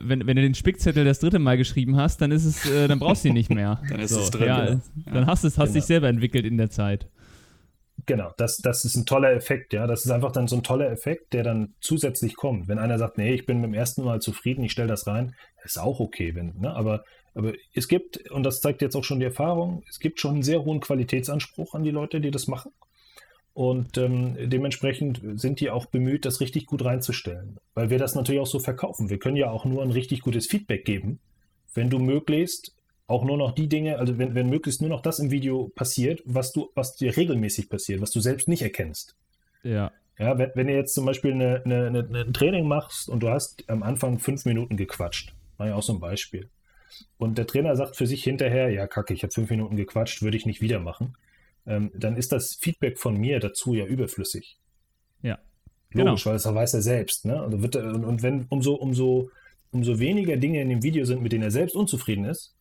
wenn, 0.00 0.26
wenn 0.26 0.36
du 0.36 0.42
den 0.42 0.54
Spickzettel 0.54 1.04
das 1.04 1.20
dritte 1.20 1.38
Mal 1.38 1.56
geschrieben 1.58 1.96
hast, 1.96 2.20
dann 2.20 2.32
ist 2.32 2.44
es, 2.44 2.68
äh, 2.70 2.88
dann 2.88 2.98
brauchst 2.98 3.24
du 3.24 3.28
ihn 3.28 3.34
nicht 3.34 3.50
mehr. 3.50 3.80
dann 3.88 4.00
ist 4.00 4.12
so, 4.12 4.20
es 4.20 4.30
drin. 4.30 4.46
Ja, 4.46 4.64
ja. 4.64 4.80
Dann 5.12 5.26
hast 5.26 5.44
du 5.44 5.48
es, 5.48 5.58
hast 5.58 5.68
genau. 5.68 5.74
dich 5.74 5.84
selber 5.84 6.08
entwickelt 6.08 6.46
in 6.46 6.56
der 6.56 6.70
Zeit. 6.70 7.08
Genau, 8.06 8.32
das, 8.36 8.58
das 8.58 8.84
ist 8.84 8.96
ein 8.96 9.06
toller 9.06 9.32
Effekt, 9.32 9.72
ja. 9.72 9.86
Das 9.86 10.04
ist 10.04 10.10
einfach 10.10 10.32
dann 10.32 10.48
so 10.48 10.56
ein 10.56 10.62
toller 10.62 10.90
Effekt, 10.90 11.32
der 11.32 11.42
dann 11.42 11.74
zusätzlich 11.80 12.34
kommt. 12.34 12.68
Wenn 12.68 12.78
einer 12.78 12.98
sagt, 12.98 13.18
nee, 13.18 13.34
ich 13.34 13.46
bin 13.46 13.60
mit 13.60 13.70
dem 13.70 13.74
ersten 13.74 14.02
Mal 14.04 14.20
zufrieden, 14.20 14.64
ich 14.64 14.72
stelle 14.72 14.88
das 14.88 15.06
rein, 15.06 15.34
ist 15.64 15.78
auch 15.78 16.00
okay, 16.00 16.34
wenn, 16.34 16.54
ne? 16.58 16.74
Aber, 16.74 17.04
aber 17.34 17.52
es 17.72 17.88
gibt, 17.88 18.30
und 18.30 18.42
das 18.42 18.60
zeigt 18.60 18.82
jetzt 18.82 18.96
auch 18.96 19.04
schon 19.04 19.20
die 19.20 19.26
Erfahrung, 19.26 19.82
es 19.88 20.00
gibt 20.00 20.20
schon 20.20 20.34
einen 20.34 20.42
sehr 20.42 20.64
hohen 20.64 20.80
Qualitätsanspruch 20.80 21.74
an 21.74 21.84
die 21.84 21.90
Leute, 21.90 22.20
die 22.20 22.30
das 22.30 22.46
machen. 22.48 22.72
Und 23.54 23.96
ähm, 23.98 24.36
dementsprechend 24.50 25.20
sind 25.40 25.60
die 25.60 25.70
auch 25.70 25.86
bemüht, 25.86 26.24
das 26.24 26.40
richtig 26.40 26.66
gut 26.66 26.84
reinzustellen. 26.84 27.58
Weil 27.74 27.88
wir 27.88 27.98
das 27.98 28.16
natürlich 28.16 28.40
auch 28.40 28.48
so 28.48 28.58
verkaufen. 28.58 29.10
Wir 29.10 29.20
können 29.20 29.36
ja 29.36 29.48
auch 29.48 29.64
nur 29.64 29.82
ein 29.82 29.92
richtig 29.92 30.22
gutes 30.22 30.48
Feedback 30.48 30.84
geben, 30.84 31.20
wenn 31.72 31.88
du 31.88 32.00
möglichst 32.00 32.74
auch 33.06 33.24
nur 33.24 33.36
noch 33.36 33.52
die 33.52 33.68
Dinge, 33.68 33.98
also 33.98 34.18
wenn, 34.18 34.34
wenn 34.34 34.48
möglichst 34.48 34.80
nur 34.80 34.90
noch 34.90 35.02
das 35.02 35.20
im 35.20 35.30
Video 35.30 35.70
passiert, 35.76 36.20
was 36.24 36.52
du, 36.52 36.70
was 36.74 36.96
dir 36.96 37.16
regelmäßig 37.16 37.68
passiert, 37.68 38.00
was 38.00 38.10
du 38.10 38.18
selbst 38.18 38.48
nicht 38.48 38.62
erkennst. 38.62 39.14
Ja. 39.62 39.92
Ja, 40.18 40.36
wenn, 40.38 40.50
wenn 40.54 40.66
du 40.66 40.74
jetzt 40.74 40.94
zum 40.94 41.04
Beispiel 41.04 41.32
eine, 41.32 41.62
eine, 41.64 41.86
eine, 41.86 42.24
ein 42.26 42.32
Training 42.32 42.66
machst 42.66 43.08
und 43.08 43.22
du 43.22 43.28
hast 43.28 43.64
am 43.68 43.82
Anfang 43.82 44.18
fünf 44.18 44.46
Minuten 44.46 44.76
gequatscht, 44.76 45.32
war 45.58 45.68
ja 45.68 45.74
auch 45.74 45.82
so 45.82 45.92
ein 45.92 46.00
Beispiel. 46.00 46.48
Und 47.18 47.38
der 47.38 47.46
Trainer 47.46 47.76
sagt 47.76 47.96
für 47.96 48.06
sich 48.06 48.24
hinterher, 48.24 48.70
ja, 48.70 48.86
kacke, 48.86 49.14
ich 49.14 49.22
habe 49.22 49.32
fünf 49.32 49.50
Minuten 49.50 49.76
gequatscht, 49.76 50.22
würde 50.22 50.36
ich 50.36 50.46
nicht 50.46 50.60
wieder 50.60 50.80
machen 50.80 51.14
ähm, 51.66 51.90
dann 51.94 52.16
ist 52.16 52.32
das 52.32 52.54
Feedback 52.54 52.98
von 52.98 53.16
mir 53.16 53.40
dazu 53.40 53.74
ja 53.74 53.86
überflüssig. 53.86 54.58
Ja. 55.22 55.38
Logisch, 55.92 56.24
genau. 56.24 56.26
weil 56.26 56.32
das 56.34 56.54
weiß 56.54 56.74
er 56.74 56.82
selbst. 56.82 57.24
Ne? 57.24 57.40
Also 57.40 57.62
wird 57.62 57.76
er, 57.76 57.94
und 57.94 58.22
wenn 58.22 58.46
umso, 58.48 58.74
umso, 58.74 59.30
umso 59.70 59.98
weniger 59.98 60.36
Dinge 60.36 60.60
in 60.60 60.68
dem 60.68 60.82
Video 60.82 61.04
sind, 61.04 61.22
mit 61.22 61.32
denen 61.32 61.44
er 61.44 61.50
selbst 61.50 61.74
unzufrieden 61.74 62.24
ist, 62.24 62.54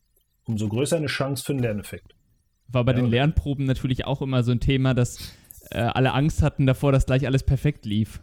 umso 0.46 0.68
größer 0.68 0.98
eine 0.98 1.08
Chance 1.08 1.44
für 1.44 1.54
einen 1.54 1.62
Lerneffekt. 1.62 2.16
War 2.68 2.84
bei 2.84 2.92
ja, 2.94 3.02
den 3.02 3.08
Lernproben 3.08 3.66
natürlich 3.66 4.06
auch 4.06 4.22
immer 4.22 4.44
so 4.44 4.52
ein 4.52 4.60
Thema, 4.60 4.94
dass 4.94 5.34
äh, 5.72 5.80
alle 5.80 6.14
Angst 6.14 6.42
hatten 6.42 6.66
davor, 6.66 6.92
dass 6.92 7.06
gleich 7.06 7.26
alles 7.26 7.44
perfekt 7.44 7.86
lief. 7.86 8.22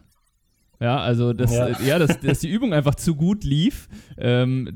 Ja, 0.81 0.97
also 0.97 1.31
dass, 1.31 1.53
ja. 1.53 1.67
Äh, 1.67 1.87
ja 1.87 1.99
dass, 1.99 2.19
dass 2.21 2.39
die 2.39 2.49
Übung 2.49 2.73
einfach 2.73 2.95
zu 2.95 3.15
gut 3.15 3.43
lief 3.43 3.87
ähm, 4.17 4.67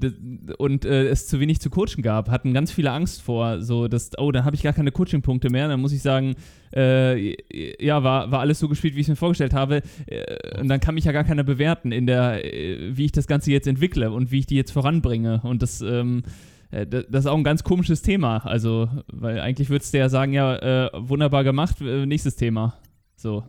und 0.60 0.86
äh, 0.86 1.08
es 1.08 1.26
zu 1.26 1.39
wenig 1.39 1.60
zu 1.60 1.72
coachen 1.72 2.03
gab, 2.03 2.30
hatten 2.30 2.53
ganz 2.53 2.72
viele 2.72 2.91
Angst 2.91 3.24
vor, 3.24 3.62
so 3.62 3.88
dass, 3.88 4.12
oh, 4.20 4.32
dann 4.32 4.45
habe 4.45 4.56
ich 4.56 4.62
gar 4.62 4.74
keine 4.74 4.91
Coaching-Punkte 4.91 5.49
mehr. 5.49 5.68
Dann 5.68 5.82
muss 5.82 5.91
ich 5.91 6.03
sagen, 6.03 6.36
äh, 6.76 7.36
ja, 7.84 8.03
war, 8.03 8.30
war 8.30 8.41
alles 8.41 8.60
so 8.60 8.70
gespielt, 8.70 8.95
wie 8.95 8.99
ich 8.99 9.06
es 9.06 9.10
mir 9.10 9.16
vorgestellt 9.16 9.56
habe. 9.56 9.82
Äh, 10.06 10.60
und 10.60 10.68
dann 10.68 10.80
kann 10.80 10.93
mich 10.93 11.06
ja 11.06 11.12
gar 11.12 11.24
keiner 11.24 11.43
bewerten 11.43 11.91
in 11.91 12.06
der, 12.06 12.45
äh, 12.45 12.95
wie 12.95 13.06
ich 13.06 13.12
das 13.12 13.26
Ganze 13.26 13.51
jetzt 13.51 13.68
entwickle 13.68 14.12
und 14.12 14.32
wie 14.32 14.39
ich 14.39 14.45
die 14.45 14.56
jetzt 14.56 14.72
voranbringe. 14.72 15.41
Und 15.41 15.64
das, 15.64 15.82
ähm, 15.82 16.22
äh, 16.70 16.86
das 16.86 17.22
ist 17.22 17.28
auch 17.28 17.38
ein 17.38 17.43
ganz 17.43 17.64
komisches 17.64 18.03
Thema. 18.03 18.45
Also, 18.45 18.89
weil 19.08 19.39
eigentlich 19.39 19.72
würdest 19.72 19.91
du 19.91 19.97
ja 19.97 20.10
sagen, 20.10 20.34
ja, 20.34 20.91
wunderbar 20.93 21.43
gemacht, 21.43 21.82
nächstes 21.82 22.36
Thema. 22.36 22.76
So. 23.16 23.43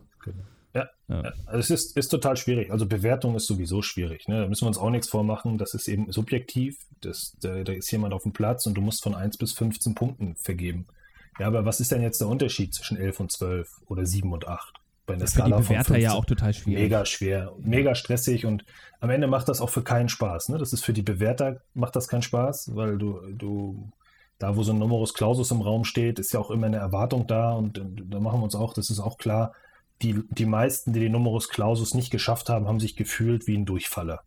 Ja. 1.09 1.33
Also 1.45 1.59
es 1.59 1.69
ist, 1.69 1.97
ist 1.97 2.09
total 2.09 2.35
schwierig. 2.35 2.71
Also 2.71 2.85
Bewertung 2.85 3.35
ist 3.35 3.47
sowieso 3.47 3.81
schwierig. 3.81 4.27
Ne? 4.27 4.41
Da 4.41 4.47
müssen 4.47 4.63
wir 4.63 4.67
uns 4.67 4.77
auch 4.77 4.89
nichts 4.89 5.07
vormachen. 5.07 5.57
Das 5.57 5.73
ist 5.73 5.87
eben 5.87 6.11
subjektiv. 6.11 6.77
Das, 7.01 7.37
da, 7.39 7.63
da 7.63 7.71
ist 7.71 7.89
jemand 7.91 8.13
auf 8.13 8.23
dem 8.23 8.33
Platz 8.33 8.65
und 8.65 8.73
du 8.75 8.81
musst 8.81 9.03
von 9.03 9.15
1 9.15 9.37
bis 9.37 9.53
15 9.53 9.95
Punkten 9.95 10.35
vergeben. 10.35 10.87
Ja, 11.39 11.47
aber 11.47 11.65
was 11.65 11.79
ist 11.79 11.91
denn 11.91 12.01
jetzt 12.01 12.19
der 12.19 12.27
Unterschied 12.27 12.73
zwischen 12.73 12.97
11 12.97 13.19
und 13.19 13.31
12 13.31 13.69
oder 13.87 14.05
7 14.05 14.31
und 14.31 14.47
8? 14.47 14.73
Bei 15.05 15.13
der 15.13 15.21
das 15.21 15.29
ist 15.29 15.35
für 15.37 15.43
die 15.43 15.51
Bewerter 15.51 15.97
ja 15.97 16.11
auch 16.11 16.25
total 16.25 16.53
schwierig. 16.53 16.83
Mega 16.83 17.05
schwer, 17.05 17.53
mega 17.59 17.95
stressig 17.95 18.45
und 18.45 18.65
am 18.99 19.09
Ende 19.09 19.27
macht 19.27 19.47
das 19.47 19.61
auch 19.61 19.69
für 19.69 19.83
keinen 19.83 20.09
Spaß. 20.09 20.49
Ne? 20.49 20.57
Das 20.57 20.73
ist 20.73 20.83
für 20.83 20.91
die 20.91 21.03
Bewerter 21.03 21.61
macht 21.73 21.95
das 21.95 22.09
keinen 22.09 22.23
Spaß, 22.23 22.75
weil 22.75 22.97
du, 22.97 23.21
du 23.31 23.89
da 24.37 24.57
wo 24.57 24.63
so 24.63 24.73
ein 24.73 24.79
Numerus 24.79 25.13
Clausus 25.13 25.51
im 25.51 25.61
Raum 25.61 25.85
steht, 25.85 26.19
ist 26.19 26.33
ja 26.33 26.39
auch 26.41 26.51
immer 26.51 26.67
eine 26.67 26.77
Erwartung 26.77 27.25
da 27.25 27.53
und, 27.53 27.79
und 27.79 28.09
da 28.09 28.19
machen 28.19 28.39
wir 28.39 28.43
uns 28.43 28.55
auch, 28.55 28.73
das 28.73 28.89
ist 28.89 28.99
auch 28.99 29.17
klar, 29.17 29.53
die, 30.01 30.23
die 30.29 30.45
meisten, 30.45 30.93
die 30.93 30.99
den 30.99 31.11
Numerus 31.11 31.49
Clausus 31.49 31.93
nicht 31.93 32.11
geschafft 32.11 32.49
haben, 32.49 32.67
haben 32.67 32.79
sich 32.79 32.95
gefühlt 32.95 33.47
wie 33.47 33.57
ein 33.57 33.65
Durchfaller. 33.65 34.21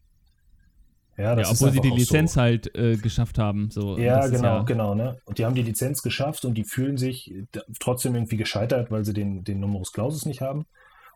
Ja, 1.17 1.39
ja 1.39 1.51
obwohl 1.51 1.71
sie 1.71 1.81
die 1.81 1.91
Lizenz 1.91 2.35
so. 2.35 2.41
halt 2.41 2.75
äh, 2.75 2.97
geschafft 2.97 3.39
haben. 3.39 3.71
So. 3.71 3.99
Ja, 3.99 4.27
genau, 4.27 4.57
ja 4.57 4.63
genau. 4.63 4.95
Ne? 4.95 5.21
Und 5.27 5.39
die 5.39 5.45
haben 5.45 5.55
die 5.55 5.63
Lizenz 5.63 6.03
geschafft 6.03 6.45
und 6.45 6.55
die 6.55 6.65
fühlen 6.65 6.97
sich 6.97 7.33
trotzdem 7.79 8.15
irgendwie 8.15 8.37
gescheitert, 8.37 8.91
weil 8.91 9.05
sie 9.05 9.13
den, 9.13 9.45
den 9.45 9.61
Numerus 9.61 9.93
Clausus 9.93 10.25
nicht 10.25 10.41
haben. 10.41 10.67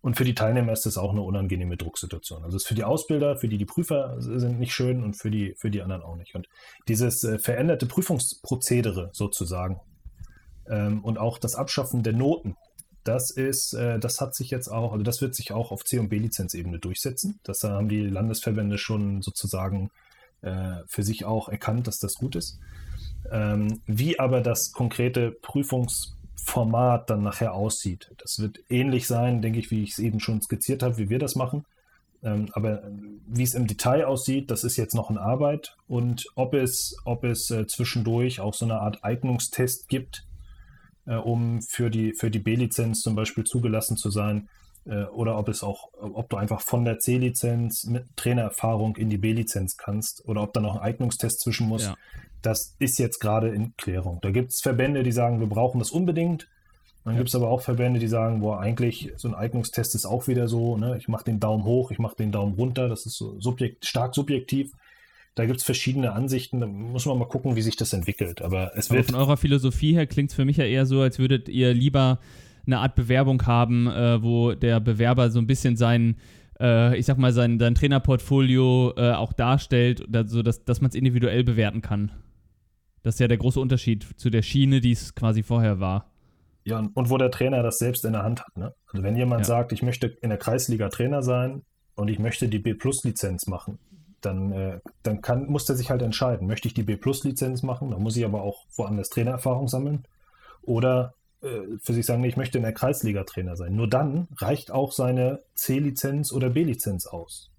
Und 0.02 0.18
für 0.18 0.24
die 0.24 0.34
Teilnehmer 0.34 0.72
ist 0.72 0.84
das 0.84 0.98
auch 0.98 1.12
eine 1.12 1.22
unangenehme 1.22 1.78
Drucksituation. 1.78 2.44
Also 2.44 2.58
es 2.58 2.64
ist 2.64 2.68
für 2.68 2.74
die 2.74 2.84
Ausbilder, 2.84 3.38
für 3.38 3.48
die 3.48 3.56
die 3.56 3.64
Prüfer 3.64 4.16
sind 4.18 4.60
nicht 4.60 4.74
schön 4.74 5.02
und 5.02 5.14
für 5.14 5.30
die, 5.30 5.54
für 5.56 5.70
die 5.70 5.80
anderen 5.80 6.02
auch 6.02 6.16
nicht. 6.16 6.34
Und 6.34 6.46
dieses 6.88 7.24
äh, 7.24 7.38
veränderte 7.38 7.86
Prüfungsprozedere 7.86 9.08
sozusagen 9.14 9.80
ähm, 10.68 11.02
und 11.02 11.16
auch 11.16 11.38
das 11.38 11.54
Abschaffen 11.54 12.02
der 12.02 12.12
Noten, 12.12 12.54
das 13.04 13.30
ist, 13.30 13.74
äh, 13.74 13.98
das 13.98 14.20
hat 14.20 14.34
sich 14.34 14.50
jetzt 14.50 14.68
auch, 14.68 14.92
also 14.92 15.04
das 15.04 15.20
wird 15.20 15.34
sich 15.34 15.52
auch 15.52 15.70
auf 15.70 15.84
C- 15.84 15.98
und 15.98 16.08
B-Lizenzebene 16.08 16.78
durchsetzen. 16.78 17.38
Das 17.44 17.62
haben 17.62 17.88
die 17.88 18.00
Landesverbände 18.00 18.78
schon 18.78 19.22
sozusagen 19.22 19.90
äh, 20.40 20.76
für 20.86 21.02
sich 21.02 21.24
auch 21.24 21.48
erkannt, 21.48 21.86
dass 21.86 21.98
das 21.98 22.14
gut 22.14 22.34
ist. 22.34 22.58
Ähm, 23.30 23.80
wie 23.86 24.18
aber 24.18 24.40
das 24.40 24.72
konkrete 24.72 25.30
Prüfungsformat 25.30 27.08
dann 27.08 27.22
nachher 27.22 27.54
aussieht, 27.54 28.10
das 28.18 28.38
wird 28.38 28.58
ähnlich 28.68 29.06
sein, 29.06 29.42
denke 29.42 29.58
ich, 29.58 29.70
wie 29.70 29.82
ich 29.82 29.92
es 29.92 29.98
eben 29.98 30.20
schon 30.20 30.42
skizziert 30.42 30.82
habe, 30.82 30.98
wie 30.98 31.10
wir 31.10 31.18
das 31.18 31.34
machen. 31.34 31.64
Ähm, 32.22 32.48
aber 32.52 32.82
wie 33.26 33.42
es 33.42 33.54
im 33.54 33.66
Detail 33.66 34.06
aussieht, 34.06 34.50
das 34.50 34.64
ist 34.64 34.76
jetzt 34.76 34.94
noch 34.94 35.10
in 35.10 35.18
Arbeit. 35.18 35.76
Und 35.86 36.26
ob 36.34 36.54
es, 36.54 36.96
ob 37.04 37.24
es 37.24 37.50
äh, 37.50 37.66
zwischendurch 37.66 38.40
auch 38.40 38.54
so 38.54 38.64
eine 38.64 38.80
Art 38.80 39.04
Eignungstest 39.04 39.88
gibt, 39.88 40.24
äh, 41.06 41.16
um 41.16 41.62
für 41.62 41.90
die, 41.90 42.12
für 42.12 42.30
die 42.30 42.38
B-Lizenz 42.38 43.00
zum 43.00 43.14
Beispiel 43.14 43.44
zugelassen 43.44 43.96
zu 43.96 44.10
sein. 44.10 44.48
Äh, 44.86 45.04
oder 45.04 45.38
ob 45.38 45.48
es 45.48 45.62
auch, 45.62 45.88
ob 45.94 46.28
du 46.28 46.36
einfach 46.36 46.60
von 46.60 46.84
der 46.84 46.98
C-Lizenz 46.98 47.84
mit 47.84 48.04
Trainererfahrung 48.16 48.96
in 48.96 49.10
die 49.10 49.18
B-Lizenz 49.18 49.76
kannst 49.76 50.26
oder 50.26 50.42
ob 50.42 50.52
da 50.52 50.60
noch 50.60 50.76
ein 50.76 50.82
Eignungstest 50.82 51.40
zwischen 51.40 51.68
muss. 51.68 51.84
Ja. 51.84 51.96
Das 52.42 52.76
ist 52.78 52.98
jetzt 52.98 53.20
gerade 53.20 53.48
in 53.48 53.74
Klärung. 53.76 54.18
Da 54.20 54.30
gibt 54.30 54.50
es 54.50 54.60
Verbände, 54.60 55.02
die 55.02 55.12
sagen, 55.12 55.40
wir 55.40 55.46
brauchen 55.46 55.78
das 55.78 55.90
unbedingt. 55.90 56.48
Dann 57.04 57.14
ja. 57.14 57.18
gibt 57.18 57.28
es 57.28 57.34
aber 57.34 57.48
auch 57.48 57.60
Verbände, 57.60 58.00
die 58.00 58.08
sagen, 58.08 58.40
boah, 58.40 58.60
eigentlich 58.60 59.12
so 59.16 59.28
ein 59.28 59.34
Eignungstest 59.34 59.94
ist 59.94 60.06
auch 60.06 60.26
wieder 60.26 60.48
so, 60.48 60.76
ne? 60.76 60.96
ich 60.98 61.08
mache 61.08 61.24
den 61.24 61.40
Daumen 61.40 61.64
hoch, 61.64 61.90
ich 61.90 61.98
mache 61.98 62.16
den 62.16 62.32
Daumen 62.32 62.54
runter, 62.54 62.88
das 62.88 63.04
ist 63.04 63.16
so 63.16 63.38
subjekt, 63.40 63.84
stark 63.86 64.14
subjektiv. 64.14 64.72
Da 65.34 65.46
gibt 65.46 65.58
es 65.58 65.64
verschiedene 65.64 66.12
Ansichten. 66.12 66.60
Da 66.60 66.66
muss 66.66 67.06
man 67.06 67.18
mal 67.18 67.26
gucken, 67.26 67.56
wie 67.56 67.62
sich 67.62 67.76
das 67.76 67.92
entwickelt. 67.92 68.42
Aber 68.42 68.72
es 68.76 68.90
wird. 68.90 69.08
Aber 69.08 69.12
von 69.12 69.20
eurer 69.20 69.36
Philosophie 69.36 69.94
her 69.94 70.06
klingt 70.06 70.30
es 70.30 70.36
für 70.36 70.44
mich 70.44 70.58
ja 70.58 70.64
eher 70.64 70.86
so, 70.86 71.00
als 71.00 71.18
würdet 71.18 71.48
ihr 71.48 71.74
lieber 71.74 72.20
eine 72.66 72.78
Art 72.78 72.94
Bewerbung 72.94 73.44
haben, 73.46 73.86
äh, 73.88 74.22
wo 74.22 74.52
der 74.52 74.80
Bewerber 74.80 75.30
so 75.30 75.38
ein 75.38 75.46
bisschen 75.46 75.76
sein, 75.76 76.16
äh, 76.60 76.96
ich 76.96 77.06
sag 77.06 77.18
mal, 77.18 77.32
sein, 77.32 77.58
sein 77.58 77.74
Trainerportfolio 77.74 78.94
äh, 78.96 79.12
auch 79.12 79.32
darstellt, 79.32 80.06
so 80.26 80.42
dass, 80.42 80.64
dass 80.64 80.80
man 80.80 80.90
es 80.90 80.94
individuell 80.94 81.44
bewerten 81.44 81.82
kann. 81.82 82.12
Das 83.02 83.16
ist 83.16 83.20
ja 83.20 83.28
der 83.28 83.36
große 83.36 83.60
Unterschied 83.60 84.06
zu 84.16 84.30
der 84.30 84.42
Schiene, 84.42 84.80
die 84.80 84.92
es 84.92 85.14
quasi 85.14 85.42
vorher 85.42 85.78
war. 85.78 86.10
Ja, 86.64 86.78
und 86.78 87.10
wo 87.10 87.18
der 87.18 87.30
Trainer 87.30 87.62
das 87.62 87.76
selbst 87.76 88.06
in 88.06 88.14
der 88.14 88.22
Hand 88.22 88.40
hat. 88.40 88.56
Ne? 88.56 88.72
Also 88.90 89.02
wenn 89.02 89.16
jemand 89.16 89.40
ja. 89.40 89.44
sagt, 89.44 89.72
ich 89.72 89.82
möchte 89.82 90.06
in 90.06 90.30
der 90.30 90.38
Kreisliga 90.38 90.88
Trainer 90.88 91.22
sein 91.22 91.62
und 91.94 92.08
ich 92.08 92.18
möchte 92.18 92.48
die 92.48 92.58
B-Plus-Lizenz 92.58 93.46
machen, 93.46 93.78
dann, 94.24 94.52
äh, 94.52 94.80
dann 95.02 95.20
kann, 95.22 95.46
muss 95.46 95.64
der 95.66 95.76
sich 95.76 95.90
halt 95.90 96.02
entscheiden, 96.02 96.46
möchte 96.46 96.68
ich 96.68 96.74
die 96.74 96.82
B-Plus-Lizenz 96.82 97.62
machen, 97.62 97.90
dann 97.90 98.02
muss 98.02 98.16
ich 98.16 98.24
aber 98.24 98.42
auch 98.42 98.64
woanders 98.76 99.08
Trainererfahrung 99.10 99.68
sammeln. 99.68 100.04
oder 100.62 101.14
äh, 101.44 101.78
für 101.82 101.92
sich 101.92 102.06
sagen, 102.06 102.24
ich 102.24 102.36
möchte 102.36 102.58
in 102.58 102.64
der 102.64 102.72
Kreisliga 102.72 103.24
Trainer 103.24 103.56
sein. 103.56 103.76
Nur 103.76 103.88
dann 103.88 104.28
reicht 104.36 104.70
auch 104.70 104.92
seine 104.92 105.40
C-Lizenz 105.54 106.32
oder 106.32 106.50
B-Lizenz 106.50 107.06
aus. 107.06 107.50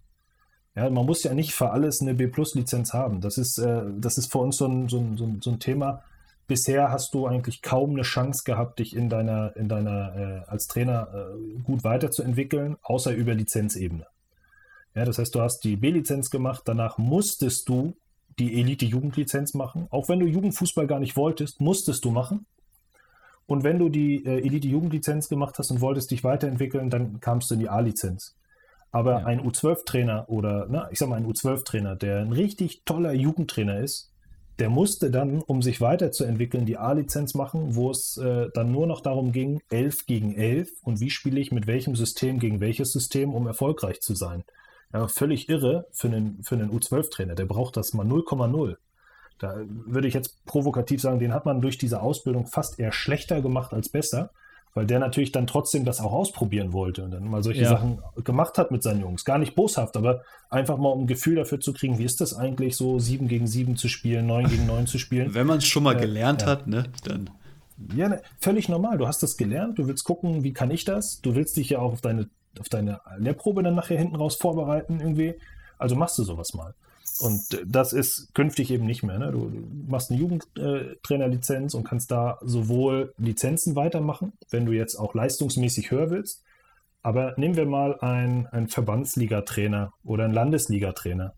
Ja, 0.76 0.90
man 0.90 1.06
muss 1.06 1.24
ja 1.24 1.34
nicht 1.34 1.54
für 1.54 1.70
alles 1.70 2.02
eine 2.02 2.16
B-Plus-Lizenz 2.16 2.94
haben. 2.94 3.22
Das 3.22 3.38
ist, 3.38 3.60
äh, 3.60 3.84
das 3.98 4.18
ist 4.18 4.32
für 4.32 4.40
uns 4.40 4.58
so 4.58 4.68
ein, 4.68 4.90
so, 4.90 4.98
ein, 4.98 5.40
so 5.42 5.52
ein 5.52 5.60
Thema. 5.60 6.02
Bisher 6.48 6.92
hast 6.92 7.14
du 7.14 7.28
eigentlich 7.28 7.62
kaum 7.62 7.92
eine 7.92 8.02
Chance 8.02 8.44
gehabt, 8.44 8.80
dich 8.80 8.96
in 8.96 9.10
deiner, 9.10 9.56
in 9.56 9.70
deiner 9.70 10.16
äh, 10.16 10.50
als 10.50 10.68
Trainer 10.68 11.08
äh, 11.14 11.62
gut 11.64 11.84
weiterzuentwickeln, 11.84 12.78
außer 12.82 13.14
über 13.14 13.34
Lizenzebene. 13.34 14.06
Ja, 14.96 15.04
das 15.04 15.18
heißt, 15.18 15.36
du 15.36 15.42
hast 15.42 15.60
die 15.66 15.76
B-Lizenz 15.76 16.30
gemacht, 16.30 16.64
danach 16.66 16.98
musstest 16.98 17.68
du 17.68 17.96
die 18.40 18.60
Elite-Jugendlizenz 18.60 19.54
machen. 19.54 19.88
Auch 19.92 20.10
wenn 20.10 20.20
du 20.20 20.26
Jugendfußball 20.26 20.88
gar 20.88 21.00
nicht 21.00 21.16
wolltest, 21.18 21.62
musstest 21.62 22.06
du 22.06 22.12
machen. 22.12 22.46
Und 23.46 23.64
wenn 23.64 23.78
du 23.78 23.90
die 23.90 24.26
äh, 24.26 24.40
Elite-Jugendlizenz 24.40 25.30
gemacht 25.30 25.60
hast 25.60 25.70
und 25.70 25.82
wolltest 25.82 26.12
dich 26.12 26.24
weiterentwickeln, 26.24 26.90
dann 26.90 27.20
kamst 27.20 27.50
du 27.50 27.56
in 27.56 27.60
die 27.60 27.70
A-Lizenz. 27.70 28.36
Aber 28.92 29.20
ja. 29.20 29.26
ein 29.26 29.42
U12-Trainer 29.42 30.30
oder, 30.30 30.68
na, 30.70 30.90
ich 30.92 31.00
sag 31.00 31.10
mal, 31.10 31.18
ein 31.18 31.28
U12-Trainer, 31.28 31.96
der 31.96 32.20
ein 32.20 32.32
richtig 32.32 32.84
toller 32.86 33.14
Jugendtrainer 33.14 33.80
ist, 33.80 34.12
der 34.60 34.70
musste 34.70 35.12
dann, 35.12 35.42
um 35.42 35.62
sich 35.62 35.82
weiterzuentwickeln, 35.82 36.66
die 36.66 36.78
A-Lizenz 36.78 37.34
machen, 37.34 37.76
wo 37.76 37.92
es 37.92 38.18
äh, 38.18 38.48
dann 38.54 38.72
nur 38.72 38.88
noch 38.88 39.02
darum 39.02 39.34
ging, 39.34 39.62
11 39.70 40.06
gegen 40.06 40.34
11 40.34 40.70
und 40.82 41.02
wie 41.02 41.10
spiele 41.10 41.42
ich 41.42 41.52
mit 41.52 41.68
welchem 41.68 41.96
System 41.96 42.40
gegen 42.40 42.62
welches 42.62 42.94
System, 42.94 43.34
um 43.34 43.48
erfolgreich 43.48 44.00
zu 44.00 44.16
sein. 44.16 44.46
Ja, 44.94 45.08
völlig 45.08 45.50
irre 45.50 45.88
für 45.92 46.08
einen, 46.08 46.42
für 46.44 46.56
einen 46.56 46.72
U12-Trainer. 46.72 47.36
Der 47.36 47.46
braucht 47.46 47.78
das 47.78 47.94
mal 47.94 48.06
0,0. 48.06 48.78
Da 49.40 49.56
würde 49.68 50.08
ich 50.08 50.14
jetzt 50.14 50.46
provokativ 50.46 51.02
sagen, 51.02 51.20
den 51.20 51.34
hat 51.34 51.46
man 51.46 51.62
durch 51.62 51.78
diese 51.78 52.02
Ausbildung 52.02 52.48
fast 52.48 52.80
eher 52.80 52.94
schlechter 52.94 53.42
gemacht 53.42 53.74
als 53.74 53.90
besser, 53.90 54.32
weil 54.74 54.86
der 54.86 55.00
natürlich 55.00 55.32
dann 55.32 55.48
trotzdem 55.48 55.86
das 55.86 56.00
auch 56.00 56.14
ausprobieren 56.14 56.74
wollte 56.74 57.04
und 57.04 57.12
dann 57.12 57.30
mal 57.30 57.44
solche 57.44 57.64
ja. 57.64 57.70
Sachen 57.70 58.02
gemacht 58.24 58.58
hat 58.58 58.72
mit 58.72 58.84
seinen 58.84 59.02
Jungs. 59.02 59.26
Gar 59.26 59.38
nicht 59.38 59.56
boshaft, 59.56 59.98
aber 59.98 60.24
einfach 60.50 60.78
mal 60.78 60.90
um 60.90 61.04
ein 61.04 61.08
Gefühl 61.08 61.36
dafür 61.36 61.60
zu 61.60 61.74
kriegen, 61.74 61.98
wie 61.98 62.06
ist 62.06 62.22
das 62.22 62.34
eigentlich 62.34 62.76
so, 62.76 63.00
7 63.00 63.28
gegen 63.28 63.48
7 63.48 63.76
zu 63.76 63.88
spielen, 63.88 64.28
9 64.28 64.48
gegen 64.48 64.66
9 64.66 64.88
zu 64.88 64.98
spielen. 64.98 65.34
Wenn 65.34 65.48
man 65.48 65.58
es 65.58 65.66
schon 65.66 65.84
mal 65.84 65.98
äh, 65.98 66.02
gelernt 66.02 66.44
ja. 66.44 66.48
hat, 66.48 66.68
ne, 66.68 66.86
dann. 67.04 67.30
Ja, 67.96 68.10
ne, 68.10 68.22
völlig 68.40 68.70
normal. 68.70 68.98
Du 68.98 69.08
hast 69.08 69.22
das 69.22 69.36
gelernt, 69.38 69.80
du 69.80 69.88
willst 69.88 70.06
gucken, 70.06 70.44
wie 70.44 70.54
kann 70.54 70.72
ich 70.72 70.86
das? 70.86 71.22
Du 71.22 71.36
willst 71.36 71.58
dich 71.58 71.70
ja 71.70 71.80
auch 71.80 71.94
auf 71.94 72.02
deine, 72.02 72.30
auf 72.60 72.70
deine 72.70 73.02
Lehrprobe 73.18 73.64
dann 73.64 73.76
nachher 73.76 73.98
hinten 73.98 74.16
raus 74.16 74.36
vorbereiten 74.36 75.00
irgendwie. 75.00 75.36
Also 75.78 75.96
machst 75.96 76.18
du 76.18 76.24
sowas 76.24 76.54
mal. 76.54 76.74
Und 77.22 77.64
das 77.66 77.94
ist 77.94 78.34
künftig 78.34 78.72
eben 78.72 78.86
nicht 78.86 79.04
mehr. 79.04 79.18
Ne? 79.20 79.32
Du 79.32 79.52
machst 79.88 80.12
eine 80.12 80.20
Jugendtrainerlizenz 80.20 81.74
und 81.74 81.86
kannst 81.86 82.12
da 82.12 82.40
sowohl 82.42 83.14
Lizenzen 83.18 83.76
weitermachen, 83.76 84.34
wenn 84.50 84.66
du 84.66 84.74
jetzt 84.74 84.96
auch 84.96 85.14
leistungsmäßig 85.14 85.92
höher 85.92 86.10
willst. 86.10 86.44
Aber 87.02 87.34
nehmen 87.38 87.56
wir 87.56 87.66
mal 87.66 88.00
einen, 88.00 88.48
einen 88.48 88.68
Verbandsligatrainer 88.68 89.94
oder 90.04 90.26
einen 90.26 90.34
Landesligatrainer, 90.34 91.34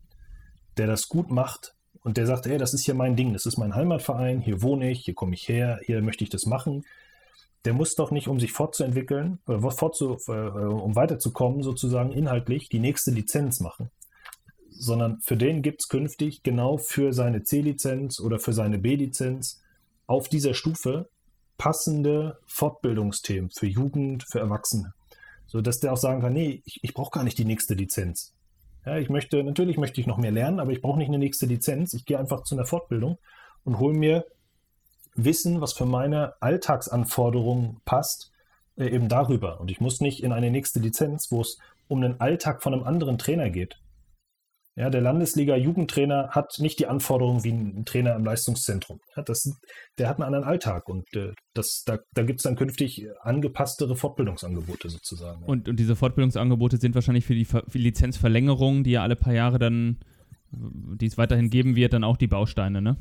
der 0.78 0.88
das 0.88 1.10
gut 1.10 1.30
macht 1.30 1.76
und 2.02 2.18
der 2.18 2.26
sagt, 2.26 2.46
hey, 2.46 2.58
das 2.58 2.74
ist 2.74 2.86
hier 2.86 2.96
mein 2.96 3.16
Ding, 3.16 3.34
das 3.34 3.46
ist 3.46 3.58
mein 3.58 3.76
Heimatverein, 3.76 4.40
hier 4.40 4.62
wohne 4.62 4.90
ich, 4.90 5.02
hier 5.02 5.14
komme 5.14 5.34
ich 5.34 5.48
her, 5.50 5.80
hier 5.84 6.02
möchte 6.02 6.24
ich 6.24 6.30
das 6.30 6.46
machen. 6.46 6.86
Der 7.66 7.74
muss 7.74 7.96
doch 7.96 8.12
nicht, 8.12 8.28
um 8.28 8.40
sich 8.40 8.54
fortzuentwickeln, 8.54 9.40
oder 9.48 9.72
fortzu, 9.72 10.18
äh, 10.28 10.32
um 10.32 10.96
weiterzukommen, 10.96 11.64
sozusagen 11.64 12.12
inhaltlich, 12.12 12.70
die 12.70 12.80
nächste 12.80 13.12
Lizenz 13.12 13.60
machen 13.60 13.90
sondern 14.80 15.20
für 15.22 15.38
den 15.38 15.62
gibt 15.62 15.82
es 15.82 15.90
künftig 15.90 16.44
genau 16.44 16.78
für 16.78 17.14
seine 17.14 17.44
C-Lizenz 17.44 18.20
oder 18.20 18.40
für 18.40 18.54
seine 18.54 18.78
B-Lizenz 18.78 19.62
auf 20.06 20.30
dieser 20.30 20.54
Stufe 20.54 21.10
passende 21.58 22.40
Fortbildungsthemen 22.46 23.50
für 23.50 23.68
Jugend, 23.68 24.24
für 24.30 24.40
Erwachsene. 24.40 24.94
So 25.48 25.62
dass 25.62 25.80
der 25.80 25.94
auch 25.94 25.98
sagen 25.98 26.22
kann, 26.22 26.34
nee, 26.34 26.62
ich, 26.66 26.80
ich 26.84 26.94
brauche 26.94 27.12
gar 27.12 27.24
nicht 27.24 27.38
die 27.38 27.46
nächste 27.46 27.74
Lizenz. 27.74 28.34
Ja, 28.86 28.98
ich 28.98 29.10
möchte, 29.10 29.44
natürlich 29.44 29.78
möchte 29.78 30.00
ich 30.00 30.08
noch 30.08 30.18
mehr 30.18 30.32
lernen, 30.32 30.60
aber 30.60 30.72
ich 30.72 30.82
brauche 30.82 30.98
nicht 30.98 31.08
eine 31.08 31.18
nächste 31.18 31.46
Lizenz. 31.46 31.94
Ich 31.94 32.06
gehe 32.06 32.20
einfach 32.20 32.44
zu 32.44 32.56
einer 32.56 32.66
Fortbildung 32.66 33.18
und 33.64 33.80
hole 33.80 33.98
mir 33.98 34.26
Wissen, 35.18 35.62
was 35.62 35.74
für 35.74 35.86
meine 35.86 36.34
Alltagsanforderungen 36.42 37.82
passt, 37.86 38.32
äh, 38.78 38.88
eben 38.88 39.10
darüber. 39.10 39.60
Und 39.60 39.72
ich 39.72 39.82
muss 39.82 40.00
nicht 40.00 40.24
in 40.24 40.32
eine 40.32 40.52
nächste 40.52 40.80
Lizenz, 40.80 41.32
wo 41.32 41.42
es 41.42 41.58
um 41.88 42.02
den 42.02 42.20
Alltag 42.20 42.64
von 42.64 42.74
einem 42.74 42.84
anderen 42.84 43.18
Trainer 43.18 43.50
geht, 43.50 43.78
ja, 44.78 44.92
der 44.92 45.02
Landesliga-Jugendtrainer 45.02 46.30
hat 46.30 46.60
nicht 46.60 46.78
die 46.78 46.86
Anforderungen 46.86 47.44
wie 47.44 47.50
ein 47.50 47.84
Trainer 47.86 48.16
im 48.16 48.24
Leistungszentrum. 48.24 49.00
Ja, 49.16 49.24
das, 49.24 49.60
der 49.98 50.08
hat 50.08 50.18
einen 50.18 50.26
anderen 50.26 50.44
Alltag 50.44 50.88
und 50.88 51.04
äh, 51.16 51.34
das, 51.56 51.82
da, 51.84 51.98
da 52.14 52.22
gibt 52.22 52.42
es 52.42 52.44
dann 52.44 52.56
künftig 52.56 53.08
angepasstere 53.22 53.96
Fortbildungsangebote 53.96 54.90
sozusagen. 54.90 55.44
Und, 55.46 55.68
und 55.68 55.80
diese 55.80 55.96
Fortbildungsangebote 55.96 56.78
sind 56.78 56.94
wahrscheinlich 56.94 57.26
für 57.26 57.34
die, 57.34 57.46
für 57.46 57.64
die 57.74 57.80
Lizenzverlängerung, 57.80 58.84
die 58.84 58.92
ja 58.92 59.02
alle 59.02 59.16
paar 59.16 59.34
Jahre 59.34 59.58
dann, 59.58 59.98
die 60.52 61.08
es 61.08 61.18
weiterhin 61.18 61.50
geben 61.50 61.76
wird, 61.76 61.94
dann 61.94 62.04
auch 62.04 62.18
die 62.18 62.28
Bausteine, 62.28 62.80
ne? 62.80 62.98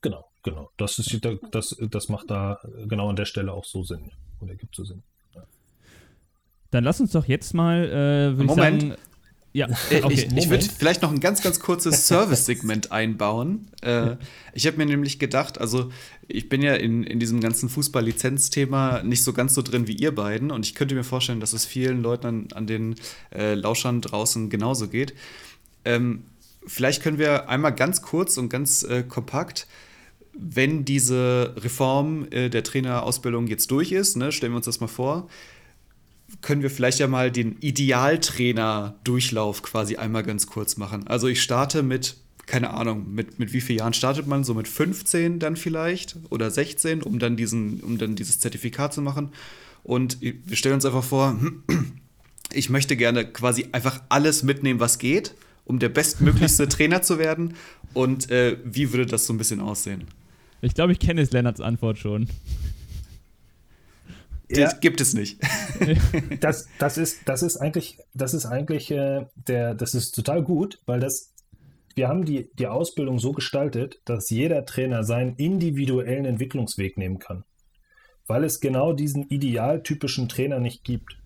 Genau, 0.00 0.24
genau. 0.42 0.70
Das, 0.76 0.98
ist, 0.98 1.18
das, 1.50 1.76
das 1.80 2.08
macht 2.08 2.30
da 2.30 2.58
genau 2.86 3.08
an 3.08 3.16
der 3.16 3.24
Stelle 3.24 3.52
auch 3.52 3.64
so 3.64 3.82
Sinn. 3.82 4.10
Oder 4.40 4.54
gibt 4.54 4.74
so 4.74 4.84
Sinn. 4.84 5.02
Ja. 5.34 5.44
Dann 6.70 6.84
lass 6.84 7.00
uns 7.00 7.12
doch 7.12 7.26
jetzt 7.26 7.54
mal, 7.54 7.84
äh, 7.84 8.36
würde 8.36 8.44
ich 8.44 8.54
sagen 8.54 8.96
ja, 9.52 9.68
äh, 9.90 10.02
okay. 10.02 10.14
ich, 10.14 10.36
ich 10.36 10.50
würde 10.50 10.64
vielleicht 10.64 11.02
noch 11.02 11.12
ein 11.12 11.20
ganz, 11.20 11.42
ganz 11.42 11.60
kurzes 11.60 12.06
Service-Segment 12.06 12.90
einbauen. 12.90 13.68
Äh, 13.82 14.16
ich 14.54 14.66
habe 14.66 14.78
mir 14.78 14.86
nämlich 14.86 15.18
gedacht, 15.18 15.60
also 15.60 15.90
ich 16.26 16.48
bin 16.48 16.62
ja 16.62 16.74
in, 16.74 17.02
in 17.04 17.20
diesem 17.20 17.40
ganzen 17.40 17.68
Fußball-Lizenz-Thema 17.68 19.02
nicht 19.02 19.22
so 19.22 19.32
ganz 19.32 19.54
so 19.54 19.62
drin 19.62 19.86
wie 19.86 19.94
ihr 19.94 20.14
beiden 20.14 20.50
und 20.50 20.64
ich 20.64 20.74
könnte 20.74 20.94
mir 20.94 21.04
vorstellen, 21.04 21.40
dass 21.40 21.52
es 21.52 21.66
vielen 21.66 22.02
Leuten 22.02 22.26
an, 22.26 22.48
an 22.54 22.66
den 22.66 22.94
äh, 23.34 23.54
Lauschern 23.54 24.00
draußen 24.00 24.48
genauso 24.48 24.88
geht. 24.88 25.14
Ähm, 25.84 26.24
vielleicht 26.66 27.02
können 27.02 27.18
wir 27.18 27.48
einmal 27.48 27.74
ganz 27.74 28.00
kurz 28.00 28.38
und 28.38 28.48
ganz 28.48 28.82
äh, 28.84 29.02
kompakt 29.02 29.66
wenn 30.34 30.84
diese 30.84 31.54
Reform 31.58 32.26
äh, 32.30 32.48
der 32.48 32.62
Trainerausbildung 32.62 33.46
jetzt 33.46 33.70
durch 33.70 33.92
ist, 33.92 34.16
ne, 34.16 34.32
stellen 34.32 34.52
wir 34.52 34.56
uns 34.56 34.66
das 34.66 34.80
mal 34.80 34.88
vor, 34.88 35.28
können 36.40 36.62
wir 36.62 36.70
vielleicht 36.70 36.98
ja 36.98 37.06
mal 37.06 37.30
den 37.30 37.58
Idealtrainer-Durchlauf 37.58 39.62
quasi 39.62 39.96
einmal 39.96 40.22
ganz 40.22 40.46
kurz 40.46 40.78
machen. 40.78 41.06
Also 41.06 41.28
ich 41.28 41.42
starte 41.42 41.82
mit, 41.82 42.16
keine 42.46 42.70
Ahnung, 42.70 43.12
mit, 43.12 43.38
mit 43.38 43.52
wie 43.52 43.60
vielen 43.60 43.80
Jahren 43.80 43.92
startet 43.92 44.26
man? 44.26 44.44
So 44.44 44.54
mit 44.54 44.66
15 44.66 45.38
dann 45.38 45.56
vielleicht 45.56 46.16
oder 46.30 46.50
16, 46.50 47.02
um 47.02 47.18
dann, 47.18 47.36
diesen, 47.36 47.80
um 47.80 47.98
dann 47.98 48.14
dieses 48.14 48.40
Zertifikat 48.40 48.94
zu 48.94 49.02
machen. 49.02 49.30
Und 49.84 50.18
wir 50.20 50.56
stellen 50.56 50.76
uns 50.76 50.86
einfach 50.86 51.04
vor, 51.04 51.38
ich 52.52 52.70
möchte 52.70 52.96
gerne 52.96 53.30
quasi 53.30 53.66
einfach 53.72 54.00
alles 54.08 54.42
mitnehmen, 54.42 54.80
was 54.80 54.98
geht, 54.98 55.34
um 55.64 55.78
der 55.78 55.90
bestmöglichste 55.90 56.68
Trainer 56.68 57.02
zu 57.02 57.18
werden. 57.18 57.54
Und 57.92 58.30
äh, 58.30 58.56
wie 58.64 58.92
würde 58.92 59.06
das 59.06 59.26
so 59.26 59.34
ein 59.34 59.38
bisschen 59.38 59.60
aussehen? 59.60 60.04
Ich 60.62 60.74
glaube, 60.74 60.92
ich 60.92 61.00
kenne 61.00 61.20
jetzt 61.20 61.32
Lennarts 61.32 61.60
Antwort 61.60 61.98
schon. 61.98 62.28
Das 64.48 64.80
gibt 64.80 65.00
es 65.00 65.14
nicht. 65.14 65.40
das, 66.40 66.68
das, 66.78 66.98
ist, 66.98 67.20
das 67.26 67.42
ist 67.42 67.56
eigentlich, 67.56 67.98
das 68.14 68.34
ist 68.34 68.46
eigentlich 68.46 68.90
äh, 68.90 69.26
der, 69.34 69.74
das 69.74 69.94
ist 69.94 70.12
total 70.12 70.42
gut, 70.42 70.80
weil 70.86 71.00
das, 71.00 71.32
wir 71.94 72.08
haben 72.08 72.24
die, 72.24 72.50
die 72.54 72.66
Ausbildung 72.66 73.18
so 73.18 73.32
gestaltet, 73.32 74.00
dass 74.04 74.30
jeder 74.30 74.64
Trainer 74.64 75.04
seinen 75.04 75.36
individuellen 75.36 76.26
Entwicklungsweg 76.26 76.96
nehmen 76.96 77.18
kann. 77.18 77.44
Weil 78.26 78.44
es 78.44 78.60
genau 78.60 78.92
diesen 78.92 79.28
idealtypischen 79.28 80.28
Trainer 80.28 80.60
nicht 80.60 80.84
gibt. 80.84 81.18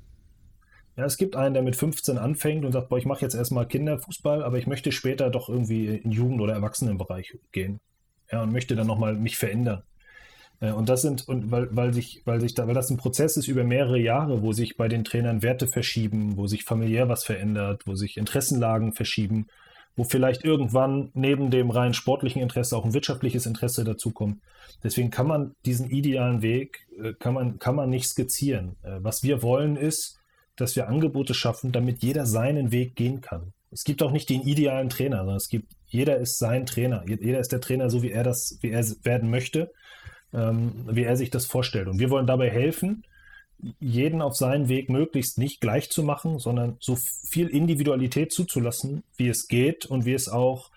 Ja, 0.97 1.05
es 1.05 1.19
gibt 1.19 1.37
einen, 1.37 1.53
der 1.53 1.63
mit 1.63 1.77
15 1.77 2.17
anfängt 2.17 2.65
und 2.65 2.73
sagt, 2.73 2.89
boah, 2.89 2.97
ich 2.97 3.05
mache 3.05 3.21
jetzt 3.21 3.35
erstmal 3.35 3.69
Kinderfußball, 3.69 4.43
aber 4.43 4.57
ich 4.57 4.67
möchte 4.67 4.93
später 4.93 5.29
doch 5.29 5.51
irgendwie 5.51 5.89
in 5.89 6.11
Jugend- 6.11 6.41
oder 6.41 6.55
Erwachsenenbereich 6.55 7.39
gehen. 7.53 7.81
Ja, 8.31 8.43
und 8.43 8.53
möchte 8.53 8.75
dann 8.77 8.87
nochmal 8.87 9.15
mich 9.15 9.37
verändern. 9.37 9.83
Äh, 10.61 10.73
und 10.73 10.89
das 10.89 11.03
sind, 11.03 11.29
und 11.29 11.51
weil, 11.51 11.69
weil 11.75 11.95
sich, 11.95 12.23
weil 12.25 12.41
sich 12.41 12.55
da, 12.55 12.67
weil 12.67 12.75
das 12.75 12.91
ein 12.91 12.97
Prozess 12.97 13.37
ist 13.37 13.49
über 13.49 13.65
mehrere 13.65 13.99
Jahre, 13.99 14.43
wo 14.43 14.53
sich 14.53 14.77
bei 14.77 14.89
den 14.89 15.05
Trainern 15.05 15.43
Werte 15.43 15.67
verschieben, 15.67 16.37
wo 16.37 16.47
sich 16.47 16.65
familiär 16.65 17.09
was 17.09 17.25
verändert, 17.25 17.83
wo 17.87 17.95
sich 17.95 18.17
Interessenlagen 18.17 18.93
verschieben, 18.93 19.47
wo 19.97 20.05
vielleicht 20.05 20.45
irgendwann 20.45 21.11
neben 21.15 21.51
dem 21.51 21.71
rein 21.71 21.95
sportlichen 21.95 22.43
Interesse 22.43 22.77
auch 22.77 22.85
ein 22.85 22.95
wirtschaftliches 22.95 23.47
Interesse 23.47 23.85
dazukommt. 23.85 24.43
Deswegen 24.83 25.11
kann 25.11 25.27
man 25.27 25.55
diesen 25.65 25.91
idealen 25.91 26.43
Weg, 26.43 26.87
äh, 27.03 27.15
kann 27.15 27.35
man, 27.35 27.59
kann 27.59 27.75
man 27.75 27.91
nicht 27.91 28.09
skizzieren. 28.09 28.77
Äh, 28.83 28.99
was 29.01 29.23
wir 29.23 29.43
wollen 29.43 29.77
ist, 29.77 30.19
dass 30.57 30.77
wir 30.77 30.89
Angebote 30.89 31.35
schaffen, 31.35 31.73
damit 31.73 32.03
jeder 32.03 32.27
seinen 32.27 32.73
Weg 32.73 32.97
gehen 32.97 33.21
kann. 33.21 33.53
Es 33.77 33.85
gibt 33.85 34.03
auch 34.03 34.11
nicht 34.11 34.31
den 34.31 34.41
idealen 34.43 34.89
Trainer, 34.89 35.19
sondern 35.19 35.37
es 35.37 35.51
gibt, 35.51 35.71
jeder 35.87 36.17
ist 36.17 36.39
sein 36.39 36.65
Trainer. 36.65 37.05
Jeder 37.07 37.41
ist 37.41 37.53
der 37.53 37.61
Trainer, 37.61 37.91
so 37.91 38.03
wie 38.03 38.11
er 38.11 38.25
das, 38.25 38.57
wie 38.63 38.71
er 38.71 38.83
werden 39.03 39.29
möchte 39.29 39.71
ähm, 40.33 40.85
wie 40.89 41.05
er 41.05 41.17
sich 41.17 41.31
das 41.31 41.47
vorstellt. 41.47 41.89
Und 41.89 41.99
wir 41.99 42.11
wollen 42.11 42.27
dabei 42.27 42.51
helfen, 42.51 43.05
jeden 43.81 44.21
auf 44.21 44.37
seinen 44.37 44.69
Weg 44.69 44.91
möglichst 44.91 45.39
nicht 45.39 45.61
gleich 45.61 45.91
zu 45.91 46.03
machen, 46.03 46.39
sondern 46.39 46.77
so 46.79 46.97
viel 46.97 47.49
Individualität 47.49 48.33
zuzulassen, 48.33 49.03
wie 49.17 49.29
es 49.29 49.49
geht 49.49 49.87
und 49.87 50.05
wie 50.05 50.13
es 50.13 50.29
auch 50.29 50.71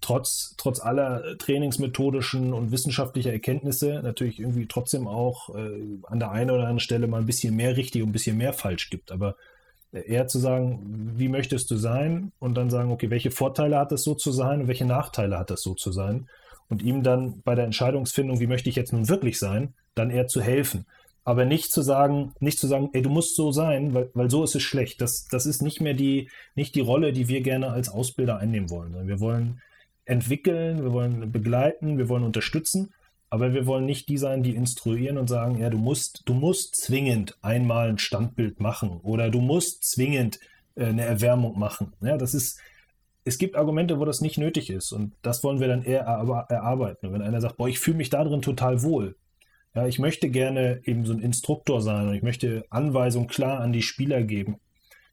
trotz, 0.00 0.54
trotz 0.56 0.78
aller 0.78 1.36
trainingsmethodischen 1.38 2.52
und 2.52 2.70
wissenschaftlicher 2.70 3.32
Erkenntnisse 3.32 4.00
natürlich 4.04 4.38
irgendwie 4.38 4.66
trotzdem 4.66 5.08
auch 5.08 5.52
äh, 5.56 5.80
an 6.04 6.20
der 6.20 6.30
einen 6.30 6.50
oder 6.50 6.60
anderen 6.60 6.78
Stelle 6.78 7.08
mal 7.08 7.18
ein 7.18 7.26
bisschen 7.26 7.56
mehr 7.56 7.76
richtig 7.76 8.02
und 8.02 8.10
ein 8.10 8.12
bisschen 8.12 8.36
mehr 8.36 8.52
falsch 8.52 8.90
gibt. 8.90 9.10
Aber 9.10 9.34
eher 9.92 10.26
zu 10.26 10.38
sagen, 10.38 11.12
wie 11.16 11.28
möchtest 11.28 11.70
du 11.70 11.76
sein 11.76 12.32
und 12.38 12.54
dann 12.54 12.70
sagen, 12.70 12.90
okay, 12.90 13.10
welche 13.10 13.30
Vorteile 13.30 13.78
hat 13.78 13.92
es 13.92 14.02
so 14.02 14.14
zu 14.14 14.30
sein 14.30 14.62
und 14.62 14.68
welche 14.68 14.84
Nachteile 14.84 15.38
hat 15.38 15.50
es 15.50 15.62
so 15.62 15.74
zu 15.74 15.90
sein 15.92 16.28
und 16.68 16.82
ihm 16.82 17.02
dann 17.02 17.42
bei 17.42 17.54
der 17.54 17.64
Entscheidungsfindung, 17.64 18.40
wie 18.40 18.46
möchte 18.46 18.68
ich 18.68 18.76
jetzt 18.76 18.92
nun 18.92 19.08
wirklich 19.08 19.38
sein, 19.38 19.74
dann 19.94 20.10
eher 20.10 20.28
zu 20.28 20.40
helfen. 20.40 20.86
Aber 21.24 21.44
nicht 21.44 21.72
zu 21.72 21.82
sagen, 21.82 22.32
nicht 22.40 22.58
zu 22.58 22.66
sagen, 22.66 22.90
ey, 22.92 23.02
du 23.02 23.10
musst 23.10 23.36
so 23.36 23.52
sein, 23.52 23.92
weil, 23.92 24.10
weil 24.14 24.30
so 24.30 24.42
ist 24.42 24.54
es 24.54 24.62
schlecht. 24.62 25.00
Das, 25.00 25.26
das 25.30 25.44
ist 25.44 25.60
nicht 25.60 25.80
mehr 25.80 25.94
die, 25.94 26.30
nicht 26.54 26.74
die 26.74 26.80
Rolle, 26.80 27.12
die 27.12 27.28
wir 27.28 27.42
gerne 27.42 27.70
als 27.70 27.88
Ausbilder 27.88 28.38
einnehmen 28.38 28.70
wollen. 28.70 29.06
Wir 29.06 29.20
wollen 29.20 29.60
entwickeln, 30.06 30.82
wir 30.82 30.92
wollen 30.92 31.30
begleiten, 31.30 31.98
wir 31.98 32.08
wollen 32.08 32.24
unterstützen, 32.24 32.94
aber 33.30 33.54
wir 33.54 33.64
wollen 33.66 33.86
nicht 33.86 34.08
die 34.08 34.18
sein, 34.18 34.42
die 34.42 34.56
instruieren 34.56 35.16
und 35.16 35.28
sagen, 35.28 35.58
ja, 35.58 35.70
du 35.70 35.78
musst, 35.78 36.22
du 36.26 36.34
musst 36.34 36.74
zwingend 36.74 37.38
einmal 37.42 37.88
ein 37.88 37.98
Standbild 37.98 38.58
machen 38.58 38.98
oder 39.02 39.30
du 39.30 39.40
musst 39.40 39.84
zwingend 39.84 40.40
äh, 40.74 40.86
eine 40.86 41.04
Erwärmung 41.04 41.56
machen. 41.56 41.92
Ja, 42.02 42.18
das 42.18 42.34
ist, 42.34 42.60
es 43.24 43.38
gibt 43.38 43.54
Argumente, 43.54 44.00
wo 44.00 44.04
das 44.04 44.20
nicht 44.20 44.36
nötig 44.36 44.68
ist 44.68 44.90
und 44.90 45.14
das 45.22 45.44
wollen 45.44 45.60
wir 45.60 45.68
dann 45.68 45.84
eher 45.84 46.00
erarbeiten. 46.00 47.12
wenn 47.12 47.22
einer 47.22 47.40
sagt, 47.40 47.56
boah, 47.56 47.68
ich 47.68 47.78
fühle 47.78 47.98
mich 47.98 48.10
da 48.10 48.24
drin 48.24 48.42
total 48.42 48.82
wohl. 48.82 49.16
Ja, 49.76 49.86
ich 49.86 50.00
möchte 50.00 50.28
gerne 50.28 50.80
eben 50.84 51.06
so 51.06 51.12
ein 51.12 51.20
Instruktor 51.20 51.80
sein 51.80 52.08
und 52.08 52.14
ich 52.14 52.22
möchte 52.22 52.64
Anweisungen 52.70 53.28
klar 53.28 53.60
an 53.60 53.72
die 53.72 53.82
Spieler 53.82 54.22
geben. 54.24 54.56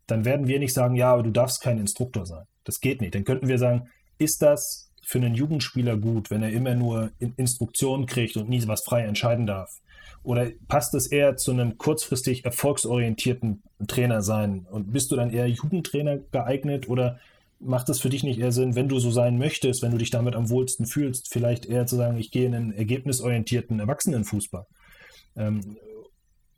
Dann 0.07 0.25
werden 0.25 0.47
wir 0.47 0.57
nicht 0.57 0.73
sagen, 0.73 0.95
ja, 0.95 1.13
aber 1.13 1.21
du 1.21 1.31
darfst 1.31 1.61
kein 1.61 1.77
Instruktor 1.77 2.25
sein. 2.25 2.45
Das 2.63 2.79
geht 2.79 2.99
nicht. 2.99 3.13
Dann 3.13 3.25
könnten 3.25 3.47
wir 3.47 3.59
sagen, 3.59 3.89
ist 4.17 4.41
das 4.41 4.86
für 5.07 5.19
einen 5.19 5.35
Jugendspieler 5.35 5.95
gut, 5.95 6.29
wenn 6.29 6.43
er 6.43 6.51
immer 6.51 6.75
nur 6.75 7.11
Instruktionen 7.37 8.07
kriegt 8.07 8.35
und 8.35 8.49
nie 8.49 8.61
was 8.67 8.83
frei 8.83 9.03
entscheiden 9.03 9.47
darf? 9.47 9.79
Oder 10.21 10.51
passt 10.67 10.93
es 10.95 11.07
eher 11.07 11.37
zu 11.37 11.51
einem 11.51 11.77
kurzfristig 11.77 12.43
erfolgsorientierten 12.43 13.63
Trainer 13.87 14.21
sein? 14.21 14.67
Und 14.69 14.91
bist 14.91 15.09
du 15.09 15.15
dann 15.15 15.31
eher 15.31 15.47
Jugendtrainer 15.47 16.17
geeignet 16.17 16.89
oder 16.89 17.21
macht 17.61 17.87
es 17.87 18.01
für 18.01 18.09
dich 18.09 18.23
nicht 18.23 18.37
eher 18.37 18.51
Sinn, 18.51 18.75
wenn 18.75 18.89
du 18.89 18.99
so 18.99 19.09
sein 19.09 19.37
möchtest, 19.37 19.81
wenn 19.81 19.91
du 19.93 19.97
dich 19.97 20.09
damit 20.09 20.35
am 20.35 20.49
wohlsten 20.49 20.85
fühlst, 20.85 21.31
vielleicht 21.31 21.65
eher 21.65 21.85
zu 21.85 21.95
sagen, 21.95 22.17
ich 22.17 22.31
gehe 22.31 22.45
in 22.45 22.53
einen 22.53 22.73
ergebnisorientierten 22.73 23.79
Erwachsenenfußball? 23.79 24.65
Ähm, 25.37 25.77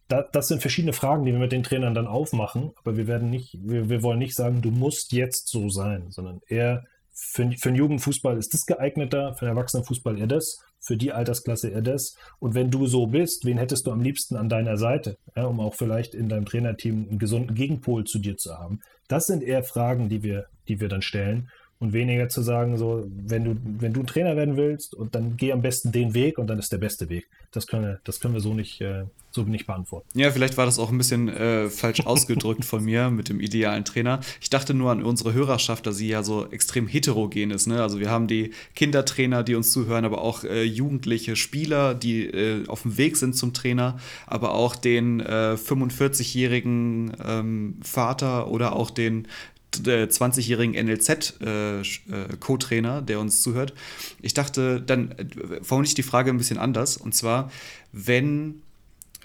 da, 0.08 0.24
das 0.24 0.48
sind 0.48 0.62
verschiedene 0.62 0.94
Fragen, 0.94 1.24
die 1.24 1.34
wir 1.34 1.40
mit 1.40 1.52
den 1.52 1.62
Trainern 1.62 1.94
dann 1.94 2.08
aufmachen, 2.08 2.72
aber 2.78 2.98
wir 2.98 3.06
werden 3.06 3.30
nicht, 3.30 3.60
wir, 3.62 3.90
wir 3.90 4.02
wollen 4.02 4.18
nicht 4.18 4.36
sagen, 4.36 4.64
du 4.64 4.72
musst 4.72 5.12
jetzt 5.12 5.50
so 5.50 5.70
sein, 5.70 6.10
sondern 6.10 6.42
eher 6.48 6.84
für, 7.20 7.52
für 7.52 7.70
den 7.70 7.76
Jugendfußball 7.76 8.38
ist 8.38 8.54
das 8.54 8.66
geeigneter, 8.66 9.36
für 9.36 9.46
den 9.46 9.56
Erwachsenenfußball 9.56 10.18
eher 10.18 10.28
das, 10.28 10.60
für 10.80 10.98
die 10.98 11.12
Altersklasse 11.12 11.70
eher 11.70 11.82
das. 11.82 12.16
Und 12.40 12.54
wenn 12.54 12.72
du 12.72 12.88
so 12.88 13.08
bist, 13.08 13.46
wen 13.46 13.58
hättest 13.58 13.86
du 13.86 13.92
am 13.92 14.02
liebsten 14.02 14.36
an 14.36 14.50
deiner 14.50 14.78
Seite, 14.78 15.18
ja, 15.36 15.46
um 15.46 15.60
auch 15.60 15.76
vielleicht 15.76 16.16
in 16.16 16.30
deinem 16.30 16.46
Trainerteam 16.46 17.08
einen 17.10 17.20
gesunden 17.20 17.56
Gegenpol 17.56 18.06
zu 18.06 18.20
dir 18.20 18.38
zu 18.38 18.58
haben? 18.58 18.80
Das 19.08 19.26
sind 19.26 19.44
eher 19.44 19.64
Fragen, 19.64 20.10
die 20.10 20.24
wir, 20.24 20.46
die 20.68 20.80
wir 20.80 20.88
dann 20.88 21.02
stellen 21.02 21.50
und 21.80 21.94
weniger 21.94 22.28
zu 22.28 22.42
sagen, 22.42 22.78
so, 22.78 23.06
wenn 23.10 23.46
du, 23.46 23.56
wenn 23.64 23.94
du 23.94 24.02
ein 24.02 24.08
Trainer 24.08 24.36
werden 24.36 24.58
willst 24.58 24.94
und 24.94 25.16
dann 25.16 25.38
geh 25.38 25.54
am 25.54 25.62
besten 25.62 25.94
den 25.94 26.14
Weg 26.14 26.38
und 26.38 26.48
dann 26.48 26.60
ist 26.60 26.74
der 26.74 26.78
beste 26.78 27.08
Weg. 27.08 27.30
Das 27.52 27.68
können 27.68 27.84
wir, 27.84 28.00
das 28.04 28.20
können 28.20 28.34
wir 28.34 28.42
so 28.42 28.54
nicht, 28.54 28.82
äh, 28.82 29.06
so 29.32 29.44
nicht 29.44 29.66
beantworten. 29.66 30.08
Ja, 30.14 30.30
vielleicht 30.30 30.58
war 30.58 30.66
das 30.66 30.78
auch 30.78 30.92
ein 30.92 30.98
bisschen 30.98 31.30
äh, 31.30 31.70
falsch 31.70 32.02
ausgedrückt 32.06 32.66
von 32.66 32.84
mir 32.84 33.10
mit 33.10 33.30
dem 33.30 33.40
idealen 33.40 33.86
Trainer. 33.86 34.20
Ich 34.42 34.50
dachte 34.50 34.74
nur 34.74 34.92
an 34.92 35.04
unsere 35.04 35.34
Hörerschaft, 35.34 35.88
da 35.88 35.94
sie 35.94 36.10
ja 36.10 36.22
so 36.22 36.52
extrem 36.52 36.86
heterogen 36.86 37.52
ist. 37.52 37.66
Ne? 37.66 37.82
Also 37.82 38.02
wir 38.02 38.10
haben 38.10 38.28
die 38.28 38.52
Kindertrainer, 38.76 39.44
die 39.44 39.56
uns 39.56 39.72
zuhören, 39.72 40.04
aber 40.04 40.22
auch 40.22 40.44
äh, 40.44 40.64
jugendliche 40.64 41.38
Spieler, 41.38 41.96
die 41.96 42.26
äh, 42.26 42.68
auf 42.68 42.82
dem 42.82 42.98
Weg 42.98 43.16
sind 43.16 43.38
zum 43.38 43.54
Trainer, 43.54 43.98
aber 44.28 44.54
auch 44.54 44.76
den 44.76 45.22
45-jährigen 45.22 47.14
äh, 47.14 47.40
ähm, 47.40 47.78
Vater 47.82 48.52
oder 48.52 48.76
auch 48.76 48.92
den 48.92 49.28
20-jährigen 49.76 50.74
NLZ-Co-Trainer, 50.74 52.96
äh, 52.96 53.00
äh 53.00 53.04
der 53.04 53.20
uns 53.20 53.42
zuhört. 53.42 53.74
Ich 54.22 54.34
dachte, 54.34 54.82
dann 54.82 55.12
äh, 55.12 55.64
formuliere 55.64 55.90
ich 55.90 55.96
die 55.96 56.04
Frage 56.04 56.32
ein 56.32 56.38
bisschen 56.38 56.58
anders. 56.58 56.96
Und 56.98 57.16
zwar, 57.16 57.52
wenn 57.92 58.62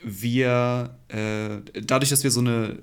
wir, 0.04 0.96
äh, 1.08 1.58
dadurch, 1.82 2.10
dass 2.10 2.24
wir 2.24 2.30
so, 2.30 2.40
eine, 2.40 2.78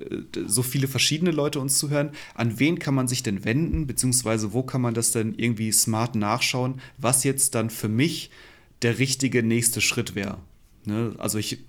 so 0.48 0.64
viele 0.64 0.88
verschiedene 0.88 1.32
Leute 1.32 1.60
uns 1.60 1.78
zuhören, 1.78 2.12
an 2.34 2.60
wen 2.60 2.80
kann 2.80 2.96
man 2.96 3.08
sich 3.08 3.24
denn 3.24 3.46
wenden, 3.46 3.88
beziehungsweise 3.88 4.54
wo 4.54 4.64
kann 4.64 4.82
man 4.82 4.94
das 4.94 5.12
denn 5.12 5.36
irgendwie 5.36 5.72
smart 5.72 6.16
nachschauen, 6.16 6.82
was 6.98 7.24
jetzt 7.24 7.56
dann 7.56 7.70
für 7.70 7.90
mich 7.90 8.32
der 8.82 8.98
richtige 8.98 9.44
nächste 9.44 9.82
Schritt 9.82 10.16
wäre? 10.16 10.40
Ne? 10.86 11.14
Also 11.18 11.38
ich, 11.38 11.66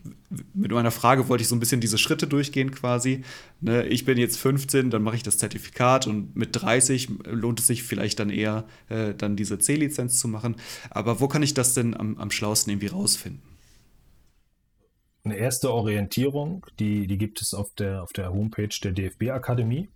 mit 0.55 0.71
meiner 0.71 0.91
Frage 0.91 1.29
wollte 1.29 1.43
ich 1.43 1.49
so 1.49 1.57
ein 1.57 1.61
bisschen 1.61 1.81
diese 1.81 1.99
Schritte 1.99 2.27
durchgehen 2.27 2.71
quasi. 2.71 3.23
Ne? 3.61 3.87
Ich 3.87 4.05
bin 4.05 4.19
jetzt 4.19 4.39
15, 4.39 4.91
dann 4.91 5.03
mache 5.03 5.17
ich 5.17 5.23
das 5.23 5.39
Zertifikat 5.39 6.07
und 6.07 6.35
mit 6.37 6.51
30 6.53 7.09
lohnt 7.27 7.61
es 7.61 7.67
sich 7.67 7.83
vielleicht 7.83 8.19
dann 8.21 8.31
eher, 8.31 8.65
äh, 8.89 9.15
dann 9.15 9.37
diese 9.37 9.59
C-Lizenz 9.59 10.19
zu 10.19 10.29
machen. 10.29 10.57
Aber 10.91 11.21
wo 11.21 11.29
kann 11.29 11.43
ich 11.43 11.55
das 11.55 11.75
denn 11.75 11.95
am, 11.95 12.17
am 12.19 12.31
schlausten 12.31 12.73
irgendwie 12.73 12.89
rausfinden? 12.89 13.43
Eine 15.25 15.37
erste 15.37 15.73
Orientierung, 15.73 16.67
die, 16.81 17.07
die 17.07 17.19
gibt 17.19 17.41
es 17.43 17.55
auf 17.55 17.73
der, 17.75 18.03
auf 18.03 18.13
der 18.13 18.33
Homepage 18.33 18.75
der 18.83 18.93
DFB-Akademie. 18.93 19.89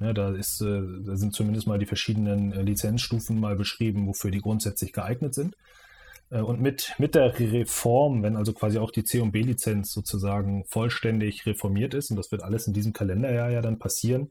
Ja, 0.00 0.12
da, 0.12 0.34
ist, 0.34 0.60
äh, 0.62 0.82
da 1.04 1.16
sind 1.16 1.34
zumindest 1.34 1.66
mal 1.66 1.78
die 1.78 1.86
verschiedenen 1.86 2.52
äh, 2.52 2.62
Lizenzstufen 2.62 3.38
mal 3.38 3.54
beschrieben, 3.54 4.06
wofür 4.06 4.30
die 4.30 4.40
grundsätzlich 4.40 4.92
geeignet 4.92 5.34
sind. 5.34 5.56
Äh, 6.32 6.40
und 6.40 6.60
mit, 6.60 6.94
mit 6.98 7.14
der 7.14 7.38
Reform, 7.38 8.22
wenn 8.22 8.36
also 8.36 8.52
quasi 8.52 8.78
auch 8.78 8.90
die 8.90 9.04
C- 9.04 9.20
und 9.20 9.32
B-Lizenz 9.32 9.92
sozusagen 9.92 10.64
vollständig 10.64 11.46
reformiert 11.46 11.94
ist, 11.94 12.10
und 12.10 12.16
das 12.16 12.32
wird 12.32 12.42
alles 12.42 12.66
in 12.66 12.72
diesem 12.72 12.92
Kalenderjahr 12.92 13.50
ja 13.50 13.60
dann 13.60 13.78
passieren, 13.78 14.30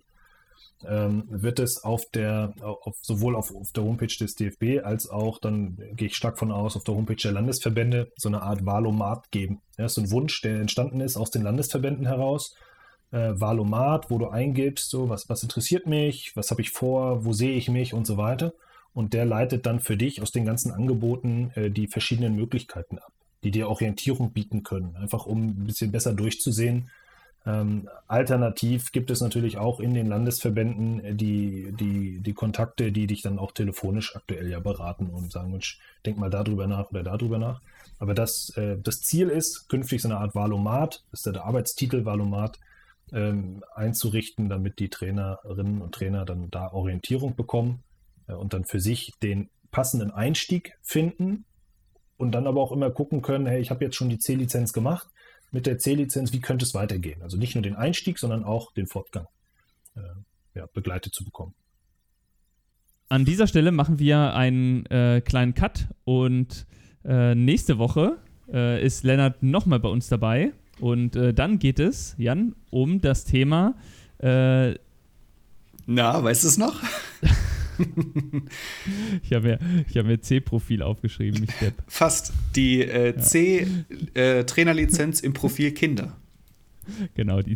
ähm, 0.83 1.25
wird 1.29 1.59
es 1.59 1.83
auf 1.83 2.05
der, 2.11 2.55
auf, 2.61 2.97
sowohl 3.03 3.35
auf, 3.35 3.53
auf 3.53 3.71
der 3.71 3.83
Homepage 3.83 4.07
des 4.07 4.33
DFB 4.33 4.83
als 4.83 5.07
auch, 5.07 5.37
dann 5.37 5.77
gehe 5.93 6.07
ich 6.07 6.15
stark 6.15 6.39
von 6.39 6.51
aus, 6.51 6.75
auf 6.75 6.83
der 6.83 6.95
Homepage 6.95 7.21
der 7.21 7.33
Landesverbände 7.33 8.11
so 8.17 8.29
eine 8.29 8.41
Art 8.41 8.65
Valomat 8.65 9.29
geben. 9.29 9.61
Ja, 9.77 9.83
das 9.83 9.97
ist 9.97 10.03
ein 10.03 10.11
Wunsch, 10.11 10.41
der 10.41 10.59
entstanden 10.59 10.99
ist 10.99 11.17
aus 11.17 11.29
den 11.29 11.43
Landesverbänden 11.43 12.07
heraus. 12.07 12.55
Äh, 13.11 13.39
Valomat, 13.39 14.09
wo 14.09 14.17
du 14.17 14.29
eingibst, 14.29 14.89
so 14.89 15.09
was, 15.09 15.29
was 15.29 15.43
interessiert 15.43 15.85
mich, 15.85 16.35
was 16.35 16.49
habe 16.49 16.61
ich 16.61 16.71
vor, 16.71 17.25
wo 17.25 17.33
sehe 17.33 17.53
ich 17.53 17.69
mich 17.69 17.93
und 17.93 18.07
so 18.07 18.17
weiter 18.17 18.53
und 18.93 19.13
der 19.13 19.25
leitet 19.25 19.65
dann 19.65 19.79
für 19.79 19.97
dich 19.97 20.21
aus 20.21 20.31
den 20.31 20.45
ganzen 20.45 20.71
Angeboten 20.71 21.51
äh, 21.55 21.69
die 21.69 21.87
verschiedenen 21.87 22.35
Möglichkeiten 22.35 22.97
ab, 22.97 23.11
die 23.43 23.51
dir 23.51 23.69
Orientierung 23.69 24.31
bieten 24.31 24.63
können, 24.63 24.95
einfach 24.95 25.25
um 25.25 25.47
ein 25.47 25.65
bisschen 25.65 25.91
besser 25.91 26.13
durchzusehen. 26.13 26.89
Ähm, 27.43 27.89
alternativ 28.07 28.91
gibt 28.91 29.09
es 29.09 29.19
natürlich 29.19 29.57
auch 29.57 29.79
in 29.79 29.95
den 29.95 30.05
Landesverbänden 30.07 31.03
äh, 31.03 31.15
die, 31.15 31.73
die, 31.79 32.19
die 32.19 32.33
Kontakte, 32.33 32.91
die 32.91 33.07
dich 33.07 33.21
dann 33.21 33.39
auch 33.39 33.51
telefonisch 33.51 34.15
aktuell 34.15 34.49
ja 34.49 34.59
beraten 34.59 35.07
und 35.07 35.31
sagen, 35.31 35.51
Mensch, 35.51 35.79
denk 36.05 36.17
mal 36.17 36.29
darüber 36.29 36.67
nach 36.67 36.91
oder 36.91 37.01
darüber 37.01 37.39
nach. 37.39 37.61
Aber 37.97 38.13
das, 38.13 38.49
äh, 38.57 38.77
das 38.77 39.01
Ziel 39.01 39.29
ist, 39.29 39.69
künftig 39.69 40.01
so 40.01 40.09
eine 40.09 40.17
Art 40.17 40.35
Valomat, 40.35 41.03
das 41.11 41.21
ist 41.21 41.25
ja 41.25 41.31
der 41.31 41.45
Arbeitstitel 41.45 42.05
Valomat, 42.05 42.59
ähm, 43.11 43.63
einzurichten, 43.73 44.47
damit 44.47 44.79
die 44.79 44.89
Trainerinnen 44.89 45.81
und 45.81 45.95
Trainer 45.95 46.25
dann 46.25 46.51
da 46.51 46.71
Orientierung 46.71 47.35
bekommen 47.35 47.83
und 48.37 48.53
dann 48.53 48.65
für 48.65 48.79
sich 48.79 49.13
den 49.21 49.49
passenden 49.71 50.11
Einstieg 50.11 50.73
finden 50.81 51.45
und 52.17 52.33
dann 52.33 52.45
aber 52.45 52.61
auch 52.61 52.71
immer 52.71 52.91
gucken 52.91 53.21
können, 53.21 53.47
hey, 53.47 53.59
ich 53.59 53.71
habe 53.71 53.83
jetzt 53.83 53.95
schon 53.95 54.09
die 54.09 54.19
C-Lizenz 54.19 54.73
gemacht. 54.73 55.07
Mit 55.51 55.65
der 55.65 55.79
C-Lizenz, 55.79 56.31
wie 56.31 56.39
könnte 56.39 56.63
es 56.63 56.73
weitergehen? 56.73 57.21
Also 57.23 57.37
nicht 57.37 57.55
nur 57.55 57.61
den 57.61 57.75
Einstieg, 57.75 58.19
sondern 58.19 58.43
auch 58.43 58.73
den 58.73 58.87
Fortgang 58.87 59.25
äh, 59.95 60.01
ja, 60.55 60.67
begleitet 60.73 61.13
zu 61.13 61.25
bekommen. 61.25 61.53
An 63.09 63.25
dieser 63.25 63.47
Stelle 63.47 63.71
machen 63.71 63.99
wir 63.99 64.33
einen 64.33 64.85
äh, 64.85 65.21
kleinen 65.21 65.53
Cut 65.53 65.89
und 66.05 66.65
äh, 67.03 67.35
nächste 67.35 67.77
Woche 67.77 68.17
äh, 68.53 68.81
ist 68.85 69.03
Lennart 69.03 69.43
nochmal 69.43 69.79
bei 69.79 69.89
uns 69.89 70.07
dabei 70.07 70.53
und 70.79 71.15
äh, 71.17 71.33
dann 71.33 71.59
geht 71.59 71.79
es, 71.79 72.15
Jan, 72.17 72.55
um 72.69 73.01
das 73.01 73.25
Thema. 73.25 73.75
Na, 74.23 74.75
weißt 75.87 76.43
du 76.43 76.47
es 76.47 76.57
noch? 76.59 76.79
ich 79.23 79.33
habe 79.33 79.47
mir, 79.47 79.59
hab 79.95 80.05
mir 80.05 80.19
C-Profil 80.19 80.81
aufgeschrieben, 80.81 81.43
ich 81.43 81.53
Depp. 81.55 81.75
Fast. 81.87 82.33
Die 82.55 82.81
äh, 82.81 83.17
C-Trainerlizenz 83.17 85.21
äh, 85.21 85.25
im 85.25 85.33
Profil 85.33 85.71
Kinder. 85.71 86.17
Genau, 87.13 87.41
die, 87.41 87.55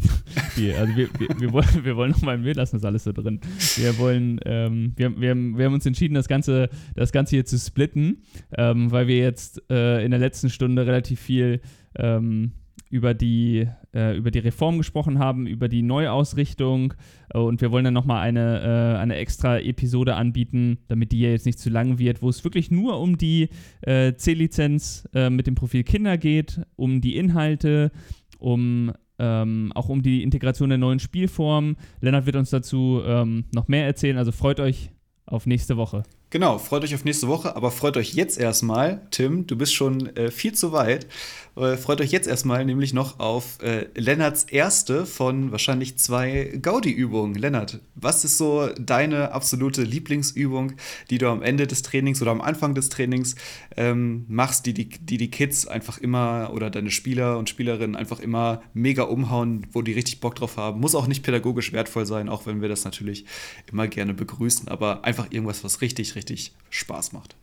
die 0.55 0.73
also 0.73 0.95
wir, 0.95 1.09
wir, 1.19 1.29
wir, 1.39 1.51
wollen, 1.51 1.83
wir 1.83 1.95
wollen 1.95 2.11
nochmal, 2.11 2.43
wir 2.43 2.53
lassen 2.53 2.75
das 2.75 2.85
alles 2.85 3.05
so 3.05 3.11
drin. 3.11 3.41
Wir 3.75 3.97
wollen, 3.97 4.39
ähm, 4.45 4.93
wir, 4.95 5.19
wir, 5.19 5.31
haben, 5.31 5.57
wir 5.57 5.65
haben 5.65 5.73
uns 5.73 5.85
entschieden, 5.85 6.13
das 6.13 6.27
Ganze, 6.27 6.69
das 6.95 7.11
Ganze 7.11 7.31
hier 7.31 7.45
zu 7.45 7.57
splitten, 7.57 8.21
ähm, 8.55 8.91
weil 8.91 9.07
wir 9.07 9.17
jetzt 9.17 9.63
äh, 9.69 10.05
in 10.05 10.11
der 10.11 10.19
letzten 10.19 10.49
Stunde 10.49 10.85
relativ 10.85 11.19
viel 11.19 11.61
ähm, 11.95 12.51
über, 12.89 13.13
die, 13.13 13.67
äh, 13.93 14.15
über 14.15 14.31
die 14.31 14.39
Reform 14.39 14.77
gesprochen 14.77 15.19
haben, 15.19 15.47
über 15.47 15.67
die 15.67 15.81
Neuausrichtung. 15.81 16.93
Äh, 17.33 17.39
und 17.39 17.61
wir 17.61 17.71
wollen 17.71 17.85
dann 17.85 17.93
nochmal 17.93 18.21
eine, 18.21 18.95
äh, 18.95 18.99
eine 18.99 19.15
extra 19.15 19.59
Episode 19.59 20.15
anbieten, 20.15 20.79
damit 20.87 21.11
die 21.11 21.19
ja 21.19 21.29
jetzt 21.29 21.45
nicht 21.45 21.59
zu 21.59 21.69
lang 21.69 21.99
wird, 21.99 22.21
wo 22.21 22.29
es 22.29 22.43
wirklich 22.43 22.71
nur 22.71 22.99
um 22.99 23.17
die 23.17 23.49
äh, 23.81 24.13
C-Lizenz 24.13 25.07
äh, 25.13 25.29
mit 25.29 25.47
dem 25.47 25.55
Profil 25.55 25.83
Kinder 25.83 26.17
geht, 26.17 26.61
um 26.75 27.01
die 27.01 27.15
Inhalte, 27.17 27.91
um 28.39 28.91
ähm, 29.17 29.71
auch 29.75 29.89
um 29.89 30.01
die 30.01 30.23
Integration 30.23 30.69
der 30.69 30.77
neuen 30.77 30.99
Spielformen. 30.99 31.77
Lennart 32.01 32.25
wird 32.25 32.35
uns 32.35 32.49
dazu 32.49 33.01
ähm, 33.05 33.45
noch 33.53 33.67
mehr 33.67 33.85
erzählen, 33.85 34.17
also 34.17 34.31
freut 34.31 34.59
euch 34.59 34.91
auf 35.25 35.45
nächste 35.45 35.77
Woche. 35.77 36.03
Genau, 36.31 36.57
freut 36.57 36.83
euch 36.83 36.95
auf 36.95 37.05
nächste 37.05 37.27
Woche, 37.27 37.55
aber 37.55 37.71
freut 37.71 37.97
euch 37.97 38.13
jetzt 38.13 38.37
erstmal, 38.37 39.07
Tim, 39.11 39.47
du 39.47 39.55
bist 39.55 39.73
schon 39.73 40.13
äh, 40.15 40.31
viel 40.31 40.53
zu 40.53 40.71
weit. 40.71 41.07
Äh, 41.55 41.77
freut 41.77 42.01
euch 42.01 42.11
jetzt 42.11 42.27
erstmal 42.27 42.65
nämlich 42.65 42.93
noch 42.93 43.19
auf 43.19 43.61
äh, 43.61 43.87
Lennarts 43.95 44.43
erste 44.43 45.05
von 45.05 45.51
wahrscheinlich 45.51 45.97
zwei 45.97 46.51
Gaudi-Übungen. 46.61 47.35
Lennart, 47.35 47.79
was 47.95 48.25
ist 48.25 48.37
so 48.37 48.67
deine 48.77 49.31
absolute 49.31 49.83
Lieblingsübung, 49.83 50.73
die 51.09 51.17
du 51.17 51.29
am 51.29 51.41
Ende 51.41 51.65
des 51.67 51.81
Trainings 51.81 52.21
oder 52.21 52.31
am 52.31 52.41
Anfang 52.41 52.75
des 52.75 52.89
Trainings 52.89 53.35
ähm, 53.77 54.25
machst, 54.27 54.65
die 54.65 54.73
die, 54.73 54.89
die 54.89 55.17
die 55.17 55.31
Kids 55.31 55.65
einfach 55.65 55.97
immer 55.97 56.51
oder 56.53 56.69
deine 56.69 56.91
Spieler 56.91 57.37
und 57.37 57.49
Spielerinnen 57.49 57.95
einfach 57.95 58.19
immer 58.19 58.61
mega 58.73 59.03
umhauen, 59.03 59.67
wo 59.71 59.81
die 59.81 59.93
richtig 59.93 60.19
Bock 60.19 60.35
drauf 60.35 60.57
haben? 60.57 60.81
Muss 60.81 60.95
auch 60.95 61.07
nicht 61.07 61.23
pädagogisch 61.23 61.71
wertvoll 61.71 62.05
sein, 62.05 62.27
auch 62.27 62.45
wenn 62.45 62.61
wir 62.61 62.67
das 62.67 62.83
natürlich 62.83 63.25
immer 63.71 63.87
gerne 63.87 64.13
begrüßen, 64.13 64.67
aber 64.67 65.05
einfach 65.05 65.27
irgendwas, 65.31 65.63
was 65.63 65.79
richtig, 65.81 66.14
richtig 66.15 66.53
Spaß 66.69 67.13
macht. 67.13 67.35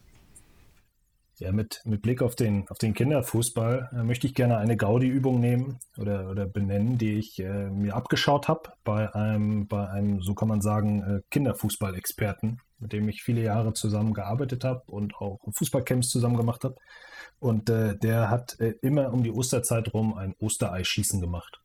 Ja, 1.38 1.50
mit, 1.50 1.80
mit 1.84 2.02
Blick 2.02 2.22
auf 2.22 2.36
den, 2.36 2.68
auf 2.68 2.78
den 2.78 2.94
Kinderfußball 2.94 3.90
äh, 3.92 4.02
möchte 4.04 4.26
ich 4.26 4.34
gerne 4.34 4.58
eine 4.58 4.76
Gaudi-Übung 4.76 5.40
nehmen 5.40 5.78
oder, 5.96 6.30
oder 6.30 6.46
benennen, 6.46 6.98
die 6.98 7.14
ich 7.14 7.40
äh, 7.40 7.68
mir 7.68 7.96
abgeschaut 7.96 8.48
habe 8.48 8.72
bei 8.84 9.12
einem, 9.12 9.66
bei 9.66 9.88
einem, 9.88 10.22
so 10.22 10.34
kann 10.34 10.48
man 10.48 10.60
sagen, 10.60 11.02
äh, 11.02 11.20
Kinderfußball-Experten, 11.30 12.60
mit 12.78 12.92
dem 12.92 13.08
ich 13.08 13.22
viele 13.22 13.42
Jahre 13.42 13.72
zusammen 13.72 14.14
gearbeitet 14.14 14.62
habe 14.62 14.82
und 14.86 15.16
auch 15.16 15.40
Fußballcamps 15.50 16.10
zusammen 16.10 16.36
gemacht 16.36 16.64
habe. 16.64 16.76
Und 17.40 17.70
äh, 17.70 17.96
der 17.96 18.30
hat 18.30 18.60
äh, 18.60 18.74
immer 18.82 19.12
um 19.12 19.24
die 19.24 19.32
Osterzeit 19.32 19.92
rum 19.94 20.14
ein 20.14 20.34
Ostereischießen 20.38 21.20
gemacht. 21.20 21.61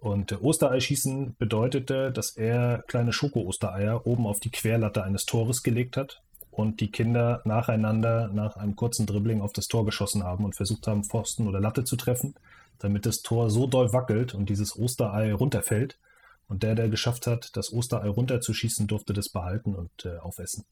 Und 0.00 0.32
äh, 0.32 0.36
Ostereischießen 0.36 1.36
bedeutete, 1.38 2.12
dass 2.12 2.36
er 2.36 2.84
kleine 2.86 3.12
Schoko-Ostereier 3.12 4.06
oben 4.06 4.26
auf 4.26 4.40
die 4.40 4.50
Querlatte 4.50 5.02
eines 5.02 5.26
Tores 5.26 5.62
gelegt 5.62 5.96
hat 5.96 6.22
und 6.50 6.80
die 6.80 6.90
Kinder 6.90 7.42
nacheinander 7.44 8.28
nach 8.28 8.56
einem 8.56 8.76
kurzen 8.76 9.06
Dribbling 9.06 9.40
auf 9.40 9.52
das 9.52 9.66
Tor 9.68 9.84
geschossen 9.84 10.22
haben 10.22 10.44
und 10.44 10.54
versucht 10.54 10.86
haben, 10.86 11.04
Pfosten 11.04 11.48
oder 11.48 11.60
Latte 11.60 11.84
zu 11.84 11.96
treffen, 11.96 12.34
damit 12.78 13.06
das 13.06 13.22
Tor 13.22 13.50
so 13.50 13.66
doll 13.66 13.92
wackelt 13.92 14.34
und 14.34 14.48
dieses 14.48 14.78
Osterei 14.78 15.32
runterfällt. 15.32 15.98
Und 16.46 16.62
der, 16.62 16.74
der 16.74 16.88
geschafft 16.88 17.26
hat, 17.26 17.56
das 17.56 17.72
Osterei 17.72 18.08
runterzuschießen, 18.08 18.86
durfte 18.86 19.12
das 19.12 19.28
behalten 19.28 19.74
und 19.74 19.90
äh, 20.04 20.16
aufessen. 20.18 20.64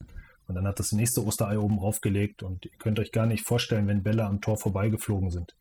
Und 0.47 0.55
dann 0.55 0.65
hat 0.65 0.79
das 0.79 0.93
nächste 0.93 1.23
Osterei 1.25 1.59
oben 1.59 1.77
draufgelegt 1.77 2.43
und 2.43 2.65
ihr 2.65 2.71
könnt 2.79 2.99
euch 2.99 3.11
gar 3.11 3.25
nicht 3.25 3.45
vorstellen, 3.45 3.87
wenn 3.87 4.03
Bälle 4.03 4.23
am 4.23 4.41
Tor 4.41 4.57
vorbeigeflogen 4.57 5.29
sind, 5.29 5.53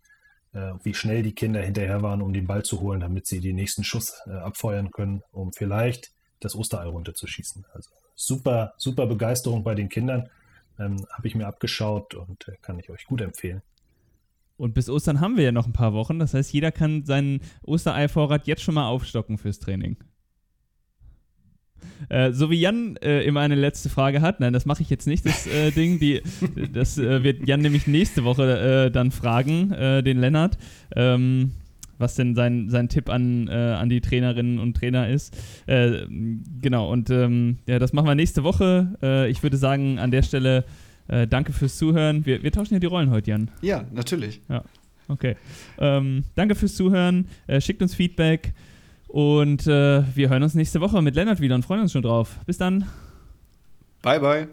wie 0.52 0.94
schnell 0.94 1.22
die 1.22 1.34
Kinder 1.34 1.60
hinterher 1.60 2.02
waren, 2.02 2.22
um 2.22 2.32
den 2.32 2.46
Ball 2.46 2.62
zu 2.62 2.80
holen, 2.80 3.00
damit 3.00 3.26
sie 3.26 3.40
den 3.40 3.56
nächsten 3.56 3.84
Schuss 3.84 4.22
äh, 4.26 4.30
abfeuern 4.30 4.90
können, 4.90 5.22
um 5.32 5.52
vielleicht 5.52 6.12
das 6.40 6.54
Osterei 6.54 6.86
runterzuschießen. 6.86 7.66
Also 7.72 7.90
super, 8.14 8.74
super 8.78 9.06
Begeisterung 9.06 9.64
bei 9.64 9.74
den 9.74 9.88
Kindern. 9.88 10.28
Ähm, 10.78 11.06
Habe 11.10 11.28
ich 11.28 11.34
mir 11.34 11.46
abgeschaut 11.46 12.14
und 12.14 12.48
äh, 12.48 12.56
kann 12.62 12.78
ich 12.78 12.90
euch 12.90 13.04
gut 13.04 13.20
empfehlen. 13.20 13.62
Und 14.56 14.72
bis 14.72 14.88
Ostern 14.88 15.20
haben 15.20 15.36
wir 15.36 15.44
ja 15.44 15.52
noch 15.52 15.66
ein 15.66 15.72
paar 15.72 15.92
Wochen. 15.92 16.18
Das 16.18 16.32
heißt, 16.32 16.52
jeder 16.52 16.72
kann 16.72 17.04
seinen 17.04 17.40
Ostereivorrat 17.62 18.46
jetzt 18.46 18.62
schon 18.62 18.74
mal 18.74 18.88
aufstocken 18.88 19.36
fürs 19.36 19.58
Training. 19.58 19.98
Äh, 22.08 22.32
so 22.32 22.50
wie 22.50 22.60
Jan 22.60 22.96
äh, 22.96 23.22
immer 23.22 23.40
eine 23.40 23.54
letzte 23.54 23.88
Frage 23.88 24.20
hat, 24.20 24.40
nein, 24.40 24.52
das 24.52 24.66
mache 24.66 24.82
ich 24.82 24.90
jetzt 24.90 25.06
nicht, 25.06 25.26
das 25.26 25.46
äh, 25.46 25.70
Ding. 25.76 25.98
Die, 25.98 26.22
das 26.72 26.98
äh, 26.98 27.22
wird 27.22 27.46
Jan 27.46 27.60
nämlich 27.60 27.86
nächste 27.86 28.24
Woche 28.24 28.86
äh, 28.86 28.90
dann 28.90 29.10
fragen, 29.10 29.72
äh, 29.72 30.02
den 30.02 30.18
Lennart. 30.18 30.58
Ähm, 30.94 31.52
was 31.98 32.14
denn 32.14 32.34
sein, 32.34 32.68
sein 32.68 32.88
Tipp 32.88 33.08
an, 33.08 33.48
äh, 33.48 33.52
an 33.52 33.88
die 33.88 34.00
Trainerinnen 34.00 34.58
und 34.58 34.76
Trainer 34.76 35.08
ist. 35.08 35.34
Äh, 35.66 36.06
genau, 36.60 36.92
und 36.92 37.10
ähm, 37.10 37.56
ja, 37.66 37.78
das 37.78 37.94
machen 37.94 38.06
wir 38.06 38.14
nächste 38.14 38.44
Woche. 38.44 38.96
Äh, 39.02 39.30
ich 39.30 39.42
würde 39.42 39.56
sagen, 39.56 39.98
an 39.98 40.10
der 40.10 40.22
Stelle 40.22 40.64
äh, 41.08 41.26
danke 41.26 41.52
fürs 41.52 41.76
Zuhören. 41.76 42.26
Wir, 42.26 42.42
wir 42.42 42.52
tauschen 42.52 42.74
ja 42.74 42.80
die 42.80 42.86
Rollen 42.86 43.10
heute, 43.10 43.30
Jan. 43.30 43.50
Ja, 43.62 43.84
natürlich. 43.92 44.40
Ja, 44.48 44.62
okay. 45.08 45.36
Ähm, 45.78 46.24
danke 46.34 46.54
fürs 46.54 46.74
Zuhören. 46.74 47.28
Äh, 47.46 47.60
schickt 47.60 47.80
uns 47.82 47.94
Feedback 47.94 48.52
und 49.16 49.66
äh, 49.66 50.02
wir 50.14 50.28
hören 50.28 50.42
uns 50.42 50.54
nächste 50.54 50.82
Woche 50.82 51.00
mit 51.00 51.14
Lennart 51.14 51.40
wieder 51.40 51.54
und 51.54 51.64
freuen 51.64 51.80
uns 51.80 51.92
schon 51.92 52.02
drauf. 52.02 52.36
Bis 52.44 52.58
dann. 52.58 52.86
Bye, 54.02 54.20
bye. 54.20 54.48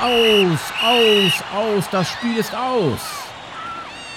Aus, 0.00 0.60
aus, 0.80 1.42
aus, 1.52 1.90
das 1.90 2.08
Spiel 2.10 2.36
ist 2.36 2.54
aus. 2.54 3.00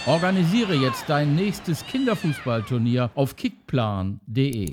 Organisiere 0.05 0.75
jetzt 0.75 1.05
dein 1.07 1.33
nächstes 1.33 1.83
Kinderfußballturnier 1.87 3.09
auf 3.15 3.35
kickplan.de. 3.35 4.69